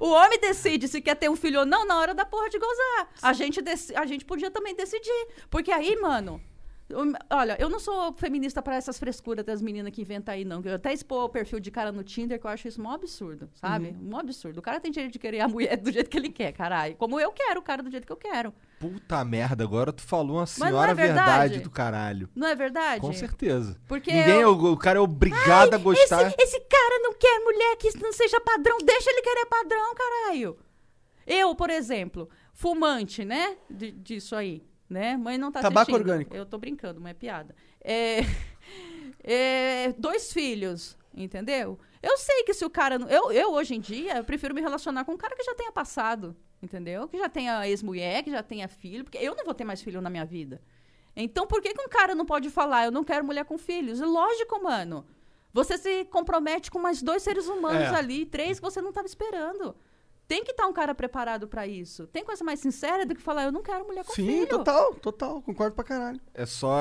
O 0.00 0.08
homem 0.10 0.38
decide 0.38 0.86
se 0.88 1.00
quer 1.00 1.14
ter 1.16 1.28
um 1.28 1.34
filho 1.36 1.60
ou 1.60 1.66
não 1.66 1.84
na 1.84 1.98
hora 1.98 2.14
da 2.14 2.24
porra 2.24 2.48
de 2.48 2.58
gozar. 2.58 3.08
A 3.22 3.32
gente, 3.32 3.60
dec- 3.60 3.92
a 3.96 4.06
gente 4.06 4.24
podia 4.24 4.50
também 4.50 4.74
decidir. 4.74 5.26
Porque 5.50 5.72
aí, 5.72 5.96
mano, 6.00 6.40
Olha, 7.30 7.56
eu 7.58 7.68
não 7.70 7.80
sou 7.80 8.12
feminista 8.12 8.60
pra 8.60 8.76
essas 8.76 8.98
frescuras 8.98 9.42
das 9.44 9.62
meninas 9.62 9.90
que 9.90 10.02
inventam 10.02 10.34
aí, 10.34 10.44
não. 10.44 10.60
Eu 10.62 10.74
até 10.74 10.92
expor 10.92 11.24
o 11.24 11.28
perfil 11.30 11.58
de 11.58 11.70
cara 11.70 11.90
no 11.90 12.04
Tinder, 12.04 12.38
que 12.38 12.46
eu 12.46 12.50
acho 12.50 12.68
isso 12.68 12.80
mó 12.80 12.92
absurdo, 12.92 13.48
sabe? 13.54 13.96
Mó 13.98 14.18
absurdo. 14.20 14.58
O 14.58 14.62
cara 14.62 14.78
tem 14.78 14.90
direito 14.92 15.14
de 15.14 15.18
querer 15.18 15.40
a 15.40 15.48
mulher 15.48 15.76
do 15.80 15.90
jeito 15.90 16.10
que 16.10 16.16
ele 16.18 16.28
quer, 16.28 16.52
caralho. 16.52 16.94
Como 16.96 17.18
eu 17.18 17.32
quero 17.32 17.60
o 17.60 17.62
cara 17.62 17.82
do 17.82 17.90
jeito 17.90 18.06
que 18.06 18.12
eu 18.12 18.16
quero. 18.18 18.52
Puta 18.78 19.24
merda, 19.24 19.64
agora 19.64 19.92
tu 19.94 20.02
falou 20.02 20.36
uma 20.36 20.40
não 20.40 20.42
é 20.42 20.46
senhora 20.46 20.94
verdade. 20.94 21.30
verdade? 21.48 21.60
do 21.60 21.70
caralho. 21.70 22.28
Não 22.34 22.46
é 22.48 22.54
verdade? 22.54 23.00
Com 23.00 23.12
certeza. 23.14 23.80
Porque 23.88 24.12
Ninguém, 24.12 24.40
eu- 24.40 24.40
é 24.42 24.46
o, 24.48 24.72
o 24.72 24.76
cara 24.76 24.98
é 24.98 25.02
obrigado 25.02 25.72
a 25.72 25.78
gostar. 25.78 26.26
Esse, 26.26 26.36
esse 26.38 26.60
cara 26.60 26.98
não 27.02 27.14
quer 27.14 27.40
mulher 27.40 27.76
que 27.76 27.96
não 27.98 28.12
seja 28.12 28.38
padrão. 28.42 28.76
Deixa 28.84 29.10
ele 29.10 29.22
querer 29.22 29.46
padrão, 29.46 29.94
caralho. 29.94 30.58
Eu, 31.26 31.54
por 31.54 31.70
exemplo, 31.70 32.28
fumante, 32.52 33.24
né? 33.24 33.56
de- 33.70 33.90
disso 33.92 34.36
aí. 34.36 34.62
Né? 34.94 35.16
Mãe 35.16 35.36
não 35.36 35.50
tá 35.50 35.60
Tabaco 35.60 35.90
assistindo. 35.90 35.96
orgânico. 36.08 36.36
Eu 36.36 36.46
tô 36.46 36.56
brincando, 36.56 37.00
mas 37.00 37.10
é 37.10 37.14
piada. 37.14 37.52
É, 37.80 38.20
é, 39.24 39.92
dois 39.98 40.32
filhos, 40.32 40.96
entendeu? 41.12 41.76
Eu 42.00 42.16
sei 42.16 42.44
que 42.44 42.54
se 42.54 42.64
o 42.64 42.70
cara. 42.70 42.94
Eu, 43.08 43.32
eu, 43.32 43.52
hoje 43.52 43.74
em 43.74 43.80
dia, 43.80 44.18
eu 44.18 44.24
prefiro 44.24 44.54
me 44.54 44.60
relacionar 44.60 45.04
com 45.04 45.12
um 45.12 45.16
cara 45.16 45.34
que 45.34 45.42
já 45.42 45.52
tenha 45.56 45.72
passado, 45.72 46.36
entendeu? 46.62 47.08
Que 47.08 47.18
já 47.18 47.28
tenha 47.28 47.66
ex-mulher, 47.68 48.22
que 48.22 48.30
já 48.30 48.40
tenha 48.40 48.68
filho, 48.68 49.02
porque 49.02 49.18
eu 49.18 49.34
não 49.34 49.44
vou 49.44 49.52
ter 49.52 49.64
mais 49.64 49.82
filho 49.82 50.00
na 50.00 50.08
minha 50.08 50.24
vida. 50.24 50.62
Então, 51.16 51.44
por 51.44 51.60
que, 51.60 51.74
que 51.74 51.82
um 51.82 51.88
cara 51.88 52.14
não 52.14 52.24
pode 52.24 52.48
falar, 52.48 52.84
eu 52.84 52.92
não 52.92 53.02
quero 53.02 53.24
mulher 53.24 53.44
com 53.44 53.58
filhos? 53.58 53.98
Lógico, 54.00 54.62
mano. 54.62 55.04
Você 55.52 55.76
se 55.76 56.04
compromete 56.06 56.70
com 56.70 56.78
mais 56.78 57.02
dois 57.02 57.22
seres 57.24 57.48
humanos 57.48 57.92
É. 57.92 57.96
ali, 57.96 58.26
três 58.26 58.60
que 58.60 58.64
você 58.64 58.80
não 58.80 58.90
estava 58.90 59.06
esperando. 59.08 59.74
Tem 60.26 60.42
que 60.42 60.52
estar 60.52 60.66
um 60.66 60.72
cara 60.72 60.94
preparado 60.94 61.46
pra 61.46 61.66
isso. 61.66 62.06
Tem 62.06 62.24
coisa 62.24 62.42
mais 62.42 62.60
sincera 62.60 63.04
do 63.04 63.14
que 63.14 63.20
falar, 63.20 63.44
eu 63.44 63.52
não 63.52 63.62
quero 63.62 63.84
mulher 63.86 64.04
com 64.04 64.12
Sim, 64.14 64.26
filho. 64.26 64.48
total, 64.48 64.94
total. 64.94 65.42
Concordo 65.42 65.74
pra 65.74 65.84
caralho. 65.84 66.20
É 66.32 66.46
só 66.46 66.74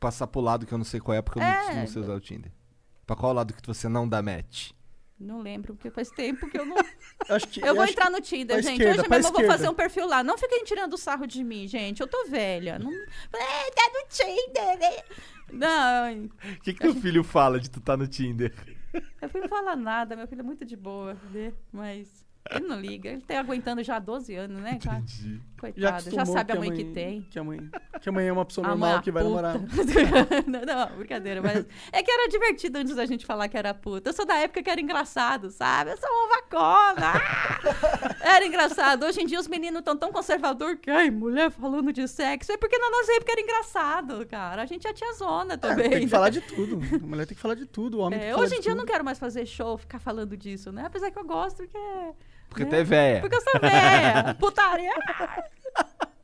passar 0.00 0.26
pro 0.26 0.40
lado 0.40 0.66
que 0.66 0.72
eu 0.74 0.78
não 0.78 0.84
sei 0.84 0.98
qual 1.00 1.16
é, 1.16 1.22
porque 1.22 1.38
eu 1.38 1.42
não, 1.42 1.48
É. 1.50 1.74
não 1.80 1.86
sei 1.86 2.02
usar 2.02 2.14
o 2.14 2.20
Tinder. 2.20 2.50
Pra 3.06 3.14
qual 3.14 3.32
lado 3.32 3.54
que 3.54 3.64
você 3.66 3.88
não 3.88 4.08
dá 4.08 4.20
match? 4.20 4.72
Não 5.18 5.40
lembro, 5.40 5.74
porque 5.74 5.90
faz 5.90 6.10
tempo 6.10 6.46
que 6.50 6.58
eu 6.58 6.66
não. 6.66 6.76
Acho 7.30 7.48
que, 7.48 7.60
Eu 7.64 7.74
vou 7.74 7.84
acho 7.84 7.92
entrar 7.92 8.10
no 8.10 8.20
Tinder, 8.20 8.56
gente. 8.62 8.72
esquerda, 8.82 9.00
Hoje 9.00 9.08
mesmo 9.10 9.28
eu 9.28 9.32
vou 9.32 9.46
fazer 9.46 9.68
um 9.70 9.74
perfil 9.74 10.06
lá. 10.06 10.22
Não 10.22 10.36
fiquem 10.36 10.62
tirando 10.64 10.98
sarro 10.98 11.26
de 11.26 11.42
mim, 11.42 11.66
gente. 11.66 12.00
Eu 12.02 12.06
tô 12.06 12.26
velha. 12.26 12.78
Não... 12.78 12.92
É, 12.92 13.70
tá 13.70 13.90
no 13.94 14.08
Tinder. 14.10 14.78
né? 14.78 15.02
Não, 15.50 16.24
O 16.26 16.60
que, 16.60 16.74
que 16.74 16.80
teu 16.80 16.94
filho 16.94 17.24
fala 17.24 17.58
de 17.58 17.70
tu 17.70 17.80
tá 17.80 17.96
no 17.96 18.06
Tinder? 18.06 18.52
eu 19.22 19.28
fui 19.30 19.40
não 19.40 19.48
falar 19.48 19.74
nada. 19.76 20.14
Meu 20.16 20.26
filho 20.28 20.40
é 20.40 20.44
muito 20.44 20.64
de 20.66 20.76
boa, 20.76 21.16
né? 21.32 21.52
Mas 21.72 22.25
ele 22.50 22.66
não 22.66 22.80
liga. 22.80 23.10
Ele 23.10 23.20
tá 23.20 23.38
aguentando 23.40 23.82
já 23.82 23.96
há 23.96 23.98
12 23.98 24.34
anos, 24.34 24.60
né, 24.62 24.78
cara? 24.82 24.98
Entendi. 24.98 25.40
Coitado. 25.58 25.80
Já, 25.80 25.88
acostumou 25.96 26.26
sabe 26.26 26.52
a 26.52 26.56
mãe, 26.56 26.72
que 26.72 26.84
tem. 26.84 27.22
Que 27.22 27.38
a 27.38 27.44
mãe, 27.44 27.70
que 28.00 28.08
a 28.08 28.12
mãe 28.12 28.26
é 28.28 28.32
uma 28.32 28.44
pessoa 28.44 28.66
A 28.66 28.70
normal 28.70 29.00
que 29.00 29.10
vai 29.10 29.22
puta. 29.24 29.42
namorar. 29.42 29.60
não, 30.46 30.60
não, 30.90 30.96
brincadeira, 30.98 31.40
mas 31.42 31.64
é 31.92 32.02
que 32.02 32.10
era 32.10 32.28
divertido 32.28 32.78
antes 32.78 32.94
da 32.94 33.06
gente 33.06 33.24
falar 33.24 33.48
que 33.48 33.56
era 33.56 33.72
puta. 33.72 34.10
Eu 34.10 34.14
sou 34.14 34.26
da 34.26 34.36
época 34.36 34.62
que 34.62 34.68
era 34.70 34.80
engraçado, 34.80 35.50
sabe? 35.50 35.92
Eu 35.92 35.96
sou 35.96 36.08
uma 36.10 36.36
vacona. 36.36 37.12
Ah! 37.14 38.16
Era 38.20 38.46
engraçado. 38.46 39.04
Hoje 39.06 39.22
em 39.22 39.26
dia 39.26 39.40
os 39.40 39.48
meninos 39.48 39.78
estão 39.78 39.96
tão 39.96 40.12
conservador 40.12 40.76
que, 40.76 40.90
ai, 40.90 41.10
mulher 41.10 41.50
falando 41.50 41.92
de 41.92 42.06
sexo. 42.06 42.52
É 42.52 42.56
porque 42.56 42.76
na 42.78 42.90
nossa 42.90 43.12
época 43.14 43.32
era 43.32 43.40
engraçado, 43.40 44.26
cara. 44.26 44.62
A 44.62 44.66
gente 44.66 44.82
já 44.82 44.92
tinha 44.92 45.12
zona 45.14 45.54
É, 45.54 45.56
também. 45.56 45.88
tem 45.90 45.98
que 46.00 46.04
né? 46.06 46.10
falar 46.10 46.28
de 46.30 46.40
tudo. 46.42 46.78
A 47.02 47.06
mulher 47.06 47.26
tem 47.26 47.34
que 47.34 47.40
falar 47.42 47.54
de 47.54 47.66
tudo. 47.66 47.98
O 47.98 48.00
homem 48.02 48.18
É, 48.18 48.20
tem 48.22 48.28
que 48.28 48.34
falar 48.34 48.46
hoje 48.46 48.54
em 48.56 48.60
dia 48.60 48.70
eu 48.72 48.74
tudo. 48.76 48.84
não 48.86 48.92
quero 48.92 49.04
mais 49.04 49.18
fazer 49.18 49.46
show, 49.46 49.78
ficar 49.78 49.98
falando 49.98 50.36
disso, 50.36 50.70
né? 50.70 50.84
Apesar 50.86 51.10
que 51.10 51.18
eu 51.18 51.24
gosto, 51.24 51.56
porque. 51.58 51.78
Porque 52.48 52.64
né? 52.64 52.70
tu 52.70 52.74
é 52.76 52.84
véia. 52.84 53.20
Porque 53.20 53.36
eu 53.36 53.40
sou 53.40 53.60
velha. 53.60 54.34
Putaria. 54.40 54.92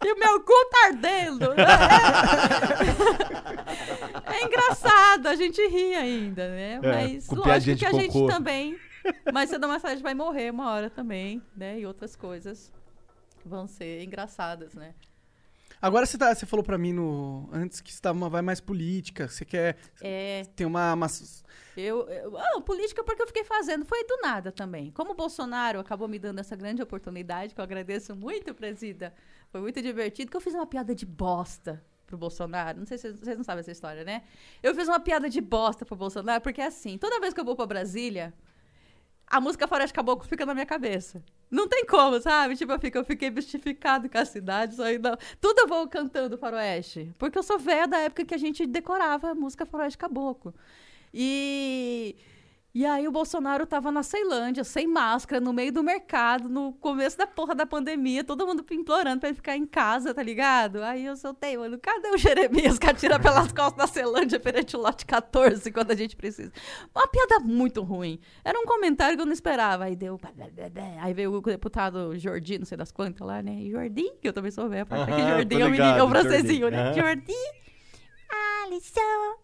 E 0.05 0.13
o 0.13 0.19
meu 0.19 0.41
cu 0.41 0.53
tá 0.71 0.87
ardendo. 0.87 1.53
É 4.27 4.45
engraçado, 4.45 5.29
a 5.29 5.37
gente 5.37 5.61
ri 5.69 5.95
ainda, 5.95 6.49
né? 6.49 6.81
Mas 6.83 7.27
com 7.27 7.37
lógico 7.37 7.79
que 7.79 7.87
a 7.87 7.93
gente 7.93 8.13
cocô. 8.13 8.27
também. 8.27 8.77
Mas 9.33 9.51
cedo 9.51 9.69
mais 9.69 9.83
tarde 9.83 10.03
vai 10.03 10.15
morrer 10.15 10.51
uma 10.51 10.71
hora 10.71 10.91
também, 10.91 11.43
né? 11.57 11.79
E 11.79 11.87
outras 11.87 12.17
coisas 12.17 12.73
vão 13.45 13.67
ser 13.67 14.03
engraçadas, 14.03 14.75
né? 14.75 14.95
Agora 15.83 16.07
você, 16.07 16.17
tá, 16.17 16.33
você 16.33 16.47
falou 16.47 16.63
pra 16.63 16.79
mim 16.79 16.93
no, 16.93 17.49
antes 17.53 17.81
que 17.81 17.93
você 17.93 18.01
tá 18.01 18.13
uma 18.13 18.31
vai 18.31 18.41
mais 18.41 18.61
política. 18.61 19.27
Você 19.27 19.45
quer. 19.45 19.77
É, 20.01 20.45
Tem 20.55 20.65
uma. 20.65 20.95
uma- 20.95 21.09
eu, 21.77 22.09
eu 22.09 22.39
ah, 22.39 22.61
política 22.61 23.03
porque 23.03 23.21
eu 23.21 23.27
fiquei 23.27 23.43
fazendo, 23.43 23.85
foi 23.85 24.05
do 24.07 24.19
nada 24.23 24.53
também. 24.53 24.93
Como 24.93 25.11
o 25.11 25.15
Bolsonaro 25.15 25.81
acabou 25.81 26.07
me 26.07 26.21
dando 26.21 26.39
essa 26.39 26.55
grande 26.55 26.81
oportunidade, 26.81 27.53
que 27.53 27.61
eu 27.61 27.65
agradeço 27.65 28.15
muito, 28.15 28.55
presida. 28.55 29.13
Foi 29.51 29.61
muito 29.61 29.83
divertido, 29.83 30.31
que 30.31 30.37
eu 30.37 30.41
fiz 30.41 30.55
uma 30.55 30.67
piada 30.67 30.95
de 30.95 31.05
bosta 31.05 31.85
pro 32.07 32.17
Bolsonaro. 32.17 32.79
Não 32.79 32.87
sei 32.87 32.97
se 32.99 33.11
vocês, 33.13 33.37
não 33.37 33.43
sabem 33.43 33.61
essa 33.61 33.73
história, 33.73 34.05
né? 34.05 34.23
Eu 34.63 34.75
fiz 34.77 34.87
uma 34.87 35.01
piada 35.01 35.29
de 35.29 35.41
bosta 35.41 35.85
pro 35.85 35.97
Bolsonaro, 35.97 36.41
porque 36.41 36.61
assim, 36.61 36.97
toda 36.97 37.19
vez 37.19 37.35
que 37.35 37.41
eu 37.41 37.45
vou 37.45 37.57
pra 37.57 37.67
Brasília, 37.67 38.33
a 39.27 39.41
música 39.41 39.67
Faroeste 39.67 39.95
Caboclo 39.95 40.29
fica 40.29 40.47
na 40.47 40.55
minha 40.55 40.67
cabeça. 40.67 41.25
Não 41.53 41.69
tem 41.69 41.85
como, 41.85 42.19
sabe? 42.19 42.57
Tipo, 42.57 42.73
eu, 42.73 42.79
fico, 42.79 42.97
eu 42.97 43.05
fiquei 43.05 43.29
mistificado 43.29 44.09
com 44.09 44.17
a 44.17 44.25
cidade, 44.25 44.81
aí 44.81 44.99
não. 44.99 45.15
Tudo 45.39 45.61
eu 45.61 45.69
vou 45.69 45.87
cantando 45.87 46.39
Faroeste. 46.39 47.15
Porque 47.19 47.37
eu 47.39 47.43
sou 47.43 47.59
velha 47.59 47.87
da 47.87 47.99
época 47.99 48.25
que 48.25 48.35
a 48.35 48.39
gente 48.39 48.67
decorava 48.67 49.35
música 49.35 49.67
Faroeste 49.67 49.99
Caboclo. 49.99 50.55
E. 51.13 52.17
E 52.75 52.87
aí 52.87 53.07
o 53.07 53.13
Bolsonaro 53.13 53.67
tava 53.67 53.93
na 53.93 54.03
Ceilândia, 54.03 54.65
sem 54.65 54.87
máscara, 54.87 55.39
no 55.43 55.53
meio 55.53 55.71
do 55.71 55.83
mercado, 55.83 56.49
no 56.49 56.73
começo 56.73 57.19
da 57.19 57.27
porra 57.27 57.55
da 57.55 57.67
pandemia, 57.67 58.25
todo 58.25 58.47
mundo 58.47 58.65
implorando 58.71 59.21
pra 59.21 59.29
ele 59.29 59.37
ficar 59.37 59.55
em 59.55 59.67
casa, 59.67 60.15
tá 60.15 60.23
ligado? 60.23 60.83
Aí 60.83 61.05
eu 61.05 61.15
soltei, 61.15 61.55
mano, 61.59 61.79
cadê 61.79 62.09
o 62.09 62.17
Jeremias 62.17 62.79
que 62.79 62.87
atira 62.87 63.21
pelas 63.21 63.53
costas 63.53 63.75
da 63.77 63.87
Ceilândia 63.87 64.41
perante 64.41 64.75
o 64.75 64.81
lote 64.81 65.05
14 65.05 65.71
quando 65.71 65.91
a 65.91 65.95
gente 65.95 66.17
precisa? 66.17 66.51
Uma 66.95 67.07
piada 67.09 67.41
muito 67.41 67.83
ruim. 67.83 68.19
Era 68.43 68.59
um 68.59 68.65
comentário 68.65 69.17
que 69.17 69.23
eu 69.23 69.27
não 69.27 69.35
esperava. 69.35 69.85
Aí 69.85 69.95
deu. 69.95 70.19
Aí 71.03 71.13
veio 71.13 71.35
o 71.35 71.41
deputado 71.43 72.17
Jordi, 72.17 72.59
não 72.59 72.65
sei 72.65 72.79
das 72.79 72.91
quantas 72.91 73.27
lá, 73.27 73.43
né? 73.43 73.67
Jordi, 73.71 74.11
que 74.19 74.29
eu 74.29 74.33
também 74.33 74.51
sou 74.51 74.71
velha. 74.71 74.87
Porque 74.87 75.13
Aham, 75.13 75.29
Jordi 75.29 75.61
é 75.61 75.67
o 75.67 75.71
menino, 75.71 75.99
é 75.99 76.03
o 76.03 76.09
francesinho, 76.09 76.71
né? 76.71 76.85
Aham. 76.85 76.93
Jordi. 76.95 77.35
Alisson, 78.33 79.37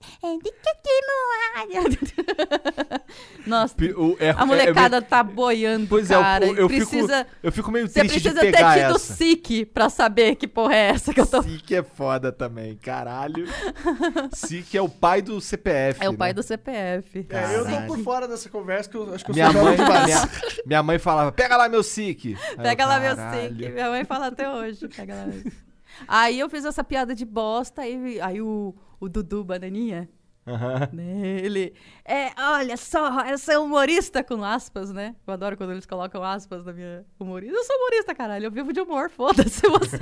Nossa, 3.47 3.75
Pi- 3.75 3.93
o- 3.93 4.17
é- 4.19 4.31
a 4.31 4.43
é- 4.43 4.45
molecada 4.45 5.01
tá 5.03 5.23
boiando, 5.23 5.87
Pois 5.89 6.11
é, 6.11 6.15
cara. 6.15 6.47
eu, 6.47 6.57
eu 6.57 6.67
precisa, 6.69 7.25
fico, 7.25 7.37
eu 7.43 7.53
fico 7.53 7.71
meio 7.71 7.87
você 7.89 8.01
triste 8.01 8.15
de 8.17 8.21
precisa 8.31 8.41
ter 8.41 8.53
pegar 8.53 8.75
tido 8.75 8.97
essa. 8.97 9.15
SIC 9.15 9.65
pra 9.67 9.89
saber 9.91 10.37
que 10.37 10.47
porra 10.49 10.75
é 10.75 10.89
essa 10.89 11.13
que 11.15 11.21
eu 11.21 11.27
tô... 11.27 11.43
SIC 11.43 11.73
é 11.75 11.83
foda 11.83 12.33
também, 12.33 12.77
caralho. 12.77 13.47
SIC 14.33 14.75
é 14.77 14.83
o 14.83 14.89
pai 14.89 15.23
do 15.23 15.41
CPF. 15.41 16.03
É 16.05 16.09
o 16.09 16.15
pai 16.17 16.31
né? 16.31 16.35
do 16.35 16.43
CPF. 16.43 17.27
É, 17.31 17.57
eu 17.57 17.65
tô 17.65 17.87
por 17.87 17.99
fora 18.01 18.27
dessa 18.29 18.49
conversa 18.49 18.89
que 18.91 18.97
eu 18.97 19.15
acho 19.15 19.25
que 19.25 19.31
eu 19.31 19.35
Minha 19.35 19.53
sou 19.53 19.63
mãe, 19.65 19.77
minha, 19.77 20.29
minha 20.67 20.83
mãe 20.83 20.99
falava, 20.99 21.33
pega 21.33 21.57
lá 21.57 21.69
meu 21.69 21.83
SIC. 21.83 22.37
Aí 22.57 22.57
eu, 22.57 22.63
Pega 22.63 22.87
lá 22.87 23.01
meu. 23.01 23.15
SIC. 23.17 23.69
Minha 23.73 23.91
mãe 23.91 24.05
fala 24.05 24.27
até 24.29 24.51
hoje. 24.51 24.89
Pega 24.89 25.15
lá 25.15 25.27
meu 25.27 25.41
SIC. 25.41 25.68
Aí 26.07 26.39
eu 26.39 26.49
fiz 26.49 26.65
essa 26.65 26.85
piada 26.85 27.15
de 27.15 27.25
bosta, 27.25 27.83
aí, 27.83 28.21
aí 28.21 28.41
o, 28.41 28.75
o 29.01 29.09
Dudu 29.09 29.43
Bananinha, 29.43 30.09
Aham. 30.49 30.89
né, 30.93 31.41
ele... 31.43 31.75
É, 32.05 32.31
olha 32.39 32.77
só, 32.77 33.21
eu 33.27 33.37
sou 33.37 33.65
humorista 33.65 34.25
com 34.25 34.43
aspas, 34.43 34.91
né? 34.93 35.15
Eu 35.27 35.35
adoro 35.35 35.57
quando 35.57 35.73
eles 35.73 35.85
colocam 35.85 36.23
aspas 36.23 36.65
na 36.65 36.73
minha 36.73 37.05
humorista. 37.21 37.55
Eu 37.55 37.65
sou 37.65 37.77
humorista, 37.77 38.15
caralho, 38.15 38.47
eu 38.47 38.51
vivo 38.51 38.73
de 38.73 38.81
humor, 38.81 39.11
foda-se 39.15 39.69
você. 39.69 39.99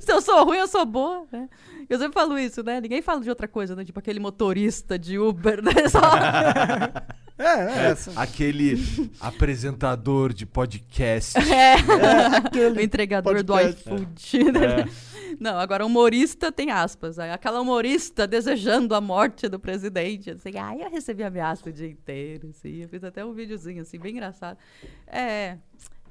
Se 0.00 0.12
eu 0.12 0.20
sou 0.20 0.44
ruim, 0.44 0.58
eu 0.58 0.68
sou 0.68 0.86
boa, 0.86 1.26
né? 1.32 1.48
Eu 1.88 1.98
sempre 1.98 2.14
falo 2.14 2.38
isso, 2.38 2.62
né? 2.62 2.80
Ninguém 2.80 3.02
fala 3.02 3.20
de 3.20 3.28
outra 3.28 3.48
coisa, 3.48 3.74
né? 3.74 3.84
Tipo 3.84 3.98
aquele 3.98 4.20
motorista 4.20 4.98
de 4.98 5.18
Uber, 5.18 5.62
né? 5.62 5.88
Só... 5.88 6.00
É, 7.38 7.44
é, 7.44 7.90
essa. 7.90 8.18
Aquele 8.18 8.82
apresentador 9.20 10.32
de 10.32 10.46
podcast. 10.46 11.36
É. 11.38 11.74
Aquele 12.34 12.78
o 12.78 12.82
entregador 12.82 13.34
podcast. 13.44 13.84
do 13.84 13.94
iFood. 13.94 14.52
né? 14.52 14.88
Não, 15.38 15.58
agora 15.58 15.84
humorista 15.84 16.50
tem 16.52 16.70
aspas. 16.70 17.18
Aquela 17.18 17.60
humorista 17.60 18.26
desejando 18.26 18.94
a 18.94 19.00
morte 19.00 19.48
do 19.48 19.58
presidente. 19.58 20.30
Assim, 20.30 20.56
ai, 20.58 20.82
eu 20.82 20.90
recebi 20.90 21.22
ameaça 21.22 21.68
o 21.68 21.72
dia 21.72 21.88
inteiro. 21.88 22.48
Assim, 22.50 22.82
eu 22.82 22.88
fiz 22.88 23.02
até 23.04 23.24
um 23.24 23.32
videozinho 23.32 23.82
assim, 23.82 23.98
bem 23.98 24.12
engraçado. 24.12 24.58
É. 25.06 25.58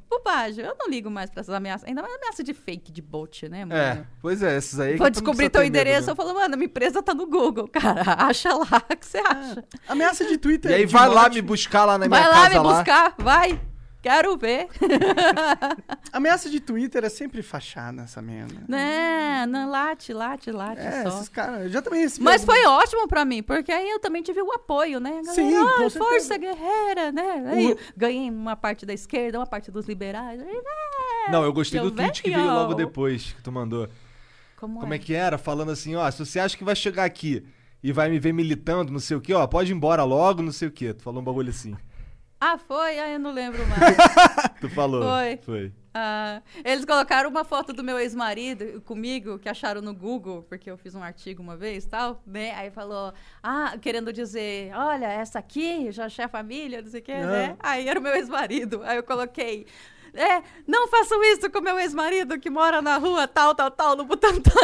Bobagem, 0.07 0.63
eu 0.63 0.75
não 0.79 0.87
ligo 0.87 1.09
mais 1.09 1.29
pra 1.31 1.41
essas 1.41 1.53
ameaças. 1.53 1.87
Ainda 1.87 2.01
mais 2.01 2.13
ameaça 2.13 2.43
de 2.43 2.53
fake, 2.53 2.91
de 2.91 3.01
bot, 3.01 3.49
né, 3.49 3.65
mano? 3.65 3.79
É, 3.79 4.05
pois 4.21 4.43
é, 4.43 4.55
esses 4.55 4.79
aí. 4.79 4.93
que 4.93 4.99
Vou 4.99 5.09
descobrir 5.09 5.49
teu 5.49 5.61
medo, 5.61 5.69
endereço, 5.69 6.07
né? 6.07 6.11
eu 6.11 6.15
falo, 6.15 6.33
mano, 6.33 6.55
minha 6.55 6.67
empresa 6.67 7.01
tá 7.01 7.13
no 7.13 7.25
Google, 7.25 7.67
cara. 7.67 8.03
Acha 8.23 8.53
lá 8.53 8.83
o 8.91 8.95
que 8.95 9.05
você 9.05 9.17
acha. 9.17 9.63
Ameaça 9.87 10.25
de 10.25 10.37
Twitter. 10.37 10.71
E 10.71 10.73
aí 10.75 10.85
de 10.85 10.93
vai 10.93 11.09
lá 11.09 11.27
me 11.27 11.41
buscar 11.41 11.85
lá 11.85 11.97
na 11.97 12.07
minha 12.07 12.19
Vai 12.19 12.29
lá 12.29 12.49
casa 12.49 12.61
me 12.61 12.69
buscar, 12.69 13.15
vai. 13.17 13.61
Quero 14.05 14.37
ver. 14.37 14.67
Ameaça 16.13 16.47
de 16.47 16.59
Twitter 16.59 17.03
é 17.03 17.09
sempre 17.09 17.41
fachada, 17.41 18.03
essa 18.03 18.21
merda. 18.21 18.53
né, 18.67 19.47
não, 19.47 19.67
late, 19.69 20.13
late, 20.13 20.51
late 20.51 20.79
É, 20.79 21.01
só. 21.03 21.09
esses 21.17 21.29
caras. 21.29 21.63
Eu 21.63 21.69
já 21.69 21.81
também 21.81 22.01
recebi. 22.01 22.23
Mas 22.23 22.41
algum- 22.41 22.53
foi 22.53 22.65
ótimo 22.67 23.07
pra 23.07 23.25
mim, 23.25 23.41
porque 23.41 23.71
aí 23.71 23.89
eu 23.89 23.99
também 23.99 24.21
tive 24.21 24.41
o 24.43 24.51
apoio, 24.51 24.99
né? 24.99 25.09
Galera, 25.09 25.33
Sim, 25.33 25.55
"Ah, 25.57 25.73
com 25.77 25.89
força 25.89 26.37
guerreira, 26.37 27.11
né? 27.11 27.43
Aí 27.47 27.77
ganhei 27.97 28.29
uma 28.29 28.55
parte 28.55 28.85
da 28.85 28.93
esquerda, 28.93 29.39
uma 29.39 29.47
parte 29.47 29.71
dos 29.71 29.87
liberais. 29.87 30.39
Aí, 30.39 30.53
né? 30.53 30.61
Não, 31.31 31.43
eu 31.43 31.51
gostei 31.51 31.79
Eu 31.79 31.85
do 31.85 31.91
tweet 31.91 32.21
que 32.21 32.29
veio 32.29 32.45
logo 32.45 32.75
depois 32.75 33.33
que 33.33 33.41
tu 33.41 33.51
mandou. 33.51 33.89
Como, 34.57 34.79
Como 34.81 34.93
é 34.93 34.99
que 34.99 35.15
era? 35.15 35.37
Falando 35.39 35.71
assim, 35.71 35.95
ó, 35.95 36.09
se 36.11 36.23
você 36.23 36.39
acha 36.39 36.55
que 36.55 36.63
vai 36.63 36.75
chegar 36.75 37.05
aqui 37.05 37.43
e 37.83 37.91
vai 37.91 38.07
me 38.09 38.19
ver 38.19 38.33
militando, 38.33 38.91
não 38.91 38.99
sei 38.99 39.17
o 39.17 39.21
quê, 39.21 39.33
ó, 39.33 39.45
pode 39.47 39.71
ir 39.71 39.75
embora 39.75 40.03
logo, 40.03 40.41
não 40.43 40.51
sei 40.51 40.67
o 40.67 40.71
quê. 40.71 40.93
Tu 40.93 41.01
falou 41.03 41.21
um 41.21 41.25
bagulho 41.25 41.49
assim. 41.49 41.75
Ah, 42.47 42.59
foi? 42.59 42.99
Ah, 42.99 43.09
eu 43.09 43.19
não 43.19 43.31
lembro 43.31 43.59
mais. 43.67 43.97
Tu 44.61 44.69
falou. 44.69 45.01
Foi. 45.01 45.37
Foi. 45.37 45.71
Ah, 45.97 46.41
eles 46.63 46.85
colocaram 46.85 47.27
uma 47.29 47.43
foto 47.43 47.73
do 47.73 47.83
meu 47.83 47.97
ex-marido 47.97 48.81
comigo, 48.81 49.39
que 49.39 49.49
acharam 49.49 49.81
no 49.81 49.93
Google, 49.95 50.43
porque 50.47 50.69
eu 50.69 50.77
fiz 50.77 50.93
um 50.93 51.01
artigo 51.01 51.41
uma 51.41 51.55
vez 51.57 51.85
tal, 51.85 52.21
né? 52.27 52.53
Aí 52.55 52.69
falou, 52.69 53.13
ah, 53.41 53.75
querendo 53.81 54.13
dizer, 54.13 54.71
olha, 54.75 55.07
essa 55.07 55.39
aqui, 55.39 55.91
já 55.91 56.05
é 56.05 56.27
família, 56.27 56.81
não 56.81 56.89
sei 56.89 56.99
o 56.99 57.03
quê, 57.03 57.13
Ah. 57.13 57.25
né? 57.25 57.55
Aí 57.59 57.87
era 57.87 57.99
o 57.99 58.03
meu 58.03 58.13
ex-marido. 58.13 58.81
Aí 58.83 58.97
eu 58.97 59.03
coloquei. 59.03 59.65
É, 60.13 60.43
não 60.67 60.87
façam 60.87 61.21
isso 61.23 61.49
com 61.49 61.61
meu 61.61 61.79
ex-marido 61.79 62.37
que 62.39 62.49
mora 62.49 62.81
na 62.81 62.97
rua 62.97 63.27
tal, 63.27 63.55
tal, 63.55 63.71
tal, 63.71 63.95
no 63.95 64.05
Butantã. 64.05 64.51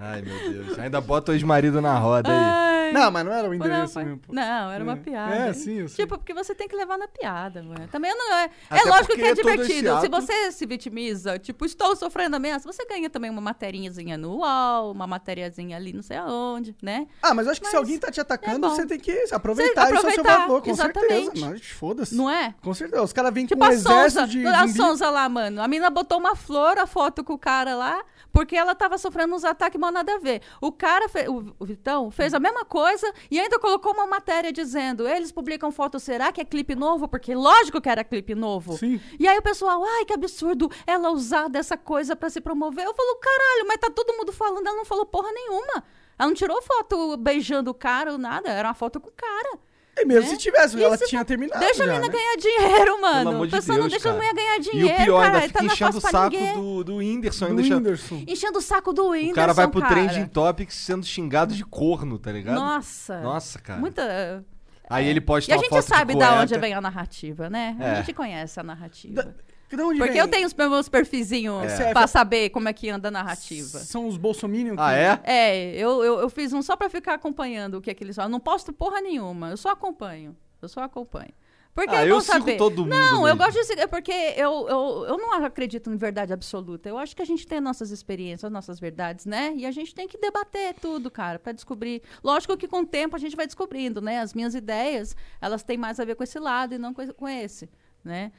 Ai, 0.00 0.22
meu 0.22 0.52
Deus. 0.52 0.78
Ainda 0.78 1.00
bota 1.00 1.32
o 1.32 1.34
ex-marido 1.34 1.80
na 1.80 1.98
roda 1.98 2.30
aí. 2.30 2.36
Ai, 2.36 2.71
Não, 2.92 3.10
mas 3.10 3.24
não 3.24 3.32
era 3.32 3.44
o 3.46 3.48
não, 3.48 3.54
endereço 3.54 3.92
foi- 3.94 4.04
mesmo. 4.04 4.18
pô. 4.18 4.32
não, 4.32 4.70
era 4.70 4.82
uma 4.84 4.92
É. 4.92 4.96
piada. 4.96 5.34
É, 5.34 5.52
sim, 5.52 5.78
eu 5.80 5.88
sei. 5.88 6.04
Tipo, 6.04 6.18
porque 6.18 6.34
você 6.34 6.54
tem 6.54 6.68
que 6.68 6.76
levar 6.76 6.96
na 6.98 7.08
piada, 7.08 7.62
mano. 7.62 7.88
Também 7.88 8.14
não 8.16 8.34
é. 8.34 8.44
É 8.44 8.50
Até 8.78 8.84
lógico 8.88 9.06
porque 9.08 9.22
que 9.22 9.28
é 9.28 9.30
esse 9.32 9.42
divertido. 9.42 10.00
Se 10.00 10.06
ato- 10.06 10.10
você 10.20 10.52
se 10.52 10.66
vitimiza, 10.66 11.38
tipo, 11.38 11.64
estou 11.64 11.94
sofrendo 11.96 12.36
ameaça, 12.36 12.70
você 12.70 12.84
ganha 12.86 13.08
também 13.10 13.30
uma 13.30 13.40
materinhazinha 13.40 14.16
no 14.16 14.36
UOL, 14.38 14.92
uma 14.92 15.06
matériazinha 15.06 15.76
ali 15.76 15.92
não 15.92 16.02
sei 16.02 16.16
aonde, 16.16 16.74
né? 16.82 17.06
Ah, 17.22 17.34
mas 17.34 17.46
eu 17.46 17.52
acho 17.52 17.60
que 17.60 17.66
se 17.66 17.72
Mas 17.74 17.80
alguém 17.82 17.98
tá 17.98 18.10
te 18.10 18.20
atacando, 18.20 18.66
é 18.66 18.70
você 18.70 18.86
tem 18.86 18.98
que 18.98 19.12
aproveitar 19.32 19.86
Você 19.88 19.94
isso 19.94 19.96
ao 19.96 20.00
seu 20.12 20.20
aproveitar, 20.20 20.40
favor, 20.42 20.62
com 20.62 20.74
certeza. 20.74 21.06
exatamente. 21.14 21.40
Mas 21.40 21.66
foda-se. 21.66 22.14
Não 22.14 22.30
é? 22.30 22.54
Com 22.62 22.74
certeza. 22.74 23.02
Os 23.02 23.12
caras 23.12 23.32
vêm 23.32 23.44
com 23.44 23.48
Tipo 23.54 23.64
um 23.64 23.68
a 23.68 23.72
exército 23.72 24.20
Sonza, 24.20 24.26
de 24.26 24.46
a 24.46 24.66
zumbi. 24.66 24.72
Sonza 24.76 25.10
lá, 25.10 25.28
mano. 25.28 25.60
A 25.62 25.68
menina 25.68 25.90
botou 25.90 26.18
uma 26.18 26.34
flor, 26.36 26.78
a 26.78 26.86
foto 26.86 27.22
com 27.24 27.32
o 27.34 27.38
cara 27.38 27.74
lá, 27.74 28.02
porque 28.32 28.56
ela 28.56 28.74
tava 28.74 28.96
sofrendo 28.98 29.34
uns 29.34 29.44
ataques 29.44 29.78
mal 29.80 29.90
nada 29.92 30.14
a 30.14 30.18
ver. 30.18 30.40
O 30.60 30.72
cara, 30.72 31.08
fe- 31.08 31.26
o 31.28 31.64
Vitão, 31.64 32.10
fez 32.10 32.32
a 32.34 32.40
mesma 32.40 32.64
coisa 32.64 32.81
e 33.30 33.38
ainda 33.40 33.58
colocou 33.58 33.92
uma 33.92 34.06
matéria 34.06 34.52
dizendo: 34.52 35.06
eles 35.06 35.32
publicam 35.32 35.70
foto, 35.70 35.98
será 36.00 36.32
que 36.32 36.40
é 36.40 36.44
clipe 36.44 36.74
novo? 36.74 37.08
Porque 37.08 37.34
lógico 37.34 37.80
que 37.80 37.88
era 37.88 38.04
clipe 38.04 38.34
novo. 38.34 38.76
Sim. 38.76 39.00
E 39.18 39.26
aí 39.26 39.38
o 39.38 39.42
pessoal, 39.42 39.82
ai, 39.84 40.04
que 40.04 40.12
absurdo 40.12 40.70
ela 40.86 41.10
usar 41.10 41.48
dessa 41.48 41.76
coisa 41.76 42.16
pra 42.16 42.30
se 42.30 42.40
promover. 42.40 42.84
Eu 42.84 42.94
falo, 42.94 43.16
caralho, 43.16 43.66
mas 43.68 43.78
tá 43.78 43.90
todo 43.90 44.16
mundo 44.16 44.32
falando, 44.32 44.66
ela 44.66 44.76
não 44.76 44.84
falou 44.84 45.06
porra 45.06 45.30
nenhuma. 45.32 45.84
Ela 46.18 46.28
não 46.28 46.34
tirou 46.34 46.60
foto 46.62 47.16
beijando 47.16 47.70
o 47.70 47.74
cara 47.74 48.12
ou 48.12 48.18
nada, 48.18 48.48
era 48.48 48.68
uma 48.68 48.74
foto 48.74 49.00
com 49.00 49.08
o 49.08 49.12
cara. 49.12 49.58
E 49.98 50.04
mesmo 50.06 50.22
né? 50.22 50.28
se 50.28 50.38
tivesse, 50.38 50.76
E 50.78 50.82
ela 50.82 50.96
tinha 50.96 51.22
terminado. 51.24 51.60
Deixa 51.60 51.82
a 51.84 51.86
já, 51.86 51.92
menina 51.92 52.12
né? 52.12 52.18
ganhar 52.18 52.36
dinheiro, 52.36 53.00
mano. 53.00 53.18
Pelo 53.18 53.30
amor 53.34 53.46
de 53.46 53.52
pessoal 53.56 53.78
não 53.78 53.88
Deus, 53.88 53.92
deixa 53.92 54.08
a 54.08 54.12
cara. 54.12 54.30
mulher 54.30 54.34
ganhar 54.34 54.56
E 54.56 54.60
dinheiro, 54.60 54.94
o 55.02 55.04
pior, 55.04 55.22
cara. 55.22 55.34
ainda 55.36 55.46
fica 55.48 55.58
tá 55.58 55.64
é 55.64 55.66
enchendo 55.66 55.98
o 55.98 56.00
saco 56.00 56.36
do, 56.54 56.84
do 56.84 56.96
Whindersson. 56.96 57.44
Do 57.54 57.60
Ainda 57.60 57.74
Whindersson. 57.76 58.24
Enchendo 58.26 58.58
o 58.58 58.62
saco 58.62 58.92
do 58.92 59.08
Whindersson, 59.10 59.32
O 59.32 59.34
cara 59.34 59.52
vai 59.52 59.68
pro 59.68 59.80
cara. 59.82 59.94
Trending 59.94 60.26
Topics 60.28 60.74
sendo 60.76 61.04
xingado 61.04 61.54
de 61.54 61.64
corno, 61.64 62.18
tá 62.18 62.32
ligado? 62.32 62.54
Nossa. 62.54 63.20
Nossa, 63.20 63.58
cara. 63.58 63.80
Muita... 63.80 64.44
Aí 64.88 65.06
ele 65.08 65.20
posta 65.20 65.50
E 65.50 65.54
a 65.54 65.56
uma 65.56 65.62
gente 65.62 65.70
foto 65.70 65.82
sabe 65.84 66.14
de 66.14 66.18
da 66.20 66.40
onde 66.40 66.58
vem 66.58 66.74
a 66.74 66.80
narrativa, 66.80 67.48
né? 67.48 67.76
É. 67.78 67.90
A 67.90 67.94
gente 67.96 68.12
conhece 68.14 68.58
a 68.58 68.62
narrativa. 68.62 69.22
Da- 69.22 69.34
Porque 69.76 70.12
vem? 70.12 70.20
eu 70.20 70.28
tenho 70.28 70.46
os 70.46 70.54
meus 70.54 70.88
perfizinhos 70.88 71.72
É. 71.72 71.92
pra 71.92 72.06
saber 72.06 72.50
como 72.50 72.68
é 72.68 72.72
que 72.72 72.88
anda 72.90 73.08
a 73.08 73.10
narrativa. 73.10 73.78
São 73.78 74.06
os 74.06 74.16
bolsominions 74.16 74.76
Ah, 74.78 74.92
é? 74.94 75.20
É, 75.24 75.74
eu, 75.76 76.02
eu, 76.04 76.20
eu 76.20 76.28
fiz 76.30 76.52
um 76.52 76.62
só 76.62 76.76
pra 76.76 76.88
ficar 76.88 77.14
acompanhando 77.14 77.76
o 77.78 77.80
que 77.80 77.90
é 77.90 77.94
que 77.94 78.02
eles 78.04 78.16
falam. 78.16 78.28
Eu 78.28 78.32
não 78.32 78.40
posto 78.40 78.72
porra 78.72 79.00
nenhuma, 79.00 79.50
eu 79.50 79.56
só 79.56 79.70
acompanho. 79.70 80.36
Eu 80.60 80.68
só 80.68 80.80
acompanho. 80.82 81.32
Porque 81.74 81.94
Ah, 81.94 82.04
é 82.04 82.10
eu 82.10 82.20
sigo 82.20 82.38
saber. 82.40 82.58
todo 82.58 82.82
mundo 82.82 82.90
Não, 82.90 83.20
eu 83.26 83.34
mesmo. 83.34 83.38
gosto 83.38 83.54
de 83.54 83.64
seguir, 83.64 83.88
porque 83.88 84.12
eu, 84.12 84.68
eu, 84.68 85.06
eu 85.08 85.16
não 85.16 85.32
acredito 85.42 85.90
em 85.90 85.96
verdade 85.96 86.30
absoluta. 86.30 86.86
Eu 86.86 86.98
acho 86.98 87.16
que 87.16 87.22
a 87.22 87.24
gente 87.24 87.46
tem 87.46 87.62
nossas 87.62 87.90
experiências, 87.90 88.52
nossas 88.52 88.78
verdades, 88.78 89.24
né? 89.24 89.54
E 89.56 89.64
a 89.64 89.70
gente 89.70 89.94
tem 89.94 90.06
que 90.06 90.18
debater 90.18 90.74
tudo, 90.74 91.10
cara, 91.10 91.38
pra 91.38 91.50
descobrir. 91.50 92.02
Lógico 92.22 92.58
que 92.58 92.68
com 92.68 92.80
o 92.80 92.86
tempo 92.86 93.16
a 93.16 93.18
gente 93.18 93.34
vai 93.34 93.46
descobrindo, 93.46 94.02
né? 94.02 94.20
As 94.20 94.34
minhas 94.34 94.54
ideias, 94.54 95.16
elas 95.40 95.62
têm 95.62 95.78
mais 95.78 95.98
a 95.98 96.04
ver 96.04 96.14
com 96.14 96.22
esse 96.22 96.38
lado 96.38 96.74
e 96.74 96.78
não 96.78 96.92
com, 96.92 97.06
com 97.14 97.26
esse, 97.26 97.70
né? 98.04 98.32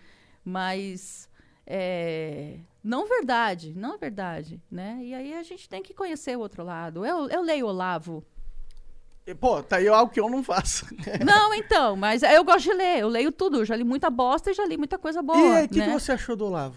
Mas 0.44 1.30
é, 1.66 2.58
não 2.84 3.08
verdade, 3.08 3.74
não 3.76 3.98
verdade, 3.98 4.62
né? 4.70 5.00
E 5.02 5.14
aí 5.14 5.34
a 5.34 5.44
gente 5.44 5.70
tem 5.70 5.82
que 5.82 5.94
conhecer 5.94 6.38
o 6.38 6.42
outro 6.42 6.64
lado. 6.64 7.06
Eu, 7.06 7.30
eu 7.30 7.42
leio 7.42 7.68
Olavo. 7.68 8.24
Pô, 9.40 9.64
tá 9.64 9.78
aí 9.78 9.88
algo 9.88 10.12
que 10.12 10.20
eu 10.20 10.30
não 10.30 10.44
faço. 10.44 10.86
Não, 11.26 11.54
então, 11.54 11.96
mas 11.96 12.24
eu 12.24 12.44
gosto 12.44 12.64
de 12.64 12.74
ler. 12.74 13.00
Eu 13.00 13.08
leio 13.08 13.32
tudo. 13.32 13.60
Eu 13.60 13.66
já 13.66 13.74
li 13.74 13.86
muita 13.86 14.10
bosta 14.10 14.52
e 14.52 14.54
já 14.54 14.66
li 14.66 14.76
muita 14.76 14.98
coisa 14.98 15.22
boa. 15.22 15.38
e 15.40 15.56
aí, 15.60 15.66
o 15.66 15.70
que, 15.70 15.80
né? 15.80 15.86
que 15.86 15.94
você 15.94 16.12
achou 16.12 16.36
do 16.36 16.46
Olavo? 16.46 16.76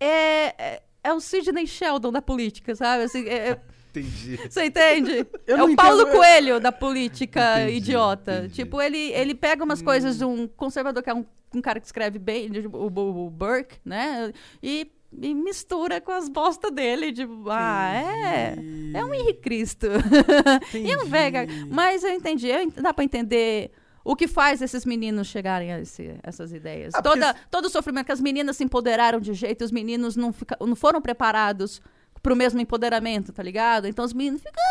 é, 0.00 0.46
é, 0.74 0.82
é 1.04 1.12
o 1.12 1.20
Sidney 1.20 1.64
Sheldon 1.66 2.10
da 2.10 2.20
política, 2.20 2.74
sabe? 2.74 3.04
Assim, 3.04 3.24
é- 3.28 3.50
é- 3.50 3.60
Entendi. 3.90 4.36
você 4.50 4.64
entende? 4.64 5.26
Eu 5.46 5.58
é 5.58 5.62
o 5.62 5.76
Paulo 5.76 6.00
entendo, 6.02 6.08
eu- 6.08 6.16
Coelho 6.16 6.60
da 6.60 6.72
política 6.72 7.60
Entendi, 7.62 7.76
idiota. 7.76 8.38
entendi. 8.38 8.54
Tipo, 8.54 8.80
ele, 8.82 9.12
ele 9.12 9.34
pega 9.34 9.62
umas 9.62 9.80
coisas 9.80 10.18
de 10.18 10.24
um 10.24 10.48
conservador, 10.48 11.02
que 11.04 11.10
é 11.10 11.14
um, 11.14 11.24
um 11.58 11.60
cara 11.62 11.80
que 11.80 11.86
escreve 11.86 12.18
bem, 12.18 12.50
de- 12.50 12.66
o, 12.66 12.70
o, 12.88 13.26
o 13.26 13.30
Burke, 13.30 13.76
né? 13.84 14.32
E, 14.62 14.90
e 15.20 15.34
mistura 15.34 16.00
com 16.00 16.12
as 16.12 16.28
bostas 16.28 16.70
dele. 16.72 17.12
Tipo, 17.12 17.44
ah, 17.50 17.92
é. 17.94 18.54
É 18.94 19.04
um 19.04 19.12
Henrique 19.14 19.40
Cristo. 19.40 19.86
E 20.74 20.96
um 20.96 21.06
vega. 21.06 21.46
Mas 21.68 22.02
eu 22.04 22.10
entendi. 22.10 22.48
Eu 22.48 22.70
dá 22.70 22.92
pra 22.94 23.04
entender 23.04 23.70
o 24.04 24.16
que 24.16 24.26
faz 24.26 24.60
esses 24.62 24.84
meninos 24.84 25.28
chegarem 25.28 25.72
a 25.72 25.80
esse- 25.80 26.16
essas 26.22 26.52
ideias. 26.52 26.92
Ah, 26.94 27.02
porque 27.02 27.18
Toda, 27.20 27.34
todo 27.50 27.64
o 27.66 27.70
sofrimento 27.70 28.06
que 28.06 28.12
as 28.12 28.20
meninas 28.20 28.56
se 28.56 28.64
empoderaram 28.64 29.20
de 29.20 29.32
jeito, 29.34 29.64
os 29.64 29.70
meninos 29.70 30.16
não, 30.16 30.32
fica, 30.32 30.56
não 30.60 30.74
foram 30.74 31.00
preparados 31.00 31.80
pro 32.22 32.34
mesmo 32.36 32.60
empoderamento, 32.60 33.32
tá 33.32 33.42
ligado? 33.42 33.86
Então 33.86 34.04
os 34.04 34.12
meninos 34.12 34.40
ficam, 34.42 34.62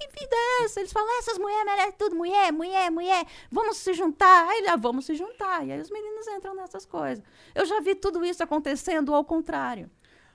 que 0.00 0.08
vida 0.20 0.34
é 0.34 0.64
essa? 0.64 0.80
Eles 0.80 0.92
falam, 0.92 1.18
essas 1.18 1.38
mulheres 1.38 1.64
merecem 1.64 1.92
tudo, 1.98 2.16
mulher, 2.16 2.52
mulher, 2.52 2.90
mulher, 2.90 3.26
vamos 3.50 3.76
se 3.76 3.92
juntar. 3.92 4.48
Aí 4.48 4.66
ah, 4.68 4.76
vamos 4.76 5.04
se 5.04 5.14
juntar. 5.14 5.66
E 5.66 5.72
aí 5.72 5.80
os 5.80 5.90
meninos 5.90 6.26
entram 6.28 6.54
nessas 6.54 6.84
coisas. 6.86 7.22
Eu 7.54 7.66
já 7.66 7.80
vi 7.80 7.94
tudo 7.94 8.24
isso 8.24 8.42
acontecendo 8.42 9.14
ao 9.14 9.24
contrário. 9.24 9.90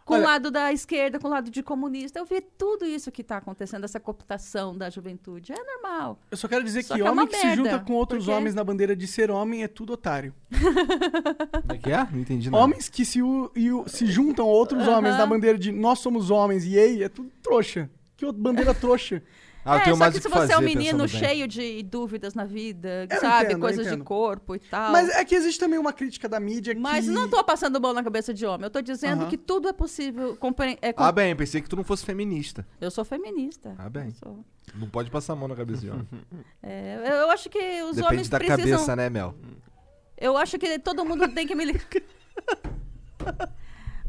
Com 0.05 0.13
Olha- 0.13 0.21
o 0.21 0.25
lado 0.27 0.51
da 0.51 0.71
esquerda, 0.71 1.17
com 1.19 1.27
o 1.27 1.31
lado 1.31 1.49
de 1.49 1.63
comunista. 1.63 2.19
Eu 2.19 2.25
vi 2.25 2.39
tudo 2.39 2.85
isso 2.85 3.11
que 3.11 3.23
está 3.23 3.37
acontecendo, 3.37 3.85
essa 3.85 3.99
cooptação 3.99 4.77
da 4.77 4.87
juventude. 4.87 5.51
É 5.51 5.55
normal. 5.63 6.19
Eu 6.29 6.37
só 6.37 6.47
quero 6.47 6.63
dizer 6.63 6.83
Só 6.83 6.93
que, 6.93 7.01
que 7.01 7.07
é 7.07 7.09
homem 7.11 7.25
que 7.25 7.35
se 7.35 7.49
junta 7.55 7.69
merda, 7.71 7.85
com 7.85 7.93
outros 7.93 8.25
porque- 8.25 8.37
homens 8.37 8.53
na 8.53 8.63
bandeira 8.63 8.95
de 8.95 9.07
ser 9.07 9.31
homem 9.31 9.63
é 9.63 9.67
tudo 9.67 9.93
otário. 9.93 10.31
Como 10.51 11.73
é 11.73 11.77
que 11.79 11.91
é? 11.91 12.07
Não 12.11 12.19
entendi 12.19 12.51
nada. 12.51 12.63
Homens 12.63 12.87
que 12.87 13.03
se, 13.03 13.19
u- 13.23 13.51
se 13.87 14.05
juntam 14.05 14.45
a 14.45 14.49
outros 14.51 14.83
Aham. 14.87 14.97
homens 14.99 15.17
na 15.17 15.25
bandeira 15.25 15.57
de 15.57 15.71
nós 15.71 15.97
somos 15.97 16.29
homens 16.29 16.65
e 16.65 16.77
ei, 16.77 17.03
é 17.03 17.09
tudo 17.09 17.31
trouxa. 17.41 17.89
Que 18.15 18.25
outra 18.27 18.41
bandeira 18.41 18.73
trouxa. 18.75 19.23
Ah, 19.67 19.77
eu 19.77 19.79
é, 19.79 19.83
tenho 19.85 19.95
só 19.95 19.99
mais 19.99 20.13
que 20.13 20.21
se 20.21 20.27
que 20.27 20.33
você 20.33 20.39
fazer, 20.41 20.53
é 20.53 20.57
um 20.59 20.61
menino 20.61 21.07
cheio 21.07 21.47
de 21.47 21.81
dúvidas 21.81 22.35
na 22.35 22.45
vida, 22.45 23.07
Eu 23.09 23.19
sabe? 23.19 23.45
entendo, 23.47 23.59
Coisas 23.61 23.89
de 23.89 23.97
corpo 23.97 24.55
e 24.55 24.59
tal. 24.59 24.91
Mas 24.91 25.09
é 25.09 25.25
que 25.25 25.33
existe 25.33 25.59
também 25.59 25.79
uma 25.79 25.91
crítica 25.91 26.29
da 26.29 26.39
mídia 26.39 26.75
que... 26.75 26.79
Mas 26.79 27.07
não 27.07 27.27
tô 27.27 27.43
passando 27.43 27.81
mão 27.81 27.91
na 27.91 28.03
cabeça 28.03 28.31
de 28.31 28.45
homem. 28.45 28.65
Eu 28.65 28.69
tô 28.69 28.79
dizendo 28.79 29.21
Aham. 29.21 29.29
que 29.29 29.37
tudo 29.37 29.67
é 29.67 29.73
possível. 29.73 30.35
compre- 30.37 30.77
é, 30.83 30.93
com- 30.93 31.01
Ah, 31.03 31.11
bem, 31.11 31.35
pensei 31.35 31.61
que 31.61 31.67
tu 31.67 31.75
não 31.75 31.83
fosse 31.83 32.05
feminista. 32.05 32.65
Eu 32.79 32.91
sou 32.91 33.03
feminista. 33.03 33.73
Ah, 33.79 33.89
bem. 33.89 34.11
Sou. 34.11 34.45
Não 34.75 34.87
pode 34.87 35.09
passar 35.09 35.33
a 35.33 35.35
mão 35.35 35.47
na 35.47 35.55
cabeça 35.55 35.81
de 35.81 35.89
homem. 35.89 36.07
É, 36.61 36.99
eu- 37.23 37.31
acho 37.31 37.49
que 37.49 37.57
os 37.83 37.95
Depende 37.95 38.13
homens 38.13 38.29
da 38.29 38.37
precisam. 38.37 38.63
cabeça, 38.65 38.95
né, 38.95 39.09
Mel? 39.09 39.33
Eu 40.15 40.37
acho 40.37 40.59
que 40.59 40.77
todo 40.79 41.03
mundo 41.03 41.27
tem 41.29 41.45
que 41.47 41.55
me. 41.55 41.65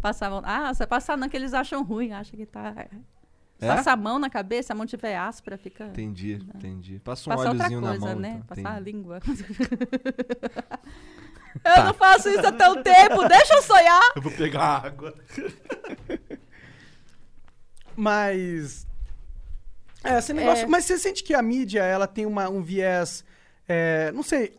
Passar 0.01 0.27
a 0.27 0.31
mão. 0.31 0.43
Ah, 0.45 0.73
você 0.73 0.87
passar 0.87 1.17
não, 1.17 1.29
que 1.29 1.37
eles 1.37 1.53
acham 1.55 1.83
ruim, 1.83 2.13
acham 2.13 2.39
que 2.39 2.47
tá. 2.47 2.87
É? 3.61 3.69
Passa 3.69 3.93
a 3.93 3.97
mão 3.97 4.19
na 4.19 4.29
cabeça, 4.29 4.73
a 4.73 4.77
mão 4.77 4.85
tiver 4.85 5.17
áspera, 5.17 5.57
fica. 5.57 5.87
Entendi, 5.87 6.35
entendi. 6.55 6.99
Passa 6.99 7.31
um 7.31 7.35
Passar 7.35 7.49
outra 7.49 7.65
óleozinho 7.65 7.81
coisa, 7.81 7.99
na 7.99 8.07
mão. 8.13 8.21
né? 8.21 8.29
então. 8.29 8.43
Passar 8.57 8.69
a 8.69 8.73
Entendi. 8.81 8.93
língua. 8.93 9.21
eu 11.65 11.85
não 11.85 11.95
faço 11.95 12.29
isso 12.29 12.47
há 12.47 12.53
tão 12.53 12.83
tempo, 12.83 13.27
deixa 13.29 13.55
eu 13.55 13.63
sonhar! 13.63 14.13
Eu 14.15 14.21
vou 14.23 14.33
pegar 14.33 14.85
água. 14.85 15.15
Mas. 17.97 18.87
É, 20.05 20.19
esse 20.19 20.33
negócio. 20.35 20.65
É. 20.65 20.69
Mas 20.69 20.85
você 20.85 20.99
sente 20.99 21.25
que 21.25 21.33
a 21.35 21.41
mídia 21.43 21.83
ela 21.83 22.07
tem 22.07 22.27
uma, 22.27 22.49
um 22.51 22.63
viés. 22.63 23.25
é, 23.67 24.13
não 24.13 24.23
sei. 24.23 24.55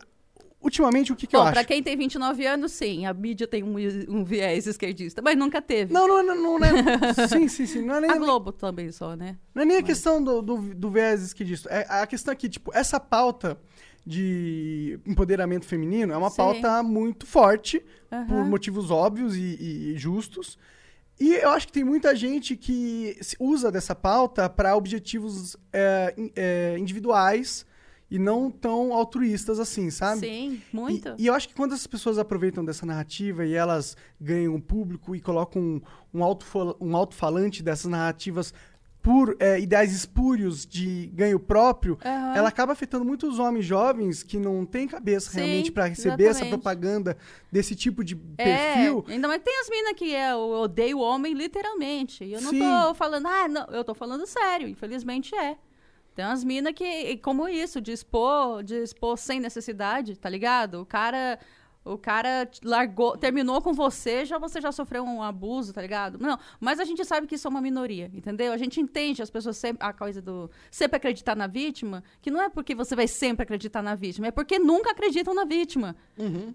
Ultimamente, 0.60 1.12
o 1.12 1.16
que, 1.16 1.26
que 1.26 1.36
eu 1.36 1.40
Bom, 1.40 1.46
acho? 1.46 1.54
pra 1.54 1.64
quem 1.64 1.80
tem 1.82 1.96
29 1.96 2.44
anos, 2.44 2.72
sim, 2.72 3.06
a 3.06 3.14
mídia 3.14 3.46
tem 3.46 3.62
um, 3.62 3.76
um 4.08 4.24
viés 4.24 4.66
esquerdista, 4.66 5.22
mas 5.22 5.36
nunca 5.36 5.62
teve. 5.62 5.94
Não, 5.94 6.08
não, 6.08 6.22
não, 6.22 6.58
não 6.58 6.64
é. 6.64 6.72
sim, 7.28 7.46
sim, 7.46 7.64
sim. 7.64 7.82
Não 7.82 7.94
é 7.94 8.00
nem, 8.00 8.10
A 8.10 8.16
Globo 8.16 8.50
também 8.50 8.90
só, 8.90 9.14
né? 9.14 9.38
não 9.54 9.62
é 9.62 9.64
nem 9.64 9.76
a 9.76 9.82
questão 9.82 10.22
do, 10.22 10.42
do, 10.42 10.56
do 10.74 10.90
viés 10.90 11.22
esquerdista. 11.22 11.68
É, 11.70 11.86
a 11.88 12.06
questão 12.08 12.32
é 12.32 12.34
que, 12.36 12.48
tipo, 12.48 12.72
essa 12.74 12.98
pauta 12.98 13.56
de 14.04 14.98
empoderamento 15.06 15.64
feminino 15.66 16.12
é 16.12 16.16
uma 16.16 16.30
Sim. 16.30 16.36
pauta 16.38 16.82
muito 16.82 17.24
forte, 17.26 17.80
por 18.08 18.16
Aham. 18.16 18.44
motivos 18.44 18.90
óbvios 18.90 19.36
e, 19.36 19.92
e- 19.92 19.94
justos. 19.96 20.58
E 21.20 21.34
eu 21.34 21.50
acho 21.50 21.66
que 21.66 21.72
tem 21.72 21.84
muita 21.84 22.14
gente 22.16 22.56
que 22.56 23.16
usa 23.38 23.70
dessa 23.70 23.94
pauta 23.94 24.48
para 24.48 24.74
objetivos 24.76 25.56
é, 25.72 26.14
é, 26.34 26.76
individuais 26.78 27.66
e 28.10 28.18
não 28.18 28.50
tão 28.50 28.92
altruístas 28.92 29.60
assim, 29.60 29.90
sabe? 29.90 30.20
Sim, 30.20 30.62
muito. 30.72 31.14
E, 31.18 31.24
e 31.24 31.26
eu 31.26 31.34
acho 31.34 31.48
que 31.48 31.54
quando 31.54 31.74
as 31.74 31.86
pessoas 31.86 32.18
aproveitam 32.18 32.64
dessa 32.64 32.86
narrativa 32.86 33.44
e 33.44 33.54
elas 33.54 33.96
ganham 34.20 34.54
um 34.54 34.60
público 34.60 35.14
e 35.14 35.20
colocam 35.20 35.60
um, 35.60 35.80
um, 36.14 36.24
alto, 36.24 36.46
um 36.80 36.96
alto-falante 36.96 37.62
dessas 37.62 37.90
narrativas 37.90 38.52
por 39.00 39.36
é, 39.38 39.60
ideais 39.60 39.92
espúrios 39.92 40.66
de 40.66 41.06
ganho 41.14 41.38
próprio, 41.38 41.96
Aham. 42.04 42.34
ela 42.34 42.48
acaba 42.48 42.72
afetando 42.72 43.04
muitos 43.04 43.38
homens 43.38 43.64
jovens 43.64 44.22
que 44.22 44.38
não 44.38 44.66
têm 44.66 44.88
cabeça 44.88 45.30
Sim, 45.30 45.36
realmente 45.38 45.70
para 45.72 45.86
receber 45.86 46.24
essa 46.24 46.30
exatamente. 46.44 46.48
propaganda 46.50 47.16
desse 47.50 47.76
tipo 47.76 48.02
de 48.02 48.18
É, 48.36 48.44
perfil. 48.44 49.04
ainda 49.08 49.28
mais 49.28 49.40
tem 49.42 49.60
as 49.60 49.70
minas 49.70 49.92
que 49.94 50.14
é, 50.14 50.32
eu 50.32 50.38
odeio 50.50 50.98
o 50.98 51.00
homem 51.00 51.32
literalmente. 51.32 52.24
E 52.24 52.32
eu 52.32 52.42
não 52.42 52.50
Sim. 52.50 52.58
tô 52.60 52.94
falando, 52.94 53.26
ah, 53.26 53.48
não, 53.48 53.66
eu 53.66 53.84
tô 53.84 53.94
falando 53.94 54.26
sério, 54.26 54.66
infelizmente 54.68 55.34
é. 55.34 55.56
Tem 56.18 56.26
umas 56.26 56.42
minas 56.42 56.72
que, 56.72 57.16
como 57.18 57.48
isso, 57.48 57.80
de 57.80 57.92
expor, 57.92 58.64
de 58.64 58.74
expor 58.82 59.16
sem 59.16 59.38
necessidade, 59.38 60.18
tá 60.18 60.28
ligado? 60.28 60.80
O 60.80 60.84
cara, 60.84 61.38
o 61.84 61.96
cara 61.96 62.50
largou, 62.64 63.16
terminou 63.16 63.62
com 63.62 63.72
você, 63.72 64.24
já 64.24 64.36
você 64.36 64.60
já 64.60 64.72
sofreu 64.72 65.04
um 65.04 65.22
abuso, 65.22 65.72
tá 65.72 65.80
ligado? 65.80 66.18
Não, 66.18 66.36
mas 66.58 66.80
a 66.80 66.84
gente 66.84 67.04
sabe 67.04 67.28
que 67.28 67.36
isso 67.36 67.46
é 67.46 67.50
uma 67.50 67.60
minoria, 67.60 68.10
entendeu? 68.12 68.52
A 68.52 68.56
gente 68.56 68.80
entende 68.80 69.22
as 69.22 69.30
pessoas 69.30 69.58
sempre, 69.58 69.86
a 69.86 69.92
coisa 69.92 70.20
do 70.20 70.50
sempre 70.72 70.96
acreditar 70.96 71.36
na 71.36 71.46
vítima, 71.46 72.02
que 72.20 72.32
não 72.32 72.42
é 72.42 72.48
porque 72.48 72.74
você 72.74 72.96
vai 72.96 73.06
sempre 73.06 73.44
acreditar 73.44 73.80
na 73.80 73.94
vítima, 73.94 74.26
é 74.26 74.32
porque 74.32 74.58
nunca 74.58 74.90
acreditam 74.90 75.32
na 75.32 75.44
vítima. 75.44 75.94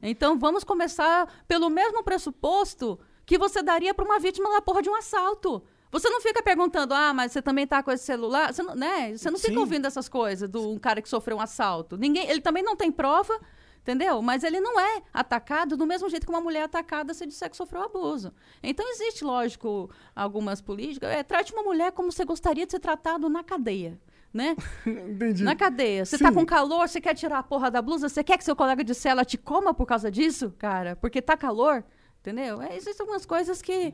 Então 0.02 0.38
vamos 0.38 0.66
começar 0.66 1.46
pelo 1.48 1.70
mesmo 1.70 2.04
pressuposto 2.04 3.00
que 3.26 3.38
você 3.38 3.64
daria 3.64 3.94
para 3.94 4.04
uma 4.04 4.20
vítima 4.20 4.52
da 4.52 4.62
porra 4.62 4.82
de 4.82 4.90
um 4.90 4.96
assalto. 4.96 5.64
Você 5.94 6.10
não 6.10 6.20
fica 6.20 6.42
perguntando, 6.42 6.92
ah, 6.92 7.14
mas 7.14 7.32
você 7.32 7.40
também 7.40 7.68
tá 7.68 7.84
com 7.84 7.92
esse 7.92 8.04
celular? 8.04 8.52
Você 8.52 8.64
não, 8.64 8.74
né? 8.74 9.16
Você 9.16 9.30
não 9.30 9.38
fica 9.38 9.54
Sim. 9.54 9.60
ouvindo 9.60 9.86
essas 9.86 10.10
coisas 10.10 10.50
do 10.50 10.72
um 10.72 10.80
cara 10.80 11.00
que 11.04 11.08
sofreu 11.08 11.38
um 11.38 11.40
assalto. 11.40 11.96
Ninguém, 11.96 12.28
ele 12.28 12.42
também 12.42 12.64
não 12.64 12.76
tem 12.76 12.92
prova, 12.92 13.40
entendeu? 13.80 14.20
Mas 14.20 14.44
ele 14.44 14.60
não 14.60 14.80
é 14.80 15.04
atacado 15.14 15.78
do 15.78 15.86
mesmo 15.86 16.10
jeito 16.10 16.26
que 16.26 16.32
uma 16.32 16.42
mulher 16.42 16.62
é 16.62 16.64
atacada 16.64 17.14
se 17.14 17.28
disser 17.28 17.48
que 17.48 17.56
sofreu 17.56 17.84
abuso. 17.84 18.34
Então 18.64 18.90
existe, 18.90 19.24
lógico, 19.24 19.88
algumas 20.16 20.62
políticas. 20.62 21.12
É, 21.12 21.22
trate 21.22 21.54
uma 21.54 21.62
mulher 21.62 21.92
como 21.92 22.12
você 22.12 22.26
gostaria 22.26 22.66
de 22.66 22.72
ser 22.72 22.80
tratado 22.80 23.30
na 23.30 23.44
cadeia. 23.44 24.02
Né? 24.34 24.56
Entendi. 24.84 25.44
Na 25.44 25.56
cadeia. 25.56 26.06
Você 26.06 26.18
Sim. 26.18 26.24
tá 26.24 26.32
com 26.32 26.44
calor, 26.44 26.90
você 26.90 27.00
quer 27.00 27.14
tirar 27.14 27.38
a 27.38 27.44
porra 27.44 27.70
da 27.70 27.84
blusa, 27.84 28.10
você 28.10 28.24
quer 28.24 28.36
que 28.36 28.44
seu 28.44 28.56
colega 28.56 28.84
de 28.84 28.96
cela 28.96 29.24
te 29.24 29.38
coma 29.38 29.76
por 29.76 29.86
causa 29.86 30.10
disso, 30.10 30.56
cara? 30.58 30.96
Porque 30.96 31.22
tá 31.22 31.38
calor, 31.38 31.86
entendeu? 32.20 32.60
É, 32.64 32.76
existem 32.76 33.04
algumas 33.04 33.28
coisas 33.28 33.62
que 33.62 33.94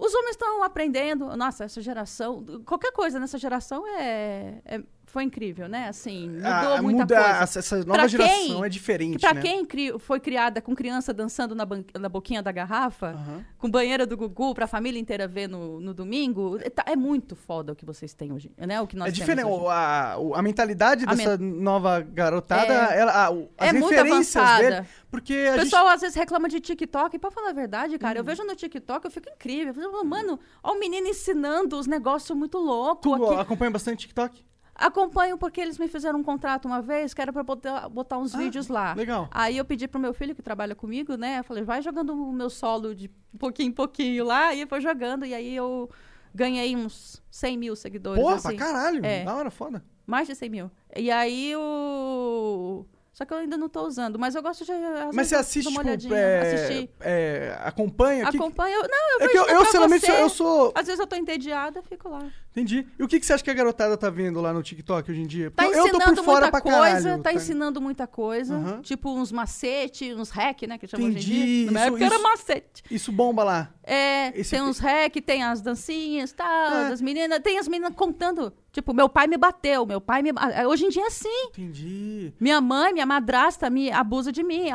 os 0.00 0.14
homens 0.14 0.30
estão 0.30 0.62
aprendendo. 0.62 1.36
Nossa, 1.36 1.64
essa 1.64 1.80
geração, 1.80 2.44
qualquer 2.64 2.90
coisa 2.92 3.20
nessa 3.20 3.36
geração 3.38 3.86
é, 3.86 4.62
é- 4.64 4.82
foi 5.10 5.24
incrível, 5.24 5.68
né? 5.68 5.88
Assim, 5.88 6.28
mudou 6.30 6.46
Ah, 6.74 6.82
muita 6.82 7.00
muda, 7.02 7.14
coisa. 7.22 7.58
Essa, 7.58 7.76
nova 7.78 7.92
Pra 7.92 8.06
geração 8.06 8.36
quem- 8.36 8.64
é 8.64 8.68
diferente, 8.68 9.18
pra 9.20 9.34
né? 9.34 9.40
quem 9.42 9.64
cri- 9.64 9.98
foi 9.98 10.20
criada 10.20 10.60
com 10.62 10.74
criança 10.74 11.12
dançando 11.12 11.54
na, 11.54 11.64
ban- 11.64 11.84
na 11.98 12.08
boquinha 12.08 12.42
da 12.42 12.52
garrafa, 12.52 13.08
Aham. 13.10 13.44
com 13.58 13.70
banheira 13.70 14.06
do 14.06 14.16
Gugu, 14.16 14.54
pra 14.54 14.66
família 14.66 14.98
inteira 15.00 15.26
ver 15.26 15.48
no, 15.48 15.80
no 15.80 15.92
domingo, 15.92 16.58
é, 16.62 16.70
tá- 16.70 16.84
é 16.86 16.94
muito 16.96 17.34
foda 17.34 17.72
o 17.72 17.76
que 17.76 17.84
vocês 17.84 18.14
têm 18.14 18.32
hoje, 18.32 18.52
né? 18.56 18.80
O 18.80 18.86
que 18.86 18.96
nós 18.96 19.08
É 19.08 19.10
diferente. 19.10 19.46
hoje. 19.46 19.66
A, 19.68 20.14
a 20.34 20.42
mentalidade 20.42 21.04
A 21.06 21.14
dessa 21.14 21.36
nova 21.38 22.00
garotada, 22.00 22.72
É. 22.94 22.98
ela, 23.00 23.26
a- 23.26 23.30
o- 23.30 23.50
as 23.58 23.68
É 23.68 23.72
muito 23.72 23.88
referências 23.90 24.58
dele. 24.58 24.86
Porque 25.10 25.32
O 25.34 25.48
a 25.48 25.52
gente. 25.56 25.64
pessoal 25.64 25.88
às 25.88 26.00
vezes 26.00 26.16
reclama 26.16 26.48
de 26.48 26.60
TikTok. 26.60 27.16
E 27.16 27.18
pra 27.18 27.30
falar 27.30 27.50
a 27.50 27.52
verdade, 27.52 27.98
cara, 27.98 28.14
Hum. 28.14 28.18
eu 28.20 28.24
vejo 28.24 28.44
no 28.44 28.54
TikTok, 28.54 29.04
eu 29.04 29.10
fico 29.10 29.28
incrível. 29.28 29.74
Eu 29.82 29.90
falo, 29.90 30.04
Mano, 30.04 30.38
ó 30.62 30.72
o 30.72 30.78
menino 30.78 31.08
ensinando 31.08 31.76
os 31.78 31.86
negócios 31.88 32.36
muito 32.38 32.58
loucos. 32.58 33.02
Tu 33.16 33.24
aqui. 33.24 33.34
acompanha 33.40 33.70
bastante 33.72 33.98
TikTok? 34.00 34.44
Acompanho 34.80 35.36
porque 35.36 35.60
eles 35.60 35.78
me 35.78 35.86
fizeram 35.88 36.18
um 36.18 36.22
contrato 36.22 36.64
uma 36.66 36.80
vez 36.80 37.12
que 37.12 37.20
era 37.20 37.30
pra 37.32 37.42
botar, 37.42 37.86
botar 37.90 38.16
uns 38.18 38.34
Ah, 38.34 38.38
vídeos 38.38 38.68
lá. 38.68 38.94
legal. 38.94 39.28
Aí 39.30 39.58
eu 39.58 39.64
pedi 39.64 39.86
pro 39.86 40.00
meu 40.00 40.14
filho 40.14 40.34
que 40.34 40.40
trabalha 40.42 40.74
comigo, 40.74 41.16
né? 41.16 41.40
Eu 41.40 41.44
falei, 41.44 41.62
vai 41.62 41.82
jogando 41.82 42.14
o 42.14 42.32
meu 42.32 42.48
solo 42.48 42.94
de 42.94 43.10
pouquinho 43.38 43.68
em 43.68 43.72
pouquinho 43.72 44.24
lá. 44.24 44.54
E 44.54 44.66
foi 44.66 44.80
jogando. 44.80 45.26
E 45.26 45.34
aí 45.34 45.54
eu 45.54 45.90
ganhei 46.34 46.74
uns 46.74 47.22
100 47.30 47.58
mil 47.58 47.76
seguidores. 47.76 48.22
Porra, 48.22 48.36
assim. 48.36 48.56
pra 48.56 48.66
caralho. 48.66 49.04
É. 49.04 49.22
Da 49.24 49.34
hora, 49.34 49.50
foda. 49.50 49.84
Mais 50.06 50.26
de 50.26 50.34
100 50.34 50.48
mil. 50.48 50.70
E 50.96 51.10
aí 51.10 51.54
o. 51.56 52.86
Só 53.20 53.26
que 53.26 53.34
eu 53.34 53.36
ainda 53.36 53.58
não 53.58 53.68
tô 53.68 53.86
usando. 53.86 54.18
Mas 54.18 54.34
eu 54.34 54.42
gosto 54.42 54.64
de. 54.64 54.72
Mas 55.12 55.26
você 55.28 55.34
assiste, 55.36 55.68
uma 55.68 55.84
tipo, 55.94 56.14
é, 56.14 56.88
é, 57.00 57.58
acompanha? 57.62 58.30
Que- 58.30 58.38
Acompanha. 58.38 58.74
eu- 58.76 58.88
Não, 58.88 59.18
eu 59.20 59.26
É 59.26 59.28
que 59.28 59.36
eu, 59.36 59.44
eu 59.46 59.64
sinceramente, 59.66 60.06
você. 60.06 60.22
eu 60.22 60.28
sou... 60.30 60.72
Às 60.74 60.86
vezes 60.86 60.98
eu 60.98 61.06
tô 61.06 61.16
entediada, 61.16 61.82
fico 61.82 62.08
lá. 62.08 62.22
Entendi. 62.52 62.86
E 62.98 63.02
o 63.02 63.06
que, 63.06 63.20
que 63.20 63.26
você 63.26 63.34
acha 63.34 63.44
que 63.44 63.50
a 63.50 63.54
garotada 63.54 63.94
tá 63.96 64.08
vendo 64.08 64.40
lá 64.40 64.54
no 64.54 64.62
TikTok 64.62 65.10
hoje 65.10 65.20
em 65.20 65.26
dia? 65.26 65.50
Tá 65.50 65.64
Porque 65.64 65.78
eu 65.78 65.82
tô 65.82 65.88
ensinando 65.98 66.14
por 66.16 66.24
fora 66.24 66.40
muita 66.46 66.50
pra 66.50 66.60
coisa, 66.62 67.02
caralho. 67.02 67.22
tá 67.22 67.32
ensinando 67.34 67.78
muita 67.80 68.06
coisa. 68.06 68.54
Aham. 68.56 68.80
Tipo 68.80 69.10
uns 69.14 69.30
macete, 69.30 70.14
uns 70.14 70.30
hack, 70.30 70.62
né? 70.62 70.78
Que 70.78 70.86
chamam 70.88 71.06
hoje 71.08 71.16
em 71.16 71.20
Entendi, 71.20 71.62
dia. 71.64 71.70
Na 71.72 71.90
minha 71.90 72.06
isso- 72.06 72.14
era 72.14 72.18
macete. 72.22 72.82
Isso 72.90 73.12
bomba 73.12 73.44
lá. 73.44 73.70
É, 73.84 74.28
Esse- 74.40 74.50
tem 74.52 74.62
uns 74.62 74.78
hack, 74.78 75.14
tem 75.24 75.42
as 75.42 75.60
dancinhas, 75.60 76.32
tal, 76.32 76.46
É. 76.86 76.88
das 76.88 77.02
meninas. 77.02 77.38
Tem 77.40 77.58
as 77.58 77.68
meninas 77.68 77.92
contando. 77.94 78.50
Tipo, 78.72 78.94
meu 78.94 79.08
pai 79.08 79.26
me 79.26 79.36
bateu, 79.36 79.84
meu 79.84 80.00
pai 80.00 80.22
me. 80.22 80.30
ba- 80.32 80.48
Hoje 80.68 80.84
em 80.84 80.88
dia 80.90 81.02
é 81.02 81.06
assim. 81.06 81.44
Entendi. 81.48 82.32
Minha 82.38 82.60
mãe, 82.60 82.92
minha 82.92 83.04
madrasta 83.06 83.68
me 83.68 83.90
abusa 83.90 84.30
de 84.30 84.42
mim. 84.44 84.66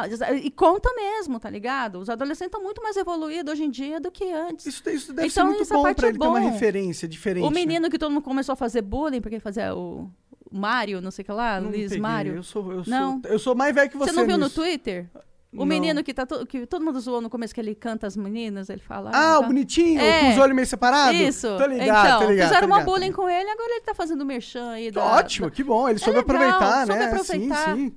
E 0.43 0.51
conta 0.51 0.93
mesmo, 0.93 1.39
tá 1.39 1.49
ligado? 1.49 1.99
Os 1.99 2.09
adolescentes 2.09 2.47
estão 2.47 2.61
muito 2.61 2.81
mais 2.83 2.97
evoluídos 2.97 3.53
hoje 3.53 3.63
em 3.63 3.69
dia 3.69 3.99
do 4.01 4.11
que 4.11 4.29
antes. 4.31 4.65
Isso, 4.65 4.89
isso 4.89 5.13
deve 5.13 5.29
ser 5.29 5.39
Então, 5.39 5.47
muito 5.47 5.61
essa 5.61 5.73
bom 5.75 5.93
pra 5.93 6.07
é 6.07 6.09
ele 6.09 6.19
ter 6.19 6.27
uma 6.27 6.39
bom. 6.41 6.49
referência 6.51 7.07
diferente. 7.07 7.43
o 7.45 7.49
né? 7.49 7.55
menino 7.55 7.89
que 7.89 7.97
todo 7.97 8.11
mundo 8.11 8.23
começou 8.23 8.53
a 8.53 8.55
fazer 8.57 8.81
bullying, 8.81 9.21
porque 9.21 9.39
fazia 9.39 9.73
o 9.75 10.09
o 10.51 10.57
Mário, 10.57 11.01
não 11.01 11.09
sei 11.11 11.23
o 11.23 11.25
que 11.25 11.31
lá, 11.31 11.59
Não 11.59 11.69
Luiz 11.69 11.85
peguei, 11.89 11.99
Mário. 11.99 12.35
Eu 12.35 12.43
sou, 12.43 12.71
eu, 12.71 12.83
Não. 12.87 13.19
sou, 13.21 13.31
eu 13.31 13.39
sou 13.39 13.55
mais 13.55 13.73
velho 13.75 13.89
que 13.89 13.97
você. 13.97 14.11
Você 14.11 14.15
não 14.17 14.25
viu 14.27 14.37
no 14.37 14.45
nisso. 14.45 14.61
Twitter? 14.61 15.09
O 15.55 15.59
Não. 15.59 15.65
menino 15.65 16.03
que, 16.03 16.13
tá 16.13 16.25
to- 16.25 16.45
que 16.45 16.65
todo 16.65 16.83
mundo 16.83 16.99
zoou 16.99 17.21
no 17.21 17.29
começo, 17.29 17.53
que 17.53 17.61
ele 17.61 17.73
canta 17.73 18.05
as 18.07 18.15
meninas, 18.17 18.69
ele 18.69 18.81
fala. 18.81 19.11
Ah, 19.13 19.39
o 19.39 19.41
tá- 19.41 19.47
bonitinho, 19.47 19.99
É. 20.01 20.21
com 20.21 20.29
os 20.31 20.37
olhos 20.37 20.55
meio 20.55 20.67
separados? 20.67 21.19
Isso. 21.19 21.47
Tô 21.57 21.65
ligado, 21.65 22.05
então, 22.07 22.19
tô 22.21 22.29
ligado. 22.29 22.47
fizeram 22.47 22.67
tô 22.67 22.73
uma 22.73 22.79
ligado. 22.79 22.93
bullying 22.93 23.11
com 23.11 23.29
ele, 23.29 23.49
agora 23.49 23.71
ele 23.71 23.81
tá 23.81 23.93
fazendo 23.93 24.25
merchan 24.25 24.71
aí. 24.71 24.91
Da, 24.91 25.03
Ótimo, 25.03 25.49
da- 25.49 25.55
que 25.55 25.63
bom. 25.63 25.87
Ele 25.89 25.99
soube 25.99 26.19
legal, 26.19 26.35
aproveitar, 26.35 26.85
soube 26.87 26.99
né? 26.99 27.05
aproveitar. 27.05 27.75
Sim, 27.75 27.89
sim. 27.89 27.95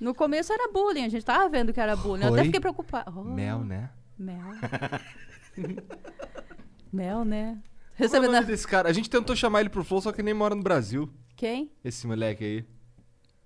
No 0.00 0.14
começo 0.14 0.52
era 0.52 0.68
bullying, 0.72 1.04
a 1.04 1.08
gente 1.08 1.24
tava 1.24 1.48
vendo 1.48 1.72
que 1.72 1.80
era 1.80 1.94
bullying. 1.96 2.24
Eu 2.24 2.28
até 2.32 2.40
Oi? 2.40 2.44
fiquei 2.46 2.60
preocupada. 2.60 3.12
Oh, 3.16 3.22
Mel, 3.22 3.60
né? 3.60 3.90
Mel. 4.18 4.50
Mel, 6.92 7.24
né? 7.24 7.58
É 7.98 8.02
Recebendo. 8.02 8.32
nome 8.32 8.46
desse 8.46 8.66
cara? 8.66 8.88
A 8.88 8.92
gente 8.92 9.08
tentou 9.08 9.34
chamar 9.36 9.60
ele 9.60 9.68
pro 9.70 9.84
Flow, 9.84 10.00
só 10.00 10.12
que 10.12 10.22
nem 10.22 10.34
mora 10.34 10.54
no 10.54 10.62
Brasil. 10.62 11.08
Quem? 11.36 11.70
Esse 11.84 12.06
moleque 12.06 12.44
aí. 12.44 12.64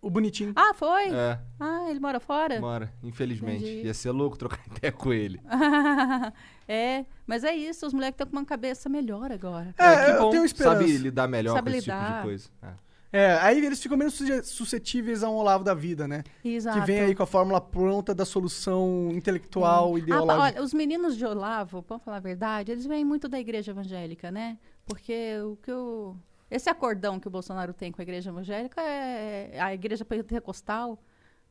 O 0.07 0.11
bonitinho. 0.11 0.53
Ah, 0.55 0.73
foi? 0.75 1.09
É, 1.11 1.39
Ah, 1.59 1.87
ele 1.91 1.99
mora 2.01 2.21
fora? 2.21 2.61
mora, 2.61 2.93
infelizmente. 3.03 3.65
Entendi. 3.65 3.87
Ia 3.87 3.95
ser 3.95 4.11
louco 4.13 4.37
trocar 4.39 4.61
ideia 4.77 4.93
com 4.93 5.13
ele. 5.13 5.41
é, 6.69 7.05
mas 7.27 7.45
é 7.45 7.55
isso, 7.55 7.87
os 7.87 7.93
moleques 7.93 8.15
estão 8.15 8.27
com 8.29 8.37
uma 8.37 8.45
cabeça 8.45 8.89
melhor 8.89 9.31
agora. 9.33 9.75
É, 9.79 10.05
que 10.07 10.11
eu 10.13 10.21
bom. 10.23 10.31
tenho 10.31 10.45
esperança. 10.45 10.79
Sabe 10.79 10.97
lidar 10.99 11.27
melhor 11.29 11.55
Sabe 11.55 11.71
com 11.71 11.77
esse 11.77 11.85
tipo 11.87 11.97
de 11.99 12.05
lidar. 12.05 12.23
coisa. 12.23 12.49
É. 12.63 12.87
É, 13.13 13.39
aí 13.41 13.65
eles 13.65 13.81
ficam 13.81 13.97
menos 13.97 14.21
suscetíveis 14.45 15.23
a 15.23 15.31
um 15.31 15.35
Olavo 15.37 15.65
da 15.65 15.73
vida, 15.73 16.07
né? 16.07 16.23
Exato. 16.45 16.81
Que 16.81 16.87
vem 16.87 17.01
aí 17.01 17.15
com 17.15 17.23
a 17.23 17.27
fórmula 17.27 17.61
pronta 17.61 18.15
da 18.15 18.25
solução 18.27 19.09
intelectual, 19.13 19.89
Ah, 19.89 19.93
pa- 19.93 19.99
ideológica. 19.99 20.43
olha, 20.43 20.63
os 20.63 20.75
meninos 20.75 21.17
de 21.17 21.25
Olavo, 21.25 21.85
vamos 21.89 22.05
falar 22.05 22.19
a 22.19 22.21
verdade, 22.21 22.73
eles 22.73 22.85
vêm 22.85 23.05
muito 23.05 23.27
da 23.29 23.39
igreja 23.41 23.71
evangélica, 23.71 24.31
né? 24.31 24.59
Porque 24.85 25.39
o 25.41 25.57
que 25.63 25.73
o. 25.73 26.15
Esse 26.51 26.69
acordão 26.71 27.19
que 27.19 27.27
o 27.29 27.31
Bolsonaro 27.31 27.73
tem 27.75 27.91
com 27.91 28.01
a 28.01 28.05
igreja 28.05 28.31
evangélica 28.31 28.81
é 28.81 29.59
a 29.61 29.75
igreja 29.75 30.05
pentecostal, 30.05 30.99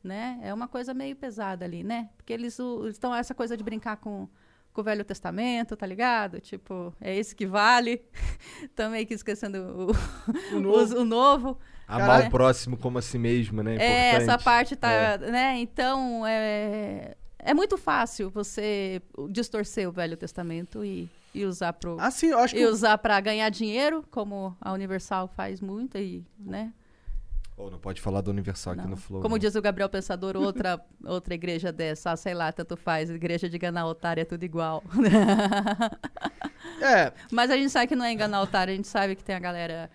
né? 0.02 0.38
É 0.42 0.54
uma 0.54 0.66
coisa 0.68 0.94
meio 0.94 1.14
pesada 1.16 1.64
ali, 1.64 1.82
né? 1.84 2.08
Porque 2.16 2.32
eles 2.32 2.58
estão 2.90 3.14
essa 3.14 3.34
coisa 3.34 3.56
de 3.56 3.62
brincar 3.64 3.96
com, 3.98 4.26
com 4.72 4.80
o 4.80 4.84
Velho 4.84 5.04
Testamento, 5.04 5.76
tá 5.76 5.84
ligado? 5.86 6.40
Tipo, 6.40 6.94
é 7.00 7.14
esse 7.14 7.34
que 7.36 7.46
vale. 7.46 8.02
Também 8.74 9.04
que 9.04 9.12
esquecendo 9.14 9.58
o, 9.58 9.90
O 10.56 10.60
novo. 10.60 10.78
os- 10.82 10.92
o 10.92 11.04
novo. 11.04 11.58
Amar 11.88 12.26
o 12.26 12.30
próximo 12.30 12.76
como 12.76 12.98
a 12.98 13.02
si 13.02 13.16
mesmo, 13.18 13.62
né? 13.62 13.76
É, 13.76 14.08
essa 14.10 14.22
Importante. 14.22 14.44
parte 14.44 14.76
tá, 14.76 14.90
É. 14.90 15.18
né? 15.18 15.58
Então, 15.58 16.26
é, 16.26 17.14
é 17.38 17.54
muito 17.54 17.76
fácil 17.76 18.28
você 18.30 19.00
distorcer 19.30 19.88
o 19.88 19.92
Velho 19.92 20.16
Testamento 20.16 20.84
e, 20.84 21.08
e 21.36 21.44
usar 21.44 21.72
pro 21.74 21.96
Ah, 22.00 22.10
sim, 22.10 22.28
eu 22.28 22.38
acho 22.38 22.54
que. 22.54 22.60
e 22.60 22.66
usar 22.66 22.96
para 22.98 23.20
ganhar 23.20 23.48
dinheiro, 23.50 24.04
como 24.10 24.56
a 24.60 24.72
Universal 24.72 25.28
faz 25.28 25.60
muito 25.60 25.98
e, 25.98 26.24
né? 26.38 26.72
Ou 27.56 27.70
não 27.70 27.78
pode 27.78 28.02
falar 28.02 28.20
do 28.20 28.30
Universal 28.30 28.74
aqui 28.74 28.82
Não. 28.82 28.90
no 28.90 28.96
Flow. 28.98 29.22
Como 29.22 29.34
não. 29.34 29.38
diz 29.38 29.54
o 29.54 29.62
Gabriel 29.62 29.88
Pensador, 29.88 30.36
outra 30.36 30.78
outra 31.04 31.34
igreja 31.34 31.72
dessa, 31.72 32.10
ah, 32.12 32.16
sei 32.16 32.34
lá, 32.34 32.52
tanto 32.52 32.76
faz, 32.76 33.08
igreja 33.08 33.48
de 33.48 33.56
enganar 33.56 33.86
otário 33.86 34.20
é 34.20 34.24
tudo 34.24 34.42
igual. 34.44 34.82
É, 36.82 37.12
Mas 37.32 37.50
a 37.50 37.56
gente 37.56 37.70
sabe 37.70 37.86
que 37.86 37.96
não 37.96 38.04
é 38.04 38.12
enganar 38.12 38.42
otário, 38.42 38.72
a 38.72 38.76
gente 38.76 38.88
sabe 38.88 39.16
que 39.16 39.24
tem 39.24 39.34
a 39.34 39.38
galera 39.40 39.90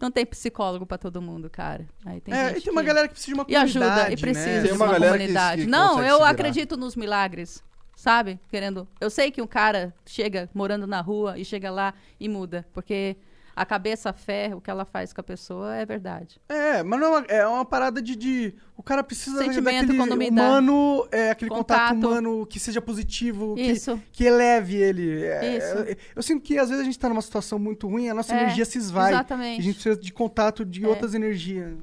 não 0.00 0.10
tem 0.10 0.26
psicólogo 0.26 0.84
pra 0.84 0.98
todo 0.98 1.22
mundo, 1.22 1.48
cara. 1.48 1.86
Aí 2.04 2.20
tem 2.20 2.34
é, 2.34 2.48
gente 2.48 2.58
e 2.58 2.62
tem 2.64 2.72
uma 2.72 2.80
que- 2.80 2.86
galera 2.88 3.06
que 3.06 3.14
precisa 3.14 3.34
de 3.34 3.40
uma 3.40 3.46
E 3.48 3.54
ajuda, 3.54 3.84
comunidade, 3.84 4.14
e 4.14 4.16
precisa 4.20 4.46
né? 4.48 4.62
de 4.62 4.72
uma, 4.72 4.84
uma 4.86 4.92
galera 4.94 5.12
que- 5.12 5.18
comunidade. 5.18 5.62
que 5.62 5.68
não, 5.70 6.02
eu 6.02 6.24
acredito 6.24 6.76
nos 6.76 6.96
milagres, 6.96 7.62
sabe? 8.02 8.40
Querendo. 8.48 8.88
Eu 9.00 9.08
sei 9.08 9.30
que 9.30 9.40
um 9.40 9.46
cara 9.46 9.94
chega 10.04 10.50
morando 10.52 10.88
na 10.88 11.00
rua 11.00 11.38
e 11.38 11.44
chega 11.44 11.70
lá 11.70 11.94
e 12.18 12.28
muda. 12.28 12.66
Porque 12.72 13.16
A 13.54 13.66
cabeça, 13.66 14.08
a 14.08 14.12
fé, 14.14 14.50
o 14.54 14.62
que 14.62 14.70
ela 14.70 14.86
faz 14.86 15.12
com 15.12 15.20
a 15.20 15.24
pessoa 15.24 15.76
é 15.76 15.84
verdade. 15.84 16.40
É, 16.48 16.82
mas 16.82 16.98
não 16.98 17.06
é 17.06 17.10
uma, 17.18 17.26
é 17.28 17.46
uma 17.46 17.64
parada 17.66 18.00
de, 18.00 18.16
de- 18.16 18.54
O 18.78 18.82
cara 18.82 19.04
precisa 19.04 19.44
Sentimento, 19.44 19.88
daquele 19.94 20.30
humano, 20.30 21.06
é, 21.12 21.30
aquele 21.30 21.50
contato. 21.50 21.94
Contato. 21.94 22.10
humano 22.10 22.46
que 22.46 22.58
seja 22.58 22.80
positivo, 22.80 23.54
que, 23.54 23.60
Isso. 23.60 24.00
que 24.10 24.24
eleve 24.24 24.76
ele. 24.76 25.22
É, 25.26 25.56
Isso. 25.58 25.78
é, 25.86 25.96
eu 26.16 26.22
sinto 26.22 26.40
que 26.42 26.56
às 26.58 26.70
vezes 26.70 26.80
a 26.80 26.84
gente 26.86 26.98
tá 26.98 27.10
numa 27.10 27.20
situação 27.20 27.58
muito 27.58 27.86
ruim, 27.86 28.08
a 28.08 28.14
nossa 28.14 28.34
É, 28.34 28.40
energia 28.42 28.64
se 28.64 28.78
esvai. 28.78 29.12
exatamente. 29.12 29.60
A 29.60 29.62
gente 29.62 29.74
precisa 29.74 29.96
de 30.00 30.12
contato 30.14 30.64
de 30.64 30.82
É. 30.82 30.88
outras 30.88 31.12
energias. 31.14 31.74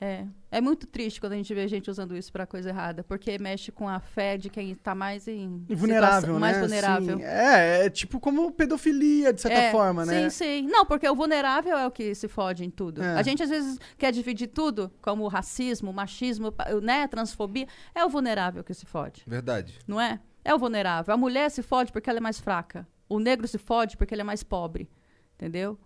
É. 0.00 0.24
É 0.52 0.60
muito 0.60 0.86
triste 0.86 1.20
quando 1.20 1.34
a 1.34 1.36
gente 1.36 1.54
vê 1.54 1.68
gente 1.68 1.88
usando 1.88 2.16
isso 2.16 2.32
pra 2.32 2.44
coisa 2.44 2.70
errada, 2.70 3.04
porque 3.04 3.38
mexe 3.38 3.70
com 3.70 3.88
a 3.88 4.00
fé 4.00 4.36
de 4.36 4.50
quem 4.50 4.74
tá 4.74 4.94
mais 4.96 5.28
em 5.28 5.64
vulnerável, 5.68 6.20
situação- 6.20 6.34
né? 6.34 6.38
mais 6.40 6.58
vulnerável. 6.58 7.14
Assim, 7.16 7.24
é, 7.24 7.86
é 7.86 7.90
tipo 7.90 8.18
como 8.18 8.50
pedofilia, 8.50 9.32
de 9.32 9.40
certa 9.40 9.58
É, 9.58 9.70
forma, 9.70 10.04
né? 10.04 10.28
Sim, 10.28 10.62
sim. 10.62 10.66
Não, 10.68 10.84
porque 10.84 11.08
o 11.08 11.14
vulnerável 11.14 11.78
é 11.78 11.86
o 11.86 11.90
que 11.90 12.14
se 12.16 12.26
fode 12.26 12.64
em 12.64 12.70
tudo. 12.70 13.00
É. 13.02 13.14
A 13.14 13.22
gente 13.22 13.42
às 13.42 13.48
vezes 13.48 13.78
quer 13.96 14.10
dividir 14.12 14.48
tudo, 14.48 14.90
como 15.00 15.22
o 15.24 15.28
racismo, 15.28 15.90
o 15.90 15.94
machismo, 15.94 16.52
né, 16.82 17.06
transfobia. 17.06 17.68
É 17.94 18.04
o 18.04 18.08
vulnerável 18.08 18.64
que 18.64 18.74
se 18.74 18.86
fode, 18.86 19.22
Verdade. 19.26 19.78
não 19.86 20.00
é? 20.00 20.18
É 20.44 20.52
o 20.54 20.58
vulnerável. 20.58 21.14
A 21.14 21.16
mulher 21.16 21.48
se 21.50 21.62
fode 21.62 21.92
porque 21.92 22.10
ela 22.10 22.18
é 22.18 22.22
mais 22.22 22.40
fraca. 22.40 22.88
O 23.08 23.18
negro 23.20 23.46
se 23.46 23.58
fode 23.58 23.96
porque 23.96 24.14
ele 24.14 24.22
é 24.22 24.24
mais 24.24 24.42
pobre. 24.42 24.88
Entendeu? 25.36 25.78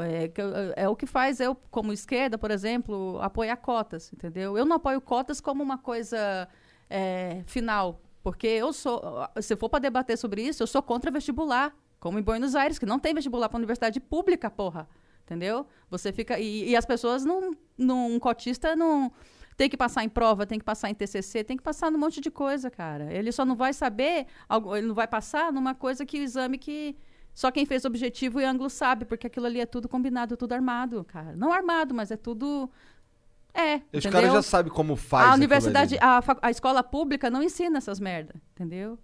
É, 0.00 0.82
é 0.82 0.88
o 0.88 0.96
que 0.96 1.06
faz 1.06 1.40
eu, 1.40 1.54
como 1.70 1.92
esquerda, 1.92 2.38
por 2.38 2.50
exemplo, 2.50 3.18
apoiar 3.20 3.56
cotas, 3.56 4.12
entendeu? 4.12 4.56
Eu 4.56 4.64
não 4.64 4.76
apoio 4.76 5.00
cotas 5.00 5.40
como 5.40 5.62
uma 5.62 5.78
coisa 5.78 6.48
é, 6.88 7.42
final, 7.46 8.00
porque 8.22 8.46
eu 8.46 8.72
sou, 8.72 9.02
se 9.40 9.56
for 9.56 9.68
para 9.68 9.80
debater 9.80 10.16
sobre 10.16 10.42
isso, 10.42 10.62
eu 10.62 10.66
sou 10.66 10.82
contra 10.82 11.10
vestibular, 11.10 11.74
como 11.98 12.18
em 12.18 12.22
Buenos 12.22 12.54
Aires, 12.54 12.78
que 12.78 12.86
não 12.86 12.98
tem 12.98 13.14
vestibular 13.14 13.48
para 13.48 13.58
universidade 13.58 14.00
pública, 14.00 14.50
porra, 14.50 14.88
entendeu? 15.24 15.66
Você 15.90 16.12
fica 16.12 16.38
e, 16.38 16.70
e 16.70 16.76
as 16.76 16.86
pessoas 16.86 17.24
não, 17.24 17.56
um 17.78 18.18
cotista 18.18 18.74
não 18.74 19.12
tem 19.56 19.68
que 19.68 19.76
passar 19.76 20.02
em 20.02 20.08
prova, 20.08 20.46
tem 20.46 20.58
que 20.58 20.64
passar 20.64 20.90
em 20.90 20.94
TCC, 20.94 21.44
tem 21.44 21.56
que 21.56 21.62
passar 21.62 21.90
num 21.90 21.98
monte 21.98 22.20
de 22.20 22.30
coisa, 22.30 22.70
cara. 22.70 23.12
Ele 23.12 23.30
só 23.30 23.44
não 23.44 23.54
vai 23.54 23.72
saber, 23.72 24.26
ele 24.76 24.86
não 24.86 24.94
vai 24.94 25.06
passar 25.06 25.52
numa 25.52 25.74
coisa 25.74 26.06
que 26.06 26.18
o 26.18 26.22
exame 26.22 26.58
que 26.58 26.96
só 27.34 27.50
quem 27.50 27.64
fez 27.66 27.84
objetivo 27.84 28.40
e 28.40 28.44
ângulo 28.44 28.68
sabe, 28.70 29.04
porque 29.04 29.26
aquilo 29.26 29.46
ali 29.46 29.60
é 29.60 29.66
tudo 29.66 29.88
combinado, 29.88 30.36
tudo 30.36 30.52
armado, 30.52 31.02
cara. 31.04 31.34
Não 31.36 31.52
armado, 31.52 31.94
mas 31.94 32.10
é 32.10 32.16
tudo. 32.16 32.70
É. 33.54 33.76
Os 33.92 34.04
caras 34.06 34.32
já 34.32 34.42
sabem 34.42 34.72
como 34.72 34.96
faz. 34.96 35.30
A 35.30 35.34
universidade, 35.34 35.98
a, 36.00 36.20
a 36.40 36.50
escola 36.50 36.82
pública 36.82 37.28
não 37.30 37.42
ensina 37.42 37.78
essas 37.78 38.00
merda, 38.00 38.34
entendeu? 38.54 38.98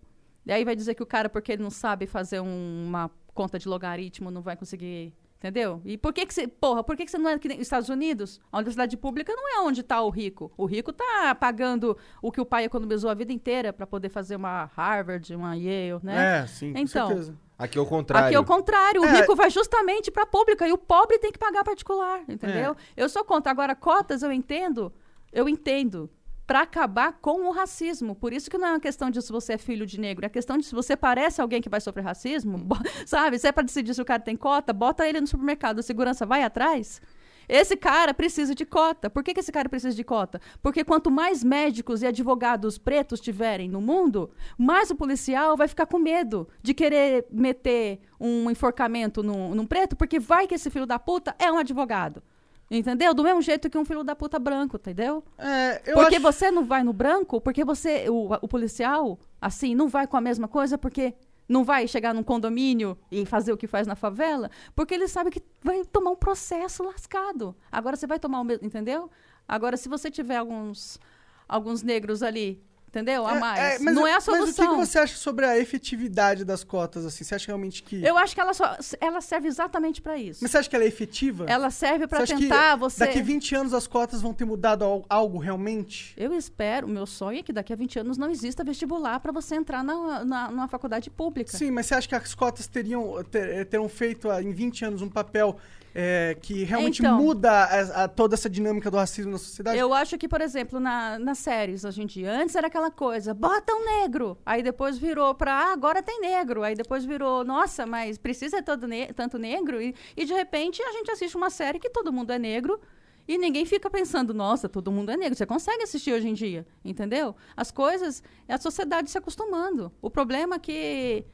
E 0.46 0.52
aí 0.52 0.64
vai 0.64 0.74
dizer 0.74 0.94
que 0.94 1.02
o 1.02 1.06
cara, 1.06 1.28
porque 1.28 1.52
ele 1.52 1.62
não 1.62 1.70
sabe 1.70 2.06
fazer 2.06 2.40
um- 2.40 2.86
uma 2.86 3.10
conta 3.34 3.58
de 3.58 3.68
logaritmo, 3.68 4.30
não 4.30 4.40
vai 4.40 4.56
conseguir. 4.56 5.12
Entendeu? 5.38 5.80
E 5.84 5.96
por 5.96 6.12
que 6.12 6.26
que 6.26 6.34
você. 6.34 6.48
Porra, 6.48 6.82
por 6.82 6.96
que 6.96 7.04
que 7.04 7.10
você 7.12 7.16
não 7.18 7.30
é 7.30 7.38
que 7.38 7.46
nem 7.46 7.60
Estados 7.60 7.88
Unidos? 7.88 8.40
A 8.50 8.56
universidade 8.56 8.96
pública 8.96 9.32
não 9.36 9.48
é 9.48 9.60
onde 9.60 9.82
está 9.82 10.02
o 10.02 10.10
rico. 10.10 10.50
O 10.56 10.66
rico 10.66 10.92
tá 10.92 11.32
pagando 11.36 11.96
o 12.20 12.32
que 12.32 12.40
o 12.40 12.44
pai 12.44 12.64
economizou 12.64 13.08
a 13.08 13.14
vida 13.14 13.32
inteira 13.32 13.72
para 13.72 13.86
poder 13.86 14.08
fazer 14.08 14.34
uma 14.34 14.64
Harvard, 14.74 15.32
uma 15.36 15.54
Yale, 15.56 16.00
né? 16.02 16.40
É, 16.40 16.46
sim, 16.48 16.72
Então, 16.74 16.82
com 17.10 17.14
certeza. 17.14 17.38
Aqui 17.58 17.76
é 17.76 17.80
o 17.80 17.86
contrário. 17.86 18.26
Aqui 18.28 18.36
é 18.36 18.38
o 18.38 18.44
contrário. 18.44 19.02
O 19.02 19.04
É. 19.04 19.20
rico 19.20 19.34
vai 19.34 19.50
justamente 19.50 20.10
para 20.10 20.22
a 20.22 20.26
pública 20.26 20.66
e 20.68 20.72
o 20.72 20.78
pobre 20.78 21.18
tem 21.18 21.32
que 21.32 21.38
pagar 21.38 21.64
particular, 21.64 22.22
entendeu? 22.28 22.76
Eu 22.96 23.08
sou 23.08 23.24
contra. 23.24 23.50
Agora, 23.50 23.74
cotas 23.74 24.22
eu 24.22 24.30
entendo, 24.32 24.92
eu 25.32 25.48
entendo. 25.48 26.08
Para 26.46 26.62
acabar 26.62 27.12
com 27.20 27.46
o 27.46 27.50
racismo. 27.50 28.14
Por 28.14 28.32
isso 28.32 28.48
que 28.50 28.56
não 28.56 28.68
é 28.68 28.70
uma 28.70 28.80
questão 28.80 29.10
de 29.10 29.20
se 29.20 29.30
você 29.30 29.52
é 29.52 29.58
filho 29.58 29.84
de 29.84 30.00
negro, 30.00 30.24
é 30.24 30.30
questão 30.30 30.56
de 30.56 30.64
se 30.64 30.74
você 30.74 30.96
parece 30.96 31.42
alguém 31.42 31.60
que 31.60 31.68
vai 31.68 31.78
sofrer 31.78 32.02
racismo, 32.02 32.66
sabe? 33.04 33.38
Se 33.38 33.48
é 33.48 33.52
para 33.52 33.64
decidir 33.64 33.92
se 33.92 34.00
o 34.00 34.04
cara 34.04 34.22
tem 34.22 34.34
cota, 34.34 34.72
bota 34.72 35.06
ele 35.06 35.20
no 35.20 35.26
supermercado, 35.26 35.80
a 35.80 35.82
segurança 35.82 36.24
vai 36.24 36.42
atrás. 36.42 37.02
Esse 37.48 37.76
cara 37.76 38.12
precisa 38.12 38.54
de 38.54 38.66
cota. 38.66 39.08
Por 39.08 39.24
que, 39.24 39.32
que 39.32 39.40
esse 39.40 39.50
cara 39.50 39.68
precisa 39.68 39.96
de 39.96 40.04
cota? 40.04 40.40
Porque 40.62 40.84
quanto 40.84 41.10
mais 41.10 41.42
médicos 41.42 42.02
e 42.02 42.06
advogados 42.06 42.76
pretos 42.76 43.20
tiverem 43.20 43.68
no 43.68 43.80
mundo, 43.80 44.30
mais 44.58 44.90
o 44.90 44.96
policial 44.96 45.56
vai 45.56 45.66
ficar 45.66 45.86
com 45.86 45.98
medo 45.98 46.48
de 46.62 46.74
querer 46.74 47.26
meter 47.30 48.00
um 48.20 48.50
enforcamento 48.50 49.22
num, 49.22 49.54
num 49.54 49.66
preto, 49.66 49.96
porque 49.96 50.18
vai 50.18 50.46
que 50.46 50.54
esse 50.54 50.70
filho 50.70 50.86
da 50.86 50.98
puta 50.98 51.34
é 51.38 51.50
um 51.50 51.56
advogado. 51.56 52.22
Entendeu? 52.70 53.14
Do 53.14 53.24
mesmo 53.24 53.40
jeito 53.40 53.70
que 53.70 53.78
um 53.78 53.84
filho 53.84 54.04
da 54.04 54.14
puta 54.14 54.38
branco, 54.38 54.76
entendeu? 54.76 55.24
É, 55.38 55.78
porque 55.94 56.16
acho... 56.16 56.20
você 56.20 56.50
não 56.50 56.64
vai 56.64 56.82
no 56.82 56.92
branco, 56.92 57.40
porque 57.40 57.64
você, 57.64 58.10
o, 58.10 58.28
o 58.42 58.46
policial, 58.46 59.18
assim, 59.40 59.74
não 59.74 59.88
vai 59.88 60.06
com 60.06 60.18
a 60.18 60.20
mesma 60.20 60.46
coisa, 60.46 60.76
porque 60.76 61.14
não 61.48 61.64
vai 61.64 61.88
chegar 61.88 62.14
num 62.14 62.22
condomínio 62.22 62.98
e 63.10 63.24
fazer 63.24 63.52
o 63.52 63.56
que 63.56 63.66
faz 63.66 63.86
na 63.86 63.94
favela, 63.94 64.50
porque 64.76 64.94
ele 64.94 65.08
sabe 65.08 65.30
que 65.30 65.42
vai 65.62 65.84
tomar 65.84 66.10
um 66.10 66.16
processo 66.16 66.82
lascado. 66.82 67.56
Agora 67.72 67.96
você 67.96 68.06
vai 68.06 68.18
tomar 68.18 68.40
o 68.40 68.44
mesmo, 68.44 68.66
entendeu? 68.66 69.10
Agora, 69.46 69.76
se 69.76 69.88
você 69.88 70.10
tiver 70.10 70.36
alguns, 70.36 71.00
alguns 71.48 71.82
negros 71.82 72.22
ali, 72.22 72.62
entendeu? 72.88 73.26
A 73.26 73.34
mais. 73.36 73.80
mas, 73.80 73.94
não 73.94 74.06
é 74.06 74.12
a 74.12 74.14
Mas 74.14 74.26
o 74.28 74.30
que 74.32 74.36
que, 74.46 74.52
solução. 74.54 74.76
você 74.76 74.98
acha 74.98 75.16
sobre 75.16 75.46
a 75.46 75.58
efetividade 75.58 76.44
das 76.44 76.64
cotas, 76.64 77.04
assim? 77.06 77.22
Você 77.24 77.34
acha 77.34 77.46
realmente 77.46 77.82
que... 77.82 78.02
Eu 78.04 78.16
acho 78.18 78.34
que 78.34 78.40
ela, 78.40 78.52
só, 78.52 78.76
ela 79.00 79.20
serve 79.20 79.46
exatamente 79.48 80.00
para 80.02 80.16
isso. 80.18 80.40
Mas 80.42 80.50
você 80.50 80.58
acha 80.58 80.68
que 80.68 80.74
ela 80.76 80.84
é 80.84 80.88
efetiva? 80.88 81.44
Ela 81.48 81.70
serve 81.70 82.06
para 82.06 82.26
tentar 82.26 82.76
você. 82.76 83.00
Daqui 83.06 83.22
20 83.22 83.54
anos 83.54 83.74
as 83.74 83.86
cotas 83.86 84.20
vão 84.22 84.32
ter 84.34 84.44
mudado 84.44 84.84
al- 84.84 85.04
algo 85.08 85.38
realmente? 85.38 86.12
Eu 86.16 86.32
espero, 86.34 86.86
o 86.86 86.90
meu 86.90 87.06
sonho 87.06 87.38
é 87.38 87.42
que 87.42 87.52
daqui 87.52 87.72
a 87.72 87.76
20 87.76 87.98
anos 88.00 88.18
não 88.18 88.30
exista 88.30 88.64
vestibular 88.64 89.20
para 89.20 89.32
você 89.32 89.54
entrar 89.54 89.84
na, 89.84 90.24
na, 90.24 90.50
numa 90.50 90.68
faculdade 90.68 91.10
pública. 91.10 91.56
Sim, 91.56 91.70
mas 91.70 91.86
você 91.86 91.94
acha 91.94 92.08
que 92.08 92.14
as 92.14 92.34
cotas 92.34 92.66
teriam, 92.66 93.22
ter- 93.24 93.48
eh, 93.50 93.64
terão 93.64 93.88
feito 93.88 94.30
ah, 94.30 94.42
em 94.42 94.50
20 94.52 94.84
anos 94.84 95.02
um 95.02 95.08
papel 95.08 95.56
eh, 95.94 96.36
que 96.42 96.64
realmente 96.64 97.00
Então. 97.00 97.16
muda 97.18 97.50
a- 97.50 98.04
a- 98.04 98.08
toda 98.08 98.34
essa 98.34 98.48
dinâmica 98.48 98.90
do 98.90 98.96
racismo 98.96 99.32
na 99.32 99.38
sociedade? 99.38 99.78
Eu 99.78 99.92
acho 99.92 100.16
que, 100.18 100.28
por 100.28 100.40
exemplo, 100.40 100.78
na, 100.78 101.18
nas 101.18 101.38
séries 101.38 101.82
hoje 101.84 102.02
em 102.02 102.06
dia, 102.06 102.30
antes 102.30 102.54
era 102.54 102.68
aquela 102.78 102.90
coisa, 102.90 103.34
bota 103.34 103.74
um 103.74 103.84
negro. 103.84 104.38
Aí 104.46 104.62
depois 104.62 104.96
virou 104.96 105.34
pra, 105.34 105.52
ah, 105.52 105.72
agora 105.72 106.02
tem 106.02 106.20
negro. 106.20 106.62
Aí 106.62 106.74
depois 106.74 107.04
virou, 107.04 107.44
nossa, 107.44 107.84
mas 107.84 108.16
precisa 108.16 108.62
todo 108.62 108.86
ne- 108.86 109.12
tanto 109.12 109.36
negro? 109.38 109.82
E, 109.82 109.94
e 110.16 110.24
de 110.24 110.32
repente 110.32 110.80
a 110.82 110.92
gente 110.92 111.10
assiste 111.10 111.36
uma 111.36 111.50
série 111.50 111.78
que 111.78 111.90
todo 111.90 112.12
mundo 112.12 112.30
é 112.32 112.38
negro. 112.38 112.80
E 113.26 113.36
ninguém 113.36 113.66
fica 113.66 113.90
pensando, 113.90 114.32
nossa, 114.32 114.68
todo 114.70 114.90
mundo 114.90 115.10
é 115.10 115.16
negro. 115.16 115.36
Você 115.36 115.44
consegue 115.44 115.82
assistir 115.82 116.12
hoje 116.12 116.28
em 116.28 116.32
dia, 116.34 116.66
entendeu? 116.82 117.36
As 117.54 117.70
coisas, 117.70 118.22
é 118.46 118.54
a 118.54 118.58
sociedade 118.58 119.10
se 119.10 119.18
acostumando. 119.18 119.92
O 120.00 120.08
problema 120.08 120.54
é 120.56 120.58
que 120.58 121.26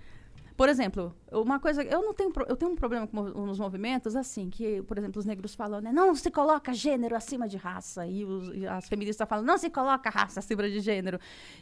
por 0.56 0.68
exemplo, 0.68 1.12
uma 1.32 1.58
coisa, 1.58 1.82
eu 1.82 2.00
não 2.02 2.14
tenho, 2.14 2.32
eu 2.48 2.56
tenho 2.56 2.70
um 2.70 2.76
problema 2.76 3.06
com 3.08 3.20
os 3.50 3.58
movimentos 3.58 4.14
assim, 4.14 4.48
que, 4.50 4.82
por 4.82 4.96
exemplo, 4.96 5.18
os 5.18 5.26
negros 5.26 5.54
falam, 5.54 5.80
né, 5.80 5.92
não 5.92 6.14
se 6.14 6.30
coloca 6.30 6.72
gênero 6.72 7.16
acima 7.16 7.48
de 7.48 7.56
raça, 7.56 8.06
e, 8.06 8.24
os- 8.24 8.54
e 8.54 8.66
as 8.66 8.88
feministas 8.88 9.28
falam, 9.28 9.44
não 9.44 9.58
se 9.58 9.68
coloca 9.68 10.08
raça 10.10 10.38
acima 10.38 10.62
de 10.70 10.78
gênero. 10.80 11.18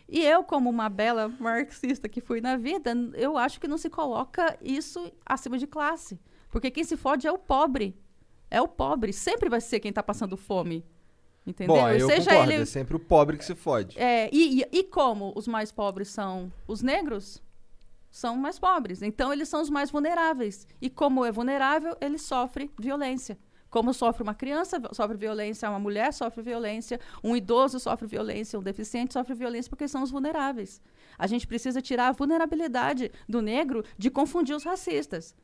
E 0.09 0.21
eu, 0.23 0.45
como 0.45 0.69
uma 0.69 0.89
bela 0.91 1.29
marxista 1.41 2.09
que 2.09 2.21
fui 2.21 2.41
na 2.43 2.57
vida, 2.57 2.93
eu 3.15 3.39
acho 3.39 3.59
que 3.61 3.67
não 3.67 3.79
se 3.79 3.89
coloca 3.89 4.59
isso 4.61 5.11
acima 5.25 5.57
de 5.57 5.67
classe, 5.67 6.21
porque 6.51 6.71
quem 6.71 6.85
se 6.85 6.97
fode 6.97 7.27
é 7.27 7.33
o 7.33 7.39
pobre, 7.39 7.97
é 8.51 8.61
o 8.61 8.69
pobre, 8.69 9.13
sempre 9.15 9.49
vai 9.49 9.63
ser 9.63 9.81
quem 9.81 9.89
está 9.89 10.03
passando 10.03 10.37
fome, 10.37 10.85
entendeu? 11.47 11.75
Bom, 11.77 11.89
eu 11.89 12.07
seja 12.09 12.31
concordo. 12.31 12.53
ele 12.53 12.63
É 12.63 12.67
sempre 12.67 12.95
o 12.97 13.01
pobre 13.01 13.39
que 13.39 13.45
se 13.47 13.55
fode. 13.55 13.99
é, 13.99 14.29
e, 14.31 14.61
e- 14.61 14.69
e 14.71 14.85
como 14.85 15.33
os 15.35 15.49
mais 15.49 15.73
pobres 15.73 16.09
são 16.09 16.53
os 16.69 16.83
negros, 16.83 17.43
são 18.13 18.37
mais 18.37 18.59
pobres. 18.59 19.01
Então, 19.01 19.33
eles 19.33 19.49
são 19.49 19.63
os 19.63 19.71
mais 19.71 19.91
vulneráveis. 19.91 20.69
E 20.81 20.91
como 20.91 21.25
é 21.25 21.33
vulnerável, 21.33 21.97
ele 21.99 22.19
sofre 22.19 22.71
violência. 22.79 23.39
Como 23.71 23.95
sofre 23.95 24.23
uma 24.23 24.35
criança, 24.35 24.79
sofre 24.93 25.17
violência, 25.17 25.69
uma 25.69 25.79
mulher 25.79 26.13
sofre 26.13 26.43
violência, 26.43 27.01
um 27.25 27.35
idoso 27.35 27.81
sofre 27.81 28.07
violência, 28.07 28.59
um 28.59 28.63
deficiente 28.63 29.15
sofre 29.15 29.35
violência, 29.35 29.71
porque 29.71 29.89
são 29.89 30.03
os 30.03 30.11
vulneráveis. 30.11 30.83
A 31.19 31.27
gente 31.27 31.47
precisa 31.47 31.81
tirar 31.81 32.09
a 32.09 32.13
vulnerabilidade 32.13 33.11
do 33.27 33.41
negro 33.41 33.83
de 33.97 34.11
confundir 34.11 34.55
os 34.55 34.63
racistas. 34.63 35.35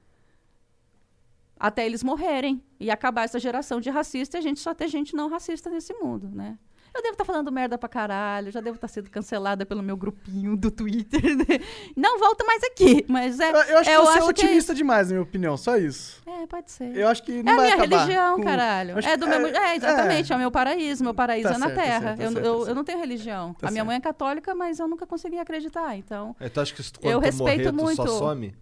Até 1.58 1.86
eles 1.86 2.04
morrerem 2.04 2.62
e 2.78 2.90
acabar 2.90 3.24
essa 3.24 3.38
geração 3.38 3.80
de 3.80 3.88
racista 3.88 4.36
e 4.36 4.40
a 4.40 4.42
gente 4.42 4.60
só 4.60 4.74
ter 4.74 4.88
gente 4.88 5.16
não 5.16 5.30
racista 5.30 5.70
nesse 5.70 5.94
mundo, 5.94 6.28
né? 6.28 6.58
Eu 6.94 7.02
devo 7.02 7.12
estar 7.12 7.24
falando 7.24 7.52
merda 7.52 7.78
pra 7.78 7.88
caralho, 7.88 8.50
já 8.50 8.60
devo 8.60 8.74
estar 8.76 8.88
sendo 8.88 9.08
cancelada 9.10 9.64
pelo 9.64 9.82
meu 9.82 9.96
grupinho 9.96 10.56
do 10.56 10.70
Twitter. 10.70 11.20
né? 11.36 11.60
Não 11.96 12.18
volto 12.18 12.44
mais 12.46 12.62
aqui, 12.64 13.04
mas 13.08 13.38
é. 13.38 13.50
Eu, 13.50 13.54
eu 13.54 13.78
acho 13.78 13.84
que 13.90 13.96
eu 13.96 14.04
você 14.04 14.18
é 14.18 14.18
acho 14.22 14.34
que- 14.34 14.44
otimista 14.44 14.74
demais, 14.74 15.08
na 15.08 15.12
minha 15.14 15.22
opinião, 15.22 15.56
só 15.56 15.76
isso. 15.76 16.20
É, 16.26 16.46
pode 16.46 16.70
ser. 16.70 16.96
Eu 16.96 17.08
acho 17.08 17.22
que 17.22 17.42
não 17.42 17.52
é 17.52 17.54
a 17.54 17.56
vai 17.56 17.64
minha 17.66 17.76
acabar 17.84 17.96
religião, 18.04 18.36
com- 18.36 18.42
caralho. 18.44 18.98
acho 18.98 19.08
É 19.08 19.10
que- 19.12 19.16
do 19.18 19.26
meu. 19.28 19.46
É, 19.46 19.76
exatamente, 19.76 20.32
é, 20.32 20.36
o 20.36 20.38
meu 20.38 20.50
paraíso. 20.50 21.04
Meu 21.04 21.14
paraíso 21.14 21.48
Tá 21.50 21.54
é 21.54 21.58
na 21.58 21.66
certo, 21.66 21.76
tá 21.76 21.82
Terra. 21.84 22.00
certo, 22.00 22.18
tá 22.18 22.24
eu, 22.24 22.32
certo, 22.32 22.44
eu, 22.46 22.64
tá 22.64 22.70
eu 22.70 22.74
não 22.74 22.84
tenho 22.84 22.98
religião. 22.98 23.54
Tá 23.54 23.68
a 23.68 23.70
minha 23.70 23.80
certo. 23.82 23.86
mãe 23.86 23.96
é 23.96 24.00
católica, 24.00 24.54
mas 24.54 24.78
eu 24.80 24.88
nunca 24.88 25.06
consegui 25.06 25.38
acreditar. 25.38 25.96
Então, 25.96 26.34
Então 26.40 26.62
acho 26.62 26.74
que 26.74 26.82
se 26.82 26.92
tu- 26.92 27.00
quando 27.00 27.12
Eu 27.12 27.20
tu 27.20 27.24
respeito 27.24 27.72
morrer, 27.72 27.94
tu 27.94 27.96
só 27.96 28.02
muito. 28.04 28.18
some? 28.18 28.54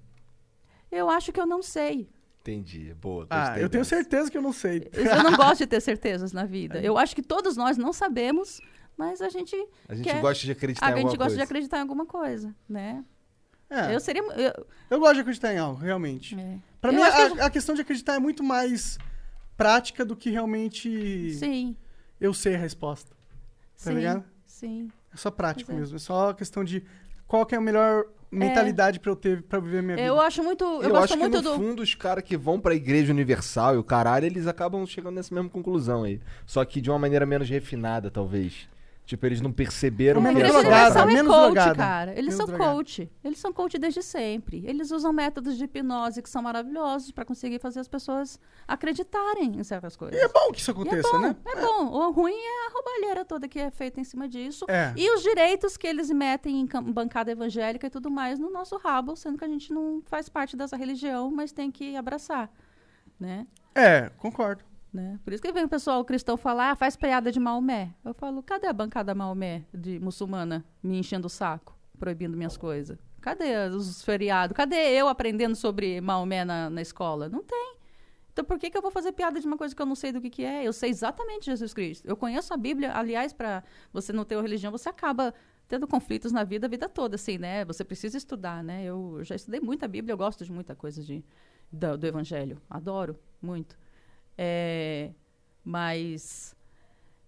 eu 0.90 1.08
acho 1.10 1.32
que 1.32 1.40
eu 1.40 1.46
não 1.46 1.62
sei. 1.62 2.08
Entendi. 2.50 2.94
Boa, 2.94 3.26
Ah, 3.28 3.58
eu 3.58 3.68
tenho 3.68 3.82
dessa. 3.82 3.96
certeza 3.96 4.30
que 4.30 4.38
eu 4.38 4.42
não 4.42 4.52
sei. 4.52 4.88
Eu 4.92 5.22
não 5.24 5.32
gosto 5.36 5.58
de 5.58 5.66
ter 5.66 5.80
certezas 5.80 6.32
na 6.32 6.44
vida. 6.44 6.80
Eu 6.80 6.96
acho 6.96 7.14
que 7.14 7.22
todos 7.22 7.56
nós 7.56 7.76
não 7.76 7.92
sabemos, 7.92 8.60
mas 8.96 9.20
a 9.20 9.28
gente 9.28 9.56
A 9.88 9.94
gente 9.94 10.04
quer- 10.08 10.20
gosta 10.20 10.44
de 10.44 10.52
acreditar 10.52 10.86
a 10.86 10.90
em 10.90 10.92
alguma 10.92 11.10
gente 11.10 11.18
gosta 11.18 11.30
de 11.32 11.36
coisa. 11.38 11.44
acreditar 11.44 11.78
em 11.78 11.80
alguma 11.80 12.06
coisa, 12.06 12.54
né? 12.68 13.04
É, 13.68 13.86
eu, 13.86 13.90
Eu 13.94 14.00
seria. 14.00 14.22
eu- 14.22 14.66
eu 14.90 15.00
gosto 15.00 15.14
de 15.16 15.20
acreditar 15.22 15.52
em 15.52 15.58
algo, 15.58 15.80
realmente. 15.80 16.38
é. 16.38 16.58
Pra 16.80 16.92
Eu 16.92 16.96
mim, 16.96 17.02
acho 17.02 17.34
que 17.34 17.40
a, 17.40 17.46
a 17.46 17.50
questão 17.50 17.74
de 17.74 17.80
acreditar 17.80 18.14
é 18.14 18.18
muito 18.20 18.44
mais 18.44 18.96
prática 19.56 20.04
do 20.04 20.14
que 20.14 20.30
realmente 20.30 21.32
Sim, 21.34 21.76
eu 22.20 22.32
sei 22.32 22.54
a 22.54 22.58
resposta. 22.58 23.10
Tá 23.10 23.16
sim. 23.90 23.94
ligado? 23.94 24.24
Sim. 24.44 24.88
É 25.12 25.16
só 25.16 25.30
prático 25.32 25.72
é. 25.72 25.74
mesmo. 25.74 25.96
É 25.96 25.98
só 25.98 26.32
questão 26.32 26.62
de 26.62 26.84
qual 27.26 27.44
que 27.46 27.54
é 27.54 27.58
a 27.58 27.60
melhor 27.60 28.04
mentalidade 28.30 28.98
pra 29.00 29.10
eu 29.10 29.16
ter 29.16 29.42
pra 29.42 29.58
viver 29.60 29.82
minha 29.82 29.96
vida. 29.96 30.06
Eu 30.06 30.20
acho 30.20 30.42
muito. 30.42 30.64
Eu, 30.64 30.82
Eu, 30.82 30.90
gosto 30.90 31.04
acho 31.04 31.12
que 31.14 31.18
muito 31.20 31.36
no 31.36 31.42
do. 31.42 31.54
fundo 31.54 31.82
os 31.82 31.94
caras 31.94 32.24
que 32.24 32.36
vão 32.36 32.60
pra 32.60 32.74
Igreja 32.74 33.12
Universal 33.12 33.74
e 33.74 33.78
o 33.78 33.84
caralho, 33.84 34.26
eles 34.26 34.46
acabam 34.46 34.84
chegando 34.86 35.14
nessa 35.14 35.34
mesma 35.34 35.48
conclusão 35.48 36.02
aí. 36.04 36.20
Só 36.44 36.64
que 36.64 36.80
de 36.80 36.90
uma 36.90 36.98
maneira 36.98 37.24
menos 37.24 37.48
refinada, 37.48 38.10
talvez. 38.10 38.68
Tipo, 39.06 39.24
eles 39.24 39.40
não 39.40 39.52
perceberam 39.52 40.26
É 40.26 40.34
que 40.34 40.42
essa- 40.42 40.60
drogada, 40.60 41.00
é 41.00 41.04
menos 41.06 41.32
coach, 41.32 41.44
drogada. 41.54 41.74
cara. 41.76 42.10
Eles 42.10 42.24
Menos 42.24 42.36
são 42.38 42.46
drogada. 42.46 42.72
coach. 42.72 43.10
Eles 43.22 43.38
são 43.38 43.52
coach 43.52 43.78
desde 43.78 44.02
sempre. 44.02 44.64
Eles 44.66 44.90
usam 44.90 45.12
métodos 45.12 45.56
de 45.56 45.62
hipnose 45.62 46.20
que 46.20 46.28
são 46.28 46.42
maravilhosos 46.42 47.12
pra 47.12 47.24
conseguir 47.24 47.60
fazer 47.60 47.78
as 47.78 47.86
pessoas 47.86 48.40
acreditarem 48.66 49.58
em 49.58 49.62
certas 49.62 49.94
coisas. 49.96 50.18
E 50.20 50.24
é 50.24 50.28
bom 50.28 50.50
que 50.52 50.58
isso 50.60 50.70
é 50.70 50.74
aconteça, 50.74 51.08
bom, 51.12 51.18
né? 51.20 51.36
é 51.46 51.60
bom. 51.60 51.86
O 51.86 52.10
ruim 52.10 52.34
é 52.34 52.66
a 52.66 52.70
roubalheira 52.72 53.24
toda 53.24 53.46
que 53.46 53.60
é 53.60 53.70
feita 53.70 54.00
em 54.00 54.04
cima 54.04 54.28
disso. 54.28 54.64
É. 54.68 54.92
E 54.96 55.08
os 55.14 55.22
direitos 55.22 55.76
que 55.76 55.86
eles 55.86 56.10
metem 56.10 56.60
em 56.60 56.66
bancada 56.92 57.30
evangélica 57.30 57.86
e 57.86 57.90
tudo 57.90 58.10
mais 58.10 58.40
no 58.40 58.50
nosso 58.50 58.76
rabo, 58.76 59.14
sendo 59.14 59.38
que 59.38 59.44
a 59.44 59.48
gente 59.48 59.72
não 59.72 60.02
faz 60.06 60.28
parte 60.28 60.56
dessa 60.56 60.76
religião, 60.76 61.30
mas 61.30 61.52
tem 61.52 61.70
que 61.70 61.94
abraçar, 61.96 62.50
né? 63.20 63.46
É, 63.72 64.10
concordo. 64.18 64.64
Né? 64.96 65.20
Por 65.22 65.32
isso 65.32 65.42
que 65.42 65.52
vem 65.52 65.64
o 65.64 65.68
pessoal 65.68 66.04
cristão 66.04 66.36
falar, 66.36 66.70
ah, 66.70 66.74
faz 66.74 66.96
piada 66.96 67.30
de 67.30 67.38
Maomé. 67.38 67.94
Eu 68.04 68.14
falo, 68.14 68.42
cadê 68.42 68.66
a 68.66 68.72
bancada 68.72 69.14
Maomé 69.14 69.64
de 69.72 70.00
muçulmana 70.00 70.64
me 70.82 70.98
enchendo 70.98 71.26
o 71.26 71.30
saco, 71.30 71.78
proibindo 71.98 72.36
minhas 72.36 72.56
coisas? 72.56 72.98
Cadê 73.20 73.68
os 73.68 74.02
feriados? 74.02 74.56
Cadê 74.56 74.76
eu 74.76 75.08
aprendendo 75.08 75.54
sobre 75.54 76.00
Maomé 76.00 76.44
na, 76.44 76.70
na 76.70 76.80
escola? 76.80 77.28
Não 77.28 77.42
tem. 77.42 77.76
Então 78.32 78.44
por 78.44 78.58
que, 78.58 78.70
que 78.70 78.76
eu 78.76 78.82
vou 78.82 78.90
fazer 78.90 79.12
piada 79.12 79.38
de 79.38 79.46
uma 79.46 79.56
coisa 79.56 79.74
que 79.74 79.80
eu 79.80 79.86
não 79.86 79.94
sei 79.94 80.12
do 80.12 80.20
que, 80.20 80.30
que 80.30 80.44
é? 80.44 80.66
Eu 80.66 80.72
sei 80.72 80.90
exatamente 80.90 81.46
Jesus 81.46 81.72
Cristo. 81.72 82.06
Eu 82.06 82.16
conheço 82.16 82.52
a 82.52 82.56
Bíblia. 82.56 82.92
Aliás, 82.94 83.32
para 83.32 83.62
você 83.92 84.12
não 84.12 84.24
ter 84.24 84.36
uma 84.36 84.42
religião, 84.42 84.72
você 84.72 84.88
acaba 84.88 85.34
tendo 85.68 85.86
conflitos 85.86 86.32
na 86.32 86.44
vida 86.44 86.66
a 86.66 86.70
vida 86.70 86.88
toda, 86.88 87.16
assim, 87.16 87.38
né? 87.38 87.64
Você 87.64 87.84
precisa 87.84 88.16
estudar, 88.16 88.62
né? 88.62 88.84
Eu 88.84 89.20
já 89.24 89.34
estudei 89.34 89.60
muita 89.60 89.88
Bíblia, 89.88 90.12
eu 90.12 90.16
gosto 90.16 90.44
de 90.44 90.52
muita 90.52 90.74
coisa 90.74 91.02
de, 91.02 91.24
do, 91.70 91.98
do 91.98 92.06
Evangelho. 92.06 92.60
Adoro 92.70 93.18
muito. 93.42 93.76
É, 94.38 95.10
mas 95.64 96.54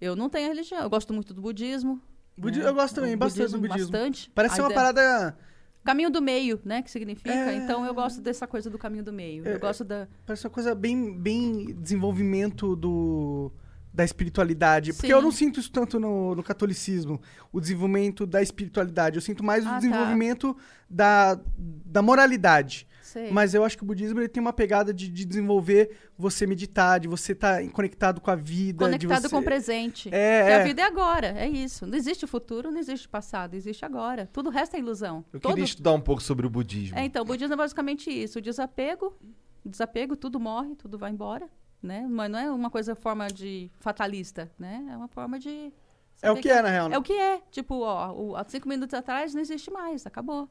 eu 0.01 0.15
não 0.15 0.29
tenho 0.29 0.49
religião. 0.49 0.81
Eu 0.83 0.91
gosto 0.91 1.13
muito 1.13 1.35
do 1.35 1.41
budismo. 1.43 2.01
Budi- 2.37 2.61
né? 2.61 2.69
Eu 2.69 2.75
gosto 2.75 2.95
também 2.95 3.15
O 3.15 3.19
bastante 3.19 3.53
do 3.53 3.59
budismo. 3.61 3.91
Bastante. 3.91 4.31
Parece 4.35 4.55
ser 4.57 4.61
uma 4.63 4.71
ideia- 4.71 4.81
parada. 4.93 5.39
Caminho 5.85 6.11
do 6.11 6.21
meio, 6.21 6.61
né? 6.65 6.83
Que 6.83 6.91
significa. 6.91 7.31
É. 7.33 7.55
Então 7.57 7.85
eu 7.87 7.95
gosto 7.95 8.21
dessa 8.21 8.47
coisa 8.47 8.69
do 8.69 8.79
caminho 8.79 9.03
do 9.03 9.13
meio. 9.13 9.47
É, 9.49 9.55
Eu 9.55 9.61
gosto 9.61 9.85
da. 9.85 10.07
Parece 10.27 10.45
uma 10.47 10.51
coisa 10.51 10.75
bem, 10.75 11.13
bem 11.19 11.75
desenvolvimento 11.81 12.77
do, 12.77 13.51
da 13.93 14.05
espiritualidade. 14.05 14.93
Porque 14.93 15.07
Sim. 15.07 15.13
eu 15.15 15.23
não 15.23 15.33
sinto 15.33 15.59
isso 15.59 15.73
tanto 15.73 15.99
no, 15.99 16.35
no 16.35 16.43
catolicismo, 16.43 17.21
o 17.51 17.59
desenvolvimento 17.61 18.27
da 18.27 18.43
espiritualidade. 18.43 19.17
Eu 19.17 19.23
sinto 19.23 19.43
mais 19.43 19.65
o 19.65 19.69
Ah, 19.69 19.73
tá. 19.73 19.77
desenvolvimento 19.79 20.55
da, 20.91 21.41
da 21.57 22.03
moralidade. 22.03 22.87
Sei. 23.09 23.31
Mas 23.31 23.55
eu 23.55 23.65
acho 23.65 23.75
que 23.75 23.83
o 23.83 23.87
budismo 23.87 24.21
ele 24.21 24.29
tem 24.29 24.39
uma 24.39 24.53
pegada 24.53 24.93
de, 24.93 25.09
de 25.09 25.25
desenvolver 25.25 25.97
você 26.17 26.47
meditar, 26.47 27.01
de 27.01 27.09
você 27.09 27.33
estar 27.33 27.67
conectado 27.71 28.21
com 28.21 28.31
a 28.31 28.35
vida. 28.35 28.85
de 28.85 29.07
Conectado 29.07 29.23
você... 29.23 29.29
com 29.31 29.39
o 29.39 29.43
presente. 29.43 30.11
É, 30.13 30.41
Porque 30.43 30.53
é. 30.53 30.61
a 30.61 30.65
vida 30.65 30.83
é 30.83 30.85
agora, 30.85 31.29
é 31.29 31.49
isso. 31.49 31.87
Não 31.87 31.97
existe 31.97 32.27
futuro, 32.27 32.71
não 32.71 32.79
existe 32.79 33.09
passado, 33.09 33.55
existe 33.55 33.83
agora. 33.83 34.29
Tudo 34.31 34.51
o 34.51 34.53
resto 34.53 34.77
é 34.77 34.79
ilusão. 34.79 35.25
Eu 35.33 35.41
Todo- 35.41 35.53
queria 35.53 35.65
estudar 35.65 35.93
um 35.93 36.01
pouco 36.03 36.23
sobre 36.23 36.47
o 36.47 36.51
budismo. 36.51 36.99
É, 36.99 37.05
então, 37.07 37.23
o 37.23 37.25
budismo 37.25 37.55
é 37.55 37.57
basicamente 37.57 38.11
isso. 38.11 38.41
O 38.41 38.43
desapego, 38.43 39.17
o 39.65 39.69
desapego, 39.71 40.15
tudo 40.15 40.39
morre, 40.39 40.75
tudo 40.77 40.99
vai 40.99 41.11
embora, 41.11 41.49
né? 41.83 42.07
Mas 42.07 42.31
não 42.31 42.39
é 42.39 42.51
uma 42.51 42.69
coisa 42.69 42.95
forma 42.95 43.29
de 43.29 43.71
fatalista, 43.81 44.51
né? 44.59 44.87
É 44.93 44.97
uma 44.99 45.09
forma 45.09 45.39
de... 45.39 45.73
É 46.21 46.31
o 46.31 46.35
saber 46.35 46.43
que 46.43 46.51
é, 46.51 46.61
na 46.61 46.69
real. 46.69 46.89
né? 46.91 46.97
É 46.97 46.99
o 46.99 47.03
que 47.03 47.15
é. 47.15 47.41
Tipo, 47.51 47.77
ó, 47.81 48.13
o, 48.13 48.37
há 48.37 48.45
cinco 48.45 48.69
minutos 48.69 48.93
atrás 48.93 49.33
não 49.33 49.41
existe 49.41 49.71
mais, 49.71 50.05
acabou. 50.05 50.47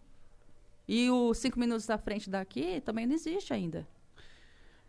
E 0.88 1.10
os 1.10 1.38
cinco 1.38 1.60
minutos 1.60 1.86
da 1.86 1.98
frente 1.98 2.30
daqui 2.30 2.82
também 2.82 3.06
não 3.06 3.14
existe 3.14 3.54
ainda. 3.54 3.88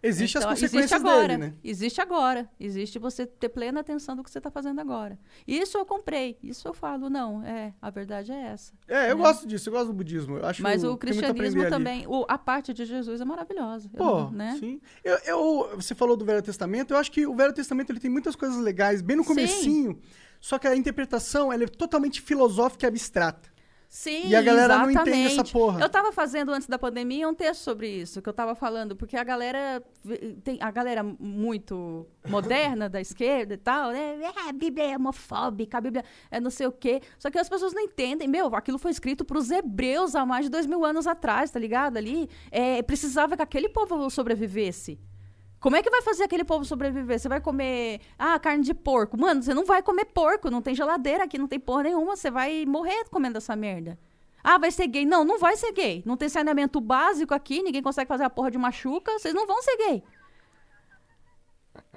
Existe 0.00 0.38
Então, 0.38 0.48
as 0.48 0.60
consequências 0.60 0.92
existe 0.92 0.94
agora, 1.08 1.26
dele, 1.26 1.38
né? 1.38 1.54
Existe 1.64 2.00
agora. 2.00 2.48
Existe 2.60 3.00
você 3.00 3.26
ter 3.26 3.48
plena 3.48 3.80
atenção 3.80 4.14
do 4.14 4.22
que 4.22 4.30
você 4.30 4.38
está 4.38 4.48
fazendo 4.48 4.80
agora. 4.80 5.18
Isso 5.44 5.76
eu 5.76 5.84
comprei. 5.84 6.38
Isso 6.40 6.68
eu 6.68 6.72
falo, 6.72 7.10
não, 7.10 7.42
é, 7.42 7.74
a 7.82 7.90
verdade 7.90 8.30
é 8.30 8.42
essa. 8.42 8.72
É, 8.86 9.10
eu 9.10 9.16
né? 9.16 9.22
gosto 9.24 9.44
disso, 9.44 9.68
eu 9.68 9.72
gosto 9.72 9.88
do 9.88 9.92
budismo. 9.92 10.36
Eu 10.36 10.46
acho 10.46 10.62
Mas 10.62 10.84
o 10.84 10.96
cristianismo 10.96 11.68
também, 11.68 12.06
o- 12.06 12.24
a 12.28 12.38
parte 12.38 12.72
de 12.72 12.84
Jesus 12.84 13.20
é 13.20 13.24
maravilhosa. 13.24 13.90
Eu 13.92 13.98
Pô, 13.98 14.04
não- 14.20 14.30
né? 14.30 14.56
sim. 14.60 14.80
Eu, 15.02 15.16
eu- 15.26 15.70
você 15.74 15.96
falou 15.96 16.16
do 16.16 16.24
Velho 16.24 16.42
Testamento, 16.42 16.92
eu 16.94 16.96
acho 16.96 17.10
que 17.10 17.26
o 17.26 17.34
Velho 17.34 17.52
Testamento 17.52 17.90
ele 17.90 17.98
tem 17.98 18.08
muitas 18.10 18.36
coisas 18.36 18.56
legais, 18.58 19.02
bem 19.02 19.16
no 19.16 19.24
Sim. 19.24 19.28
comecinho, 19.30 19.98
só 20.40 20.60
que 20.60 20.68
a 20.68 20.76
interpretação 20.76 21.52
ela 21.52 21.64
é 21.64 21.66
totalmente 21.66 22.20
filosófica 22.20 22.86
e 22.86 22.88
abstrata. 22.88 23.50
Sim, 23.88 24.28
E 24.28 24.36
a 24.36 24.42
galera 24.42 24.78
não 24.78 24.90
exatamente. 24.90 25.18
entende 25.18 25.40
essa 25.40 25.50
porra. 25.50 25.80
Eu 25.80 25.88
tava 25.88 26.12
fazendo 26.12 26.52
antes 26.52 26.68
da 26.68 26.78
pandemia 26.78 27.26
um 27.26 27.34
texto 27.34 27.62
sobre 27.62 27.88
isso, 27.88 28.20
que 28.20 28.28
eu 28.28 28.34
tava 28.34 28.54
falando, 28.54 28.94
porque 28.94 29.16
a 29.16 29.24
galera 29.24 29.82
tem 30.44 30.58
a 30.60 30.70
galera 30.70 31.02
muito 31.02 32.06
moderna 32.28 32.86
da 32.88 33.00
esquerda 33.00 33.54
e 33.54 33.56
tal, 33.56 33.90
né? 33.90 34.18
É, 34.20 34.48
a 34.50 34.52
Bíblia 34.52 34.92
é 34.92 34.96
homofóbica, 34.96 35.78
a 35.78 35.80
Bíblia 35.80 36.04
é 36.30 36.38
não 36.38 36.50
sei 36.50 36.66
o 36.66 36.72
quê. 36.72 37.00
Só 37.18 37.30
que 37.30 37.38
as 37.38 37.48
pessoas 37.48 37.72
não 37.72 37.80
entendem. 37.80 38.28
Meu, 38.28 38.54
aquilo 38.54 38.76
foi 38.76 38.90
escrito 38.90 39.24
para 39.24 39.38
os 39.38 39.50
hebreus 39.50 40.14
há 40.14 40.26
mais 40.26 40.44
de 40.44 40.50
dois 40.50 40.66
mil 40.66 40.84
anos 40.84 41.06
atrás, 41.06 41.50
tá 41.50 41.58
ligado? 41.58 41.96
Ali 41.96 42.28
é, 42.50 42.82
precisava 42.82 43.36
que 43.36 43.42
aquele 43.42 43.70
povo 43.70 44.10
sobrevivesse. 44.10 44.98
Como 45.60 45.74
é 45.74 45.82
que 45.82 45.90
vai 45.90 46.02
fazer 46.02 46.24
aquele 46.24 46.44
povo 46.44 46.64
sobreviver? 46.64 47.18
Você 47.18 47.28
vai 47.28 47.40
comer, 47.40 48.00
ah, 48.18 48.38
carne 48.38 48.62
de 48.62 48.72
porco. 48.72 49.18
Mano, 49.18 49.42
você 49.42 49.52
não 49.52 49.64
vai 49.64 49.82
comer 49.82 50.04
porco, 50.06 50.50
não 50.50 50.62
tem 50.62 50.74
geladeira 50.74 51.24
aqui, 51.24 51.36
não 51.36 51.48
tem 51.48 51.58
porra 51.58 51.84
nenhuma, 51.84 52.16
você 52.16 52.30
vai 52.30 52.64
morrer 52.64 53.04
comendo 53.10 53.38
essa 53.38 53.56
merda. 53.56 53.98
Ah, 54.42 54.56
vai 54.56 54.70
ser 54.70 54.86
gay. 54.86 55.04
Não, 55.04 55.24
não 55.24 55.38
vai 55.38 55.56
ser 55.56 55.72
gay. 55.72 56.02
Não 56.06 56.16
tem 56.16 56.28
saneamento 56.28 56.80
básico 56.80 57.34
aqui, 57.34 57.62
ninguém 57.62 57.82
consegue 57.82 58.08
fazer 58.08 58.24
a 58.24 58.30
porra 58.30 58.50
de 58.50 58.58
machuca, 58.58 59.18
vocês 59.18 59.34
não 59.34 59.46
vão 59.46 59.60
ser 59.62 59.76
gay. 59.76 60.02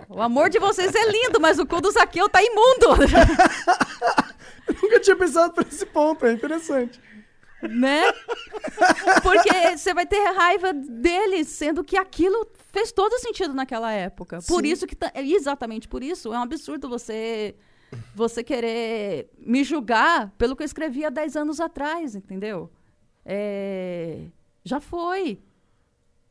O 0.10 0.22
amor 0.22 0.50
de 0.50 0.60
vocês 0.60 0.94
é 0.94 1.12
lindo, 1.12 1.40
mas 1.40 1.60
o 1.60 1.66
cu 1.66 1.80
do 1.82 1.92
Zaqueu 1.92 2.28
tá 2.28 2.42
imundo. 2.42 2.88
Nunca 4.82 5.00
tinha 5.00 5.16
pensado 5.16 5.54
por 5.54 5.66
esse 5.68 5.86
ponto, 5.86 6.26
é 6.26 6.34
interessante. 6.34 7.00
Né? 7.70 8.04
Porque 9.24 9.78
você 9.78 9.94
vai 9.94 10.06
ter 10.06 10.22
raiva 10.32 10.74
dele, 10.74 11.44
sendo 11.44 11.84
que 11.84 11.98
aquilo 11.98 12.48
fez 12.72 12.92
todo 12.92 13.20
sentido 13.20 13.54
naquela 13.54 13.92
época. 13.92 14.40
Por 14.48 14.64
Sim. 14.64 14.72
isso 14.72 14.88
que 14.88 14.96
tá, 14.96 15.12
exatamente 15.16 15.88
por 15.88 16.04
isso 16.04 16.34
é 16.34 16.38
um 16.38 16.42
absurdo 16.42 16.90
você 16.90 17.56
você 18.16 18.42
querer 18.42 19.30
me 19.38 19.64
julgar 19.66 20.32
pelo 20.38 20.56
que 20.56 20.64
eu 20.64 20.66
escrevi 20.66 21.04
há 21.04 21.10
10 21.10 21.36
anos 21.36 21.60
atrás, 21.60 22.16
entendeu? 22.16 22.72
É, 23.26 24.28
já 24.64 24.80
foi. 24.80 25.42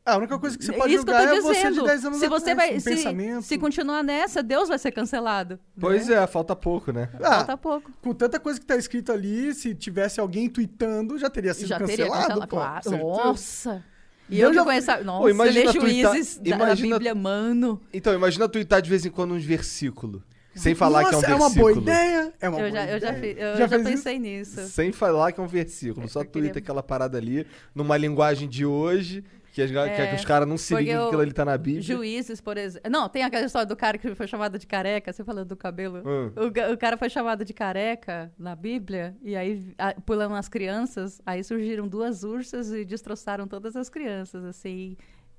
A 0.03 0.17
única 0.17 0.39
coisa 0.39 0.57
que 0.57 0.65
você 0.65 0.71
É 0.73 0.77
pode 0.77 0.93
isso 0.95 1.05
que 1.05 1.11
eu 1.11 1.15
julgar 1.15 1.29
tô 1.31 1.37
é 1.37 1.41
você 1.41 1.61
de 1.61 1.69
dizendo. 1.69 1.85
10 1.85 2.05
anos 2.05 2.19
se 2.19 2.27
você 2.27 2.51
atrás, 2.51 2.69
vai, 2.69 2.77
um 2.77 2.79
se, 2.79 2.89
pensamento. 2.89 3.41
se 3.43 3.57
continuar 3.59 4.01
nessa, 4.03 4.41
Deus 4.41 4.67
vai 4.67 4.79
ser 4.79 4.91
cancelado. 4.91 5.59
Pois 5.79 6.07
né? 6.07 6.15
é, 6.15 6.27
falta 6.27 6.55
pouco, 6.55 6.91
né? 6.91 7.09
Ah, 7.21 7.35
Falta 7.37 7.57
pouco. 7.57 7.91
com 8.01 8.13
tanta 8.13 8.39
coisa 8.39 8.59
que 8.59 8.65
tá 8.65 8.75
escrito 8.75 9.11
ali, 9.11 9.53
se 9.53 9.75
tivesse 9.75 10.19
alguém 10.19 10.49
tweetando, 10.49 11.19
já 11.19 11.29
teria 11.29 11.53
sido 11.53 11.67
Já 11.67 11.77
teria 11.79 11.97
cancelado, 12.07 12.21
cancelado. 12.21 12.47
pô. 12.47 12.55
Claro. 12.57 12.83
Certeza. 12.83 13.03
Nossa. 13.03 13.85
E 14.27 14.37
Deus 14.37 14.49
eu 14.49 14.53
já- 14.55 14.63
conheço. 14.63 15.03
Nossa, 15.03 15.19
Pô, 15.21 15.29
imagina 15.29 15.65
ler 15.65 15.71
tuitar- 15.71 16.13
juízes 16.15 16.37
da, 16.37 16.43
da 16.43 16.55
imagina- 16.65 16.95
Bíblia, 16.95 17.15
mano. 17.15 17.81
Então, 17.93 18.13
imagina 18.15 18.49
tuitar 18.49 18.81
de 18.81 18.89
vez 18.89 19.05
em 19.05 19.09
quando 19.11 19.33
uns 19.35 19.43
versículos. 19.43 20.21
Sem 20.55 20.73
falar 20.75 21.01
que 21.05 21.13
é 21.13 21.17
um 21.17 21.21
Nossa, 21.21 21.31
é 21.31 21.35
uma 21.35 21.45
versículo. 21.49 21.73
boa 21.75 21.81
ideia. 21.83 22.33
É 22.41 22.49
uma 22.49 22.59
Eu 22.59 22.69
boa 22.69 22.71
já, 22.71 22.91
eu 22.91 22.99
já, 22.99 23.09
ideia. 23.17 23.35
fi- 23.35 23.41
eu 23.41 23.57
Já 23.57 23.67
já, 23.67 23.79
pensei 23.79 24.19
nisso. 24.19 24.67
Sem 24.67 24.91
falar 24.91 25.31
que 25.31 25.39
é 25.39 25.43
um 25.43 25.47
versículo. 25.47 26.09
Só 26.09 26.21
Eu 26.21 26.25
queria- 26.25 26.49
tuita 26.49 26.59
aquela 26.59 26.81
parada 26.83 27.17
ali, 27.17 27.45
numa 27.75 27.95
linguagem 27.95 28.49
de 28.49 28.65
hoje, 28.65 29.23
que, 29.53 29.61
as, 29.61 29.69
ga- 29.71 29.89
que 29.89 30.01
É, 30.01 30.15
os 30.15 30.23
caras 30.25 30.47
não 30.47 30.57
se 30.57 30.73
ligam 30.75 31.09
que 31.09 31.15
ali 31.15 31.31
tá 31.33 31.43
na 31.45 31.57
Bíblia. 31.57 31.81
Juízes, 31.81 32.39
por 32.41 32.57
exemplo. 32.57 32.89
Não, 32.89 33.09
tem 33.09 33.23
aquela 33.23 33.45
história 33.45 33.65
do 33.65 33.75
cara 33.75 33.97
que 33.97 34.15
foi 34.15 34.27
chamado 34.27 34.57
de 34.57 34.65
careca, 34.65 35.11
você 35.11 35.23
falando 35.23 35.47
do 35.49 35.55
cabelo. 35.57 35.99
Hum. 36.05 36.31
O, 36.35 36.73
o 36.73 36.77
cara 36.77 36.97
foi 36.97 37.09
chamado 37.09 37.43
de 37.45 37.53
careca 37.53 38.31
na 38.37 38.55
Bíblia, 38.55 39.15
e 39.21 39.35
aí 39.35 39.73
a- 39.77 39.93
pulando 40.05 40.35
as 40.35 40.47
crianças, 40.47 41.21
aí 41.25 41.43
surgiram 41.43 41.87
duas 41.87 42.23
ursas 42.23 42.71
e 42.71 42.85
destroçaram 42.85 43.47
todas 43.47 43.75
as 43.75 43.89
crianças, 43.89 44.43
assim. 44.45 44.95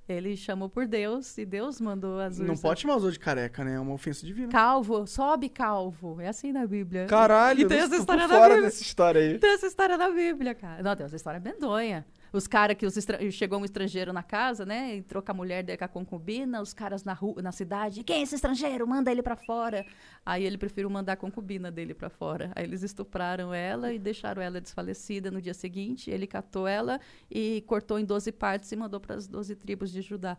Ele 0.09 0.37
chamou 0.37 0.69
por 0.69 0.85
Deus 0.85 1.39
e 1.39 1.47
Deus 1.47 1.81
mandou 1.81 2.19
as 2.19 2.33
ursas. 2.35 2.47
Não 2.47 2.57
pode 2.57 2.81
chamar 2.81 2.97
os 2.97 3.05
outros 3.05 3.15
de 3.19 3.21
careca, 3.25 3.63
né? 3.65 3.75
É 3.77 3.81
uma 3.81 3.95
ofensa 3.95 4.27
divina. 4.27 4.49
Calvo, 4.49 5.07
sobe 5.07 5.49
calvo. 5.49 6.21
É 6.21 6.27
assim 6.27 6.51
na 6.53 6.67
Bíblia. 6.67 7.07
Caralho, 7.07 7.61
E 7.61 7.67
tem 7.67 7.79
essa 7.79 7.89
tô 7.91 7.97
história 8.01 8.29
por 8.29 8.35
fora 8.35 8.49
Bíblia. 8.55 8.63
dessa 8.69 8.83
história 8.83 9.21
aí. 9.21 9.39
Tem 9.39 9.51
essa 9.53 9.67
história 9.67 9.97
na 9.97 10.11
Bíblia, 10.11 10.55
cara. 10.57 10.83
Não, 10.83 10.97
tem 10.97 11.07
essa 11.07 11.15
história 11.15 11.39
medonha. 11.39 12.05
Os 12.33 12.47
caras 12.47 12.77
que 12.77 12.87
os 12.87 12.95
chegou 13.31 13.61
um 13.61 13.65
estrangeiro 13.65 14.13
na 14.13 14.23
casa, 14.23 14.65
né? 14.65 14.97
Entrou 14.97 15.23
com 15.23 15.31
a 15.31 15.35
mulher 15.35 15.63
dele, 15.63 15.79
com 15.79 15.85
a 15.85 15.89
concubina, 15.89 16.63
os 16.63 16.73
caras 16.73 17.05
na 17.05 17.13
rua, 17.13 17.43
na 17.43 17.53
cidade, 17.53 18.03
quem 18.03 18.21
é 18.21 18.23
esse 18.23 18.35
estrangeiro? 18.35 18.87
Manda 18.87 19.11
ele 19.11 19.23
pra 19.23 19.37
fora. 19.37 19.85
Aí 20.25 20.45
ele 20.45 20.57
preferiu 20.57 20.89
mandar 20.89 21.13
a 21.13 21.17
concubina 21.17 21.71
dele 21.71 21.95
pra 21.95 22.09
fora. 22.09 22.51
Aí 22.55 22.65
eles 22.65 22.83
estupraram 22.83 23.53
ela 23.53 23.93
e 23.93 23.99
deixaram 23.99 24.41
ela 24.41 24.61
desfalecida 24.61 25.31
no 25.31 25.43
dia 25.43 25.55
seguinte. 25.55 26.11
Ele 26.11 26.27
catou 26.27 26.67
ela 26.67 27.01
e 27.31 27.63
cortou 27.67 27.99
em 27.99 28.05
12 28.05 28.33
partes 28.33 28.73
e 28.73 28.77
mandou 28.77 29.01
para 29.01 29.17
as 29.17 29.27
12 29.27 29.55
tribos 29.57 29.91
de 29.91 30.01
Judá. 30.01 30.39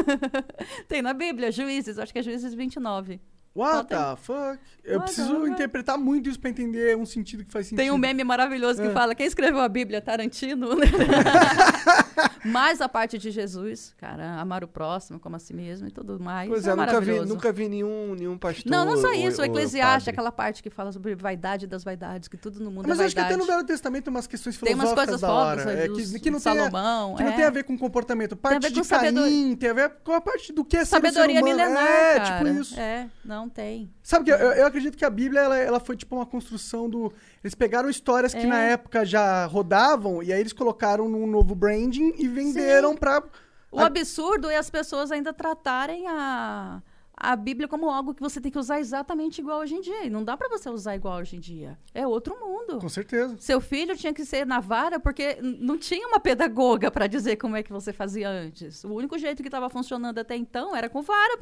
Tem 0.88 1.00
na 1.00 1.14
Bíblia, 1.14 1.50
Juízes, 1.50 1.98
acho 1.98 2.12
que 2.12 2.18
é 2.18 2.22
Juízes 2.22 2.54
29. 2.54 3.20
What 3.56 3.88
Tem- 3.88 3.96
the 3.98 4.16
fuck? 4.16 4.58
Eu 4.82 4.98
What 4.98 5.04
preciso 5.14 5.36
fuck? 5.36 5.48
interpretar 5.50 5.96
muito 5.96 6.28
isso 6.28 6.40
pra 6.40 6.50
entender 6.50 6.96
um 6.96 7.06
sentido 7.06 7.44
que 7.44 7.52
faz 7.52 7.66
sentido. 7.66 7.78
Tem 7.78 7.90
um 7.92 7.96
meme 7.98 8.24
maravilhoso 8.24 8.82
que 8.82 8.88
É. 8.88 8.92
fala: 8.92 9.14
quem 9.14 9.26
escreveu 9.26 9.60
a 9.60 9.68
Bíblia? 9.68 10.00
Tarantino. 10.00 10.74
né? 10.74 10.86
Mais 12.44 12.80
a 12.80 12.88
parte 12.88 13.16
de 13.16 13.30
Jesus, 13.30 13.94
cara, 13.96 14.38
amar 14.40 14.62
o 14.62 14.68
próximo 14.68 15.18
como 15.18 15.34
a 15.36 15.38
si 15.38 15.54
mesmo 15.54 15.88
e 15.88 15.90
tudo 15.90 16.20
mais. 16.20 16.48
Pois 16.48 16.66
é, 16.66 16.70
é, 16.70 16.76
nunca 16.76 17.00
vi, 17.00 17.20
nunca 17.20 17.52
vi 17.52 17.68
nenhum, 17.68 18.14
nenhum 18.14 18.36
pastor. 18.36 18.70
Não, 18.70 18.84
não 18.84 18.96
só 18.98 19.08
ou- 19.08 19.14
isso. 19.14 19.40
O 19.40 19.44
ou 19.44 19.46
Eclesiastes, 19.50 20.04
padre. 20.04 20.10
aquela 20.10 20.30
parte 20.32 20.62
que 20.62 20.68
fala 20.68 20.92
sobre 20.92 21.14
vaidade 21.14 21.66
das 21.66 21.82
vaidades, 21.82 22.28
que 22.28 22.36
tudo 22.36 22.60
no 22.62 22.70
mundo 22.70 22.86
Mas 22.86 22.98
é 22.98 23.02
eu 23.02 23.06
acho 23.06 23.14
que 23.14 23.20
vaidade. 23.20 23.40
até 23.40 23.50
no 23.50 23.56
Velho 23.56 23.66
Testamento 23.66 24.08
umas 24.08 24.26
questões 24.26 24.58
Tem 24.58 24.74
umas 24.74 24.90
filosóficas 24.90 25.06
coisas 25.06 25.20
da 25.22 25.32
hora. 25.32 25.62
fodas, 25.62 25.78
é, 25.78 25.88
dos- 25.88 26.10
que, 26.12 26.20
que 26.20 26.30
não 26.30 26.38
de 26.38 26.44
tem 26.44 26.52
a, 26.52 26.56
Salomão. 26.70 27.14
que 27.16 27.22
não 27.22 27.30
é. 27.30 27.36
tem 27.36 27.44
a 27.44 27.50
ver 27.50 27.64
com 27.64 27.78
comportamento. 27.78 28.36
Parte 28.36 28.60
ver 28.62 28.70
de 28.72 28.80
com 28.80 28.84
sabedor- 28.84 29.22
Caim, 29.24 29.56
tem 29.56 29.70
a 29.70 29.74
ver 29.74 29.92
com 30.04 30.12
a 30.12 30.20
parte 30.20 30.52
do 30.52 30.64
que 30.64 30.76
é 30.76 30.84
ser 30.84 30.96
um 30.96 31.00
ser 31.00 31.06
Sabedoria 31.12 31.40
humano. 31.40 31.56
milenar, 31.56 31.82
É, 31.86 32.14
cara. 32.20 32.44
tipo 32.44 32.60
isso. 32.60 32.78
É, 32.78 33.08
não 33.24 33.43
tem. 33.48 33.90
Sabe 34.02 34.24
que 34.26 34.30
eu, 34.30 34.36
eu 34.36 34.66
acredito 34.66 34.96
que 34.96 35.04
a 35.04 35.10
Bíblia 35.10 35.40
ela, 35.40 35.56
ela 35.56 35.80
foi 35.80 35.96
tipo 35.96 36.14
uma 36.16 36.26
construção 36.26 36.88
do. 36.88 37.12
Eles 37.42 37.54
pegaram 37.54 37.88
histórias 37.88 38.32
que 38.34 38.40
É. 38.40 38.46
na 38.46 38.58
época 38.60 39.04
já 39.04 39.46
rodavam 39.46 40.22
e 40.22 40.32
aí 40.32 40.40
eles 40.40 40.52
colocaram 40.52 41.08
num 41.08 41.26
novo 41.26 41.54
branding 41.54 42.14
e 42.18 42.26
venderam 42.28 42.94
pra. 42.96 43.22
O 43.70 43.78
A- 43.80 43.86
absurdo 43.86 44.48
é 44.48 44.56
as 44.56 44.70
pessoas 44.70 45.10
ainda 45.10 45.32
tratarem 45.32 46.06
a, 46.06 46.80
a 47.16 47.34
Bíblia 47.36 47.66
como 47.66 47.90
algo 47.90 48.14
que 48.14 48.20
você 48.22 48.40
tem 48.40 48.50
que 48.52 48.58
usar 48.58 48.78
exatamente 48.78 49.40
igual 49.40 49.58
hoje 49.60 49.74
em 49.74 49.80
dia. 49.80 50.04
E 50.04 50.10
não 50.10 50.22
dá 50.22 50.36
pra 50.36 50.48
você 50.48 50.70
usar 50.70 50.94
igual 50.94 51.18
hoje 51.18 51.36
em 51.36 51.40
dia. 51.40 51.76
É 51.92 52.06
outro 52.06 52.38
mundo. 52.38 52.78
Com 52.78 52.88
certeza. 52.88 53.36
Seu 53.38 53.60
filho 53.60 53.96
tinha 53.96 54.14
que 54.14 54.24
ser 54.24 54.46
na 54.46 54.60
vara 54.60 55.00
porque 55.00 55.38
não 55.42 55.76
tinha 55.76 56.06
uma 56.06 56.20
pedagoga 56.20 56.88
pra 56.90 57.06
dizer 57.08 57.34
como 57.36 57.56
é 57.56 57.62
que 57.64 57.72
você 57.72 57.92
fazia 57.92 58.28
antes. 58.28 58.84
O 58.84 58.90
único 58.94 59.18
jeito 59.18 59.42
que 59.42 59.48
estava 59.48 59.68
funcionando 59.68 60.18
até 60.18 60.36
então 60.36 60.74
era 60.76 60.88
com 60.88 61.02
vara 61.02 61.36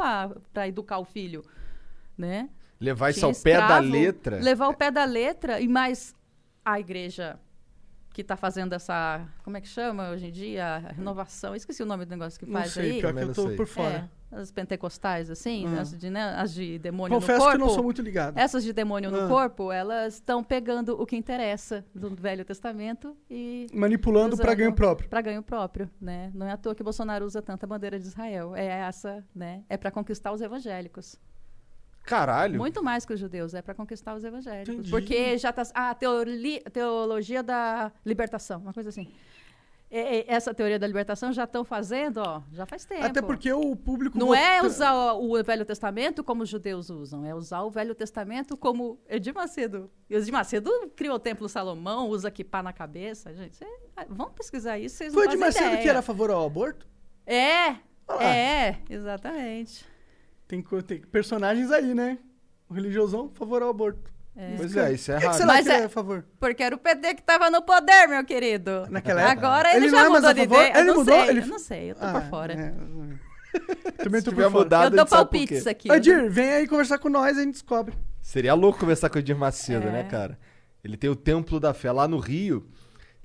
pra 0.52 0.66
educar 0.66 0.98
o 0.98 1.04
filho, 1.04 1.44
né? 2.26 2.48
Levar 2.80 3.10
isso 3.10 3.20
Tinha 3.20 3.28
ao 3.30 3.34
pé 3.34 3.58
da 3.68 3.78
letra. 3.78 4.38
Levar 4.40 4.64
ao 4.66 4.74
pé 4.74 4.90
da 4.90 5.04
letra 5.04 5.60
e 5.60 5.68
mais 5.68 6.14
a 6.64 6.80
igreja 6.80 7.38
que 8.12 8.22
tá 8.22 8.36
fazendo 8.36 8.74
essa, 8.74 9.26
como 9.42 9.56
é 9.56 9.60
que 9.60 9.68
chama 9.68 10.10
hoje 10.10 10.26
em 10.26 10.32
dia? 10.32 10.64
A 10.66 10.78
renovação. 10.92 11.54
Esqueci 11.54 11.82
o 11.82 11.86
nome 11.86 12.04
do 12.04 12.10
negócio 12.10 12.38
que 12.38 12.44
Não 12.46 12.52
faz 12.60 12.72
sei, 12.72 12.92
aí. 12.92 13.00
pior 13.00 13.12
que 13.14 13.20
eu 13.20 13.26
não 13.26 13.34
tô 13.34 13.48
por 13.50 13.66
fora. 13.66 14.10
É, 14.30 14.36
as 14.36 14.50
pentecostais, 14.50 15.30
assim, 15.30 15.64
Ah. 15.66 15.80
as, 15.80 15.96
de, 15.98 16.10
né, 16.10 16.22
as 16.36 16.52
de 16.52 16.78
demônio 16.78 17.14
Confesso 17.18 17.38
no 17.38 17.44
que 17.44 17.50
corpo. 17.50 17.62
eu 17.62 17.66
não 17.66 17.74
sou 17.74 17.82
muito 17.84 18.02
ligado. 18.02 18.36
Essas 18.38 18.64
de 18.64 18.72
demônio 18.72 19.08
Ah. 19.14 19.22
no 19.22 19.28
corpo, 19.28 19.70
elas 19.72 20.14
estão 20.14 20.42
pegando 20.44 21.00
o 21.00 21.06
que 21.06 21.16
interessa 21.16 21.84
do 21.94 22.14
Velho 22.14 22.44
Testamento 22.44 23.16
e 23.30 23.66
Manipulando 23.72 24.34
usando 24.34 24.56
ganho 24.56 24.72
próprio. 24.74 25.08
para 25.08 25.20
ganho 25.22 25.42
próprio, 25.42 25.88
né? 26.00 26.30
Não 26.34 26.46
é 26.46 26.52
à 26.52 26.56
toa 26.56 26.74
que 26.74 26.82
Bolsonaro 26.82 27.24
usa 27.24 27.40
tanta 27.40 27.66
bandeira 27.66 27.98
de 27.98 28.06
Israel. 28.06 28.54
É 28.56 28.66
essa, 28.66 29.24
né? 29.34 29.62
É 29.70 29.76
para 29.76 29.90
conquistar 29.90 30.32
os 30.32 30.40
evangélicos. 30.42 31.16
Caralho. 32.04 32.58
Muito 32.58 32.82
mais 32.82 33.04
que 33.04 33.12
os 33.12 33.20
judeus, 33.20 33.54
é 33.54 33.62
para 33.62 33.74
conquistar 33.74 34.14
os 34.14 34.24
evangélicos. 34.24 34.74
Entendi. 34.74 34.90
Porque 34.90 35.38
já 35.38 35.52
tá. 35.52 35.62
Ah, 35.74 35.94
teori, 35.94 36.60
teologia 36.72 37.42
da 37.42 37.92
libertação, 38.04 38.60
uma 38.60 38.72
coisa 38.72 38.88
assim. 38.88 39.08
É, 39.94 40.20
é, 40.20 40.24
essa 40.26 40.54
teoria 40.54 40.78
da 40.78 40.86
libertação 40.86 41.34
já 41.34 41.44
estão 41.44 41.64
fazendo, 41.66 42.16
ó, 42.16 42.40
já 42.50 42.64
faz 42.64 42.86
tempo. 42.86 43.04
Até 43.04 43.20
porque 43.20 43.52
o 43.52 43.76
público. 43.76 44.18
Não 44.18 44.34
é 44.34 44.56
vota- 44.56 44.66
usar 44.66 44.94
o, 44.94 45.32
o 45.38 45.44
Velho 45.44 45.66
Testamento 45.66 46.24
como 46.24 46.42
os 46.44 46.48
judeus 46.48 46.88
usam, 46.88 47.26
é 47.26 47.34
usar 47.34 47.60
o 47.62 47.70
Velho 47.70 47.94
Testamento 47.94 48.56
como 48.56 48.98
Edir 49.06 49.34
Macedo. 49.34 49.90
E 50.08 50.14
Edir 50.16 50.32
Macedo 50.32 50.70
criou 50.96 51.16
o 51.16 51.18
Templo 51.18 51.46
Salomão, 51.46 52.08
usa 52.08 52.30
kippah 52.30 52.62
na 52.62 52.72
cabeça. 52.72 53.34
Gente, 53.34 53.54
cê- 53.54 53.66
ah, 53.94 54.06
vamos 54.08 54.32
pesquisar 54.32 54.78
isso, 54.78 54.96
vocês 54.96 55.12
Foi 55.12 55.24
não 55.26 55.32
fazem 55.32 55.46
Macedo 55.46 55.66
ideia. 55.66 55.82
que 55.82 55.88
era 55.90 55.98
a 55.98 56.02
favor 56.02 56.30
ao 56.30 56.46
aborto? 56.46 56.86
É, 57.26 57.76
lá. 58.08 58.24
é, 58.24 58.78
exatamente. 58.88 59.84
Tem, 60.60 60.82
tem 60.82 61.00
personagens 61.00 61.70
aí, 61.70 61.94
né? 61.94 62.18
O 62.68 62.74
religiosão, 62.74 63.30
favor 63.34 63.62
ao 63.62 63.70
aborto. 63.70 64.10
É. 64.36 64.54
Pois 64.56 64.76
é, 64.76 64.92
isso 64.92 65.10
é 65.12 65.18
que, 65.18 65.24
errado. 65.24 65.46
Mas 65.46 65.64
que 65.66 65.72
ele 65.72 65.78
é- 65.78 65.82
é 65.82 65.84
a 65.84 65.88
favor? 65.88 66.24
Porque 66.38 66.62
era 66.62 66.74
o 66.74 66.78
PT 66.78 67.14
que 67.14 67.22
tava 67.22 67.50
no 67.50 67.62
poder, 67.62 68.06
meu 68.06 68.22
querido. 68.24 68.86
Naquela 68.90 69.22
época? 69.22 69.46
Agora 69.46 69.70
ele, 69.74 69.86
Ele 69.86 69.88
já 69.90 70.04
é 70.04 70.08
mudou 70.10 70.32
de 70.34 70.40
ideia. 70.42 70.78
Ele 70.78 70.84
não 70.88 70.96
mudou? 70.98 71.14
sei, 71.14 71.28
Ele- 71.28 71.40
eu 71.40 71.46
não 71.46 71.58
sei, 71.58 71.90
eu 71.90 71.94
tô 71.94 72.04
Ah, 72.04 72.12
por 72.20 72.22
fora. 72.30 72.52
é. 72.52 72.74
Também 74.04 74.22
tô 74.22 74.30
por 74.30 74.36
fora. 74.42 74.50
mudado, 74.50 74.92
eu 74.92 74.96
dou 74.96 75.06
palpites 75.06 75.66
aqui. 75.66 75.90
Edir, 75.90 76.30
vem 76.30 76.50
aí 76.52 76.66
conversar 76.68 76.98
com 76.98 77.08
nós, 77.08 77.36
a 77.36 77.42
gente 77.42 77.52
descobre. 77.52 77.94
Seria 78.20 78.54
louco 78.54 78.78
conversar 78.78 79.08
com 79.10 79.16
o 79.16 79.18
Edir 79.18 79.36
Macedo, 79.36 79.88
É. 79.88 79.92
né, 79.92 80.04
cara? 80.04 80.38
Ele 80.84 80.96
tem 80.96 81.08
o 81.10 81.16
Templo 81.16 81.58
da 81.60 81.72
Fé. 81.74 81.92
Lá 81.92 82.06
no 82.08 82.18
Rio, 82.18 82.66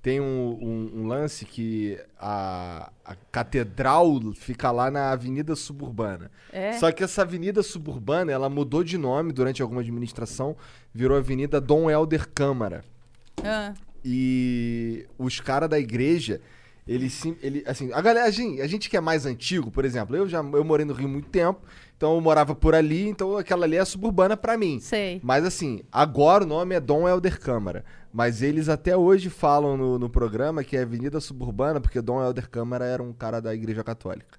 tem 0.01 0.21
um, 0.21 0.57
um- 0.61 0.91
um 1.01 1.07
lance 1.07 1.43
que 1.45 1.99
a, 2.19 2.91
a 3.03 3.15
catedral 3.31 4.07
fica 4.35 4.71
lá 4.71 4.89
na 4.91 5.11
Avenida 5.11 5.55
Suburbana. 5.55 6.31
É. 6.51 6.73
Só 6.73 6.91
que 6.91 7.03
essa 7.03 7.23
Avenida 7.23 7.61
Suburbana, 7.63 8.31
ela 8.31 8.49
mudou 8.49 8.83
de 8.83 8.97
nome 8.97 9.33
durante 9.33 9.61
alguma 9.61 9.81
administração, 9.81 10.55
virou 10.93 11.17
Avenida 11.17 11.59
Dom 11.59 11.89
Helder 11.89 12.29
Câmara. 12.33 12.85
Ah, 13.43 13.73
E 14.05 15.05
os 15.17 15.39
caras 15.41 15.69
da 15.69 15.77
igreja, 15.79 16.39
eles 16.87 17.11
sim, 17.13 17.35
ele, 17.41 17.63
assim, 17.67 17.91
a 17.91 17.99
galera, 17.99 18.25
a 18.27 18.31
gente, 18.31 18.61
a 18.61 18.67
gente 18.67 18.89
que 18.89 18.95
é 18.95 19.01
mais 19.01 19.25
antigo, 19.25 19.69
por 19.69 19.83
exemplo, 19.83 20.15
eu 20.15 20.27
já 20.29 20.37
eu 20.39 20.63
morei 20.63 20.85
no 20.85 20.93
Rio 20.93 21.07
há 21.07 21.11
muito 21.11 21.27
tempo, 21.29 21.59
então 21.97 22.13
eu 22.13 22.21
morava 22.21 22.53
por 22.53 22.75
ali, 22.75 23.09
então 23.09 23.35
aquela 23.37 23.65
ali 23.65 23.75
é 23.75 23.83
suburbana 23.83 24.37
pra 24.37 24.55
mim. 24.55 24.79
sei. 24.79 25.19
Mas 25.23 25.43
assim, 25.43 25.81
agora 25.91 26.43
o 26.43 26.47
nome 26.47 26.75
é 26.75 26.79
Dom 26.79 27.09
Helder 27.09 27.39
Câmara. 27.39 27.83
Mas 28.13 28.41
eles 28.43 28.69
até 28.69 28.95
hoje 28.95 29.29
falam 29.29 29.75
no, 29.75 29.99
no 29.99 30.09
programa 30.09 30.63
que 30.63 30.77
é 30.77 30.83
Avenida 30.83 31.19
Suburbana, 31.19 31.81
porque 31.81 31.99
Dom 31.99 32.23
Helder 32.23 32.49
Câmara 32.49 32.85
era 32.85 33.01
um 33.03 33.11
cara 33.11 33.41
da 33.41 33.53
Igreja 33.53 33.83
Católica. 33.83 34.37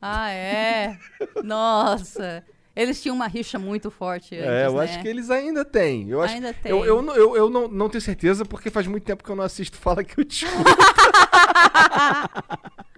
Ah, 0.00 0.30
é? 0.30 0.98
Nossa. 1.44 2.44
Eles 2.74 3.00
tinham 3.00 3.14
uma 3.14 3.28
rixa 3.28 3.58
muito 3.58 3.90
forte 3.90 4.34
antes, 4.34 4.48
é, 4.48 4.66
eu 4.66 4.74
né? 4.74 4.84
acho 4.84 5.00
que 5.02 5.08
eles 5.08 5.30
ainda 5.30 5.64
têm. 5.64 6.08
Eu 6.08 6.22
acho, 6.22 6.34
Ainda 6.34 6.52
tem. 6.54 6.72
Eu, 6.72 6.84
eu, 6.84 7.02
não- 7.02 7.14
eu, 7.14 7.36
eu 7.36 7.50
não, 7.50 7.68
não 7.68 7.88
tenho 7.88 8.00
certeza, 8.00 8.44
porque 8.44 8.70
faz 8.70 8.86
muito 8.86 9.04
tempo 9.04 9.22
que 9.22 9.30
eu 9.30 9.36
não 9.36 9.44
assisto 9.44 9.76
Fala 9.76 10.02
que 10.02 10.18
eu 10.18 10.24
te. 10.24 10.46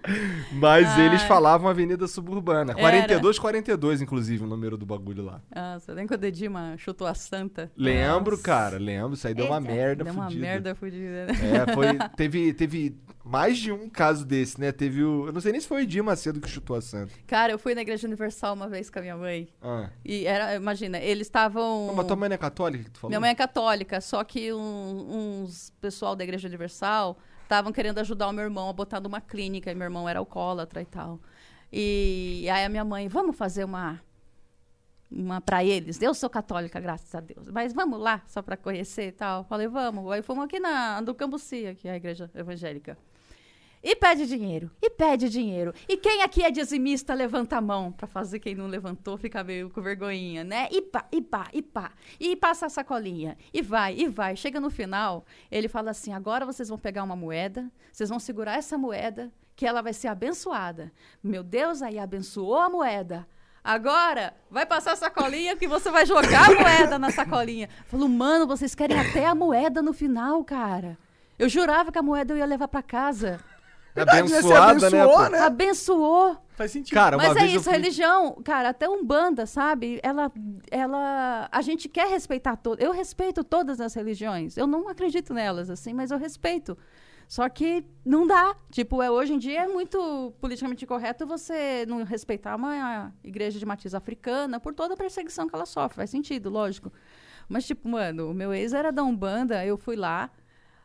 Mas 0.51 0.87
Ai. 0.87 1.05
eles 1.07 1.21
falavam 1.23 1.67
Avenida 1.69 2.07
Suburbana. 2.07 2.71
Era. 2.73 2.79
42, 2.81 3.39
42, 3.39 4.01
inclusive, 4.01 4.43
o 4.43 4.47
número 4.47 4.77
do 4.77 4.85
bagulho 4.85 5.23
lá. 5.23 5.41
Nossa, 5.53 5.91
lembra 5.93 6.15
quando 6.17 6.23
o 6.23 6.27
Edima 6.27 6.75
chutou 6.77 7.07
a 7.07 7.13
santa? 7.13 7.71
Lembro, 7.75 8.31
Nossa. 8.31 8.43
cara, 8.43 8.77
lembro. 8.77 9.13
Isso 9.13 9.27
aí 9.27 9.33
deu 9.33 9.45
uma 9.45 9.57
Eita, 9.59 9.71
merda 9.71 10.03
Deu 10.03 10.13
uma 10.13 10.23
fudida. 10.25 10.41
merda 10.41 10.75
fudida, 10.75 11.25
né? 11.25 11.33
É, 11.67 11.73
foi. 11.73 11.85
Teve, 12.15 12.53
teve 12.53 12.97
mais 13.23 13.57
de 13.57 13.71
um 13.71 13.89
caso 13.89 14.25
desse, 14.25 14.59
né? 14.59 14.71
Teve 14.71 15.03
o. 15.03 15.27
Eu 15.27 15.33
não 15.33 15.41
sei 15.41 15.51
nem 15.51 15.59
se 15.61 15.67
foi 15.67 15.77
o 15.77 15.83
Edir 15.83 16.03
Macedo 16.03 16.39
que 16.39 16.49
chutou 16.49 16.75
a 16.75 16.81
Santa. 16.81 17.11
Cara, 17.27 17.51
eu 17.51 17.59
fui 17.59 17.73
na 17.75 17.81
Igreja 17.81 18.07
Universal 18.07 18.53
uma 18.53 18.67
vez 18.69 18.89
com 18.89 18.99
a 18.99 19.01
minha 19.01 19.17
mãe. 19.17 19.47
Ah. 19.61 19.89
E 20.03 20.25
era, 20.25 20.55
imagina, 20.55 20.99
eles 20.99 21.27
estavam. 21.27 21.91
Mas 21.95 22.05
tua 22.07 22.15
mãe 22.15 22.29
não 22.29 22.35
é 22.35 22.37
católica 22.37 22.83
que 22.83 22.91
tu 22.91 22.99
falou? 22.99 23.09
Minha 23.09 23.19
mãe 23.19 23.31
é 23.31 23.35
católica, 23.35 23.99
só 24.01 24.23
que 24.23 24.53
um- 24.53 25.41
uns 25.43 25.71
pessoal 25.81 26.15
da 26.15 26.23
Igreja 26.23 26.47
Universal 26.47 27.17
estavam 27.45 27.71
querendo 27.71 27.99
ajudar 27.99 28.27
o 28.27 28.33
meu 28.33 28.43
irmão 28.43 28.69
a 28.69 28.73
botar 28.73 28.99
numa 28.99 29.21
clínica, 29.21 29.71
e 29.71 29.75
meu 29.75 29.85
irmão 29.85 30.09
era 30.09 30.19
alcoólatra 30.19 30.81
e 30.81 30.85
tal. 30.85 31.19
E 31.71 32.47
aí 32.49 32.65
a 32.65 32.69
minha 32.69 32.83
mãe, 32.83 33.07
vamos 33.07 33.35
fazer 33.35 33.63
uma 33.63 34.01
uma 35.11 35.39
para 35.39 35.63
eles. 35.63 36.01
Eu 36.01 36.13
sou 36.13 36.29
católica, 36.29 36.79
graças 36.79 37.13
a 37.13 37.19
Deus. 37.19 37.49
Mas 37.49 37.73
vamos 37.73 37.99
lá, 37.99 38.21
só 38.27 38.41
para 38.41 38.57
conhecer 38.57 39.07
e 39.07 39.11
tal. 39.11 39.43
Falei, 39.45 39.67
vamos. 39.67 40.11
Aí 40.11 40.21
fomos 40.21 40.45
aqui 40.45 40.59
na 40.59 40.99
do 41.01 41.13
Cambuci, 41.13 41.75
que 41.79 41.87
é 41.87 41.91
a 41.91 41.95
igreja 41.95 42.29
evangélica. 42.35 42.97
E 43.87 43.95
pede 43.95 44.25
dinheiro, 44.25 44.71
e 44.81 44.89
pede 44.89 45.29
dinheiro. 45.29 45.71
E 45.87 45.95
quem 45.95 46.23
aqui 46.23 46.41
é 46.43 46.49
dizimista, 46.49 47.13
levanta 47.13 47.57
a 47.57 47.61
mão. 47.61 47.91
Pra 47.91 48.07
fazer 48.07 48.39
quem 48.39 48.55
não 48.55 48.65
levantou, 48.65 49.15
fica 49.15 49.43
meio 49.43 49.69
com 49.69 49.79
vergonhinha, 49.79 50.43
né? 50.43 50.67
E 50.71 50.81
pá, 50.81 51.05
e 51.11 51.21
pá, 51.21 51.49
e 51.53 51.61
pá. 51.61 51.91
E 52.19 52.35
passa 52.35 52.65
a 52.65 52.69
sacolinha. 52.69 53.37
E 53.53 53.61
vai, 53.61 53.95
e 53.95 54.07
vai. 54.07 54.35
Chega 54.35 54.59
no 54.59 54.71
final, 54.71 55.23
ele 55.51 55.67
fala 55.67 55.91
assim: 55.91 56.11
agora 56.11 56.47
vocês 56.47 56.67
vão 56.67 56.79
pegar 56.79 57.03
uma 57.03 57.15
moeda, 57.15 57.71
vocês 57.91 58.09
vão 58.09 58.17
segurar 58.17 58.57
essa 58.57 58.75
moeda, 58.75 59.31
que 59.55 59.67
ela 59.67 59.83
vai 59.83 59.93
ser 59.93 60.07
abençoada. 60.07 60.91
Meu 61.23 61.43
Deus, 61.43 61.83
aí 61.83 61.99
abençoou 61.99 62.57
a 62.57 62.69
moeda. 62.71 63.27
Agora, 63.63 64.33
vai 64.49 64.65
passar 64.65 64.93
a 64.93 64.95
sacolinha 64.95 65.55
que 65.55 65.67
você 65.67 65.91
vai 65.91 66.07
jogar 66.07 66.49
a 66.49 66.55
moeda 66.59 66.97
na 66.97 67.11
sacolinha. 67.11 67.69
Falou, 67.85 68.09
mano, 68.09 68.47
vocês 68.47 68.73
querem 68.73 68.99
até 68.99 69.27
a 69.27 69.35
moeda 69.35 69.83
no 69.83 69.93
final, 69.93 70.43
cara. 70.43 70.97
Eu 71.37 71.47
jurava 71.47 71.91
que 71.91 71.99
a 71.99 72.03
moeda 72.03 72.33
eu 72.33 72.37
ia 72.37 72.45
levar 72.45 72.67
pra 72.67 72.81
casa. 72.81 73.39
Né? 73.95 74.01
Abençoada, 74.03 74.89
né? 74.89 75.05
pô? 75.05 75.29
né? 75.29 75.39
Abençoou. 75.39 76.37
Faz 76.55 76.71
sentido. 76.71 76.93
Cara, 76.93 77.17
Mas 77.17 77.35
é 77.35 77.45
isso, 77.47 77.65
fui... 77.65 77.73
religião, 77.73 78.41
cara, 78.43 78.69
até 78.69 78.89
Umbanda, 78.89 79.45
sabe? 79.45 79.99
Ela, 80.03 80.31
ela, 80.71 81.49
a 81.51 81.61
gente 81.61 81.89
quer 81.89 82.07
respeitar 82.07 82.55
todas. 82.55 82.83
Eu 82.83 82.91
respeito 82.91 83.43
todas 83.43 83.81
as 83.81 83.93
religiões. 83.93 84.57
Eu 84.57 84.65
não 84.67 84.87
acredito 84.87 85.33
nelas 85.33 85.69
assim, 85.69 85.93
mas 85.93 86.11
eu 86.11 86.17
respeito. 86.17 86.77
Só 87.27 87.47
que 87.49 87.85
não 88.05 88.25
dá. 88.27 88.55
Tipo, 88.69 89.01
é, 89.01 89.09
hoje 89.09 89.33
em 89.33 89.37
dia 89.37 89.63
é 89.63 89.67
muito 89.67 90.33
politicamente 90.39 90.85
correto 90.85 91.25
você 91.25 91.85
não 91.87 92.03
respeitar 92.03 92.55
uma 92.55 93.13
igreja 93.23 93.57
de 93.59 93.65
matriz 93.65 93.93
africana 93.93 94.59
por 94.59 94.73
toda 94.73 94.93
a 94.93 94.97
perseguição 94.97 95.47
que 95.47 95.55
ela 95.55 95.65
sofre. 95.65 95.97
Faz 95.97 96.09
sentido, 96.09 96.49
lógico. 96.49 96.91
Mas, 97.49 97.65
tipo, 97.65 97.87
mano, 97.87 98.31
o 98.31 98.33
meu 98.33 98.53
ex 98.53 98.73
era 98.73 98.91
da 98.91 99.03
Umbanda, 99.03 99.65
eu 99.65 99.77
fui 99.77 99.95
lá. 99.95 100.29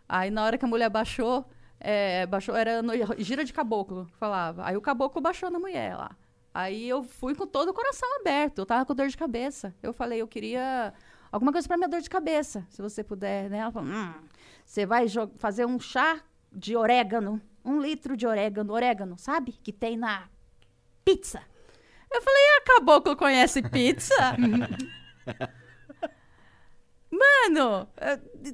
Aí, 0.09 0.31
na 0.31 0.45
hora 0.45 0.59
que 0.59 0.65
a 0.65 0.69
mulher 0.69 0.91
baixou, 0.91 1.47
é, 1.81 2.27
baixou 2.27 2.55
era 2.55 2.83
no, 2.83 2.93
gira 3.19 3.45
de 3.45 3.53
caboclo, 3.53 4.07
falava. 4.19 4.65
Aí 4.67 4.77
o 4.77 4.81
caboclo 4.81 5.21
baixou 5.21 5.51
na 5.51 5.59
mulher 5.59 5.97
lá. 5.97 6.15
Aí 6.53 6.89
eu 6.89 7.03
fui 7.03 7.35
com 7.35 7.47
todo 7.47 7.71
o 7.71 7.75
coração 7.75 8.09
aberto. 8.21 8.59
Eu 8.59 8.67
tava 8.67 8.85
com 8.85 8.95
dor 8.95 9.09
de 9.09 9.17
cabeça. 9.17 9.75
Eu 9.83 9.93
falei, 9.93 10.21
eu 10.21 10.29
queria 10.29 10.93
alguma 11.33 11.53
coisa 11.53 11.67
para 11.67 11.77
minha 11.77 11.89
dor 11.89 12.01
de 12.01 12.11
cabeça, 12.11 12.67
se 12.69 12.83
você 12.83 13.03
puder, 13.03 13.49
né? 13.49 13.59
Ela 13.59 13.71
falou, 13.71 13.89
hum, 13.89 14.13
você 14.65 14.85
vai 14.85 15.07
fazer 15.39 15.65
um 15.65 15.79
chá 15.79 16.21
de 16.53 16.77
orégano, 16.77 17.41
um 17.65 17.81
litro 17.81 18.17
de 18.17 18.27
orégano, 18.27 18.73
orégano, 18.73 19.17
sabe? 19.19 19.53
Que 19.53 19.73
tem 19.73 19.97
na 19.97 20.29
pizza. 21.05 21.41
Eu 22.13 22.21
falei, 22.21 22.43
ah, 22.57 22.63
caboclo 22.67 23.17
conhece 23.17 23.63
pizza? 23.63 24.15
Mano, 27.11 27.89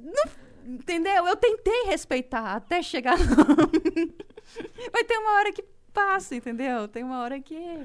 não, 0.03 0.25
entendeu? 0.67 1.27
Eu 1.27 1.37
tentei 1.37 1.85
respeitar 1.87 2.55
até 2.55 2.83
chegar. 2.83 3.17
Vai 3.17 5.05
ter 5.07 5.19
uma 5.19 5.39
hora 5.39 5.53
que 5.53 5.65
passa, 5.93 6.35
entendeu? 6.35 6.89
Tem 6.89 7.03
uma 7.03 7.21
hora 7.21 7.41
que. 7.41 7.81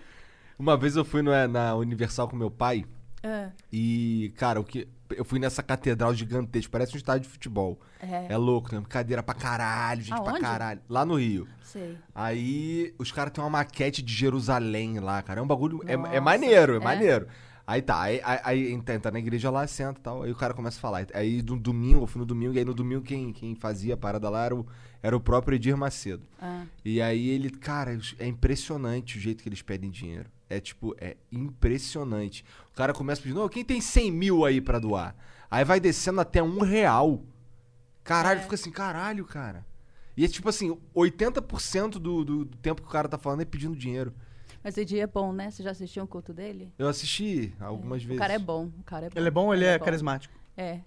Uma 0.58 0.76
vez 0.78 0.96
eu 0.96 1.06
fui 1.06 1.22
no, 1.22 1.32
é, 1.32 1.48
na 1.48 1.76
Universal 1.76 2.28
com 2.28 2.36
meu 2.36 2.52
pai. 2.52 2.86
É. 3.24 3.50
E, 3.72 4.34
cara, 4.38 4.60
o 4.60 4.64
que. 4.64 4.88
Eu 5.10 5.26
fui 5.26 5.40
nessa 5.40 5.62
catedral 5.62 6.14
gigantesca, 6.14 6.72
parece 6.72 6.94
um 6.94 6.98
estádio 6.98 7.24
de 7.24 7.30
futebol. 7.30 7.80
É. 8.00 8.34
É 8.34 8.38
louco, 8.38 8.74
né? 8.74 8.82
Cadeira 8.88 9.22
pra 9.22 9.36
caralho, 9.36 10.02
gente 10.02 10.22
pra 10.22 10.32
Aonde? 10.32 10.42
caralho. 10.42 10.82
Lá 10.88 11.06
no 11.06 11.16
Rio. 11.16 11.48
Sei. 11.62 11.98
Aí 12.16 12.94
os 12.98 13.12
caras 13.12 13.34
têm 13.34 13.44
uma 13.44 13.50
maquete 13.50 14.02
de 14.02 14.14
Jerusalém 14.14 15.00
lá, 15.00 15.22
cara. 15.22 15.42
É 15.42 15.44
um 15.44 15.48
bagulho. 15.48 15.82
É, 15.86 16.16
é 16.16 16.20
maneiro, 16.20 16.74
é, 16.74 16.78
é? 16.78 16.80
maneiro. 16.80 17.28
Aí 17.72 17.82
tá, 17.82 18.02
aí, 18.02 18.20
aí, 18.24 18.40
aí 18.44 18.72
entra, 18.74 18.96
entra 18.96 19.12
na 19.12 19.20
igreja 19.20 19.50
lá, 19.50 19.66
senta 19.66 19.98
e 19.98 20.04
tal. 20.04 20.24
Aí 20.24 20.32
o 20.32 20.36
cara 20.36 20.54
começa 20.54 20.78
a 20.78 20.82
falar. 20.82 21.08
Aí 21.14 21.42
no 21.42 21.58
domingo, 21.58 22.02
eu 22.04 22.08
fui 22.08 22.20
no 22.20 22.26
domingo, 22.26 22.54
e 22.54 22.60
aí 22.60 22.66
no 22.66 22.74
domingo 22.74 23.02
quem, 23.02 23.32
quem 23.32 23.56
fazia 23.56 23.94
a 23.94 23.98
parada 23.98 24.30
lá 24.30 24.44
era 24.44 24.56
o, 24.56 24.68
era 25.02 25.16
o 25.16 25.22
próprio 25.22 25.56
Edir 25.56 25.78
Macedo. 25.78 26.28
Ah. 26.38 26.66
E 26.84 27.02
aí 27.02 27.30
ele, 27.30 27.50
cara, 27.50 27.98
é 28.20 28.28
impressionante 28.28 29.18
o 29.18 29.22
jeito 29.22 29.42
que 29.42 29.48
eles 29.48 29.62
pedem 29.62 29.90
dinheiro. 29.90 30.30
É 30.50 30.60
tipo, 30.60 30.94
é 31.00 31.16
impressionante. 31.32 32.44
O 32.74 32.76
cara 32.76 32.94
começa 32.94 33.22
pedindo, 33.22 33.42
"Ô, 33.42 33.48
quem 33.48 33.64
tem 33.64 33.80
100 33.80 34.12
mil 34.12 34.44
aí 34.44 34.60
pra 34.60 34.78
doar? 34.78 35.16
Aí 35.50 35.64
vai 35.64 35.80
descendo 35.80 36.20
até 36.20 36.44
um 36.44 36.60
real. 36.60 37.24
Caralho, 38.04 38.40
É. 38.40 38.44
fica 38.44 38.56
assim, 38.56 38.72
caralho, 38.72 39.24
cara. 39.24 39.66
E 40.18 40.26
é 40.26 40.28
tipo 40.28 40.50
assim, 40.50 40.78
80% 40.94 41.92
do, 41.92 42.26
do, 42.26 42.46
do 42.46 42.58
tempo 42.58 42.82
que 42.82 42.88
o 42.88 42.92
cara 42.92 43.08
tá 43.08 43.18
falando 43.18 43.42
é 43.42 43.46
pedindo 43.46 43.76
dinheiro. 43.78 44.14
Mas 44.64 44.78
esse 44.78 44.86
dia 44.86 45.04
é 45.04 45.08
bom, 45.08 45.32
né? 45.34 45.50
Você 45.50 45.64
já 45.64 45.72
assistiu 45.72 46.04
um 46.04 46.08
culto 46.08 46.34
dele? 46.34 46.72
Eu 46.78 46.88
assisti 46.88 47.54
algumas 47.60 48.04
O 48.04 48.08
vezes. 48.08 48.20
cara 48.20 48.34
é 48.34 48.40
bom. 48.40 48.66
O 48.80 48.84
cara 48.84 49.08
é 49.08 49.10
bom. 49.10 49.20
Ele 49.20 49.28
é 49.28 49.32
bom 49.32 49.46
ou 49.48 49.54
ele 49.54 49.66
é 49.66 49.78
bom. 49.80 49.86
carismático? 49.86 50.34
É. 50.56 50.80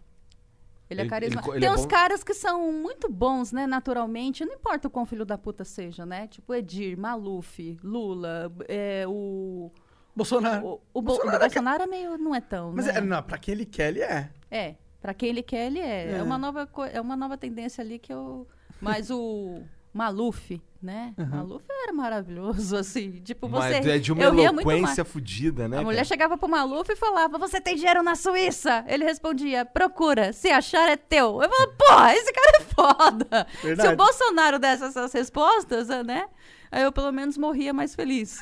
Ele 0.88 1.00
é 1.00 1.02
Ele- 1.04 1.10
carismático. 1.10 1.50
ele- 1.54 1.64
ele 1.64 1.66
Tem 1.66 1.74
é 1.74 1.80
uns 1.80 1.86
caras 1.86 2.22
que 2.22 2.34
são 2.34 2.70
muito 2.72 3.10
bons, 3.10 3.50
né, 3.52 3.66
naturalmente. 3.66 4.44
Não 4.44 4.54
importa 4.54 4.86
o 4.86 4.90
quão 4.90 5.04
filho 5.06 5.24
da 5.24 5.36
puta 5.38 5.64
seja, 5.64 6.04
né? 6.06 6.26
Tipo 6.28 6.54
Edir, 6.54 6.96
Maluf, 6.98 7.78
Lula, 7.82 8.52
é, 8.68 9.04
o... 9.08 9.72
Bolsonaro. 10.14 10.64
O, 10.66 10.72
o, 10.92 11.02
Bo- 11.02 11.12
Bolsonaro 11.12 11.36
o 11.36 11.40
Bolsonaro 11.40 11.82
é 11.82 11.86
meio... 11.86 12.18
Não 12.18 12.34
é 12.34 12.40
tão, 12.40 12.72
Mas 12.72 12.86
né? 12.86 12.98
é, 12.98 13.00
não, 13.00 13.22
pra 13.22 13.38
quem 13.38 13.52
ele 13.54 13.64
quer, 13.66 13.88
ele 13.88 14.00
é. 14.02 14.30
É, 14.50 14.74
pra 15.00 15.12
quem 15.14 15.30
ele 15.30 15.42
quer, 15.42 15.66
ele 15.66 15.80
é. 15.80 16.12
É, 16.12 16.16
É. 16.18 16.22
uma, 16.22 16.38
nova, 16.38 16.68
é 16.92 17.00
uma 17.00 17.16
nova 17.16 17.36
tendência 17.36 17.82
ali 17.82 17.98
que 17.98 18.12
eu... 18.12 18.46
Mas 18.80 19.10
o 19.10 19.62
Maluf, 19.94 20.60
né? 20.82 21.14
Maluf 21.16 21.64
era 21.84 21.92
maravilhoso, 21.92 22.74
assim. 22.76 23.12
Tipo, 23.22 23.48
você... 23.48 23.74
Mas 23.74 23.86
é 23.86 23.98
de 23.98 24.12
uma 24.12 24.24
eu 24.24 24.36
eloquência 24.36 25.04
fodida, 25.04 25.68
né? 25.68 25.78
A 25.78 25.82
mulher 25.82 25.98
cara? 25.98 26.04
chegava 26.04 26.36
pro 26.36 26.48
Maluf 26.48 26.90
e 26.90 26.96
falava: 26.96 27.38
Você 27.38 27.60
tem 27.60 27.76
dinheiro 27.76 28.02
na 28.02 28.16
Suíça? 28.16 28.84
Ele 28.88 29.04
respondia: 29.04 29.64
Procura, 29.64 30.32
se 30.32 30.50
achar 30.50 30.88
é 30.88 30.96
teu. 30.96 31.40
Eu 31.40 31.48
falava: 31.48 31.72
Porra, 31.78 32.14
esse 32.16 32.32
cara 32.32 32.56
é 32.56 32.60
foda. 32.60 33.46
Verdade. 33.62 33.88
Se 33.88 33.94
o 33.94 33.96
Bolsonaro 33.96 34.58
desse 34.58 34.84
essas 34.84 35.12
respostas, 35.12 35.88
né? 36.04 36.26
Aí 36.74 36.82
eu 36.82 36.90
pelo 36.90 37.12
menos 37.12 37.38
morria 37.38 37.72
mais 37.72 37.94
feliz. 37.94 38.40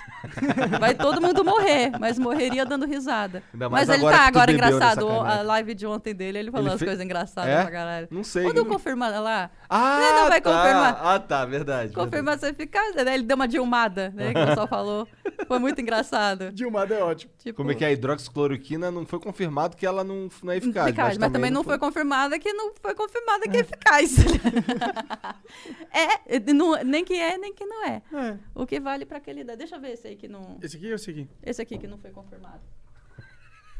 Vai 0.81 0.95
todo 0.95 1.21
mundo 1.21 1.45
morrer, 1.45 1.93
mas 2.01 2.19
morreria 2.19 2.65
dando 2.65 2.87
risada. 2.87 3.43
Mas 3.71 3.91
ele 3.91 4.03
tá 4.03 4.27
agora 4.27 4.51
engraçado. 4.51 5.07
nessa 5.07 5.41
A 5.41 5.43
live 5.43 5.75
de 5.75 5.87
ontem 5.87 6.15
dele, 6.15 6.39
ele 6.39 6.51
falou 6.51 6.69
Ele 6.69 6.75
as 6.75 6.81
fe- 6.81 6.87
coisas 6.87 7.05
engraçadas 7.05 7.51
É? 7.51 7.61
pra 7.61 7.71
caralho. 7.71 8.09
Não 8.11 8.25
sei. 8.25 8.45
Quando 8.45 8.65
confirmar 8.65 9.21
lá, 9.21 9.51
Ah, 9.69 9.99
Ele 10.03 10.21
não 10.23 10.29
vai 10.31 10.41
tá. 10.41 10.51
confirmar. 10.51 11.01
Ah, 11.03 11.19
tá, 11.21 11.45
verdade. 11.45 11.93
confirmação 11.93 12.49
eficaz, 12.49 12.95
né? 12.95 13.13
Ele 13.15 13.23
deu 13.25 13.35
uma 13.35 13.47
dilmada, 13.47 14.11
né? 14.17 14.33
Que 14.33 14.41
o 14.41 14.47
pessoal 14.47 14.67
falou. 14.67 15.09
Foi 15.47 15.59
muito 15.59 15.79
engraçado. 15.83 16.51
Dilmado 16.53 16.95
é 16.95 17.03
ótimo. 17.03 17.33
Tipo, 17.39 17.59
Como 17.59 17.71
é 17.71 17.75
que 17.75 17.85
é? 17.85 17.89
a 17.89 17.93
hidroxicloroquina 17.93 18.91
não 18.91 19.05
foi 19.05 19.19
confirmado 19.21 19.77
que 19.77 19.85
ela 19.85 20.03
não, 20.03 20.31
não 20.43 20.53
é 20.53 20.57
eficaz. 20.57 20.87
eficaz, 20.87 21.19
mas, 21.19 21.33
também 21.33 21.51
não 21.51 21.63
foi 21.63 21.79
confirmada 21.79 22.39
que 22.39 22.51
não 22.55 22.73
foi 22.81 22.95
confirmada 22.95 23.47
que 23.47 23.59
é 23.59 23.61
eficaz. 23.61 24.17
é, 25.93 26.53
não- 26.53 26.83
nem 26.85 27.05
que 27.05 27.15
é, 27.15 27.37
nem 27.37 27.53
que 27.55 27.65
não 27.65 27.85
é. 27.85 28.03
É. 28.13 28.22
O 28.55 28.66
que 28.66 28.78
vale 28.81 29.05
pra 29.07 29.19
aquele 29.19 29.44
dá. 29.44 29.55
Deixa 29.55 29.77
eu 29.77 29.81
ver 29.81 29.93
esse 29.93 30.07
aí 30.09 30.16
que 30.16 30.28
não. 30.28 30.59
Esse 30.62 30.77
aqui 30.77 30.89
ou 30.89 30.94
esse 30.94 31.11
aqui? 31.11 31.28
Esse 31.43 31.62
aqui 31.62 31.78
que 31.78 31.86
não 31.86 31.99
foi 31.99 32.11
confirmado. 32.11 32.61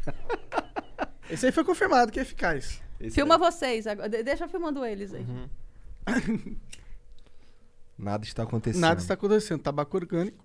Esse 1.31 1.47
aí 1.47 1.53
foi 1.53 1.65
confirmado 1.65 2.11
que 2.13 2.19
é 2.19 2.23
eficaz. 2.23 2.83
Esse 3.01 3.15
Filma 3.15 3.35
aí. 3.37 3.41
vocês 3.41 3.87
agora. 3.87 4.09
de- 4.09 4.23
Deixa 4.23 4.47
filmando 4.49 4.85
eles 4.85 5.15
aí. 5.15 5.25
Nada 7.97 8.25
está 8.25 8.43
acontecendo. 8.43 8.81
Nada 8.83 9.01
está 9.01 9.15
acontecendo. 9.15 9.63
Tabaco 9.63 9.97
orgânico 9.97 10.45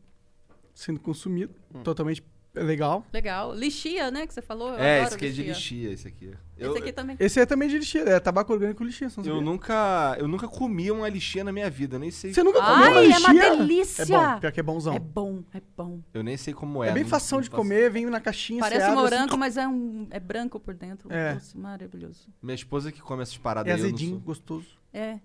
sendo 0.73 0.99
consumido. 0.99 1.53
Totalmente 1.83 2.23
legal. 2.63 3.05
Legal. 3.13 3.53
Lixia, 3.53 4.09
né? 4.11 4.25
Que 4.27 4.33
você 4.33 4.41
falou. 4.41 4.69
Eu 4.69 4.75
É, 4.79 4.99
adoro 5.01 5.07
esse 5.07 5.15
aqui 5.15 5.25
é 5.25 5.29
de 5.29 5.43
lixia, 5.43 5.91
esse 5.91 6.07
aqui. 6.07 6.31
Eu, 6.57 6.71
Esse 6.71 6.79
aqui 6.81 6.91
também. 6.91 7.15
Esse 7.19 7.39
é 7.39 7.45
também 7.45 7.69
de 7.69 7.77
lixia. 7.77 8.01
É 8.01 8.19
tabaco 8.19 8.51
orgânico 8.51 8.83
lixia. 8.83 9.07
Não 9.15 9.23
eu 9.23 9.35
sabia? 9.35 9.41
nunca, 9.41 10.15
eu 10.19 10.27
nunca 10.27 10.47
comi 10.47 10.89
uma 10.89 11.07
lixia 11.07 11.43
na 11.43 11.51
minha 11.51 11.69
vida, 11.69 11.95
eu 11.97 11.99
nem 11.99 12.09
sei. 12.09 12.33
você 12.33 12.41
nunca 12.41 12.59
Ai, 12.61 12.73
comeu 12.73 12.91
uma 12.91 12.99
é 12.99 13.07
lixia? 13.07 13.29
uma 13.29 13.57
delícia! 13.57 14.01
É 14.01 14.05
bom, 14.07 14.39
pior 14.39 14.51
que 14.51 14.59
é 14.59 14.63
bonzão. 14.63 14.93
É 14.95 14.99
bom, 14.99 15.43
é 15.53 15.61
bom. 15.77 16.01
Eu 16.13 16.23
nem 16.23 16.35
sei 16.35 16.53
como 16.55 16.83
é. 16.83 16.89
É 16.89 16.91
bem 16.93 17.03
fação 17.05 17.39
de 17.41 17.49
faço- 17.49 17.61
comer, 17.61 17.91
vem 17.91 18.07
na 18.07 18.19
caixinha, 18.19 18.59
Parece 18.59 18.81
um 18.87 18.91
abre, 18.91 19.01
morango, 19.01 19.29
assim, 19.29 19.37
mas 19.37 19.55
é 19.57 19.67
um 19.67 20.07
é 20.09 20.19
branco 20.19 20.59
por 20.59 20.73
dentro. 20.73 21.11
É. 21.13 21.35
Nossa, 21.35 21.57
maravilhoso. 21.57 22.27
Minha 22.41 22.55
esposa 22.55 22.91
que 22.91 23.01
come 23.01 23.21
essas 23.21 23.37
paradas 23.37 23.71
É 23.71 23.75
aí, 23.75 23.79
não 23.81 23.87
azedinho, 23.87 24.11
sou. 24.13 24.19
gostoso. 24.21 24.67
É. 24.91 25.19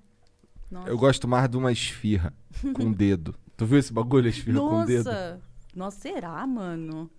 Nossa. 0.70 0.88
Eu 0.88 0.98
gosto 0.98 1.26
mais 1.26 1.48
de 1.48 1.56
uma 1.56 1.72
esfirra 1.72 2.34
com 2.74 2.92
dedo. 2.92 3.34
Tu 3.56 3.64
viu 3.66 3.78
esse 3.78 3.92
bagulho, 3.92 4.28
esfirra 4.28 4.58
com 4.60 4.82
o 4.82 4.84
dedo? 4.84 5.04
Nossa. 5.04 5.40
Nossa, 5.74 6.00
será, 6.00 6.46
mano? 6.46 7.10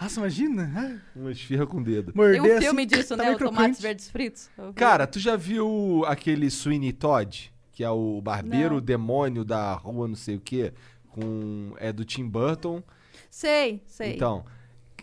Nossa, 0.00 0.20
imagina. 0.20 0.70
Ai, 0.74 1.00
Uma 1.16 1.32
esfirra 1.32 1.66
com 1.66 1.78
o 1.78 1.84
dedo. 1.84 2.12
Morder 2.14 2.40
Tem 2.40 2.50
um 2.50 2.54
assim, 2.56 2.64
filme 2.66 2.86
disso, 2.86 3.16
tá 3.16 3.24
né? 3.24 3.30
O 3.32 3.38
Tomates. 3.38 3.80
Verdes 3.80 4.08
Fritos. 4.10 4.48
Cara, 4.76 5.06
tu 5.06 5.18
já 5.18 5.34
viu 5.36 6.04
aquele 6.06 6.48
Sweeney 6.50 6.92
Todd? 6.92 7.52
Que 7.72 7.82
é 7.82 7.90
o 7.90 8.20
barbeiro, 8.20 8.74
Não. 8.74 8.80
demônio 8.80 9.44
da 9.44 9.72
rua 9.74 10.06
não 10.06 10.14
sei 10.14 10.36
o 10.36 10.40
quê? 10.40 10.72
Com, 11.08 11.74
é 11.78 11.92
do 11.92 12.04
Tim 12.04 12.28
Burton. 12.28 12.82
Sei, 13.28 13.82
sei. 13.86 14.14
Então, 14.14 14.44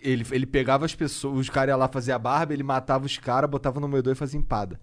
ele, 0.02 0.26
ele 0.32 0.46
pegava 0.46 0.86
as 0.86 0.96
pessoas, 0.96 1.40
os 1.40 1.50
caras 1.50 1.74
iam 1.74 1.80
lá 1.80 1.88
fazer 1.88 2.12
a 2.12 2.20
barba, 2.20 2.54
ele 2.54 2.64
matava 2.64 3.06
os 3.06 3.18
caras, 3.18 3.50
botava 3.50 3.80
no 3.80 3.88
moedor 3.88 4.14
e 4.14 4.16
fazia 4.16 4.40
empada. 4.40 4.80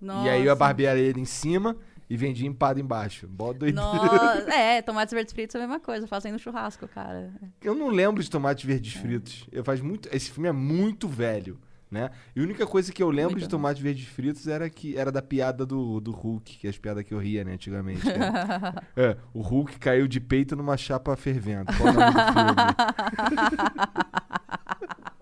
Nossa. 0.00 0.26
E 0.26 0.30
aí 0.30 0.48
a 0.48 0.54
barbearia 0.54 1.02
ele 1.02 1.20
em 1.20 1.24
cima 1.24 1.76
e 2.08 2.16
vendia 2.16 2.46
empada 2.46 2.78
embaixo. 2.80 3.26
Bó 3.26 3.52
doideira. 3.52 3.80
Nossa. 3.80 4.50
É, 4.54 4.82
tomates 4.82 5.12
verdes 5.14 5.32
fritos 5.32 5.54
é 5.54 5.58
a 5.58 5.62
mesma 5.62 5.80
coisa, 5.80 6.06
fazendo 6.06 6.38
churrasco, 6.38 6.86
cara. 6.88 7.32
Eu 7.62 7.74
não 7.74 7.88
lembro 7.88 8.22
de 8.22 8.30
tomates 8.30 8.64
verdes 8.64 8.94
É. 8.96 8.98
fritos. 8.98 9.46
Eu 9.50 9.64
faz 9.64 9.80
muito, 9.80 10.08
esse 10.12 10.30
filme 10.30 10.48
é 10.48 10.52
muito 10.52 11.08
velho, 11.08 11.58
né? 11.90 12.10
E 12.34 12.40
a 12.40 12.42
única 12.42 12.66
coisa 12.66 12.92
que 12.92 13.02
eu 13.02 13.08
lembro 13.10 13.32
Muito 13.32 13.44
de 13.44 13.48
tomates 13.48 13.82
verdes 13.82 14.06
fritos 14.06 14.46
era 14.48 14.68
que 14.68 14.96
era 14.96 15.10
da 15.12 15.22
piada 15.22 15.64
do, 15.64 16.00
do 16.00 16.10
Hulk, 16.10 16.58
que 16.58 16.66
é 16.66 16.70
as 16.70 16.78
piadas 16.78 17.04
que 17.04 17.14
eu 17.14 17.18
ria, 17.18 17.44
né, 17.44 17.52
antigamente. 17.54 18.04
né? 18.04 18.14
é, 18.96 19.16
o 19.32 19.40
Hulk 19.40 19.78
caiu 19.78 20.06
de 20.08 20.20
peito 20.20 20.54
numa 20.56 20.76
chapa 20.76 21.14
fervendo. 21.16 21.66
Qual 21.76 21.88
o 21.88 21.92
nome 21.92 22.10
do 22.12 22.20
filme? 22.32 23.64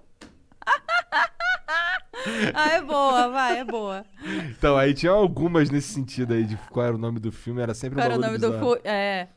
ah, 2.55 2.69
é 2.73 2.83
boa, 2.83 3.29
vai, 3.29 3.59
é 3.61 3.65
boa. 3.65 4.05
Então, 4.51 4.77
aí 4.77 4.93
tinha 4.95 5.13
algumas 5.13 5.71
nesse 5.71 5.93
sentido 5.95 6.35
aí 6.35 6.45
de 6.45 6.57
qual 6.71 6.87
era 6.87 6.95
o 6.95 6.99
nome 6.99 7.19
do 7.19 7.33
filme, 7.33 7.61
era 7.63 7.75
sempre 7.75 7.97
Qual 7.97 8.07
um 8.09 8.13
era 8.13 8.19
o 8.19 8.21
nome 8.23 8.39
do 8.39 8.51
bizarro. 8.51 8.75
fu... 8.77 8.81
É. 8.85 9.29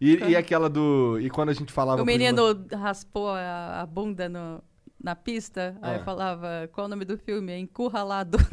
E, 0.00 0.16
e 0.30 0.36
aquela 0.36 0.68
do. 0.68 1.18
E 1.20 1.28
quando 1.30 1.50
a 1.50 1.54
gente 1.54 1.72
falava. 1.72 2.02
O 2.02 2.04
menino 2.06 2.66
raspou 2.74 3.30
a, 3.30 3.80
a 3.82 3.86
bunda 3.86 4.28
no, 4.28 4.62
na 5.02 5.14
pista, 5.14 5.76
aí 5.80 5.96
Ah. 5.96 6.04
falava, 6.04 6.68
qual 6.72 6.86
o 6.86 6.90
nome 6.90 7.04
do 7.04 7.16
filme? 7.16 7.52
É 7.52 7.58
Encurralado. 7.58 8.38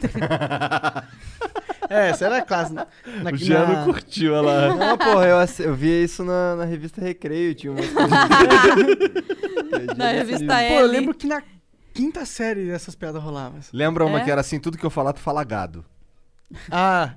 É, 1.89 2.09
essa 2.09 2.25
era 2.25 2.37
a 2.37 2.41
classe. 2.41 2.73
Na, 2.73 2.87
na, 3.23 3.31
O 3.31 3.35
Jean 3.35 3.67
não 3.67 3.73
na- 3.75 3.83
curtiu, 3.85 4.41
lá. 4.41 4.73
Não, 4.73 4.97
porra, 4.97 5.27
eu, 5.27 5.37
eu 5.65 5.75
via 5.75 6.01
isso 6.03 6.23
na, 6.23 6.55
na 6.55 6.63
revista 6.63 7.01
Recreio, 7.01 7.53
tinha 7.53 7.73
umas 7.73 7.85
coisas 7.91 8.11
assim. 8.13 9.97
Na 9.97 10.11
revista 10.11 10.45
Pô, 10.47 10.53
L. 10.53 10.75
eu 10.81 10.87
lembro 10.87 11.13
que 11.13 11.27
na 11.27 11.43
quinta 11.93 12.25
série 12.25 12.69
essas 12.69 12.95
piadas 12.95 13.21
rolavam. 13.21 13.59
Lembra 13.71 14.05
uma 14.05 14.19
É? 14.19 14.23
que 14.23 14.31
era 14.31 14.41
assim: 14.41 14.59
tudo 14.59 14.77
que 14.77 14.85
eu 14.85 14.89
falar, 14.89 15.13
tu 15.13 15.19
fala 15.19 15.43
gado. 15.43 15.85
Ah, 16.71 17.13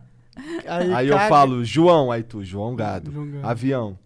Aí 0.66 1.08
eu 1.08 1.16
caga. 1.16 1.28
falo, 1.28 1.64
João, 1.64 2.12
aí 2.12 2.22
tu, 2.22 2.44
João 2.44 2.76
Gado. 2.76 3.10
João 3.10 3.26
Gado. 3.30 3.46
Avião, 3.48 3.98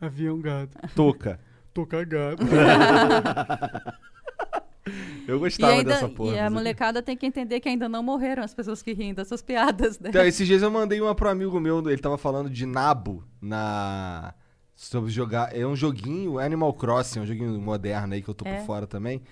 Avião 0.00 0.40
gado. 0.40 0.70
toca. 0.94 1.40
Tô 1.74 1.84
cagado. 1.86 2.42
Eu 5.26 5.36
E, 5.36 5.38
gostava 5.38 5.72
ainda, 5.74 5.90
dessa 5.94 6.08
porra. 6.08 6.34
e 6.34 6.38
a 6.38 6.42
mas- 6.44 6.52
molecada 6.52 7.00
tem 7.00 7.16
que 7.16 7.24
entender 7.24 7.60
que 7.60 7.68
ainda 7.68 7.88
não 7.88 8.02
morreram 8.02 8.42
as 8.42 8.52
pessoas 8.52 8.82
que 8.82 8.92
riem 8.92 9.14
dessas 9.14 9.40
piadas, 9.40 9.98
né? 10.00 10.08
Então, 10.10 10.24
esses 10.26 10.44
dias 10.46 10.60
eu 10.62 10.70
mandei 10.70 11.00
uma 11.00 11.14
pro 11.14 11.28
amigo 11.28 11.60
meu, 11.60 11.78
ele 11.88 11.98
tava 12.02 12.18
falando 12.18 12.50
de 12.50 12.66
nabo 12.66 13.22
na. 13.40 14.34
Sobre 14.74 15.10
jogar. 15.12 15.56
É 15.56 15.64
um 15.64 15.76
joguinho, 15.76 16.40
Animal 16.40 16.72
Crossing, 16.74 17.20
um 17.20 17.26
joguinho 17.26 17.60
moderno 17.60 18.14
aí 18.14 18.22
que 18.22 18.28
eu 18.28 18.34
tô 18.34 18.44
É. 18.44 18.56
por 18.58 18.66
fora 18.66 18.84
também. 18.86 19.22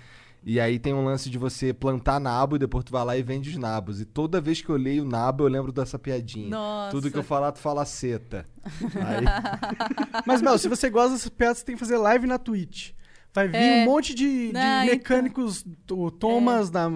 E 0.42 0.58
aí 0.58 0.78
tem 0.78 0.94
um 0.94 1.04
lance 1.04 1.28
de 1.28 1.36
você 1.36 1.72
plantar 1.72 2.18
nabo 2.18 2.56
e 2.56 2.58
depois 2.58 2.82
tu 2.84 2.92
vai 2.92 3.04
lá 3.04 3.16
e 3.16 3.22
vende 3.22 3.50
os 3.50 3.56
nabos. 3.56 4.00
E 4.00 4.04
toda 4.06 4.40
vez 4.40 4.62
que 4.62 4.70
eu 4.70 4.76
leio 4.76 5.04
nabo, 5.04 5.44
eu 5.44 5.48
lembro 5.48 5.70
dessa 5.70 5.98
piadinha. 5.98 6.48
Nossa. 6.48 6.90
Tudo 6.90 7.10
que 7.10 7.18
eu 7.18 7.22
falar, 7.22 7.52
tu 7.52 7.58
fala 7.58 7.84
seta. 7.84 8.46
Aí, 8.64 10.22
Mas, 10.26 10.40
Mel, 10.40 10.56
se 10.58 10.68
você 10.68 10.88
gosta 10.88 11.12
dessas 11.12 11.28
piadas, 11.28 11.58
você 11.58 11.64
tem 11.64 11.74
que 11.74 11.80
fazer 11.80 11.96
live 11.98 12.26
na 12.26 12.38
Twitch. 12.38 12.92
Vai 13.32 13.46
vir 13.46 13.56
É. 13.56 13.82
um 13.82 13.84
monte 13.84 14.12
de, 14.12 14.48
de 14.48 14.52
Não, 14.52 14.60
então. 14.82 14.86
mecânicos, 14.86 15.64
o 15.92 16.10
Thomas 16.10 16.68
da... 16.68 16.88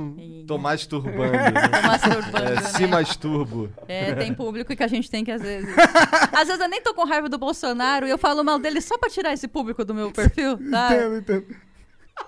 tô 0.48 0.58
masturbando. 0.58 1.30
né? 1.30 1.52
Tô 1.52 1.86
masturbando, 1.86 2.44
É, 2.48 2.54
né? 2.56 2.60
se 2.62 2.86
masturbo. 2.88 3.70
É, 3.86 4.14
tem 4.16 4.34
público 4.34 4.74
que 4.74 4.82
a 4.82 4.88
gente 4.88 5.08
tem 5.08 5.22
que 5.24 5.30
às 5.30 5.40
vezes. 5.42 5.68
às 6.32 6.48
vezes 6.48 6.60
eu 6.60 6.68
nem 6.68 6.82
tô 6.82 6.92
com 6.92 7.04
raiva 7.04 7.28
do 7.28 7.38
Bolsonaro 7.38 8.04
e 8.06 8.10
eu 8.10 8.18
falo 8.18 8.42
mal 8.42 8.58
dele 8.58 8.80
só 8.80 8.98
pra 8.98 9.08
tirar 9.08 9.32
esse 9.32 9.46
público 9.46 9.84
do 9.84 9.94
meu 9.94 10.10
perfil, 10.10 10.58
sabe? 10.70 10.94
Entendo, 10.96 11.16
entendo. 11.18 11.46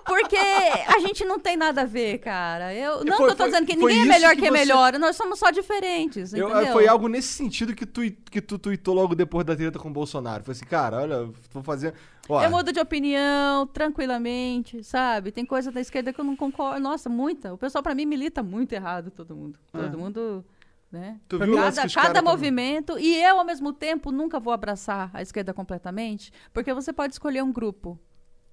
Porque 0.05 0.35
a 0.37 0.99
gente 0.99 1.23
não 1.25 1.39
tem 1.39 1.55
nada 1.57 1.81
a 1.81 1.85
ver, 1.85 2.17
cara. 2.19 2.73
Eu, 2.73 3.03
não 3.05 3.17
Foi- 3.17 3.27
que 3.27 3.31
eu 3.33 3.35
tô 3.35 3.43
foi- 3.43 3.45
dizendo 3.51 3.65
que 3.67 3.75
ninguém 3.75 4.01
é 4.01 4.05
melhor 4.05 4.31
que 4.35 4.41
que, 4.41 4.47
é 4.47 4.51
você- 4.51 4.57
melhor, 4.57 4.93
nós 4.99 5.15
somos 5.15 5.39
só 5.39 5.49
diferentes, 5.51 6.33
Eu- 6.33 6.49
entendeu? 6.49 6.73
foi 6.73 6.87
algo 6.87 7.07
nesse 7.07 7.29
sentido 7.29 7.73
que 7.75 7.85
tu, 7.85 8.01
que 8.31 8.41
tu 8.41 8.57
tweetou 8.59 8.93
logo 8.93 9.15
depois 9.15 9.45
da 9.45 9.55
treta 9.55 9.79
com 9.79 9.89
o 9.89 9.93
Bolsonaro. 9.93 10.43
Foi 10.43 10.53
assim, 10.53 10.65
cara, 10.65 10.97
olha, 11.01 11.29
vou 11.51 11.63
fazer. 11.63 11.93
Ó, 12.29 12.41
Eu 12.43 12.49
mudo 12.49 12.71
de 12.73 12.79
opinião 12.79 13.65
tranquilamente, 13.67 14.83
sabe? 14.83 15.31
Tem 15.31 15.45
coisa 15.45 15.71
da 15.71 15.79
esquerda 15.81 16.11
que 16.11 16.19
eu 16.19 16.25
não 16.25 16.35
concordo. 16.35 16.79
Nossa, 16.79 17.09
muita. 17.09 17.53
O 17.53 17.57
pessoal 17.57 17.81
pra 17.83 17.95
mim 17.95 18.05
milita 18.05 18.43
muito 18.43 18.73
errado, 18.73 19.11
todo 19.11 19.35
mundo. 19.35 19.57
Todo 19.71 19.95
Ah. 19.95 19.97
mundo, 19.97 20.45
né? 20.91 21.17
Cada, 21.29 21.89
cada 21.89 22.21
movimento. 22.21 22.97
E 22.99 23.15
eu, 23.21 23.39
ao 23.39 23.45
mesmo 23.45 23.71
tempo, 23.73 24.11
nunca 24.11 24.39
vou 24.39 24.51
abraçar 24.53 25.09
a 25.13 25.21
esquerda 25.21 25.53
completamente, 25.53 26.31
porque 26.53 26.73
você 26.73 26.91
pode 26.93 27.13
escolher 27.13 27.41
um 27.43 27.51
grupo. 27.51 27.97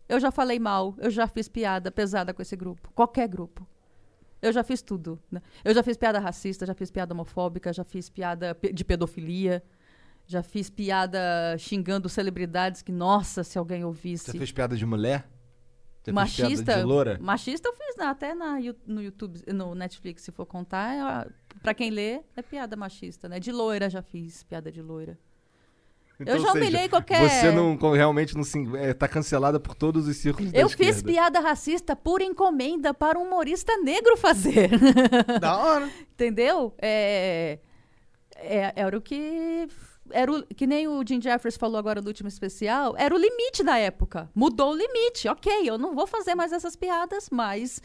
Eu 0.08 0.20
já 0.20 0.30
falei 0.30 0.58
mal, 0.58 0.94
eu 0.98 1.10
já 1.10 1.26
fiz 1.26 1.48
piada 1.48 1.90
pesada 1.90 2.32
com 2.34 2.42
esse 2.42 2.54
grupo. 2.56 2.90
Qualquer 2.94 3.26
grupo. 3.28 3.66
Eu 4.42 4.52
já 4.52 4.62
fiz 4.62 4.82
tudo. 4.82 5.18
né? 5.30 5.40
Eu 5.64 5.72
já 5.74 5.82
fiz 5.82 5.96
piada 5.96 6.18
racista, 6.18 6.66
já 6.66 6.74
fiz 6.74 6.90
piada 6.90 7.14
homofóbica, 7.14 7.72
já 7.72 7.82
fiz 7.84 8.10
piada 8.10 8.56
de 8.72 8.84
pedofilia. 8.84 9.62
Já 10.26 10.42
fiz 10.42 10.70
piada 10.70 11.18
xingando 11.58 12.08
celebridades 12.08 12.80
que, 12.82 12.90
nossa, 12.90 13.44
se 13.44 13.58
alguém 13.58 13.84
ouvisse. 13.84 14.30
Você 14.32 14.38
fez 14.38 14.52
piada 14.52 14.74
de 14.76 14.86
mulher? 14.86 15.28
Você 16.02 16.12
machista, 16.12 16.76
de 16.80 17.22
machista 17.22 17.68
eu 17.68 17.74
fiz 17.74 17.96
na- 17.96 18.10
até 18.10 18.34
na, 18.34 18.56
no 18.86 19.02
YouTube, 19.02 19.40
no 19.52 19.74
Netflix, 19.74 20.22
se 20.22 20.32
for 20.32 20.44
contar. 20.46 21.26
É, 21.26 21.30
pra 21.62 21.74
quem 21.74 21.90
lê, 21.90 22.20
é 22.36 22.42
piada 22.42 22.74
machista, 22.76 23.28
né? 23.28 23.38
De 23.40 23.50
loira 23.52 23.88
já 23.90 24.00
fiz 24.02 24.42
piada 24.44 24.70
de 24.72 24.80
loira. 24.82 25.18
Então, 26.18 26.34
eu 26.34 26.40
já 26.40 26.48
ou 26.48 26.52
seja, 26.52 26.64
humilhei 26.64 26.88
qualquer... 26.88 27.28
Você 27.28 27.50
não 27.50 27.76
realmente 27.92 28.36
não 28.36 28.44
se, 28.44 28.64
é, 28.76 28.94
tá 28.94 29.08
cancelada 29.08 29.58
por 29.58 29.74
todos 29.74 30.06
os 30.06 30.16
círculos 30.16 30.52
Eu 30.54 30.68
fiz 30.68 31.02
piada 31.02 31.40
racista 31.40 31.96
por 31.96 32.22
encomenda 32.22 32.94
para 32.94 33.18
um 33.18 33.22
humorista 33.24 33.76
negro 33.78 34.16
fazer. 34.16 34.70
Da 35.40 35.56
hora. 35.58 35.90
Entendeu? 36.12 36.72
É, 36.80 37.58
é- 38.36 38.72
era 38.76 38.96
o 38.96 39.00
que. 39.00 39.68
Era 40.10 40.30
o, 40.30 40.42
que 40.42 40.66
nem 40.66 40.86
o 40.86 41.02
Jim 41.06 41.20
Jeffers 41.20 41.56
falou 41.56 41.78
agora 41.78 42.00
no 42.00 42.06
último 42.08 42.28
especial, 42.28 42.94
era 42.96 43.14
o 43.14 43.18
limite 43.18 43.64
da 43.64 43.78
época. 43.78 44.30
Mudou 44.34 44.72
o 44.72 44.76
limite. 44.76 45.26
Ok, 45.28 45.50
eu 45.64 45.78
não 45.78 45.94
vou 45.94 46.06
fazer 46.06 46.34
mais 46.34 46.52
essas 46.52 46.76
piadas, 46.76 47.30
mas 47.30 47.80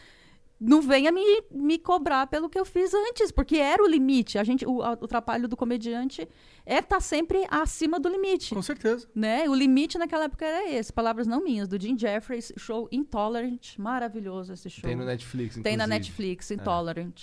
não 0.60 0.82
venha 0.82 1.12
me, 1.12 1.24
me 1.50 1.78
cobrar 1.80 2.28
pelo 2.28 2.50
que 2.50 2.60
eu 2.60 2.66
fiz 2.66 2.94
antes, 2.94 3.32
porque 3.32 3.56
era 3.58 3.82
o 3.82 3.88
limite. 3.88 4.38
A 4.38 4.44
gente, 4.44 4.66
o, 4.66 4.82
a- 4.82 4.98
o 5.00 5.08
trabalho 5.08 5.48
do 5.48 5.56
comediante 5.56 6.28
é 6.66 6.80
estar 6.80 7.00
sempre 7.00 7.46
acima 7.50 8.00
do 8.00 8.10
limite. 8.10 8.54
Com 8.54 8.62
certeza. 8.62 9.08
Né? 9.16 9.48
O 9.50 9.56
limite 9.56 9.98
naquela 9.98 10.26
época 10.26 10.46
era 10.46 10.70
esse. 10.70 10.92
Palavras 10.92 11.26
não 11.28 11.42
minhas, 11.44 11.68
do 11.68 11.82
Jim 11.82 11.98
Jeffries, 11.98 12.52
show 12.58 12.90
Intolerant. 12.92 13.78
Maravilhoso 13.78 14.52
esse 14.54 14.70
show. 14.70 14.82
Tem 14.84 14.96
no 14.98 15.06
Netflix, 15.06 15.56
Tem 15.56 15.78
na 15.78 15.86
inclusive. 15.86 15.90
Netflix, 16.00 16.52
Intolerant. 16.52 17.22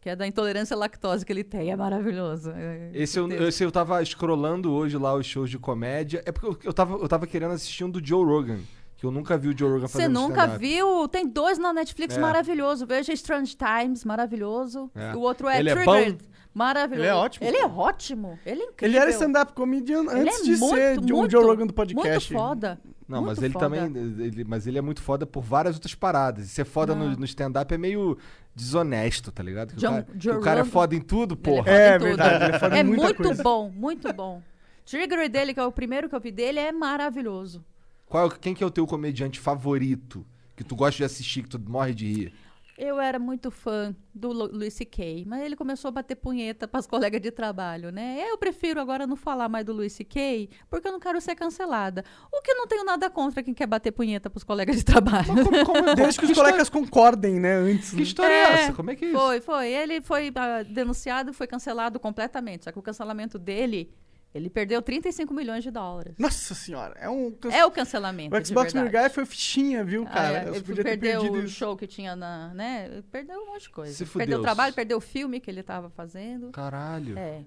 Que 0.00 0.10
é 0.10 0.16
da 0.16 0.26
intolerância 0.26 0.74
à 0.74 0.78
lactose 0.78 1.24
que 1.26 1.32
ele 1.32 1.42
tem. 1.44 1.70
É 1.70 1.76
maravilhoso. 1.76 2.50
É- 2.50 2.90
Esse 2.94 3.18
eu, 3.18 3.28
esse 3.48 3.64
eu 3.64 3.72
tava 3.72 4.04
scrollando 4.04 4.72
hoje 4.72 4.96
lá 4.96 5.14
os 5.14 5.26
shows 5.26 5.50
de 5.50 5.58
comédia. 5.58 6.22
É 6.26 6.30
porque 6.32 6.46
eu, 6.46 6.58
eu, 6.64 6.72
tava, 6.72 6.94
eu 6.94 7.08
tava 7.08 7.26
querendo 7.26 7.52
assistir 7.52 7.82
um 7.84 7.90
do 7.90 8.04
Joe 8.04 8.24
Rogan. 8.24 8.60
Que 8.96 9.04
eu 9.04 9.10
nunca 9.10 9.36
vi 9.36 9.48
o 9.48 9.58
Joe 9.58 9.70
Rogan 9.70 9.86
Você 9.88 9.98
fazendo 9.98 10.14
nunca 10.14 10.40
stand-up. 10.42 10.58
viu? 10.58 11.06
Tem 11.08 11.26
dois 11.28 11.58
na 11.58 11.72
Netflix 11.72 12.16
É. 12.16 12.20
maravilhoso. 12.20 12.86
Veja 12.86 13.12
Strange 13.12 13.54
Times, 13.56 14.04
maravilhoso. 14.04 14.90
É. 14.94 15.14
O 15.14 15.20
outro 15.20 15.48
é 15.48 15.58
Ele 15.58 15.68
é 15.70 15.74
Triggered. 15.74 16.18
Maravilhoso. 16.54 17.02
Ele 17.02 17.10
é 17.10 17.14
ótimo. 17.14 17.46
Ele 17.46 17.56
é 17.58 17.66
ótimo. 17.66 18.38
Ele 18.46 18.62
é 18.62 18.64
incrível. 18.64 18.88
Ele 18.88 18.98
era 18.98 19.10
stand-up 19.10 19.52
comedian 19.52 20.00
Ele 20.10 20.20
antes 20.20 20.40
é 20.40 20.42
de 20.44 20.56
muito, 20.56 20.74
ser 20.76 20.98
o 20.98 21.02
muito, 21.16 21.30
Joe 21.30 21.44
Rogan 21.44 21.66
do 21.66 21.74
podcast. 21.74 22.32
Muito 22.32 22.42
foda. 22.42 22.80
Não, 23.06 23.18
Muito 23.18 23.28
mas 23.36 23.42
ele 23.44 23.52
foda. 23.52 23.64
também. 23.66 23.84
Ele, 24.24 24.44
mas 24.44 24.66
ele 24.66 24.78
é 24.78 24.80
muito 24.80 25.00
foda 25.02 25.24
por 25.26 25.42
várias 25.42 25.74
outras 25.76 25.94
paradas. 25.94 26.46
E 26.46 26.48
ser 26.48 26.64
foda 26.64 26.92
no, 26.94 27.10
Não. 27.10 27.16
no 27.16 27.24
stand-up 27.26 27.72
é 27.72 27.78
meio 27.78 28.16
desonesto, 28.54 29.30
tá 29.30 29.42
ligado? 29.42 29.74
Que 29.74 29.76
John- 29.76 29.88
o 29.88 29.92
cara, 29.92 30.06
que 30.18 30.30
o 30.30 30.40
cara 30.40 30.60
é 30.60 30.64
foda 30.64 30.94
em 30.96 31.00
tudo, 31.00 31.34
Ele 31.34 31.42
porra. 31.42 31.58
foda 31.64 31.70
É 31.70 31.88
em 31.94 31.98
tudo. 31.98 32.06
verdade, 32.08 32.44
ele 32.46 32.56
é 32.56 32.58
foda 32.58 32.76
em 32.76 32.78
É 32.78 32.82
muita 32.82 33.02
muito 33.04 33.22
coisa. 33.22 33.42
bom, 33.42 33.70
muito 33.70 34.12
bom. 34.12 34.42
Trigger 34.86 35.28
dele, 35.30 35.52
que 35.54 35.60
é 35.60 35.64
o 35.64 35.70
primeiro 35.70 36.08
que 36.08 36.16
eu 36.16 36.20
vi 36.20 36.32
dele, 36.32 36.58
é 36.58 36.72
maravilhoso. 36.72 37.62
Qual, 38.06 38.30
quem 38.30 38.54
que 38.54 38.62
é 38.62 38.66
o 38.66 38.70
teu 38.70 38.86
comediante 38.86 39.38
favorito? 39.38 40.24
Que 40.54 40.64
tu 40.64 40.74
gosta 40.74 40.96
de 40.96 41.04
assistir, 41.04 41.42
que 41.42 41.50
tu 41.50 41.60
morre 41.60 41.92
de 41.92 42.06
rir? 42.06 42.32
Eu 42.78 43.00
era 43.00 43.18
muito 43.18 43.50
fã 43.50 43.96
do 44.14 44.30
Lu- 44.30 44.50
Louis 44.52 44.72
C.K., 44.74 45.24
mas 45.26 45.42
ele 45.42 45.56
começou 45.56 45.88
a 45.88 45.92
bater 45.92 46.14
punheta 46.14 46.68
para 46.68 46.78
as 46.78 46.86
colegas 46.86 47.20
de 47.22 47.30
trabalho, 47.30 47.90
né? 47.90 48.22
Eu 48.28 48.36
prefiro 48.36 48.78
agora 48.78 49.06
não 49.06 49.16
falar 49.16 49.48
mais 49.48 49.64
do 49.64 49.72
Louis 49.72 49.92
C.K., 49.94 50.50
porque 50.68 50.86
eu 50.86 50.92
não 50.92 51.00
quero 51.00 51.18
ser 51.20 51.34
cancelada. 51.34 52.04
O 52.30 52.42
que 52.42 52.50
eu 52.50 52.56
não 52.56 52.66
tenho 52.66 52.84
nada 52.84 53.08
contra 53.08 53.42
quem 53.42 53.54
quer 53.54 53.66
bater 53.66 53.92
punheta 53.92 54.28
para 54.28 54.36
os 54.36 54.44
colegas 54.44 54.76
de 54.76 54.84
trabalho. 54.84 55.32
Mas 55.34 55.44
como, 55.44 55.64
como, 55.64 55.94
Desde 55.96 56.20
que 56.20 56.26
os 56.26 56.32
colegas 56.32 56.68
concordem, 56.68 57.40
né? 57.40 57.54
Antes. 57.54 57.92
Que 57.92 58.02
história 58.02 58.34
é, 58.34 58.52
essa? 58.52 58.72
Como 58.74 58.90
é 58.90 58.94
que 58.96 59.06
é 59.06 59.08
isso? 59.08 59.18
Foi, 59.18 59.40
foi. 59.40 59.68
Ele 59.72 60.02
foi 60.02 60.30
ah, 60.34 60.62
denunciado 60.62 61.30
e 61.30 61.32
foi 61.32 61.46
cancelado 61.46 61.98
completamente. 61.98 62.64
Só 62.64 62.72
que 62.72 62.78
o 62.78 62.82
cancelamento 62.82 63.38
dele, 63.38 63.90
ele 64.36 64.50
perdeu 64.50 64.80
35 64.82 65.32
milhões 65.34 65.62
de 65.64 65.70
dólares. 65.70 66.14
Nossa 66.18 66.54
senhora, 66.54 66.94
é 67.00 67.08
um. 67.08 67.34
É 67.50 67.64
o 67.64 67.70
cancelamento. 67.70 68.36
O 68.36 68.44
Xbox 68.46 68.72
verdade. 68.72 69.04
Guy 69.08 69.14
foi 69.14 69.26
fichinha, 69.26 69.82
viu, 69.84 70.04
Ah, 70.08 70.10
cara? 70.12 70.38
é, 70.44 70.48
Eu 70.48 70.54
ele 70.54 70.64
podia 70.64 70.84
perdeu 70.84 71.22
o 71.32 71.38
isso. 71.38 71.48
show 71.54 71.76
que 71.76 71.86
tinha 71.86 72.14
na. 72.14 72.52
né? 72.54 73.02
Perdeu 73.10 73.40
um 73.40 73.46
monte 73.46 73.62
de 73.62 73.70
coisa. 73.70 73.92
Se 73.92 74.04
perdeu 74.04 74.38
o 74.38 74.42
trabalho, 74.42 74.74
perdeu 74.74 74.98
o 74.98 75.00
filme 75.00 75.40
que 75.40 75.50
ele 75.50 75.60
estava 75.60 75.88
fazendo. 75.90 76.50
Caralho. 76.50 77.18
É. 77.18 77.42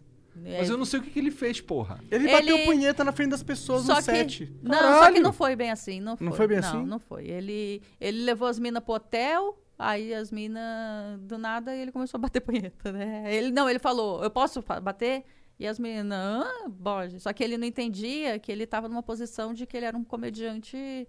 Mas 0.57 0.69
eu 0.69 0.77
não 0.77 0.85
sei 0.85 0.99
o 0.99 1.03
que, 1.03 1.09
que 1.09 1.19
ele 1.19 1.31
fez, 1.31 1.59
porra. 1.59 1.99
Ele 2.09 2.31
bateu 2.31 2.55
Ele- 2.55 2.65
punheta 2.65 3.03
na 3.03 3.11
frente 3.11 3.31
das 3.31 3.43
pessoas 3.43 3.83
Só 3.83 3.91
no 3.95 3.97
que, 3.97 4.03
set. 4.03 4.53
não, 4.63 4.73
só 4.73 4.79
Caralho! 4.83 5.13
que 5.15 5.19
não 5.19 5.33
foi 5.33 5.55
bem 5.55 5.69
assim. 5.69 5.99
Não 5.99 6.15
foi, 6.15 6.25
Não 6.27 6.33
foi 6.33 6.47
bem 6.47 6.61
não, 6.61 6.67
assim? 6.69 6.85
Não, 6.85 6.99
foi. 6.99 7.25
Ele, 7.27 7.81
ele 7.99 8.23
levou 8.23 8.47
as 8.47 8.57
minas 8.57 8.81
pro 8.81 8.93
hotel, 8.93 9.59
aí 9.77 10.13
as 10.13 10.31
minas, 10.31 11.19
do 11.21 11.37
nada, 11.37 11.75
ele 11.75 11.91
começou 11.91 12.17
a 12.17 12.21
bater 12.21 12.39
punheta, 12.41 12.89
né? 12.91 13.23
Ele, 13.33 13.51
não, 13.51 13.69
ele 13.69 13.79
falou, 13.79 14.23
eu 14.23 14.29
posso 14.29 14.63
bater? 14.81 15.25
E 15.59 15.67
as 15.67 15.77
meninas, 15.77 16.45
ah, 16.45 16.69
pode. 16.81 17.19
Só 17.19 17.33
que 17.33 17.43
ele 17.43 17.57
não 17.57 17.67
entendia 17.67 18.39
que 18.39 18.49
ele 18.49 18.63
estava 18.63 18.87
numa 18.87 19.03
posição 19.03 19.53
de 19.53 19.65
que 19.65 19.75
ele 19.75 19.85
era 19.85 19.97
um 19.97 20.05
comediante 20.05 21.05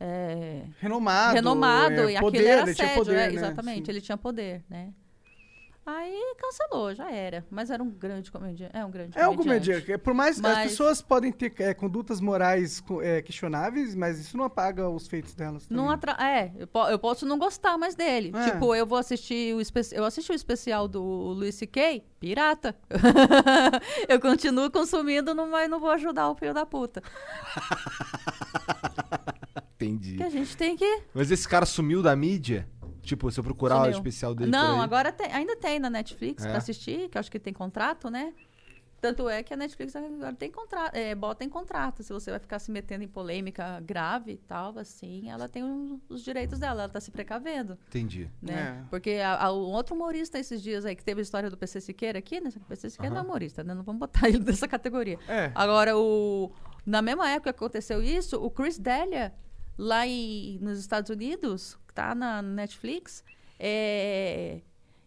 é, 0.00 0.64
Renomado. 0.80 1.34
renomado 1.34 2.08
é, 2.08 2.14
e 2.14 2.20
poder, 2.20 2.38
aquilo 2.38 2.48
era 2.48 2.70
assédio, 2.70 2.94
poder, 2.94 3.14
é, 3.14 3.28
né? 3.28 3.34
exatamente, 3.34 3.86
Sim. 3.86 3.92
ele 3.92 4.00
tinha 4.00 4.16
poder, 4.16 4.64
né? 4.68 4.92
Aí 5.86 6.34
cancelou, 6.38 6.94
já 6.94 7.10
era. 7.10 7.44
Mas 7.50 7.68
era 7.70 7.82
um 7.82 7.90
grande 7.90 8.32
comediante. 8.32 8.74
É 8.74 8.84
um 8.84 8.90
grande 8.90 9.18
É 9.18 9.28
um 9.28 9.36
comediante. 9.36 9.70
comediante. 9.82 9.98
Por 10.02 10.14
mais 10.14 10.40
Mas- 10.40 10.56
as 10.58 10.62
pessoas 10.64 11.02
podem 11.02 11.30
ter 11.30 11.52
é, 11.58 11.74
condutas 11.74 12.20
morais 12.20 12.82
é, 13.02 13.20
questionáveis, 13.20 13.94
mas 13.94 14.18
isso 14.18 14.36
não 14.36 14.44
apaga 14.44 14.88
os 14.88 15.06
feitos 15.06 15.34
delas. 15.34 15.68
Não 15.68 15.84
também. 15.84 15.94
atra... 15.94 16.16
É, 16.26 16.52
eu, 16.56 16.66
po- 16.66 16.88
eu 16.88 16.98
posso 16.98 17.26
não 17.26 17.38
gostar 17.38 17.76
mais 17.76 17.94
dele. 17.94 18.32
É. 18.34 18.50
Tipo, 18.50 18.74
eu 18.74 18.86
vou 18.86 18.96
assistir 18.98 19.54
o 19.54 19.60
espe... 19.60 19.80
eu 19.92 20.04
assisti 20.04 20.32
o 20.32 20.34
especial 20.34 20.88
do 20.88 21.02
Luis 21.02 21.54
C.K., 21.56 22.02
pirata. 22.18 22.74
eu 24.08 24.18
continuo 24.18 24.70
consumindo, 24.70 25.34
não- 25.34 25.50
mas 25.50 25.68
não 25.68 25.78
vou 25.78 25.90
ajudar 25.90 26.30
o 26.30 26.34
filho 26.34 26.54
da 26.54 26.64
puta. 26.64 27.02
Entendi. 29.76 30.12
Porque 30.12 30.22
a 30.22 30.30
gente 30.30 30.56
tem 30.56 30.76
que. 30.76 31.02
Mas 31.12 31.30
esse 31.30 31.46
cara 31.48 31.66
sumiu 31.66 32.02
da 32.02 32.14
mídia? 32.16 32.66
Tipo, 33.04 33.30
se 33.30 33.38
eu 33.38 33.44
procurar 33.44 33.86
o 33.86 33.90
especial 33.90 34.34
dele 34.34 34.50
Não, 34.50 34.74
por 34.74 34.78
aí. 34.78 34.84
agora 34.84 35.12
tem- 35.12 35.32
ainda 35.32 35.54
tem 35.56 35.78
na 35.78 35.90
Netflix 35.90 36.44
É? 36.44 36.48
pra 36.48 36.58
assistir, 36.58 37.08
que 37.08 37.16
eu 37.16 37.20
acho 37.20 37.30
que 37.30 37.38
tem 37.38 37.52
contrato, 37.52 38.10
né? 38.10 38.32
Tanto 39.00 39.28
é 39.28 39.42
que 39.42 39.52
a 39.52 39.56
Netflix 39.58 39.94
agora 39.94 40.32
tem 40.34 40.50
contrato, 40.50 40.94
é, 40.96 41.14
bota 41.14 41.44
em 41.44 41.48
contrato. 41.50 42.02
Se 42.02 42.10
você 42.10 42.30
vai 42.30 42.40
ficar 42.40 42.58
se 42.58 42.70
metendo 42.70 43.04
em 43.04 43.08
polêmica 43.08 43.78
grave 43.80 44.32
e 44.32 44.36
tal, 44.38 44.78
assim, 44.78 45.28
ela 45.28 45.46
tem 45.46 45.62
os, 45.62 46.00
os 46.08 46.24
direitos 46.24 46.58
dela, 46.58 46.84
ela 46.84 46.88
tá 46.88 46.98
se 47.00 47.10
precavendo, 47.10 47.76
Entendi. 47.88 48.30
né? 48.40 48.80
É. 48.80 48.88
Porque 48.88 49.10
a, 49.22 49.44
a- 49.44 49.52
um 49.52 49.72
outro 49.72 49.94
humorista 49.94 50.38
esses 50.38 50.62
dias 50.62 50.86
aí, 50.86 50.96
que 50.96 51.04
teve 51.04 51.20
a 51.20 51.22
história 51.22 51.50
do 51.50 51.56
PC 51.58 51.82
Siqueira 51.82 52.18
aqui, 52.18 52.40
né? 52.40 52.48
O 52.56 52.60
PC 52.60 52.88
Siqueira 52.88 53.14
não 53.14 53.20
é 53.20 53.24
humorista, 53.26 53.62
né? 53.62 53.74
Não 53.74 53.82
vamos 53.82 54.00
botar 54.00 54.20
ele 54.26 54.38
nessa 54.38 54.66
categoria. 54.66 55.18
É. 55.28 55.52
Agora, 55.54 55.98
o, 55.98 56.50
na 56.86 57.02
mesma 57.02 57.28
época 57.28 57.52
que 57.52 57.58
aconteceu 57.58 58.02
isso, 58.02 58.42
o 58.42 58.50
Chris 58.50 58.78
Delia, 58.78 59.34
lá 59.76 60.06
em, 60.06 60.58
nos 60.62 60.78
Estados 60.78 61.10
Unidos, 61.10 61.76
tá 61.94 62.14
na 62.14 62.42
Netflix, 62.42 63.22
é, 63.58 64.60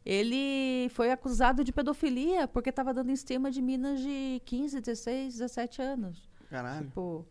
ele 0.06 0.90
foi 0.90 1.12
acusado 1.12 1.64
de 1.64 1.72
pedofilia 1.72 2.48
porque 2.48 2.70
estava 2.70 2.94
dando 2.94 3.10
em 3.10 3.14
estima 3.14 3.52
de 3.52 3.62
minas 3.62 4.00
de 4.00 4.42
15, 4.46 4.80
16, 4.80 5.34
17 5.38 5.82
anos. 5.82 6.30
Caralho. 6.50 6.86
Tipo, 6.86 7.26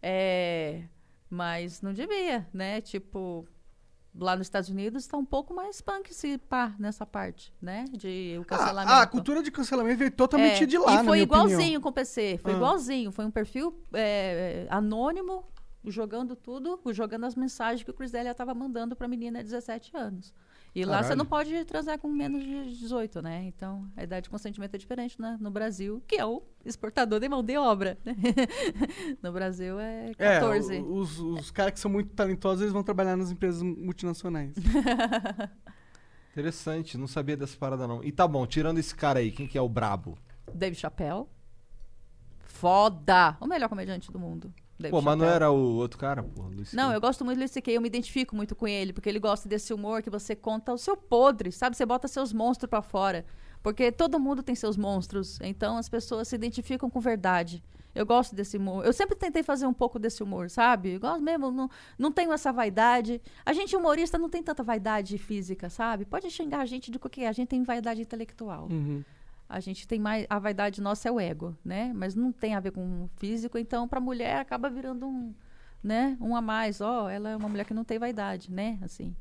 é, 0.00 0.84
mas 1.28 1.82
não 1.82 1.92
devia, 1.92 2.46
né? 2.52 2.80
Tipo, 2.80 3.46
lá 4.14 4.36
nos 4.36 4.46
Estados 4.46 4.68
Unidos 4.68 5.02
está 5.04 5.16
um 5.16 5.24
pouco 5.24 5.52
mais 5.54 5.80
punk 5.80 6.14
se 6.14 6.38
pá 6.38 6.74
nessa 6.78 7.04
parte, 7.04 7.52
né? 7.60 7.86
De 7.92 8.36
o 8.40 8.44
cancelamento. 8.44 8.92
Ah, 8.92 9.02
a 9.02 9.06
cultura 9.06 9.42
de 9.42 9.50
cancelamento 9.50 9.98
veio 9.98 10.10
totalmente 10.12 10.62
É, 10.62 10.66
de 10.66 10.78
lá, 10.78 11.02
E 11.02 11.04
foi 11.04 11.20
igualzinho 11.22 11.58
opinião. 11.60 11.80
com 11.80 11.88
o 11.88 11.92
PC. 11.92 12.38
Foi 12.40 12.52
Ah. 12.52 12.56
igualzinho. 12.56 13.10
Foi 13.10 13.24
um 13.24 13.30
perfil 13.30 13.74
é, 13.94 14.66
anônimo, 14.70 15.44
jogando 15.84 16.36
tudo, 16.36 16.80
jogando 16.92 17.24
as 17.26 17.34
mensagens 17.34 17.82
que 17.82 17.90
o 17.90 17.94
Chris 17.94 18.10
Delia 18.12 18.30
estava 18.32 18.54
mandando 18.54 18.94
para 18.94 19.06
a 19.06 19.08
menina 19.08 19.38
de 19.38 19.44
17 19.50 19.96
anos. 19.96 20.32
E 20.74 20.84
lá 20.86 20.98
você 20.98 21.02
Caralho. 21.02 21.18
não 21.18 21.26
pode 21.26 21.64
transar 21.66 21.98
com 21.98 22.08
menos 22.08 22.42
de 22.42 22.78
18, 22.78 23.20
né? 23.20 23.44
Então, 23.44 23.86
a 23.94 24.02
idade 24.04 24.24
de 24.24 24.30
consentimento 24.30 24.74
é 24.74 24.78
diferente 24.78 25.20
né? 25.20 25.36
no 25.38 25.50
Brasil, 25.50 26.02
que 26.06 26.16
é 26.16 26.24
o 26.24 26.42
exportador 26.64 27.20
de 27.20 27.28
mão 27.28 27.42
de 27.42 27.58
obra. 27.58 27.98
né? 28.04 28.14
no 29.22 29.32
Brasil 29.32 29.78
é 29.78 30.12
É, 30.18 30.38
14. 30.40 30.78
o- 30.78 30.94
os, 30.94 31.18
os 31.18 31.50
caras 31.50 31.74
que 31.74 31.80
são 31.80 31.90
muito 31.90 32.10
talentosos, 32.14 32.62
eles 32.62 32.72
vão 32.72 32.82
trabalhar 32.82 33.16
nas 33.16 33.30
empresas 33.30 33.62
multinacionais. 33.62 34.54
Interessante, 36.32 36.96
não 36.96 37.06
sabia 37.06 37.36
dessa 37.36 37.56
parada 37.58 37.86
não. 37.86 38.02
E 38.02 38.10
tá 38.10 38.26
bom, 38.26 38.46
tirando 38.46 38.78
esse 38.78 38.94
cara 38.94 39.18
aí, 39.18 39.30
quem 39.30 39.46
que 39.46 39.58
é 39.58 39.60
o 39.60 39.68
brabo? 39.68 40.16
Dave 40.54 40.74
Chappelle. 40.74 41.26
Foda! 42.40 43.36
O 43.40 43.46
melhor 43.46 43.68
comediante 43.68 44.10
do 44.10 44.18
mundo. 44.18 44.52
Dave 44.78 44.90
Pô, 44.90 45.00
mas 45.00 45.16
não 45.16 45.26
era 45.26 45.50
o 45.50 45.76
outro 45.76 45.98
cara, 45.98 46.22
pô? 46.22 46.42
Luiz 46.42 46.72
Não, 46.72 46.92
eu 46.92 47.00
gosto 47.00 47.24
muito 47.24 47.36
do 47.36 47.40
Luis 47.40 47.50
C.K., 47.50 47.74
eu 47.74 47.80
me 47.80 47.88
identifico 47.88 48.34
muito 48.34 48.54
com 48.56 48.66
ele, 48.66 48.92
porque 48.92 49.08
ele 49.08 49.20
gosta 49.20 49.48
desse 49.48 49.72
humor 49.72 50.02
que 50.02 50.10
você 50.10 50.34
conta 50.34 50.72
o 50.72 50.78
seu 50.78 50.96
podre, 50.96 51.52
sabe? 51.52 51.76
Você 51.76 51.86
bota 51.86 52.08
seus 52.08 52.32
monstros 52.32 52.68
pra 52.68 52.82
fora. 52.82 53.24
Porque 53.62 53.92
todo 53.92 54.18
mundo 54.18 54.42
tem 54.42 54.54
seus 54.54 54.76
monstros, 54.76 55.38
então 55.40 55.76
as 55.76 55.88
pessoas 55.88 56.26
se 56.26 56.34
identificam 56.34 56.90
com 56.90 56.98
verdade. 56.98 57.62
Eu 57.94 58.06
gosto 58.06 58.34
desse 58.34 58.56
humor. 58.56 58.84
Eu 58.84 58.92
sempre 58.92 59.14
tentei 59.14 59.42
fazer 59.42 59.66
um 59.66 59.72
pouco 59.72 59.98
desse 59.98 60.22
humor, 60.22 60.48
sabe? 60.50 60.94
Eu 60.94 61.00
gosto 61.00 61.22
mesmo, 61.22 61.50
não, 61.50 61.70
não 61.98 62.10
tenho 62.10 62.32
essa 62.32 62.52
vaidade. 62.52 63.20
A 63.44 63.52
gente 63.52 63.76
humorista 63.76 64.18
não 64.18 64.30
tem 64.30 64.42
tanta 64.42 64.62
vaidade 64.62 65.16
física, 65.18 65.68
sabe? 65.68 66.04
Pode 66.04 66.28
xingar 66.30 66.60
a 66.60 66.66
gente 66.66 66.90
de 66.90 66.98
qualquer, 66.98 67.28
a 67.28 67.32
gente 67.32 67.48
tem 67.48 67.62
vaidade 67.62 68.00
intelectual. 68.00 68.68
Uhum. 68.70 69.04
A 69.52 69.60
gente 69.60 69.86
tem 69.86 69.98
mais. 70.00 70.26
A 70.30 70.38
vaidade 70.38 70.80
nossa 70.80 71.08
é 71.08 71.12
o 71.12 71.20
ego, 71.20 71.54
né? 71.64 71.92
Mas 71.94 72.14
não 72.14 72.32
tem 72.32 72.54
a 72.54 72.60
ver 72.60 72.70
com 72.72 73.04
o 73.04 73.10
físico, 73.18 73.58
então, 73.58 73.86
pra 73.86 74.00
mulher 74.00 74.38
acaba 74.38 74.70
virando 74.70 75.06
um. 75.06 75.34
Né? 75.84 76.16
Um 76.20 76.34
a 76.34 76.40
mais. 76.40 76.80
Ó, 76.80 77.08
ela 77.10 77.30
é 77.30 77.36
uma 77.36 77.48
mulher 77.48 77.64
que 77.64 77.74
não 77.74 77.84
tem 77.84 77.98
vaidade, 77.98 78.50
né? 78.50 78.78
Assim. 78.82 79.14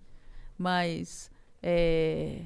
Mas. 0.58 1.30
É... 1.62 2.44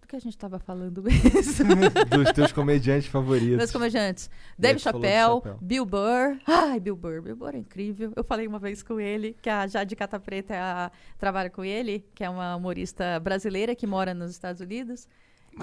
Do 0.00 0.08
que 0.08 0.16
a 0.16 0.18
gente 0.18 0.36
tava 0.36 0.58
falando 0.58 1.02
mesmo? 1.02 1.30
Dos 2.10 2.32
teus 2.32 2.52
comediantes 2.52 3.08
favoritos. 3.08 3.56
Meus 3.56 3.70
comediantes. 3.72 4.30
Dave 4.58 4.78
Chappelle, 4.78 5.34
Chappelle. 5.34 5.56
Bill 5.60 5.84
Burr. 5.86 6.38
Ai, 6.46 6.78
Bill 6.78 6.94
Burr. 6.96 7.22
Bill 7.22 7.36
Burr 7.36 7.54
é 7.54 7.58
incrível. 7.58 8.12
Eu 8.14 8.22
falei 8.22 8.46
uma 8.46 8.58
vez 8.58 8.82
com 8.82 9.00
ele, 9.00 9.36
que 9.42 9.50
a 9.50 9.66
Jade 9.66 9.96
Cata 9.96 10.20
Preta 10.20 10.54
a- 10.54 10.90
trabalha 11.18 11.50
com 11.50 11.64
ele, 11.64 12.04
que 12.14 12.22
é 12.22 12.28
uma 12.30 12.54
humorista 12.54 13.18
brasileira 13.20 13.74
que 13.74 13.86
mora 13.86 14.12
nos 14.14 14.30
Estados 14.30 14.60
Unidos. 14.60 15.08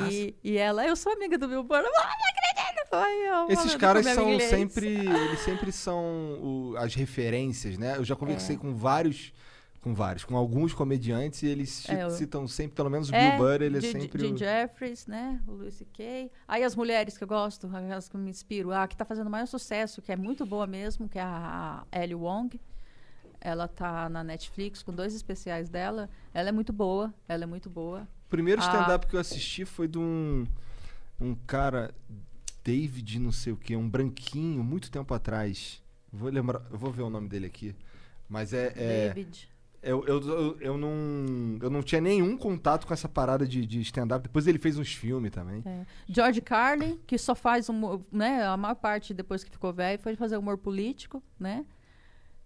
E, 0.09 0.35
e 0.43 0.57
ela, 0.57 0.85
eu 0.85 0.95
sou 0.95 1.11
amiga 1.13 1.37
do 1.37 1.47
Bill 1.47 1.63
Burr. 1.63 1.77
Ah, 1.79 1.81
não 1.83 1.89
acredito! 1.89 2.93
Ai, 2.93 3.29
eu 3.29 3.49
Esses 3.49 3.75
caras 3.75 4.05
são 4.05 4.29
inglês. 4.29 4.49
sempre. 4.49 4.87
Eles 4.87 5.39
sempre 5.41 5.71
são 5.71 6.03
o- 6.41 6.75
as 6.77 6.93
referências, 6.95 7.77
né? 7.77 7.97
Eu 7.97 8.03
já 8.03 8.15
conversei 8.15 8.55
É. 8.55 8.59
com 8.59 8.75
vários. 8.75 9.33
Com 9.81 9.95
vários, 9.95 10.23
com 10.23 10.37
alguns 10.37 10.75
comediantes 10.75 11.41
e 11.41 11.47
eles 11.47 11.89
É, 11.89 12.03
eu- 12.03 12.11
citam 12.11 12.47
sempre, 12.47 12.75
pelo 12.75 12.87
menos 12.87 13.09
o 13.09 13.15
É, 13.15 13.29
Bill 13.31 13.39
Burr, 13.39 13.63
ele 13.63 13.79
é 13.79 13.81
sempre. 13.81 14.27
Jim 14.27 14.33
o- 14.33 14.37
Jeffries, 14.37 15.07
né? 15.07 15.41
O 15.47 15.53
Louis 15.53 15.73
C.K. 15.73 16.29
Aí 16.47 16.63
as 16.63 16.75
mulheres 16.75 17.17
que 17.17 17.23
eu 17.23 17.27
gosto, 17.27 17.67
as 17.91 18.07
que 18.07 18.15
me 18.15 18.29
inspiro. 18.29 18.71
A 18.71 18.87
que 18.87 18.95
tá 18.95 19.03
fazendo 19.03 19.27
maior 19.27 19.47
sucesso, 19.47 19.99
que 19.99 20.11
é 20.11 20.15
muito 20.15 20.45
boa 20.45 20.67
mesmo, 20.67 21.09
que 21.09 21.17
é 21.17 21.23
a 21.23 21.83
Ellie 21.91 22.13
Wong. 22.13 22.61
Ela 23.39 23.67
tá 23.67 24.07
na 24.07 24.23
Netflix 24.23 24.83
com 24.83 24.93
dois 24.93 25.15
especiais 25.15 25.67
dela. 25.67 26.07
Ela 26.31 26.49
é 26.49 26.51
muito 26.51 26.71
boa, 26.71 27.11
ela 27.27 27.43
é 27.45 27.47
muito 27.47 27.67
boa. 27.67 28.07
O 28.31 28.37
primeiro 28.41 28.61
Ah. 28.61 28.65
stand-up 28.65 29.07
que 29.07 29.13
eu 29.13 29.19
assisti 29.19 29.65
foi 29.65 29.89
de 29.89 29.97
um, 29.99 30.47
um 31.19 31.35
cara, 31.35 31.93
David, 32.63 33.19
não 33.19 33.29
sei 33.29 33.51
o 33.51 33.57
que, 33.57 33.75
um 33.75 33.89
branquinho, 33.89 34.63
muito 34.63 34.89
tempo 34.89 35.13
atrás. 35.13 35.83
Vou 36.13 36.29
lembrar, 36.29 36.61
eu 36.71 36.77
vou 36.77 36.93
ver 36.93 37.01
o 37.01 37.09
nome 37.09 37.27
dele 37.27 37.47
aqui. 37.47 37.75
Mas 38.29 38.53
é. 38.53 38.71
é- 38.77 39.07
David. 39.09 39.49
eu, 39.83 40.05
eu, 40.05 40.21
eu, 40.21 40.57
eu 40.61 40.77
não, 40.77 41.59
eu 41.61 41.69
não 41.69 41.83
tinha 41.83 41.99
nenhum 41.99 42.37
contato 42.37 42.87
com 42.87 42.93
essa 42.93 43.09
parada 43.09 43.45
de, 43.45 43.65
de 43.65 43.81
stand-up. 43.81 44.23
Depois 44.23 44.47
ele 44.47 44.59
fez 44.59 44.77
uns 44.77 44.93
filmes 44.93 45.29
também. 45.29 45.61
É. 45.65 45.85
George 46.07 46.39
Carlin, 46.39 47.01
que 47.05 47.17
só 47.17 47.35
faz 47.35 47.67
humor, 47.67 48.01
né? 48.09 48.45
A 48.45 48.55
maior 48.55 48.75
parte 48.75 49.13
depois 49.13 49.43
que 49.43 49.51
ficou 49.51 49.73
velho 49.73 49.99
foi 49.99 50.15
fazer 50.15 50.37
humor 50.37 50.57
político, 50.57 51.21
né? 51.37 51.65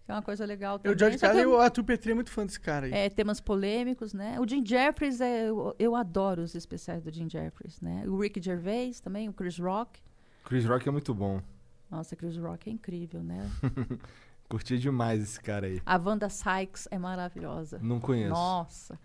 Que 0.05 0.11
é 0.11 0.13
uma 0.15 0.21
coisa 0.21 0.45
legal 0.45 0.75
Eu, 0.75 0.79
também. 0.79 0.95
o 0.95 0.99
George 0.99 1.17
Só 1.17 1.27
Carlin, 1.27 1.45
o 1.45 1.57
Arthur 1.57 1.83
Petri 1.83 2.11
é 2.11 2.13
muito 2.15 2.29
fã 2.29 2.45
desse 2.45 2.59
cara 2.59 2.85
aí. 2.85 2.93
É, 2.93 3.09
temas 3.09 3.39
polêmicos, 3.41 4.13
né? 4.13 4.39
O 4.39 4.47
Jim 4.47 4.63
Jeffries, 4.63 5.19
é, 5.19 5.49
eu, 5.49 5.75
eu 5.79 5.95
adoro 5.95 6.43
os 6.43 6.53
especiais 6.53 7.03
do 7.03 7.11
Jim 7.11 7.27
Jeffries, 7.29 7.81
né? 7.81 8.03
O 8.07 8.19
Rick 8.19 8.39
Gervais 8.41 8.99
também, 8.99 9.27
o 9.27 9.33
Chris 9.33 9.57
Rock. 9.57 9.99
Chris 10.43 10.63
Rock 10.65 10.87
é 10.87 10.91
muito 10.91 11.13
bom. 11.13 11.41
Nossa, 11.89 12.15
Chris 12.15 12.37
Rock 12.37 12.69
é 12.69 12.73
incrível, 12.73 13.23
né? 13.23 13.49
Curti 14.47 14.77
demais 14.77 15.23
esse 15.23 15.39
cara 15.41 15.65
aí. 15.65 15.81
A 15.83 15.97
Wanda 15.97 16.29
Sykes 16.29 16.87
é 16.91 16.99
maravilhosa. 16.99 17.79
Não 17.81 17.99
conheço. 17.99 18.29
Nossa, 18.29 18.99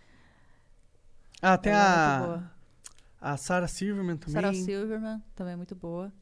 Ah, 1.41 1.57
tem 1.57 1.73
é 1.73 1.77
a, 1.77 2.43
a 3.19 3.37
Sarah 3.39 3.67
Silverman 3.69 4.19
também. 4.19 4.35
Sarah 4.35 4.53
Silverman 4.53 5.23
também 5.35 5.55
é 5.55 5.57
muito 5.57 5.75
boa. 5.75 6.13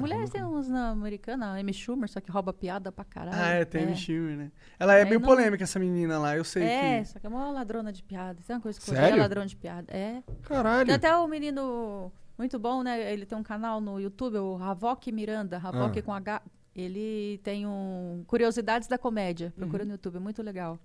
Mulheres 0.00 0.30
tem 0.30 0.44
uns 0.44 0.68
na 0.68 0.90
americana, 0.90 1.46
a 1.46 1.58
Amy 1.58 1.72
Schumer, 1.72 2.08
só 2.08 2.20
que 2.20 2.30
rouba 2.30 2.52
piada 2.52 2.90
pra 2.92 3.04
caralho. 3.04 3.36
Ah, 3.40 3.48
é, 3.48 3.64
tem 3.64 3.82
a 3.82 3.86
Amy 3.86 3.96
Schumer, 3.96 4.36
né? 4.36 4.52
Ela 4.78 4.96
é, 4.96 5.00
É, 5.00 5.04
meio 5.04 5.20
não- 5.20 5.26
polêmica, 5.28 5.64
essa 5.64 5.78
menina 5.78 6.18
lá, 6.18 6.36
eu 6.36 6.44
sei 6.44 6.62
É, 6.64 6.98
que... 7.00 7.08
só 7.08 7.18
que 7.18 7.26
é 7.26 7.28
uma 7.28 7.50
ladrona 7.50 7.92
de 7.92 8.02
piada. 8.02 8.38
Tem 8.46 8.54
uma 8.56 8.62
coisa 8.62 8.78
que 8.78 8.84
Sério? 8.86 9.04
odeio, 9.04 9.18
ladrão 9.22 9.46
de 9.46 9.56
piada. 9.56 9.92
É. 9.92 10.22
Caralho. 10.42 10.86
Tem 10.86 10.94
até 10.94 11.16
o 11.16 11.26
menino 11.26 12.12
muito 12.38 12.58
bom, 12.58 12.82
né? 12.82 13.12
Ele 13.12 13.24
tem 13.26 13.36
um 13.38 13.42
canal 13.42 13.80
no 13.80 13.98
YouTube, 14.00 14.36
o 14.38 14.56
Havok 14.62 15.10
Miranda, 15.10 15.56
Havok 15.62 15.98
Ah. 15.98 16.02
com 16.02 16.12
H. 16.14 16.42
Ele 16.74 17.40
tem 17.42 17.66
um 17.66 18.22
Curiosidades 18.26 18.86
da 18.86 18.98
Comédia. 18.98 19.52
Procura 19.56 19.82
Uhum. 19.82 19.88
no 19.88 19.94
YouTube, 19.94 20.16
é 20.16 20.20
muito 20.20 20.42
legal. 20.42 20.78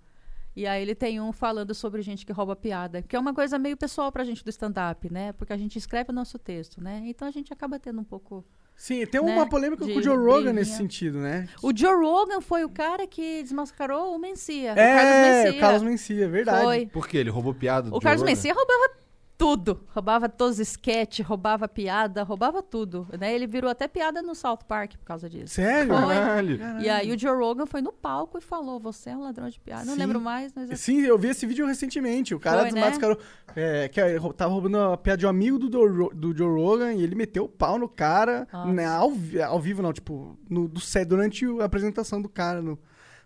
E 0.56 0.66
aí 0.68 0.82
ele 0.82 0.96
tem 0.96 1.20
um 1.22 1.32
falando 1.32 1.74
sobre 1.74 2.02
gente 2.02 2.26
que 2.26 2.32
rouba 2.34 2.56
piada, 2.58 3.02
que 3.02 3.16
é 3.16 3.20
uma 3.20 3.34
coisa 3.34 3.58
meio 3.58 3.78
pessoal 3.78 4.12
pra 4.12 4.24
gente 4.26 4.44
do 4.44 4.50
stand-up, 4.50 5.10
né? 5.12 5.32
Porque 5.34 5.54
a 5.54 5.58
gente 5.58 5.78
escreve 5.78 6.12
o 6.12 6.14
nosso 6.14 6.38
texto, 6.38 6.82
né? 6.82 7.02
Então 7.06 7.26
a 7.28 7.32
gente 7.32 7.52
acaba 7.54 7.80
tendo 7.80 8.02
um 8.02 8.04
pouco. 8.04 8.46
Sim, 8.76 9.06
tem 9.06 9.22
né, 9.24 9.34
uma 9.34 9.48
polêmica 9.48 9.86
com 9.86 9.92
o 9.92 10.02
de 10.02 10.04
Joe 10.04 10.18
Rogan 10.18 10.54
nesse 10.54 10.76
sentido, 10.76 11.20
né? 11.20 11.48
O 11.62 11.72
Joe 11.76 11.94
Rogan 11.94 12.42
foi 12.42 12.64
o 12.64 12.70
cara 12.70 13.06
que 13.06 13.44
desmascarou 13.44 14.16
o 14.16 14.20
Mencia. 14.20 14.72
é, 14.72 14.74
o 14.74 14.98
Carlos 14.98 15.14
Mencia. 15.22 15.52
o 15.52 15.60
Carlos 15.60 15.84
Mencia, 15.84 16.26
é 16.26 16.28
verdade. 16.28 16.64
Foi. 16.64 16.86
Por 16.88 17.08
quê? 17.08 17.18
Ele 17.18 17.30
roubou 17.30 17.54
piada 17.54 17.90
do 17.90 17.96
O 17.96 18.00
Carlos 18.02 18.22
Joe 18.22 18.30
Rogan? 18.30 18.36
Mencia 18.36 18.54
roubava 18.54 18.94
tudo. 19.42 19.82
Roubava 19.88 20.30
todos 20.30 20.60
os 20.60 20.68
sketches, 20.68 21.26
roubava 21.26 21.68
piada, 21.68 22.22
roubava 22.22 22.62
tudo. 22.62 23.08
Né? 23.20 23.34
Ele 23.34 23.48
virou 23.48 23.72
até 23.72 23.88
piada 23.88 24.22
no 24.22 24.36
South 24.36 24.60
Park 24.68 24.92
por 24.98 25.06
causa 25.06 25.28
disso. 25.28 25.56
Sério? 25.56 25.88
Foi. 25.96 26.14
Caralho. 26.16 26.60
Caralho. 26.60 26.86
E 26.86 26.90
aí 26.90 27.12
o 27.12 27.18
Joe 27.18 27.36
Rogan 27.36 27.66
foi 27.66 27.82
no 27.82 27.92
palco 27.92 28.38
e 28.38 28.42
falou: 28.42 28.80
Você 28.80 29.10
é 29.10 29.18
um 29.18 29.22
ladrão 29.22 29.50
de 29.50 29.60
piada. 29.60 29.84
Não 29.86 29.94
Sim. 29.96 30.00
lembro 30.00 30.22
mais, 30.22 30.54
mas. 30.56 30.80
Sim, 30.80 31.02
eu 31.02 31.18
vi 31.18 31.30
esse 31.30 31.46
vídeo 31.48 31.66
recentemente. 31.66 32.36
O 32.36 32.40
cara 32.40 32.62
Foi, 32.62 32.72
né? 32.72 32.82
desmascarou. 32.82 33.18
É, 33.56 33.88
que 33.90 34.00
é, 34.00 34.16
rou- 34.18 34.32
tava 34.32 34.52
roubando 34.54 34.78
a 34.78 34.96
piada 34.98 35.18
de 35.18 35.26
um 35.26 35.30
amigo 35.30 35.58
do, 35.58 35.72
Joe 35.72 35.90
Ro- 35.98 36.12
do 36.14 36.38
Joe 36.38 36.48
Rogan 36.62 36.94
e 36.94 37.02
ele 37.04 37.16
meteu 37.16 37.46
o 37.46 37.50
pau 37.50 37.80
no 37.80 37.90
cara. 37.90 38.48
Né, 38.68 38.86
ao, 38.86 39.12
ao 39.48 39.60
vivo, 39.60 39.82
não, 39.82 39.92
tipo, 39.92 40.38
no, 40.50 40.68
do 40.68 40.80
set, 40.80 41.06
durante 41.08 41.46
a 41.60 41.66
apresentação 41.66 42.22
do 42.22 42.30
cara. 42.30 42.62
No, 42.62 42.78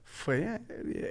foi. 0.05 0.41
é, 0.43 0.61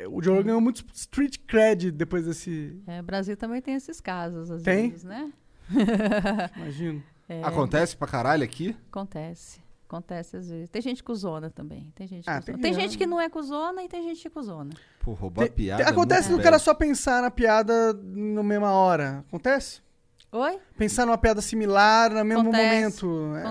é, 0.03 0.09
o 0.09 0.23
Joe 0.23 0.43
ganhou 0.43 0.61
muito 0.61 0.85
street 0.95 1.39
cred 1.47 1.91
depois 1.91 2.25
desse. 2.25 2.81
É, 2.87 3.01
o 3.01 3.03
Brasil 3.03 3.37
também 3.37 3.61
tem 3.61 3.75
esses 3.75 4.01
casos, 4.01 4.51
às 4.51 4.63
Tem? 4.63 4.89
vezes, 4.91 5.05
né? 5.05 5.31
Imagino. 6.57 7.03
É, 7.29 7.43
Acontece 7.43 7.97
pra 7.97 8.07
caralho 8.07 8.45
aqui? 8.45 8.77
Acontece. 8.91 9.63
Acontece 9.87 10.37
às 10.37 10.49
vezes. 10.49 10.69
Tem 10.71 10.83
gente 10.83 11.03
cuzona 11.05 11.51
também. 11.51 11.93
Tem 11.95 12.07
gente, 12.07 12.29
Ah, 12.29 12.41
tem 12.41 12.57
tem 12.59 12.75
que- 12.75 12.81
gente 12.81 12.99
que 12.99 13.07
não 13.07 13.21
é 13.21 13.29
cuzona 13.29 13.83
e 13.83 13.89
tem 13.89 14.03
gente 14.03 14.21
que 14.23 14.29
é 14.29 14.31
cuzona. 14.31 14.71
Pô, 15.01 15.13
roubar 15.13 15.45
Tem- 15.45 15.53
piada. 15.53 15.83
tem- 15.83 15.87
é 15.89 15.93
acontece 15.93 16.31
do 16.31 16.43
cara 16.43 16.59
só 16.59 16.75
pensar 16.75 17.23
na 17.23 17.31
piada 17.31 17.93
na 17.93 18.43
mesma 18.43 18.73
hora. 18.73 19.25
Acontece? 19.29 19.83
Oi? 20.33 20.59
Pensar 20.77 21.07
numa 21.07 21.17
piada 21.19 21.41
similar 21.41 22.11
no 22.13 22.25
mesmo 22.25 22.43
Acontece, 22.51 23.05
momento. 23.05 23.37
É, 23.37 23.43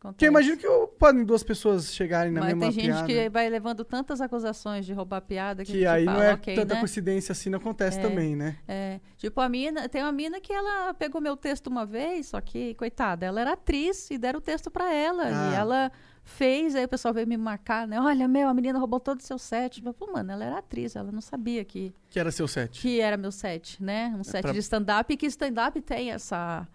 Acontece. 0.00 0.14
Porque 0.14 0.24
eu 0.26 0.28
imagino 0.30 0.56
que 0.56 0.66
eu- 0.66 0.86
podem 0.86 1.24
duas 1.24 1.42
pessoas 1.42 1.92
chegarem 1.92 2.32
na 2.32 2.40
Mas 2.40 2.48
mesma 2.54 2.60
tem 2.62 2.70
gente 2.72 2.86
piada. 2.86 3.06
que 3.06 3.28
vai 3.28 3.48
levando 3.50 3.84
tantas 3.84 4.20
acusações 4.20 4.86
de 4.86 4.92
roubar 4.92 5.20
piada 5.22 5.64
que, 5.64 5.72
Que 5.72 5.86
aí 5.86 6.04
não 6.04 6.12
fala, 6.12 6.24
é 6.24 6.34
ok, 6.34 6.54
tanta 6.54 6.74
né? 6.74 6.80
coincidência 6.80 7.32
assim, 7.32 7.50
não 7.50 7.58
acontece 7.58 8.00
também, 8.00 8.36
né? 8.36 8.56
É, 8.68 9.00
tipo, 9.16 9.40
a 9.40 9.48
mina, 9.48 9.88
tem 9.88 10.00
uma 10.02 10.12
mina 10.12 10.40
que 10.40 10.52
ela 10.52 10.94
pegou 10.94 11.20
meu 11.20 11.36
texto 11.36 11.66
uma 11.66 11.84
vez, 11.84 12.28
só 12.28 12.40
que, 12.40 12.74
coitada, 12.74 13.26
ela 13.26 13.40
era 13.40 13.52
atriz 13.54 14.08
e 14.10 14.16
deram 14.18 14.38
o 14.38 14.40
texto 14.42 14.70
pra 14.70 14.92
ela. 14.94 15.24
Ah. 15.24 15.50
E 15.50 15.54
ela 15.56 15.92
fez, 16.22 16.76
aí 16.76 16.84
o 16.84 16.88
pessoal 16.88 17.12
veio 17.12 17.26
me 17.26 17.36
marcar, 17.36 17.88
né? 17.88 18.00
Olha, 18.00 18.28
meu, 18.28 18.48
a 18.48 18.54
menina 18.54 18.78
roubou 18.78 19.00
todo 19.00 19.18
o 19.18 19.22
seu 19.22 19.38
set. 19.38 19.84
Eu 19.84 19.92
falei, 19.94 20.14
mano, 20.14 20.30
ela 20.30 20.44
era 20.44 20.58
atriz, 20.58 20.94
ela 20.94 21.10
não 21.10 21.20
sabia 21.22 21.64
que, 21.64 21.92
Que 22.08 22.20
era 22.20 22.30
seu 22.30 22.46
set. 22.46 22.80
que 22.80 23.00
era 23.00 23.16
meu 23.16 23.32
set, 23.32 23.82
né? 23.82 24.14
Um 24.16 24.22
set 24.22 24.42
pra- 24.42 24.52
de 24.52 24.58
stand-up 24.58 25.12
e 25.12 25.16
que 25.16 25.26
stand-up 25.26 25.80
tem 25.80 26.12
essa, 26.12 26.68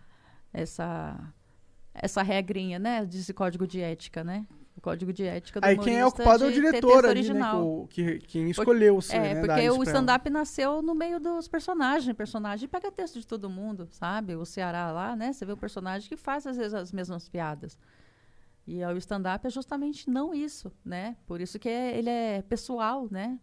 essa, 0.52 1.18
essa 1.94 2.22
regrinha, 2.22 2.80
né? 2.80 3.06
Desse 3.06 3.34
código 3.34 3.66
de 3.68 3.80
ética, 3.82 4.24
né? 4.24 4.46
O 4.76 4.82
código 4.82 5.14
de 5.14 5.24
ética 5.24 5.62
do 5.62 5.66
Aí 5.66 5.78
quem 5.78 5.98
é 6.00 6.06
ocupado 6.06 6.46
é 6.46 6.48
o 6.48 6.52
diretor 6.52 7.06
ali, 7.06 7.06
né? 7.06 7.10
original. 7.10 7.88
que 7.90 8.02
o- 8.02 8.06
Que, 8.20 8.20
quem 8.28 8.50
escolheu 8.50 8.96
você, 9.00 9.16
É, 9.16 9.36
né? 9.36 9.40
porque 9.42 9.70
o 9.70 9.84
stand-up 9.84 10.28
nasceu 10.32 10.82
no 10.82 10.96
meio 10.96 11.20
dos 11.20 11.48
personagens. 11.48 12.12
O 12.12 12.16
personagem 12.16 12.68
pega 12.68 12.92
texto 12.92 13.20
de 13.20 13.28
todo 13.28 13.50
mundo, 13.50 13.88
sabe? 13.92 14.36
O 14.36 14.46
Ceará 14.46 14.92
lá, 14.92 15.16
né? 15.16 15.32
Você 15.32 15.46
vê 15.46 15.54
um 15.54 15.58
personagem 15.58 16.10
que 16.10 16.18
faz, 16.18 16.48
às 16.48 16.58
vezes, 16.58 16.74
as 16.74 16.92
mesmas 16.92 17.30
piadas. 17.30 17.78
E 18.66 18.84
o 18.84 18.98
stand-up 18.98 19.46
é 19.46 19.50
justamente 19.50 20.10
não 20.10 20.34
isso, 20.34 20.72
né? 20.84 21.18
Por 21.28 21.40
isso 21.40 21.60
que 21.60 21.70
é- 21.70 21.96
ele 21.98 22.10
é 22.10 22.42
pessoal, 22.42 23.08
né? 23.12 23.38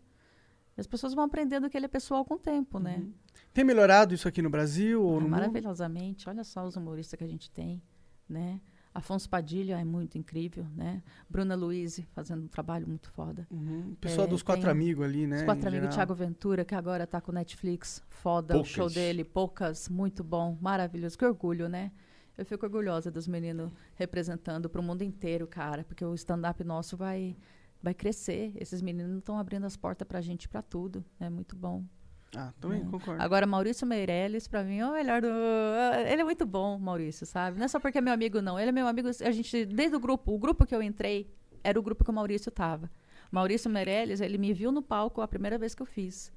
As 0.77 0.87
pessoas 0.87 1.13
vão 1.15 1.25
aprendendo 1.25 1.69
que 1.71 1.77
ele 1.77 1.85
é 1.85 1.89
pessoal 1.89 2.25
com 2.25 2.35
o 2.35 2.39
tempo, 2.39 2.79
né? 2.81 2.97
Uhum. 2.99 3.13
Tem 3.53 3.63
melhorado 3.65 4.15
isso 4.15 4.27
aqui 4.27 4.41
no 4.43 4.49
Brasil 4.51 5.03
ou 5.03 5.11
Ah, 5.11 5.15
no 5.17 5.21
mundo? 5.23 5.31
maravilhosamente. 5.31 6.29
Olha 6.29 6.43
só 6.43 6.65
os 6.67 6.75
humoristas 6.75 7.17
que 7.19 7.25
a 7.25 7.29
gente 7.29 7.51
tem, 7.51 7.81
né? 8.31 8.61
Afonso 8.93 9.29
Padilha 9.31 9.79
é 9.79 9.85
muito 9.85 10.19
incrível, 10.19 10.67
né? 10.77 11.01
Bruna 11.29 11.55
Luiz 11.55 12.01
fazendo 12.13 12.45
um 12.45 12.49
trabalho 12.49 12.89
muito 12.89 13.09
foda. 13.11 13.47
Uhum. 13.51 13.95
Pessoal 14.01 14.27
É, 14.27 14.31
dos 14.31 14.43
quatro 14.43 14.69
amigos 14.69 15.05
ali, 15.05 15.29
né? 15.29 15.37
Os 15.37 15.43
quatro 15.45 15.69
amigos. 15.69 15.95
Thiago 15.95 16.13
Ventura, 16.13 16.65
que 16.65 16.75
agora 16.75 17.07
tá 17.07 17.21
com 17.21 17.31
Netflix. 17.31 18.03
Foda 18.09 18.55
Poucas. 18.55 18.71
o 18.71 18.75
show 18.75 18.91
dele, 18.91 19.23
poucas, 19.25 19.89
muito 19.89 20.25
bom, 20.25 20.59
maravilhoso. 20.61 21.17
Que 21.17 21.25
orgulho, 21.25 21.69
né? 21.69 21.93
Eu 22.37 22.45
fico 22.45 22.67
orgulhosa 22.67 23.11
dos 23.13 23.29
meninos 23.29 23.71
representando 23.95 24.69
pro 24.69 24.83
mundo 24.83 25.03
inteiro, 25.03 25.47
cara, 25.47 25.85
porque 25.85 26.05
o 26.05 26.15
stand-up 26.15 26.65
nosso 26.65 26.97
vai, 26.97 27.37
vai 27.81 27.95
crescer. 27.95 28.53
Esses 28.57 28.83
meninos 28.83 29.19
estão 29.19 29.39
abrindo 29.39 29.67
as 29.67 29.77
portas 29.77 30.09
pra 30.09 30.21
gente 30.21 30.49
pra 30.49 30.63
tudo. 30.63 31.05
É 31.21 31.31
muito 31.31 31.55
bom. 31.55 31.85
Ah, 32.37 32.53
também 32.61 32.81
É. 32.81 32.85
concordo. 32.85 33.21
Agora, 33.23 33.45
Maurício 33.47 33.87
Meirelles, 33.87 34.47
pra 34.47 34.63
mim, 34.63 34.79
é 34.79 34.87
o 34.87 34.93
melhor 34.93 35.21
do. 35.21 35.29
Ele 36.07 36.21
é 36.23 36.25
muito 36.25 36.47
bom, 36.47 36.79
Maurício, 36.79 37.27
sabe? 37.27 37.59
Não 37.59 37.65
é 37.65 37.69
só 37.69 37.81
porque 37.81 37.99
é 37.99 38.01
meu 38.01 38.13
amigo, 38.13 38.41
não. 38.41 38.59
Ele 38.59 38.69
é 38.69 38.73
meu 38.73 38.87
amigo. 38.87 39.09
A 39.09 39.31
gente, 39.33 39.65
desde 39.67 39.97
o 39.97 40.01
grupo, 40.01 40.33
o 40.33 40.39
grupo 40.39 40.65
que 40.65 40.75
eu 40.75 40.83
entrei 40.83 41.29
era 41.65 41.79
o 41.79 41.83
grupo 41.83 42.05
que 42.05 42.11
o 42.11 42.15
Maurício 42.15 42.51
tava. 42.51 42.91
Maurício 43.33 43.71
Meirelles, 43.71 44.21
ele 44.21 44.39
me 44.39 44.53
viu 44.53 44.71
no 44.73 44.83
palco 44.83 45.21
a 45.21 45.29
primeira 45.29 45.59
vez 45.59 45.75
que 45.75 45.83
eu 45.83 45.87
fiz. 45.87 46.33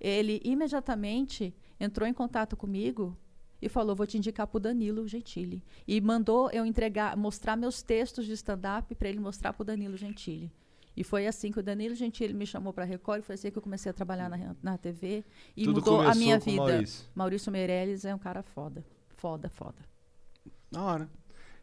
Ele 0.00 0.40
imediatamente 0.44 1.54
entrou 1.80 2.08
em 2.08 2.12
contato 2.12 2.56
comigo 2.56 3.16
e 3.60 3.68
falou: 3.68 3.96
vou 3.96 4.06
te 4.06 4.16
indicar 4.18 4.46
pro 4.46 4.60
Danilo 4.60 5.06
Gentili. 5.08 5.64
E 5.86 6.00
mandou 6.00 6.50
eu 6.52 6.64
entregar, 6.64 7.16
mostrar 7.16 7.56
meus 7.56 7.82
textos 7.82 8.26
de 8.26 8.32
stand-up 8.34 8.94
para 8.94 9.08
ele 9.08 9.18
mostrar 9.20 9.52
pro 9.52 9.64
Danilo 9.64 9.96
Gentili. 9.96 10.52
E 10.96 11.02
foi 11.02 11.26
assim 11.26 11.50
que 11.50 11.58
o 11.58 11.62
Danilo 11.62 11.94
Gentili 11.94 12.32
me 12.32 12.46
chamou 12.46 12.72
para 12.72 12.84
Record, 12.84 13.20
e 13.20 13.22
foi 13.24 13.34
assim 13.34 13.50
que 13.50 13.58
eu 13.58 13.62
comecei 13.62 13.90
a 13.90 13.92
trabalhar 13.92 14.28
na, 14.28 14.54
na 14.62 14.78
TV 14.78 15.24
e 15.56 15.64
Tudo 15.64 15.80
mudou 15.80 16.00
a 16.00 16.14
minha 16.14 16.38
vida. 16.38 16.56
Maurício. 16.62 17.04
Maurício 17.14 17.50
Meirelles 17.52 18.04
é 18.04 18.14
um 18.14 18.18
cara 18.18 18.42
foda. 18.42 18.84
Foda, 19.16 19.48
foda. 19.48 19.76
Da 20.70 20.82
hora. 20.82 21.08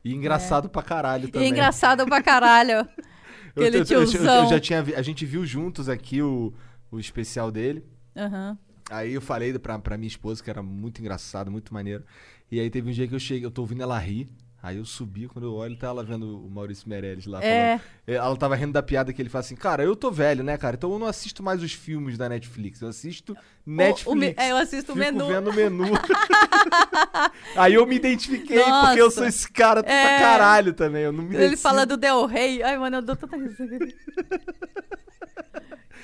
E 0.03 0.13
engraçado 0.13 0.67
pra 0.69 0.81
caralho 0.81 1.27
E 1.27 1.31
também. 1.31 1.49
engraçado 1.49 2.05
pra 2.05 2.21
caralho. 2.21 2.87
Eu- 3.55 3.63
Aquele 3.63 3.77
eu- 3.79 3.85
eu- 3.89 4.01
eu- 4.01 4.07
tiozão. 4.07 4.43
Eu 4.45 4.49
já 4.49 4.59
tinha 4.61 4.81
vi- 4.81 4.95
a 4.95 5.01
gente 5.01 5.25
viu 5.25 5.45
juntos 5.45 5.89
aqui 5.89 6.21
o, 6.21 6.53
o 6.89 6.97
especial 6.99 7.51
dele. 7.51 7.85
Aham. 8.15 8.57
Aí 8.89 9.13
eu 9.13 9.19
falei 9.21 9.57
pra, 9.59 9.77
pra 9.77 9.97
minha 9.97 10.07
esposa 10.07 10.41
que 10.41 10.49
era 10.49 10.63
muito 10.63 10.99
engraçado, 11.01 11.51
muito 11.51 11.73
maneiro. 11.73 12.03
E 12.49 12.59
aí 12.61 12.69
teve 12.69 12.89
um 12.89 12.93
dia 12.93 13.07
que 13.07 13.13
eu 13.15 13.19
cheguei, 13.19 13.45
eu 13.45 13.51
tô 13.51 13.61
ouvindo 13.61 13.81
ela 13.83 13.97
rir. 13.99 14.29
Aí 14.63 14.77
eu 14.77 14.85
subi, 14.85 15.27
quando 15.27 15.45
eu 15.45 15.53
olho, 15.55 15.75
tá 15.75 15.87
ela 15.87 16.03
vendo 16.03 16.45
o 16.45 16.47
Maurício 16.49 16.87
Meirelles 16.87 17.25
lá 17.25 17.43
É. 17.43 17.79
falando. 17.79 17.81
É, 18.05 18.13
Ela 18.13 18.37
tava 18.37 18.55
rindo 18.55 18.71
da 18.73 18.83
piada 18.83 19.11
que 19.11 19.19
ele 19.19 19.27
fala 19.29 19.39
assim, 19.43 19.55
cara, 19.55 19.83
eu 19.83 19.95
tô 19.95 20.11
velho, 20.11 20.43
né, 20.43 20.55
cara? 20.55 20.75
Então 20.75 20.91
eu 20.93 20.99
não 20.99 21.07
assisto 21.07 21.41
mais 21.41 21.63
os 21.63 21.71
filmes 21.73 22.15
da 22.15 22.29
Netflix, 22.29 22.79
eu 22.79 22.87
assisto 22.87 23.35
Netflix. 23.65 24.05
O- 24.05 24.11
o 24.11 24.15
me- 24.15 24.35
é, 24.37 24.51
eu 24.51 24.57
assisto 24.57 24.93
o 24.93 24.95
menu. 24.95 25.25
vendo 25.27 25.49
o 25.49 25.53
menu. 25.53 25.85
aí 27.55 27.73
eu 27.73 27.85
me 27.87 27.95
identifiquei, 27.95 28.57
porque 28.63 28.99
eu 28.99 29.05
Nossa. 29.05 29.09
sou 29.11 29.25
esse 29.25 29.49
cara 29.51 29.81
pra 29.81 29.91
É. 29.91 30.19
caralho 30.19 30.73
também. 30.73 31.03
Eu 31.03 31.11
não 31.11 31.23
me 31.23 31.35
Ele 31.35 31.57
fala 31.57 31.83
do 31.85 31.97
Del 31.97 32.25
Rey. 32.27 32.61
Ai, 32.61 32.77
mano, 32.77 32.97
eu 32.97 33.01
dou 33.01 33.15
tanta 33.15 33.37
risada. 33.37 33.77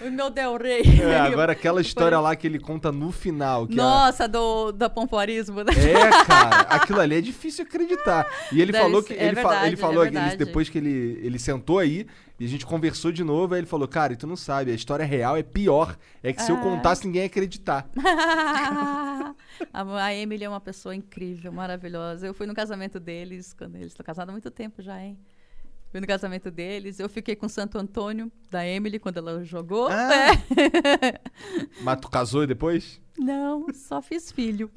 o 0.02 0.12
meu 0.12 0.30
Del 0.30 0.58
Rey. 0.58 0.82
É, 1.02 1.20
agora 1.20 1.52
aquela 1.54 1.82
história 1.82 2.20
lá 2.20 2.36
que 2.36 2.46
ele 2.48 2.60
conta 2.60 2.92
no 2.92 3.12
final. 3.12 3.68
Que 3.68 3.74
a- 3.80 3.84
Nossa, 3.84 4.28
do, 4.28 4.72
do 4.72 4.90
pompoarismo. 4.90 5.64
né? 5.64 5.72
É, 5.74 6.26
cara, 6.26 6.60
aquilo 6.62 7.00
ali 7.00 7.16
é 7.16 7.22
difícil 7.22 7.64
acreditar. 7.66 8.26
E 8.52 8.62
ele 8.62 8.72
Deve 8.72 8.84
falou 8.84 9.02
ser- 9.02 9.08
que. 9.08 9.14
é 9.20 9.26
ele, 9.28 9.36
fa- 9.36 9.42
verdade, 9.50 9.66
ele 9.68 9.74
é 9.76 9.78
falou 9.78 10.04
ele- 10.06 10.12
verdade. 10.12 10.38
depois 10.38 10.70
que 10.70 10.78
ele, 10.78 11.20
ele 11.24 11.40
sentou 11.40 11.80
aí 11.80 12.06
e 12.40 12.46
a 12.46 12.48
gente 12.48 12.66
conversou 12.66 13.12
de 13.12 13.24
novo, 13.24 13.54
aí 13.56 13.60
ele 13.62 13.68
falou: 13.68 13.88
Cara, 13.88 14.14
e 14.14 14.16
tu 14.16 14.28
não 14.28 14.36
sabe, 14.36 14.72
a 14.72 14.76
história 14.76 15.04
real 15.06 15.36
é 15.38 15.44
pior. 15.44 15.98
É 16.24 16.32
que 16.34 16.42
se 16.42 16.52
eu 16.52 16.58
Ah. 16.58 16.62
contasse, 16.62 17.06
ninguém 17.06 17.22
ia 17.22 17.28
acreditar. 17.28 17.88
a, 19.74 20.04
a 20.06 20.14
Emily 20.14 20.44
é 20.44 20.50
uma 20.50 20.60
pessoa 20.62 20.96
incrível, 20.96 21.52
maravilhosa. 21.52 22.28
Eu 22.28 22.34
fui 22.34 22.46
no 22.48 22.54
casamento 22.54 23.00
deles, 23.00 23.54
quando 23.54 23.76
eles 23.76 23.88
estão 23.88 24.06
casados 24.06 24.30
há 24.30 24.32
muito 24.32 24.52
tempo 24.52 24.82
já, 24.82 25.02
hein? 25.02 25.18
Fui 25.90 26.02
no 26.02 26.08
casamento 26.08 26.52
deles. 26.52 27.00
Eu 27.00 27.08
fiquei 27.08 27.36
com 27.36 27.46
o 27.46 27.50
Santo 27.50 27.78
Antônio, 27.78 28.32
da 28.52 28.66
Emily, 28.66 29.00
quando 29.00 29.18
ela 29.18 29.44
jogou. 29.44 29.88
Ah. 29.88 30.10
É. 30.14 31.20
Mas 31.82 32.00
tu 32.02 32.10
casou 32.10 32.46
depois? 32.46 33.00
Não, 33.18 33.66
só 33.74 34.02
fiz 34.02 34.32
filho. 34.32 34.70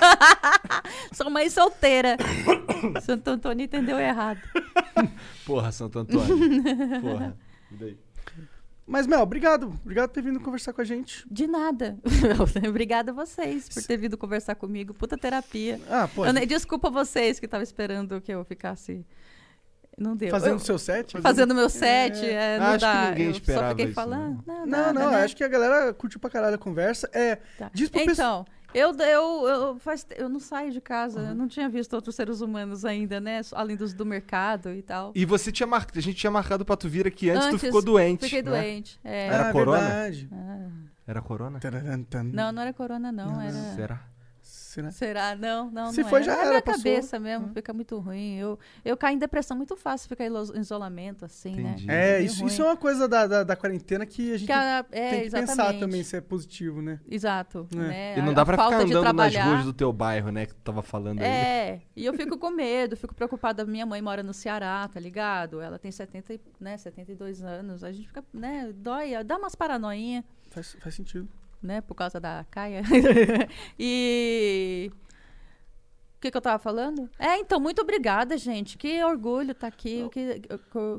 Sou 1.12 1.30
mãe 1.30 1.48
solteira. 1.50 2.16
Santo 3.02 3.28
Antônio 3.28 3.64
entendeu 3.64 3.98
errado. 3.98 4.40
Porra, 5.44 5.72
Santo 5.72 5.98
Antônio. 5.98 6.62
Porra. 7.00 7.36
E 7.72 7.74
daí? 7.74 7.98
Mas, 8.86 9.06
Mel, 9.06 9.20
obrigado. 9.20 9.74
Obrigado 9.82 10.08
por 10.08 10.14
ter 10.14 10.22
vindo 10.22 10.40
conversar 10.40 10.72
com 10.72 10.80
a 10.80 10.84
gente. 10.84 11.26
De 11.30 11.46
nada. 11.46 11.98
Obrigada 12.66 13.10
a 13.10 13.14
vocês 13.14 13.68
por 13.68 13.82
ter 13.82 13.98
vindo 13.98 14.16
conversar 14.16 14.54
comigo. 14.54 14.94
Puta 14.94 15.18
terapia. 15.18 15.78
Ah, 15.90 16.08
pô. 16.08 16.22
Desculpa 16.46 16.88
vocês 16.88 17.38
que 17.38 17.44
estavam 17.44 17.62
esperando 17.62 18.18
que 18.20 18.32
eu 18.32 18.42
ficasse. 18.44 19.04
Não 19.98 20.14
deu. 20.16 20.30
Fazendo 20.30 20.54
Eu- 20.54 20.58
seu 20.60 20.78
set? 20.78 21.20
fazendo 21.20 21.54
meu 21.54 21.68
set, 21.68 22.24
é, 22.24 22.58
não 22.58 22.66
Acho 22.66 22.74
que 22.74 22.80
dá. 22.80 23.08
ninguém 23.10 23.24
eu 23.26 23.30
esperava 23.32 23.64
só 23.66 23.70
fiquei 23.70 23.84
isso, 23.86 23.94
falando. 23.94 24.44
Não, 24.46 24.54
Não, 24.60 24.66
nada, 24.66 24.92
não, 24.92 25.10
né? 25.10 25.24
acho 25.24 25.36
que 25.36 25.42
a 25.44 25.48
galera 25.48 25.92
curtiu 25.92 26.20
pra 26.20 26.30
caralho 26.30 26.54
a 26.54 26.58
conversa. 26.58 27.08
É, 27.12 27.36
Tá. 27.58 27.70
diz 27.74 27.88
pro 27.88 28.04
pessoal. 28.04 28.46
Então, 28.48 28.58
eu, 28.74 28.94
eu, 28.98 29.48
eu, 29.48 29.78
faz, 29.78 30.06
eu 30.16 30.28
não 30.28 30.38
saio 30.38 30.70
de 30.70 30.80
casa, 30.80 31.20
Uhum. 31.20 31.28
eu 31.28 31.34
não 31.34 31.48
tinha 31.48 31.68
visto 31.68 31.94
outros 31.94 32.14
seres 32.14 32.40
humanos 32.42 32.84
ainda, 32.84 33.18
né? 33.18 33.40
Além 33.52 33.76
dos 33.76 33.94
do 33.94 34.04
mercado 34.04 34.72
e 34.74 34.82
tal. 34.82 35.10
E 35.14 35.24
você 35.24 35.50
tinha 35.50 35.66
marcado. 35.66 35.98
A 35.98 36.02
gente 36.02 36.16
tinha 36.16 36.30
marcado 36.30 36.64
pra 36.64 36.76
tu 36.76 36.88
vir 36.88 37.06
aqui 37.06 37.30
antes, 37.30 37.48
tu 37.48 37.58
ficou 37.58 37.82
doente. 37.82 38.24
Fiquei 38.24 38.42
né? 38.42 38.50
doente. 38.50 39.00
é. 39.02 39.26
Era 39.28 39.48
ah, 39.48 39.52
corona? 39.52 39.78
verdade. 39.80 40.28
Ah. 40.32 40.68
Era 41.06 41.22
corona? 41.22 41.58
Não, 42.32 42.52
não 42.52 42.60
era 42.62 42.72
corona, 42.74 43.10
não. 43.10 43.32
Não, 43.32 43.40
era... 43.40 43.52
Será? 43.74 44.00
Será? 44.90 44.90
Será? 44.90 45.36
Não, 45.36 45.70
não, 45.70 45.92
Se 45.92 46.02
não 46.02 46.08
foi, 46.08 46.20
era. 46.22 46.26
já 46.26 46.32
É 46.32 46.40
era, 46.40 46.48
minha 46.50 46.62
passou. 46.62 46.82
cabeça 46.84 47.18
mesmo, 47.18 47.48
fica 47.54 47.72
muito 47.72 47.98
ruim. 47.98 48.36
Eu, 48.36 48.58
eu 48.84 48.96
caio 48.96 49.16
em 49.16 49.18
depressão 49.18 49.56
muito 49.56 49.76
fácil, 49.76 50.08
ficar 50.08 50.24
em 50.26 50.32
isolamento, 50.60 51.24
assim, 51.24 51.52
Entendi. 51.60 51.86
né? 51.86 52.18
É, 52.18 52.20
isso, 52.22 52.40
ruim. 52.42 52.52
isso 52.52 52.62
é 52.62 52.64
uma 52.64 52.76
coisa 52.76 53.08
da, 53.08 53.26
da, 53.26 53.42
da 53.44 53.56
quarentena 53.56 54.06
que 54.06 54.32
a 54.34 54.36
gente 54.38 54.46
Que 54.46 54.52
a- 54.52 54.84
é, 54.90 55.10
tem 55.10 55.20
que 55.20 55.26
exatamente. 55.26 55.48
pensar 55.56 55.74
também 55.78 56.02
se 56.02 56.16
é 56.16 56.20
positivo, 56.20 56.80
né? 56.82 57.00
Exato. 57.10 57.66
É. 57.72 57.76
Né? 57.76 58.18
E 58.18 58.22
não 58.22 58.32
dá 58.34 58.42
a 58.42 58.46
pra 58.46 58.56
ficar 58.64 58.80
andando 58.82 59.12
nas 59.12 59.34
ruas 59.34 59.64
do 59.64 59.72
teu 59.72 59.92
bairro, 59.92 60.30
né? 60.30 60.46
Que 60.46 60.54
tu 60.54 60.60
tava 60.62 60.82
falando 60.82 61.20
aí. 61.20 61.26
É, 61.26 61.80
e 61.96 62.04
eu 62.04 62.14
fico 62.14 62.38
com 62.38 62.50
medo, 62.50 62.96
fico 62.96 63.14
preocupada. 63.14 63.64
Minha 63.64 63.86
mãe 63.86 64.00
mora 64.02 64.22
no 64.22 64.32
Ceará, 64.34 64.88
tá 64.92 65.00
ligado? 65.00 65.60
Ela 65.60 65.78
tem 65.78 65.90
70, 65.90 66.34
e- 66.34 66.40
né, 66.60 66.76
72 66.76 67.42
anos. 67.42 67.82
A 67.84 67.90
gente 67.92 68.06
fica, 68.08 68.24
né, 68.32 68.72
dói, 68.74 69.22
dá 69.24 69.36
umas 69.36 69.54
paranoinhas, 69.54 70.24
Faz, 70.50 70.76
faz 70.80 70.94
sentido. 70.94 71.28
Né, 71.62 71.80
por 71.80 71.94
causa 71.94 72.20
da 72.20 72.44
Caia. 72.50 72.82
e. 73.78 74.90
O 76.16 76.20
que, 76.20 76.32
que 76.32 76.36
eu 76.36 76.40
tava 76.40 76.58
falando? 76.58 77.08
É, 77.16 77.38
então, 77.38 77.60
muito 77.60 77.80
obrigada, 77.80 78.36
gente. 78.36 78.76
Que 78.76 79.04
orgulho 79.04 79.54
tá 79.54 79.68
aqui, 79.68 80.08
que, 80.10 80.42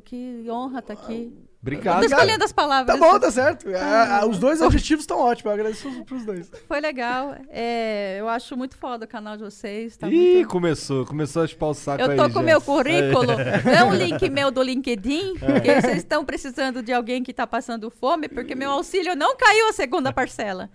que 0.06 0.50
honra 0.50 0.82
tá 0.82 0.94
aqui. 0.94 1.49
Obrigado. 1.62 2.00
Tô 2.00 2.06
escolhendo 2.06 2.44
as 2.44 2.54
palavras. 2.54 2.98
Tá 2.98 3.06
bom, 3.06 3.20
tá 3.20 3.30
certo. 3.30 3.68
Ah, 3.76 4.26
os 4.26 4.40
dois 4.40 4.62
objetivos 4.62 5.04
estão 5.04 5.20
ótimos. 5.20 5.46
Eu 5.46 5.52
agradeço 5.52 6.06
pros 6.06 6.24
dois. 6.24 6.50
Foi 6.68 6.80
legal. 6.80 7.36
É, 7.50 8.18
eu 8.18 8.30
acho 8.30 8.56
muito 8.56 8.78
foda 8.78 9.04
o 9.04 9.08
canal 9.08 9.36
de 9.36 9.44
vocês. 9.44 9.98
Tá 9.98 10.08
Ih, 10.08 10.36
muito... 10.36 10.48
começou. 10.48 11.06
Começou 11.06 11.44
a 11.44 11.48
chupar 11.48 11.70
o 11.70 11.74
saco 11.74 12.02
Eu 12.02 12.12
aí, 12.12 12.18
tô 12.18 12.24
com 12.30 12.40
Jess. 12.40 12.46
meu 12.46 12.62
currículo. 12.62 13.32
É 13.70 13.84
um 13.84 13.94
link 13.94 14.30
meu 14.30 14.52
do 14.52 14.64
LinkedIn. 14.64 15.34
É. 15.42 15.60
Que 15.60 15.82
vocês 15.82 15.98
estão 15.98 16.24
precisando 16.24 16.82
de 16.82 16.94
alguém 16.94 17.22
que 17.22 17.34
tá 17.34 17.46
passando 17.46 17.90
fome, 17.92 18.30
porque 18.30 18.56
meu 18.56 18.72
auxílio 18.72 19.14
não 19.16 19.36
caiu 19.36 19.68
a 19.68 19.74
segunda 19.74 20.14
parcela. 20.14 20.70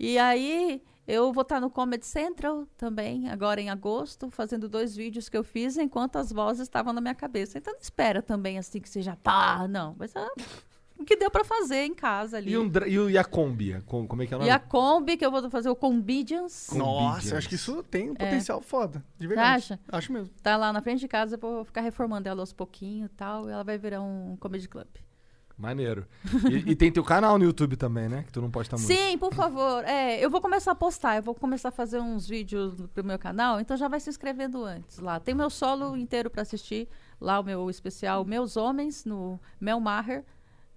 E 0.00 0.18
aí 0.18 0.80
Eu 1.08 1.32
vou 1.32 1.40
estar 1.40 1.58
no 1.58 1.70
Comedy 1.70 2.04
Central 2.04 2.66
também, 2.76 3.30
agora 3.30 3.58
em 3.62 3.70
agosto, 3.70 4.28
fazendo 4.30 4.68
dois 4.68 4.94
vídeos 4.94 5.28
que 5.30 5.36
eu 5.38 5.42
fiz 5.42 5.78
enquanto 5.78 6.16
as 6.16 6.30
vozes 6.30 6.62
estavam 6.64 6.92
na 6.92 7.00
minha 7.00 7.14
cabeça. 7.14 7.56
Então 7.56 7.72
não 7.72 7.80
espera 7.80 8.20
também 8.20 8.58
assim 8.58 8.78
que 8.78 8.88
seja 8.90 9.16
pá, 9.16 9.66
não. 9.66 9.96
Mas 9.98 10.14
é 10.14 10.26
o 10.98 11.04
que 11.06 11.16
deu 11.16 11.30
pra 11.30 11.44
fazer 11.44 11.84
em 11.84 11.94
casa 11.94 12.36
ali. 12.36 12.50
E, 12.52 12.58
um, 12.58 12.70
e, 12.86 12.98
o- 12.98 13.08
e 13.08 13.16
a 13.16 13.24
Kombi? 13.24 13.80
Como 13.86 14.22
é 14.22 14.26
que 14.26 14.34
é 14.34 14.36
o 14.36 14.40
nome? 14.40 14.50
E 14.50 14.52
a 14.52 14.58
Kombi, 14.58 15.16
que 15.16 15.24
eu 15.24 15.30
vou 15.30 15.48
fazer 15.48 15.70
o 15.70 15.74
Combidians. 15.76 16.68
Nossa, 16.74 17.30
eu 17.34 17.38
acho 17.38 17.48
que 17.48 17.54
isso 17.54 17.82
tem 17.84 18.10
um 18.10 18.14
potencial 18.14 18.60
foda. 18.60 19.02
De 19.18 19.26
verdade. 19.26 19.56
acha? 19.56 19.80
Acho 19.90 20.12
mesmo. 20.12 20.30
Tá 20.42 20.58
lá 20.58 20.70
na 20.74 20.82
frente 20.82 21.00
de 21.00 21.08
casa, 21.08 21.36
eu 21.36 21.40
vou 21.40 21.64
ficar 21.64 21.80
reformando 21.80 22.28
ela 22.28 22.40
aos 22.42 22.52
pouquinhos 22.52 23.10
e 23.10 23.14
tal. 23.14 23.48
E 23.48 23.52
ela 23.52 23.64
vai 23.64 23.78
virar 23.78 24.02
um 24.02 24.36
comedy 24.38 24.68
club. 24.68 24.86
Maneiro. 25.58 26.06
E, 26.48 26.70
e 26.70 26.76
tem 26.76 26.92
teu 26.92 27.02
canal 27.02 27.36
no 27.36 27.44
YouTube 27.44 27.76
também, 27.76 28.08
né? 28.08 28.22
Que 28.22 28.32
tu 28.32 28.40
não 28.40 28.48
posta 28.48 28.76
muito. 28.76 28.86
Sim, 28.86 29.18
por 29.18 29.34
favor. 29.34 29.84
É, 29.84 30.24
eu 30.24 30.30
vou 30.30 30.40
começar 30.40 30.70
a 30.70 30.74
postar, 30.74 31.16
eu 31.16 31.22
vou 31.22 31.34
começar 31.34 31.70
a 31.70 31.72
fazer 31.72 32.00
uns 32.00 32.28
vídeos 32.28 32.80
pro 32.94 33.02
meu 33.02 33.18
canal, 33.18 33.58
então 33.58 33.76
já 33.76 33.88
vai 33.88 33.98
se 33.98 34.08
inscrevendo 34.08 34.64
antes 34.64 35.00
lá. 35.00 35.18
Tem 35.18 35.34
meu 35.34 35.50
solo 35.50 35.96
inteiro 35.96 36.30
pra 36.30 36.42
assistir, 36.42 36.88
lá 37.20 37.40
o 37.40 37.42
meu 37.42 37.68
especial 37.68 38.24
Meus 38.24 38.56
Homens, 38.56 39.04
no 39.04 39.40
Mel 39.60 39.80
Maher, 39.80 40.24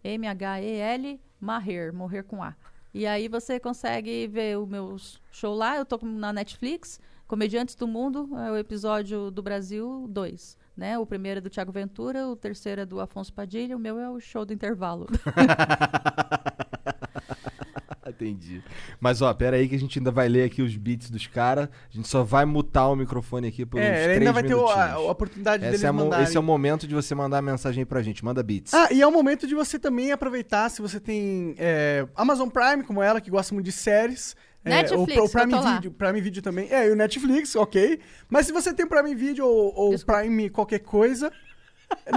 M-H-E-L, 0.04 1.22
Maher, 1.40 1.94
morrer 1.94 2.24
com 2.24 2.44
A. 2.44 2.56
E 2.92 3.06
aí 3.06 3.28
você 3.28 3.60
consegue 3.60 4.28
ver 4.28 4.58
o 4.58 4.66
meu 4.66 4.98
show 5.32 5.54
lá, 5.54 5.78
eu 5.78 5.86
tô 5.86 6.00
na 6.04 6.34
Netflix, 6.34 7.00
Comediantes 7.28 7.76
do 7.76 7.88
Mundo, 7.88 8.30
é 8.36 8.52
o 8.52 8.58
episódio 8.58 9.30
do 9.30 9.44
Brasil 9.44 10.08
2. 10.10 10.58
Né? 10.76 10.98
O 10.98 11.06
primeiro 11.06 11.40
é 11.40 11.42
do 11.42 11.50
Thiago 11.50 11.72
Ventura, 11.72 12.28
o 12.28 12.36
terceiro 12.36 12.82
é 12.82 12.86
do 12.86 13.00
Afonso 13.00 13.32
Padilha, 13.34 13.76
o 13.76 13.80
meu 13.80 14.00
é 14.00 14.10
o 14.10 14.20
show 14.20 14.46
do 14.46 14.54
intervalo. 14.54 15.08
Entendi. 18.08 18.62
Mas, 19.00 19.22
ó, 19.22 19.34
pera 19.34 19.58
aí 19.58 19.68
que 19.68 19.76
a 19.76 19.80
gente 19.80 19.98
ainda 19.98 20.12
vai 20.12 20.28
ler 20.28 20.44
aqui 20.44 20.62
os 20.62 20.76
beats 20.76 21.10
dos 21.10 21.26
caras. 21.28 21.68
A 21.68 21.96
gente 21.96 22.08
só 22.08 22.24
vai 22.24 22.46
mutar 22.46 22.88
o 22.90 22.96
microfone 22.96 23.48
aqui 23.48 23.66
por 23.66 23.80
uns 23.80 23.84
É, 23.84 23.96
ele 23.96 24.04
três 24.16 24.18
ainda 24.20 24.34
vai 24.34 24.44
ter 24.44 24.54
o- 24.56 24.68
a, 24.68 24.92
a 24.94 25.00
oportunidade 25.00 25.64
Esse 25.64 25.72
deles 25.72 25.84
é, 25.84 25.92
mo- 25.92 26.04
mandarem. 26.04 26.24
esse 26.26 26.38
é 26.38 26.40
o 26.40 26.44
momento 26.44 26.88
de 26.88 26.94
você 26.94 27.16
mandar 27.16 27.38
a 27.40 27.42
mensagem 27.42 27.82
aí 27.82 27.86
pra 27.86 28.02
gente. 28.02 28.24
Manda 28.24 28.44
beats. 28.44 28.74
Ah, 28.74 28.90
e 28.92 29.02
é 29.02 29.08
o 29.08 29.12
momento 29.12 29.48
de 29.48 29.56
você 29.56 29.80
também 29.80 30.12
aproveitar, 30.12 30.70
se 30.70 30.82
você 30.82 31.00
tem 31.00 31.56
é, 31.58 32.06
Amazon 32.16 32.50
Prime, 32.50 32.84
como 32.84 33.02
ela, 33.02 33.20
que 33.22 33.32
gosta 33.32 33.54
muito 33.54 33.66
de 33.66 33.72
séries. 33.72 34.36
É, 34.66 34.70
Netflix, 34.70 35.20
o, 35.20 35.24
o 35.26 35.30
Prime 35.30 35.52
eu 35.54 35.58
tô 35.60 35.64
lá. 35.66 35.74
Video, 35.76 35.92
Prime 35.92 36.22
Video 36.22 36.42
também. 36.42 36.68
É, 36.72 36.88
e 36.88 36.92
o 36.92 36.96
Netflix, 36.96 37.56
ok. 37.56 38.00
Mas 38.30 38.46
se 38.46 38.52
você 38.52 38.74
tem 38.74 38.86
Prime 38.88 39.16
Video 39.16 39.46
ou, 39.46 39.74
ou. 39.76 39.96
Prime 40.00 40.50
qualquer 40.50 40.80
coisa... 40.80 41.32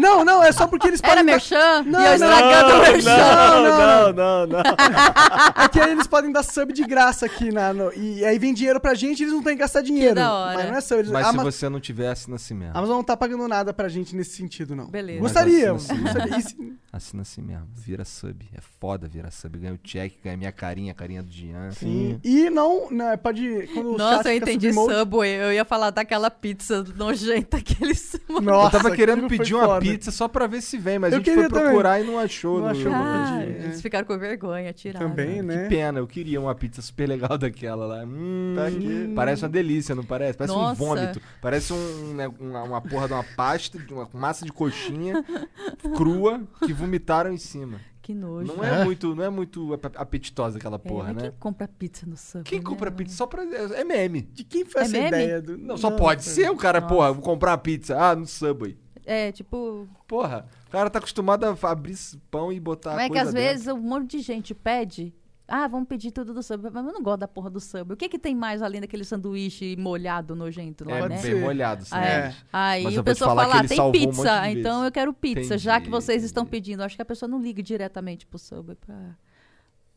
Não, 0.01 0.25
não, 0.25 0.41
é 0.41 0.53
só 0.53 0.69
porque 0.69 0.87
eles 0.87 1.01
Era 1.03 1.09
podem... 1.17 1.27
dar- 1.27 1.33
merchan? 1.33 1.83
Não, 1.83 2.01
e 2.01 2.05
eu 2.05 2.19
não, 2.21 2.29
estragando 2.29 2.75
o 2.75 2.81
merchan. 2.81 3.17
não, 3.17 3.63
não, 3.65 4.13
não, 4.13 4.47
não. 4.47 4.63
É 5.65 5.69
que 5.69 5.81
aí 5.81 5.91
eles 5.91 6.07
podem 6.07 6.31
dar 6.31 6.45
sub 6.45 6.73
de 6.73 6.85
graça 6.85 7.27
aqui, 7.27 7.51
na, 7.51 7.73
no- 7.75 7.93
e 7.93 8.25
aí 8.25 8.39
vem 8.39 8.55
dinheiro 8.55 8.79
pra 8.79 8.95
gente 8.95 9.19
e 9.19 9.23
eles 9.25 9.35
não 9.35 9.43
têm 9.43 9.55
que 9.55 9.61
gastar 9.63 9.81
dinheiro. 9.83 10.15
da 10.15 10.33
hora. 10.33 10.55
Mas 10.59 10.69
não 10.71 10.77
é 10.77 10.81
sub. 10.81 11.01
Eles, 11.01 11.11
Mas 11.11 11.27
se 11.27 11.33
Ama- 11.33 11.43
você 11.43 11.69
não 11.69 11.81
assim 12.37 12.55
mesmo. 12.55 12.73
a 12.73 12.79
Amazon 12.79 12.97
não 12.99 13.03
tá 13.03 13.17
pagando 13.17 13.49
nada 13.49 13.75
pra 13.75 13.89
gente 13.89 14.15
nesse 14.15 14.37
sentido, 14.37 14.77
não. 14.77 14.87
Beleza. 14.87 15.19
Gostaria. 15.21 15.73
Gostaria. 15.73 16.39
E 16.39 16.75
Assina 16.95 17.23
assim 17.23 17.43
mesmo. 17.43 17.67
Vira 17.75 18.05
sub. 18.05 18.47
É 18.57 18.61
foda 18.61 19.09
virar 19.09 19.33
sub. 19.33 19.59
Ganha 19.59 19.75
o 19.75 19.79
check, 19.79 20.15
ganha 20.23 20.37
minha 20.37 20.53
carinha, 20.53 20.93
a 20.93 20.95
carinha 20.95 21.25
do 21.25 21.31
Jean. 21.33 21.73
Sim. 21.73 22.21
E 22.23 22.49
não, 22.51 22.89
não, 22.89 23.19
pode. 23.19 23.69
Quando 23.75 23.95
o 23.95 23.99
chat 23.99 24.17
Nossa, 24.17 24.33
eu 24.33 24.37
entendi 24.37 24.73
submode- 24.73 24.95
Subway. 24.99 25.31
Eu 25.43 25.53
ia 25.53 25.65
falar 25.65 25.91
daquela 25.91 26.31
pizza 26.31 26.85
nojenta 26.97 27.61
que 27.61 27.83
eles 27.83 28.15
Nossa, 28.31 28.77
eu 28.77 28.83
tava 28.83 28.95
querendo 28.95 29.27
pedir 29.27 29.55
uma 29.57 29.65
foda. 29.65 29.81
pizza 29.81 30.13
só 30.13 30.29
pra 30.29 30.47
ver 30.47 30.61
se 30.63 30.79
vem, 30.79 31.01
mas 31.01 31.13
Eu 31.13 31.19
a 31.19 31.21
gente 31.21 31.27
foi 31.35 31.35
queria 31.43 31.49
também. 31.49 31.65
procurar 31.65 32.01
e 32.01 32.05
não 32.05 32.17
achou. 32.17 32.59
Não 32.61 32.67
no- 32.67 32.71
achou, 32.71 32.93
Ah, 32.95 33.43
é. 33.43 33.47
eles 33.65 33.83
ficaram 33.83 34.07
com 34.07 34.17
vergonha, 34.17 34.73
tiraram. 34.73 35.09
Também, 35.11 35.43
né? 35.43 35.65
Que 35.65 35.69
pena, 35.71 35.99
eu 35.99 36.07
queria 36.07 36.41
uma 36.41 36.55
pizza 36.55 36.81
super 36.81 37.09
legal 37.09 37.37
daquela 37.39 37.87
lá. 37.87 38.05
Hum, 38.05 38.53
Tá 38.55 38.67
aqui. 38.69 39.13
Parece 39.17 39.43
uma 39.43 39.49
delícia, 39.49 39.97
não 39.97 40.05
parece? 40.05 40.39
Parece 40.39 40.55
Nossa. 40.55 40.73
um 40.81 40.87
vômito. 40.87 41.21
Parece 41.43 41.73
um, 41.73 42.15
né, 42.15 42.31
uma, 42.39 42.63
uma 42.63 42.81
porra 42.81 43.09
de 43.09 43.15
uma 43.15 43.25
pasta, 43.37 43.77
de 43.81 43.93
uma 43.93 44.09
massa 44.15 44.45
de 44.45 44.53
coxinha 44.53 45.25
crua 45.97 46.41
que 46.65 46.73
vomitaram 46.85 47.33
em 47.33 47.39
cima. 47.39 47.81
Que 48.03 48.15
nojo. 48.15 48.55
Não 48.55 48.63
é, 48.63 48.85
muito, 48.85 49.15
não 49.15 49.25
é 49.25 49.31
muito 49.31 49.73
ap- 49.75 49.97
apetitosa 49.97 50.59
aquela 50.59 50.77
É, 50.77 50.79
porra, 50.79 51.13
né? 51.15 51.21
Quem 51.23 51.31
compra 51.39 51.67
pizza 51.67 52.05
no 52.07 52.17
Subway? 52.17 52.45
Quem 52.45 52.59
né? 52.59 52.65
compra 52.65 52.91
pizza 52.91 53.17
só 53.17 53.27
pra. 53.27 53.43
É 53.45 53.81
é 53.81 53.85
meme. 53.85 54.23
De 54.23 54.45
quem 54.45 54.65
foi 54.65 54.83
É 54.83 54.85
essa 54.85 54.93
meme? 54.93 55.09
ideia? 55.09 55.41
Do... 55.41 55.57
Não, 55.57 55.77
só 55.79 55.91
pode 55.91 56.23
ser 56.25 56.51
o 56.51 56.57
cara, 56.57 56.83
porra, 56.83 57.13
vou 57.13 57.23
comprar 57.23 57.53
uma 57.53 57.59
pizza. 57.59 57.97
Ah, 57.99 58.15
no 58.15 58.27
Subway. 58.27 58.77
É, 59.07 59.33
tipo... 59.33 59.87
Porra, 60.07 60.47
o 60.67 60.71
cara 60.71 60.89
tá 60.89 60.99
acostumado 60.99 61.45
a 61.45 61.57
abrir 61.71 61.95
pão 62.31 62.51
e 62.53 62.59
botar 62.59 62.91
Como 62.91 63.01
é 63.03 63.05
que 63.09 63.15
coisa 63.15 63.29
às 63.29 63.35
dentro. 63.35 63.49
vezes 63.51 63.67
um 63.69 63.79
monte 63.79 64.17
de 64.17 64.23
gente 64.23 64.55
pede... 64.55 65.15
Ah, 65.47 65.69
vamos 65.69 65.87
pedir 65.89 66.11
tudo 66.11 66.33
do 66.33 66.43
Subway. 66.43 66.73
Mas 66.73 66.87
eu 66.87 66.93
não 66.93 67.03
gosto 67.03 67.21
da 67.21 67.29
porra 67.29 67.51
do 67.51 67.61
Subway. 67.61 67.95
O 67.95 67.97
que 67.97 68.09
que 68.09 68.19
tem 68.19 68.35
mais 68.35 68.63
além 68.63 68.81
daquele 68.81 69.05
sanduíche 69.05 69.77
molhado, 69.77 70.35
nojento 70.35 70.89
lá, 70.89 70.97
É 70.97 71.03
né? 71.03 71.09
Bem 71.09 71.19
ser. 71.19 71.41
molhado, 71.41 71.85
sim. 71.85 71.95
é. 71.97 72.35
Aí 72.53 72.85
Mas 72.85 72.95
eu 72.95 73.01
o 73.03 73.05
pessoal 73.05 73.31
falar 73.37 73.49
fala, 73.49 73.61
ah, 73.65 73.69
tem 73.69 73.81
um 73.81 73.93
pizza, 73.93 74.41
de 74.41 74.59
então 74.59 74.73
vezes. 74.79 74.85
eu 74.87 74.93
quero 74.93 75.13
pizza. 75.13 75.59
Já 75.59 75.75
que 75.75 75.89
Entendi, 75.89 75.91
vocês 75.91 76.25
estão 76.25 76.45
entendi. 76.45 76.51
pedindo, 76.63 76.83
acho 76.83 76.97
que 76.97 77.03
a 77.03 77.05
pessoa 77.05 77.29
não 77.29 77.41
liga 77.43 77.63
diretamente 77.63 78.27
pro 78.27 78.39
Subway 78.39 78.77
pra... 78.77 79.17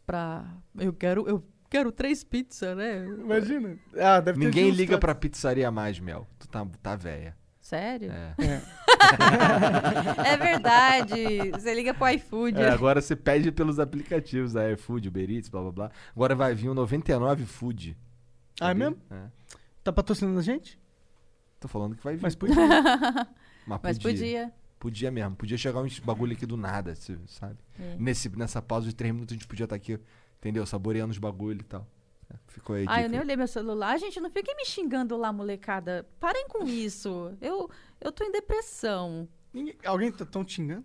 pra... 0.05 0.45
Eu 0.77 0.91
quero... 0.91 1.27
Eu 1.29 1.41
quero 1.69 1.91
três 1.93 2.23
pizzas, 2.25 2.75
né? 2.75 3.05
Imagina. 3.05 3.77
Ah, 3.95 4.21
Ninguém 4.35 4.69
liga 4.71 4.97
pra 4.97 5.15
pizzaria 5.15 5.71
mais, 5.71 5.97
Mel. 5.99 6.27
Tu 6.39 6.47
tá, 6.47 6.65
tá 6.83 6.95
velha. 6.97 7.35
Sério? 7.67 8.09
É. 8.13 8.33
É 10.25 10.37
verdade. 10.37 11.51
Você 11.51 11.73
liga 11.73 11.93
pro 11.93 12.09
iFood. 12.09 12.59
É, 12.59 12.69
agora 12.69 13.01
você 13.01 13.15
pede 13.15 13.51
pelos 13.51 13.79
aplicativos, 13.79 14.55
a 14.55 14.71
iFood, 14.71 15.07
Uber 15.07 15.29
Eats, 15.29 15.49
blá 15.49 15.61
blá 15.61 15.71
blá. 15.71 15.91
Agora 16.15 16.35
vai 16.35 16.53
vir 16.55 16.69
o 16.69 16.73
99 16.73 17.45
Food. 17.45 17.97
Ah, 18.59 18.65
é 18.65 18.67
Sabia? 18.69 18.89
mesmo? 18.89 19.01
É. 19.11 19.27
Tá 19.83 19.93
patrocinando 19.93 20.39
a 20.39 20.41
gente? 20.41 20.79
Tô 21.59 21.67
falando 21.67 21.95
que 21.95 22.03
vai 22.03 22.15
vir. 22.15 22.21
Mas 22.21 22.35
podia. 22.35 22.55
Mas 23.67 23.79
Mas 23.83 23.97
podia. 23.97 24.11
podia. 24.11 24.53
Podia 24.79 25.11
mesmo. 25.11 25.35
Podia 25.35 25.57
chegar 25.57 25.81
uns 25.81 25.99
bagulho 25.99 26.33
aqui 26.33 26.45
do 26.45 26.57
nada, 26.57 26.95
sabe? 27.27 27.57
É. 27.79 27.95
Nesse, 27.99 28.29
nessa 28.37 28.61
pausa 28.61 28.87
de 28.87 28.95
três 28.95 29.13
minutos 29.13 29.33
a 29.33 29.35
gente 29.37 29.47
podia 29.47 29.65
estar 29.65 29.75
aqui, 29.75 29.99
entendeu? 30.39 30.65
Saboreando 30.65 31.11
os 31.11 31.17
bagulho 31.17 31.61
e 31.61 31.65
tal. 31.65 31.87
Ficou 32.47 32.75
aí. 32.75 32.85
Ah, 32.87 33.01
eu 33.01 33.09
nem 33.09 33.19
olhei 33.19 33.35
meu 33.35 33.47
celular. 33.47 33.97
Gente, 33.99 34.19
não 34.19 34.29
fiquem 34.29 34.55
me 34.55 34.65
xingando 34.65 35.15
lá, 35.17 35.31
molecada. 35.31 36.05
Parem 36.19 36.47
com 36.47 36.65
isso. 36.65 37.31
Eu, 37.41 37.69
eu 38.01 38.11
tô 38.11 38.23
em 38.23 38.31
depressão. 38.31 39.27
Ninguém- 39.53 39.75
Alguém 39.85 40.11
tá 40.11 40.25
tão 40.25 40.43
te 40.43 40.55
xingando? 40.55 40.83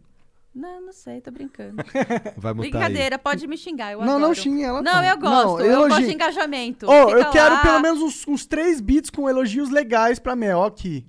Não, 0.55 0.83
não 0.83 0.93
sei, 0.93 1.21
tô 1.23 1.31
brincando. 1.31 1.77
Vai 2.37 2.53
mutar 2.53 2.71
Brincadeira, 2.71 3.19
pode 3.19 3.47
me 3.47 3.57
xingar. 3.57 3.93
Eu 3.93 4.01
não, 4.01 4.07
não 4.07 4.15
adoro. 4.17 4.35
xingue 4.35 4.63
ela. 4.63 4.83
Não, 4.83 5.03
eu 5.03 5.17
gosto. 5.19 5.61
eu 5.61 5.73
elogie. 5.73 5.89
gosto 5.89 6.05
de 6.07 6.13
engajamento. 6.15 6.87
Ô, 6.91 7.09
Fica 7.09 7.21
eu 7.21 7.31
quero 7.31 7.55
lá. 7.55 7.63
pelo 7.63 7.81
menos 7.81 8.03
uns, 8.03 8.29
uns 8.29 8.45
três 8.47 8.79
beats 8.81 9.09
com 9.09 9.29
elogios 9.31 9.71
legais 9.71 10.19
pra 10.19 10.37
Mel 10.37 10.63
aqui. 10.63 11.07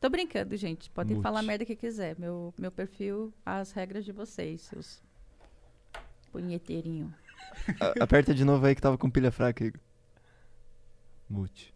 Tô 0.00 0.08
brincando, 0.10 0.56
gente. 0.56 0.90
Podem 0.90 1.14
Mute. 1.16 1.22
falar 1.22 1.38
a 1.38 1.42
merda 1.42 1.64
que 1.64 1.76
quiser. 1.76 2.16
Meu, 2.18 2.52
meu 2.58 2.72
perfil, 2.72 3.32
as 3.44 3.70
regras 3.70 4.04
de 4.04 4.10
vocês, 4.10 4.62
seus 4.62 5.00
punheteirinho. 6.32 7.14
Aperta 8.00 8.34
de 8.34 8.44
novo 8.44 8.64
aí 8.66 8.74
que 8.74 8.80
tava 8.80 8.98
com 8.98 9.10
pilha 9.10 9.30
fraca, 9.30 9.64
Igor. 9.64 9.80
Mute. 11.28 11.74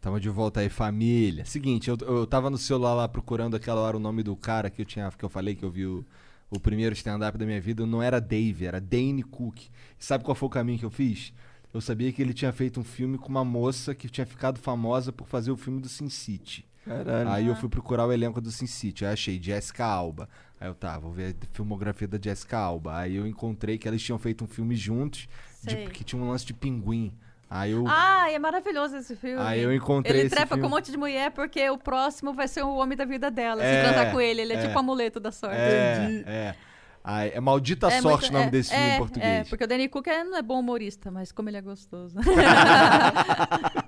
Tamo 0.00 0.18
de 0.18 0.30
volta 0.30 0.60
aí, 0.60 0.68
família. 0.68 1.44
Seguinte, 1.44 1.90
eu, 1.90 1.96
eu 2.00 2.26
tava 2.26 2.48
no 2.48 2.56
celular 2.56 2.94
lá 2.94 3.08
procurando 3.08 3.54
aquela 3.54 3.80
hora 3.80 3.96
o 3.96 4.00
nome 4.00 4.22
do 4.22 4.34
cara 4.34 4.70
que 4.70 4.80
eu 4.80 4.86
tinha, 4.86 5.10
que 5.10 5.24
eu 5.24 5.28
falei 5.28 5.54
que 5.54 5.62
eu 5.62 5.70
vi 5.70 5.86
o, 5.86 6.04
o 6.50 6.58
primeiro 6.58 6.94
stand-up 6.94 7.36
da 7.36 7.44
minha 7.44 7.60
vida. 7.60 7.84
Não 7.84 8.02
era 8.02 8.20
Dave, 8.20 8.64
era 8.64 8.80
Dane 8.80 9.22
Cook. 9.22 9.68
Sabe 9.98 10.24
qual 10.24 10.34
foi 10.34 10.46
o 10.46 10.50
caminho 10.50 10.78
que 10.78 10.86
eu 10.86 10.90
fiz? 10.90 11.34
Eu 11.72 11.80
sabia 11.80 12.10
que 12.12 12.22
ele 12.22 12.32
tinha 12.32 12.52
feito 12.52 12.80
um 12.80 12.84
filme 12.84 13.18
com 13.18 13.28
uma 13.28 13.44
moça 13.44 13.94
que 13.94 14.08
tinha 14.08 14.26
ficado 14.26 14.58
famosa 14.58 15.12
por 15.12 15.26
fazer 15.26 15.50
o 15.50 15.56
filme 15.56 15.80
do 15.80 15.88
Sin 15.88 16.08
City. 16.08 16.64
Caralho. 16.84 17.28
Aí 17.30 17.46
eu 17.46 17.54
fui 17.56 17.68
procurar 17.68 18.06
o 18.06 18.12
elenco 18.12 18.40
do 18.40 18.50
Sin 18.50 18.66
City. 18.66 19.04
Aí 19.04 19.12
achei 19.12 19.40
Jessica 19.42 19.84
Alba. 19.84 20.28
Aí 20.60 20.68
eu, 20.68 20.74
tá, 20.74 20.98
vou 20.98 21.12
ver 21.12 21.34
a 21.42 21.46
filmografia 21.54 22.08
da 22.08 22.18
Jessica 22.20 22.58
Alba. 22.58 22.96
Aí 22.98 23.16
eu 23.16 23.26
encontrei 23.26 23.78
que 23.78 23.86
eles 23.88 24.02
tinham 24.02 24.18
feito 24.18 24.44
um 24.44 24.46
filme 24.48 24.74
juntos, 24.76 25.28
de- 25.62 25.86
que 25.88 26.02
tinha 26.04 26.20
um 26.20 26.28
lance 26.28 26.44
de 26.46 26.52
pinguim. 26.54 27.12
Aí 27.48 27.72
eu, 27.72 27.84
Ah, 27.88 28.30
é 28.30 28.38
maravilhoso 28.38 28.96
esse 28.96 29.16
filme. 29.16 29.42
aí 29.42 29.60
eu 29.60 29.74
encontrei 29.74 30.20
Ele 30.20 30.26
esse 30.26 30.36
trepa 30.36 30.54
filme. 30.54 30.62
com 30.62 30.68
um 30.68 30.70
monte 30.70 30.90
de 30.90 30.96
mulher 30.96 31.32
porque 31.32 31.68
o 31.68 31.76
próximo 31.76 32.32
vai 32.32 32.46
ser 32.46 32.62
o 32.62 32.76
homem 32.76 32.96
da 32.96 33.04
vida 33.04 33.28
dela. 33.30 33.62
É, 33.64 33.74
se 33.82 33.88
transar 33.92 34.12
com 34.12 34.20
ele. 34.20 34.40
Ele 34.42 34.52
é, 34.52 34.56
é. 34.56 34.66
tipo 34.68 34.78
amuleto 34.78 35.18
da 35.18 35.32
sorte. 35.32 35.56
É, 35.56 36.22
é. 36.26 36.54
Aí, 37.02 37.30
é 37.34 37.40
Maldita 37.40 37.88
É 37.88 38.00
Sorte 38.02 38.24
muito- 38.24 38.30
o 38.30 38.32
nome 38.34 38.46
é, 38.46 38.50
desse 38.50 38.70
filme 38.70 38.84
é, 38.84 38.94
em 38.94 38.98
português. 38.98 39.26
É, 39.26 39.44
porque 39.44 39.64
o 39.64 39.66
Danny 39.66 39.88
Cook 39.88 40.06
é- 40.06 40.22
não 40.22 40.36
é 40.36 40.42
bom 40.42 40.60
humorista, 40.60 41.10
mas 41.10 41.32
como 41.32 41.48
ele 41.48 41.56
é 41.56 41.62
gostoso. 41.62 42.14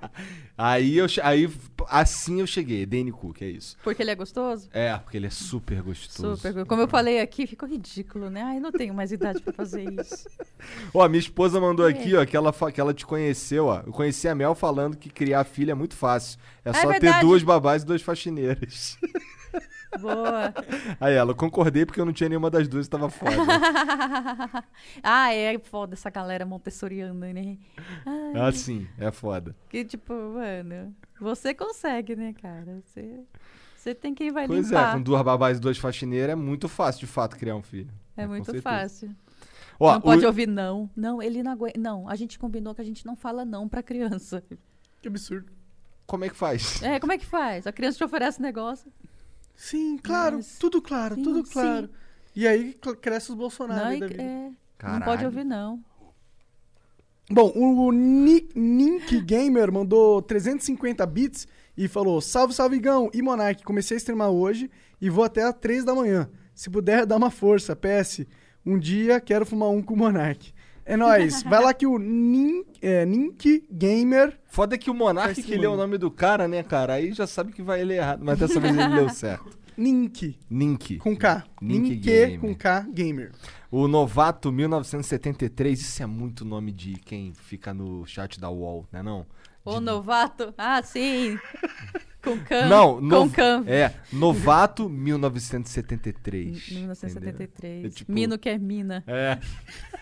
Aí 0.57 0.97
eu 0.97 1.07
aí 1.23 1.49
assim 1.89 2.39
eu 2.39 2.45
cheguei, 2.47 2.85
Danny 2.85 3.11
Cook, 3.11 3.41
é 3.41 3.47
isso. 3.47 3.75
porque 3.83 4.03
ele 4.03 4.11
é 4.11 4.15
gostoso? 4.15 4.69
É, 4.71 4.95
porque 4.97 5.17
ele 5.17 5.25
é 5.25 5.29
super 5.31 5.81
gostoso. 5.81 6.37
Super. 6.47 6.65
Como 6.65 6.81
eu 6.81 6.87
falei 6.87 7.19
aqui, 7.21 7.47
ficou 7.47 7.67
ridículo, 7.67 8.29
né? 8.29 8.41
Ai, 8.43 8.59
não 8.59 8.71
tenho 8.71 8.93
mais 8.93 9.11
idade 9.11 9.41
pra 9.41 9.51
fazer 9.51 9.83
isso. 9.99 10.27
Ó, 10.93 11.07
minha 11.09 11.19
esposa 11.19 11.59
mandou 11.59 11.87
É. 11.87 11.91
aqui, 11.91 12.15
ó, 12.15 12.23
que 12.25 12.37
ela, 12.37 12.53
que 12.71 12.79
ela 12.79 12.93
te 12.93 13.05
conheceu, 13.05 13.65
ó. 13.65 13.81
Eu 13.85 13.91
conheci 13.91 14.27
a 14.27 14.35
Mel 14.35 14.53
falando 14.55 14.95
que 14.95 15.09
criar 15.09 15.43
filha 15.43 15.71
é 15.71 15.75
muito 15.75 15.95
fácil. 15.95 16.39
É, 16.63 16.69
É 16.69 16.73
só 16.73 16.81
ter 16.93 16.99
verdade. 17.01 17.21
duas 17.25 17.41
babás 17.43 17.81
e 17.83 17.85
duas 17.85 18.01
faxineiras. 18.01 18.97
Boa. 19.99 20.53
Aí 20.99 21.13
ela, 21.13 21.33
concordei 21.33 21.85
porque 21.85 21.99
eu 21.99 22.05
não 22.05 22.13
tinha 22.13 22.29
nenhuma 22.29 22.49
das 22.49 22.67
duas, 22.67 22.87
tava 22.87 23.09
foda. 23.09 23.31
ah, 25.03 25.33
é 25.33 25.57
foda 25.59 25.93
essa 25.93 26.09
galera 26.09 26.45
montessoriana, 26.45 27.33
né? 27.33 27.57
Ai, 28.05 28.33
ah, 28.41 28.51
sim, 28.51 28.87
é 28.97 29.11
foda. 29.11 29.55
Que 29.69 29.83
tipo, 29.85 30.13
mano, 30.13 30.95
você 31.19 31.53
consegue, 31.53 32.15
né, 32.15 32.33
cara? 32.41 32.81
Você, 32.85 33.19
você 33.75 33.93
tem 33.95 34.13
quem 34.13 34.31
vai 34.31 34.47
Pois 34.47 34.71
é, 34.71 34.75
limpar. 34.75 34.93
com 34.93 35.01
duas 35.01 35.21
babás 35.23 35.57
e 35.57 35.61
duas 35.61 35.77
faxineiras 35.77 36.31
é 36.31 36.35
muito 36.35 36.67
fácil, 36.67 37.01
de 37.01 37.07
fato, 37.07 37.35
criar 37.37 37.55
um 37.55 37.63
filho. 37.63 37.91
É 38.15 38.23
com 38.23 38.29
muito 38.29 38.61
fácil. 38.61 39.15
Ó, 39.79 39.93
não 39.93 40.01
pode 40.01 40.23
o- 40.23 40.27
ouvir 40.27 40.47
não. 40.47 40.89
Não, 40.95 41.21
ele 41.21 41.41
não 41.41 41.51
aguenta. 41.51 41.79
Não, 41.79 42.07
a 42.07 42.15
gente 42.15 42.37
combinou 42.37 42.75
que 42.75 42.81
a 42.81 42.85
gente 42.85 43.05
não 43.05 43.15
fala 43.15 43.43
não 43.43 43.67
pra 43.67 43.81
criança. 43.81 44.43
Que 45.01 45.07
absurdo. 45.07 45.51
Como 46.05 46.23
é 46.25 46.29
que 46.29 46.35
faz? 46.35 46.81
É, 46.83 46.99
como 46.99 47.11
é 47.11 47.17
que 47.17 47.25
faz? 47.25 47.65
A 47.65 47.71
criança 47.71 47.97
te 47.97 48.03
oferece 48.03 48.41
negócio. 48.41 48.91
Sim, 49.55 49.97
claro, 49.97 50.37
Mas- 50.37 50.57
tudo 50.59 50.81
claro, 50.81 51.15
Sim, 51.15 51.23
tudo 51.23 51.45
sim. 51.45 51.53
claro. 51.53 51.89
E 52.35 52.47
aí 52.47 52.73
cresce 53.01 53.29
os 53.31 53.35
Bolsonaro 53.37 53.79
não, 53.81 53.87
aí 53.87 54.01
é, 54.03 54.51
não 54.83 55.01
pode 55.01 55.23
ouvir 55.25 55.43
não. 55.43 55.79
Bom, 57.29 57.51
o 57.55 57.91
Ni- 57.91 58.49
Nink 58.55 59.21
Gamer 59.21 59.71
mandou 59.71 60.21
350 60.21 61.05
bits 61.05 61.47
e 61.77 61.87
falou: 61.87 62.19
Salve, 62.19 62.53
salve, 62.53 62.75
Igão 62.75 63.09
e 63.13 63.21
Monark. 63.21 63.63
Comecei 63.63 63.95
a 63.95 63.97
streamar 63.99 64.29
hoje 64.29 64.69
e 64.99 65.09
vou 65.09 65.23
até 65.23 65.43
às 65.43 65.53
3 65.55 65.85
da 65.85 65.95
manhã. 65.95 66.29
Se 66.53 66.69
puder, 66.69 67.05
dá 67.05 67.15
uma 67.15 67.31
força. 67.31 67.75
PS, 67.75 68.25
um 68.65 68.77
dia 68.77 69.19
quero 69.21 69.45
fumar 69.45 69.69
um 69.69 69.81
com 69.81 69.93
o 69.93 69.97
Monark. 69.97 70.51
É 70.85 70.97
nóis. 70.97 71.43
Vai 71.43 71.63
lá 71.63 71.73
que 71.73 71.85
o 71.87 71.97
Nin, 71.97 72.63
é, 72.81 73.05
Nink 73.05 73.67
Gamer. 73.71 74.37
Foda 74.45 74.77
que 74.77 74.89
o 74.89 74.93
Monark 74.93 75.41
que 75.41 75.55
leu 75.55 75.73
o 75.73 75.77
nome 75.77 75.97
do 75.97 76.11
cara, 76.11 76.47
né, 76.47 76.61
cara? 76.63 76.93
Aí 76.93 77.13
já 77.13 77.25
sabe 77.25 77.51
que 77.51 77.61
vai 77.61 77.83
ler 77.83 77.97
errado. 77.97 78.23
Mas 78.23 78.37
dessa 78.37 78.59
vez 78.59 78.75
ele 78.77 78.95
leu 78.95 79.09
certo. 79.09 79.57
Nink, 79.75 80.37
Nink. 80.49 80.97
com 80.97 81.15
K. 81.15 81.43
Nink 81.59 81.89
Nink 81.89 81.95
Gamer. 81.95 82.39
com 82.39 82.53
K 82.53 82.85
Gamer. 82.91 83.31
O 83.71 83.87
Novato 83.87 84.51
1973, 84.51 85.81
isso 85.81 86.03
é 86.03 86.05
muito 86.05 86.45
nome 86.45 86.71
de 86.71 86.93
quem 86.93 87.33
fica 87.33 87.73
no 87.73 88.05
chat 88.05 88.39
da 88.39 88.49
UOL, 88.49 88.85
né 88.91 89.01
não? 89.01 89.25
O 89.65 89.79
novato. 89.79 90.53
Ah, 90.57 90.81
sim. 90.83 91.39
Com 92.23 92.37
can. 92.39 92.67
Não, 92.67 92.95
Com 92.95 93.01
no... 93.25 93.29
can. 93.29 93.63
é, 93.67 93.93
Novato 94.11 94.89
1973. 94.89 96.69
1973. 96.71 97.51
entendeu? 97.73 97.87
É 97.87 97.89
tipo- 97.93 98.11
Mino 98.11 98.37
que 98.39 98.49
é 98.49 98.57
mina. 98.57 99.03
É. 99.05 99.37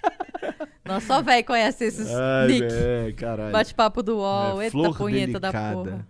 Nossa, 0.85 1.05
só 1.07 1.21
velho 1.21 1.45
conhece 1.45 1.85
esses 1.85 2.07
Ai, 2.09 2.47
nick. 2.47 2.67
é, 2.69 3.11
caralho. 3.13 3.51
Bate-papo 3.51 4.03
do 4.03 4.17
UOL. 4.17 4.61
É, 4.61 4.65
Eita 4.65 4.93
punheta 4.93 5.39
da 5.39 5.51
delicada. 5.51 5.73
porra. 5.75 6.07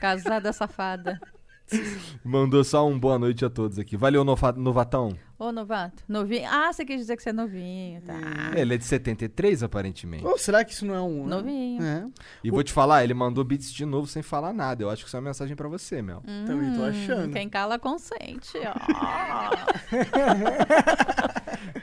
Casada 0.00 0.52
safada. 0.52 1.20
Mandou 2.24 2.62
só 2.64 2.86
um 2.86 2.98
boa 2.98 3.18
noite 3.18 3.44
a 3.44 3.50
todos 3.50 3.78
aqui. 3.78 3.96
Valeu, 3.96 4.24
Nova- 4.24 4.52
Novatão. 4.52 5.16
Ô, 5.38 5.50
novato. 5.50 6.04
Novinho. 6.08 6.46
Ah, 6.48 6.72
você 6.72 6.84
quis 6.84 6.98
dizer 7.00 7.16
que 7.16 7.22
você 7.22 7.30
é 7.30 7.32
novinho, 7.32 8.00
tá? 8.02 8.14
Ele 8.54 8.74
é 8.74 8.76
de 8.76 8.84
73, 8.84 9.62
aparentemente. 9.62 10.24
Ou 10.24 10.38
será 10.38 10.64
que 10.64 10.72
isso 10.72 10.84
não 10.86 10.94
é 10.94 11.00
um. 11.00 11.26
Novinho. 11.26 11.82
É. 11.82 12.06
E 12.44 12.50
vou 12.50 12.62
te 12.62 12.72
falar, 12.72 13.02
ele 13.02 13.14
mandou 13.14 13.42
beats 13.42 13.72
de 13.72 13.84
novo 13.84 14.06
sem 14.06 14.22
falar 14.22 14.52
nada. 14.52 14.84
Eu 14.84 14.90
acho 14.90 15.02
que 15.02 15.08
isso 15.08 15.16
é 15.16 15.20
uma 15.20 15.26
mensagem 15.30 15.56
pra 15.56 15.68
você, 15.68 16.00
Mel. 16.00 16.22
Também 16.46 16.72
tô 16.74 16.82
Hum, 16.82 16.86
achando. 16.88 17.32
Quem 17.32 17.48
cala 17.48 17.78
consente. 17.78 18.52
ó. 18.58 18.72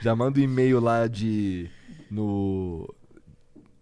Já 0.00 0.14
manda 0.16 0.38
um 0.40 0.42
e-mail 0.42 0.80
lá 0.80 1.06
de. 1.06 1.68
no. 2.10 2.88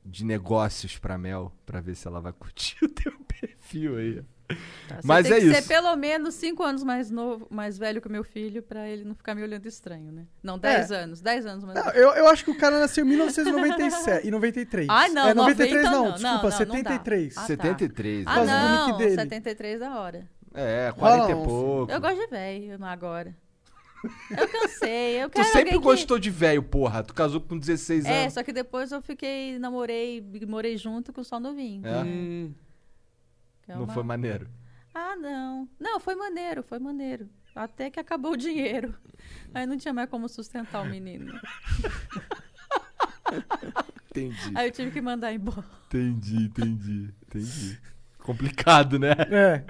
de 0.04 0.24
negócios 0.24 0.98
pra 0.98 1.16
Mel, 1.18 1.52
pra 1.66 1.80
ver 1.80 1.94
se 1.94 2.06
ela 2.08 2.20
vai 2.20 2.32
curtir 2.32 2.76
o 2.84 2.88
teu 2.88 3.12
perfil 3.40 3.96
aí. 3.96 4.22
Tá, 4.88 4.96
você 4.96 5.00
Mas 5.06 5.26
tem 5.28 5.36
é 5.36 5.40
que 5.40 5.46
isso. 5.46 5.54
ser 5.62 5.68
pelo 5.68 5.94
menos 5.96 6.34
5 6.34 6.62
anos 6.62 6.82
mais 6.82 7.10
novo, 7.10 7.46
mais 7.50 7.76
velho 7.76 8.00
que 8.00 8.08
o 8.08 8.10
meu 8.10 8.24
filho, 8.24 8.62
pra 8.62 8.88
ele 8.88 9.04
não 9.04 9.14
ficar 9.14 9.34
me 9.34 9.42
olhando 9.42 9.66
estranho, 9.66 10.10
né? 10.10 10.24
Não, 10.42 10.58
10 10.58 10.90
anos. 10.90 11.20
10 11.20 11.44
anos 11.46 11.64
mais 11.64 11.78
Não, 11.84 11.92
eu, 11.92 12.10
eu 12.12 12.28
acho 12.28 12.44
que 12.44 12.50
o 12.50 12.56
cara 12.56 12.80
nasceu 12.80 13.04
em 13.04 13.08
1997 13.08 14.26
e 14.26 14.30
93. 14.30 14.86
Ai, 14.88 15.10
não, 15.10 15.28
é, 15.28 15.34
93 15.34 15.84
90 15.84 15.90
não, 15.90 16.04
não, 16.04 16.12
desculpa, 16.14 16.28
não, 16.28 16.38
não, 16.42 16.50
não 16.50 16.56
73. 16.58 17.34
dá. 17.34 17.40
Ah, 17.40 17.42
tá. 17.42 17.46
73. 17.48 18.26
Ah, 18.26 18.34
causa 18.34 18.50
do 18.52 18.68
nick 18.78 18.90
não. 18.92 18.98
dele. 18.98 19.14
73 19.16 19.80
da 19.80 19.98
hora. 20.00 20.28
É, 20.54 20.92
40 20.96 20.98
Fala 21.20 21.30
e 21.30 21.34
um. 21.34 21.44
pouco. 21.44 21.92
Eu 21.92 22.00
gosto 22.00 22.18
de 22.20 22.26
velho 22.28 22.84
agora. 22.84 23.36
Eu 24.30 24.48
cansei. 24.48 25.22
Eu 25.22 25.28
Tu 25.28 25.32
quero 25.34 25.44
sempre 25.48 25.58
alguém 25.60 25.78
que- 25.80 25.84
gostou 25.84 26.18
de 26.18 26.30
velho, 26.30 26.62
porra. 26.62 27.02
Tu 27.02 27.12
casou 27.12 27.40
com 27.40 27.58
16 27.58 28.04
É, 28.06 28.22
anos. 28.22 28.32
só 28.34 28.42
que 28.42 28.52
depois 28.52 28.92
eu 28.92 29.02
fiquei, 29.02 29.58
namorei, 29.58 30.24
morei 30.46 30.76
junto 30.76 31.12
com 31.12 31.22
só 31.24 31.38
novinho. 31.40 31.84
É? 31.86 31.98
Hum, 32.02 32.54
é 33.68 33.74
Não 33.74 33.84
uma- 33.84 33.92
foi 33.94 34.02
maneiro. 34.02 34.48
Ah, 34.94 35.14
não. 35.16 35.68
Não, 35.78 36.00
foi 36.00 36.14
maneiro, 36.14 36.62
foi 36.62 36.78
maneiro. 36.78 37.28
Até 37.54 37.90
que 37.90 37.98
acabou 38.00 38.32
o 38.32 38.36
dinheiro. 38.36 38.94
Aí 39.54 39.66
não 39.66 39.76
tinha 39.76 39.92
mais 39.94 40.08
como 40.08 40.28
sustentar 40.28 40.82
o 40.82 40.86
menino. 40.88 41.32
Entendi. 44.10 44.52
Aí 44.54 44.68
eu 44.68 44.72
tive 44.72 44.90
que 44.90 45.00
mandar 45.00 45.32
embora. 45.32 45.64
Entendi, 45.86 46.44
entendi, 46.46 47.14
entendi. 47.26 47.78
Complicado, 48.18 48.98
né? 48.98 49.12
é. 49.30 49.64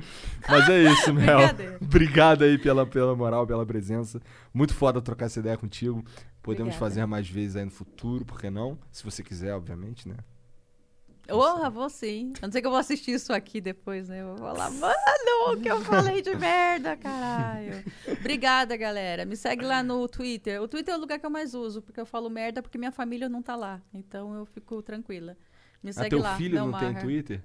Mas 0.48 0.68
é 0.68 0.82
isso, 0.92 1.12
Mel. 1.14 1.38
Obrigado 1.80 2.42
aí 2.42 2.58
pela, 2.58 2.84
pela 2.86 3.14
moral, 3.14 3.46
pela 3.46 3.64
presença. 3.64 4.20
Muito 4.52 4.74
foda 4.74 5.00
trocar 5.00 5.26
essa 5.26 5.38
ideia 5.40 5.56
contigo. 5.56 6.04
Podemos 6.42 6.74
Obrigada. 6.74 6.78
fazer 6.78 7.06
mais 7.06 7.28
vezes 7.28 7.56
aí 7.56 7.64
no 7.64 7.70
futuro, 7.70 8.24
por 8.24 8.40
que 8.40 8.50
não? 8.50 8.78
Se 8.90 9.04
você 9.04 9.22
quiser, 9.22 9.54
obviamente, 9.54 10.08
né? 10.08 10.16
Porra, 11.28 11.68
vou 11.68 11.88
sim. 11.90 12.32
A 12.40 12.46
não 12.46 12.52
ser 12.52 12.60
que 12.60 12.66
eu 12.66 12.70
vou 12.70 12.80
assistir 12.80 13.12
isso 13.12 13.32
aqui 13.32 13.60
depois, 13.60 14.08
né? 14.08 14.22
Eu 14.22 14.28
vou 14.28 14.38
falar, 14.38 14.70
mano, 14.70 14.94
o 15.52 15.60
que 15.60 15.68
eu 15.70 15.80
falei 15.82 16.22
de 16.22 16.34
merda, 16.34 16.96
caralho. 16.96 17.84
Obrigada, 18.18 18.76
galera. 18.76 19.24
Me 19.24 19.36
segue 19.36 19.64
lá 19.64 19.82
no 19.82 20.08
Twitter. 20.08 20.60
O 20.62 20.66
Twitter 20.68 20.94
é 20.94 20.96
o 20.96 21.00
lugar 21.00 21.18
que 21.18 21.26
eu 21.26 21.30
mais 21.30 21.54
uso, 21.54 21.82
porque 21.82 22.00
eu 22.00 22.06
falo 22.06 22.30
merda 22.30 22.62
porque 22.62 22.78
minha 22.78 22.90
família 22.92 23.28
não 23.28 23.42
tá 23.42 23.54
lá. 23.54 23.80
Então 23.92 24.34
eu 24.34 24.46
fico 24.46 24.82
tranquila. 24.82 25.36
Me 25.82 25.90
Ah, 25.90 25.92
segue 25.92 26.10
teu 26.10 26.20
lá. 26.20 26.36
filho 26.36 26.56
não 26.58 26.72
tem 26.72 26.90
Maher. 26.92 27.02
Twitter? 27.02 27.42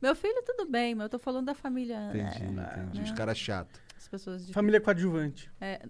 Meu 0.00 0.14
filho, 0.16 0.42
tudo 0.44 0.66
bem, 0.70 0.94
mas 0.94 1.04
eu 1.04 1.08
tô 1.10 1.18
falando 1.18 1.46
da 1.46 1.54
família. 1.54 2.08
Entendi, 2.08 2.42
é, 2.42 2.80
entendi. 2.80 3.02
Os 3.02 3.10
né? 3.10 3.16
caras 3.16 3.38
chatos. 3.38 3.80
As 3.96 4.08
pessoas 4.08 4.46
de. 4.46 4.52
Família 4.52 4.80
coadjuvante. 4.80 5.50
É, 5.60 5.80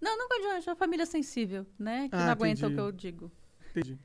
não, 0.00 0.16
não 0.18 0.28
coadjuvante, 0.28 0.68
é 0.68 0.72
uma 0.72 0.76
família 0.76 1.06
sensível, 1.06 1.66
né? 1.78 2.08
Que 2.08 2.16
Ah, 2.16 2.24
não 2.24 2.32
aguenta 2.32 2.66
o 2.66 2.70
entendi. 2.70 2.74
que 2.74 2.80
eu 2.80 2.92
digo. 2.92 3.32
Entendi. 3.70 3.98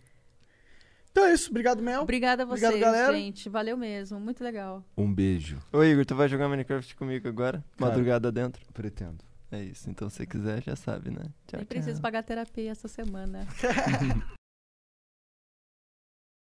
Então 1.12 1.26
é 1.26 1.34
isso. 1.34 1.50
Obrigado, 1.50 1.82
Mel. 1.82 2.02
Obrigada 2.02 2.44
a 2.44 2.46
Obrigado, 2.46 2.72
vocês, 2.72 2.82
galera. 2.84 3.14
gente. 3.14 3.50
Valeu 3.50 3.76
mesmo. 3.78 4.20
Muito 4.20 4.44
legal. 4.44 4.84
Um 4.98 5.14
beijo. 5.14 5.60
Ô 5.72 5.84
Igor, 5.84 6.06
tu 6.06 6.16
vai 6.16 6.28
jogar 6.30 6.48
Minecraft 6.48 6.96
comigo 6.96 7.28
agora? 7.28 7.64
Cara. 7.78 7.92
Madrugada 7.92 8.32
dentro? 8.32 8.62
Pretendo. 8.74 9.24
É 9.52 9.62
isso, 9.62 9.90
então 9.90 10.10
se 10.10 10.16
você 10.16 10.26
quiser, 10.26 10.64
já 10.64 10.78
sabe, 10.78 11.10
né? 11.10 11.24
Tchau, 11.46 11.58
Nem 11.58 11.66
preciso 11.66 11.96
tchau. 11.96 12.02
pagar 12.02 12.24
terapia 12.24 12.72
essa 12.72 12.88
semana. 12.88 13.46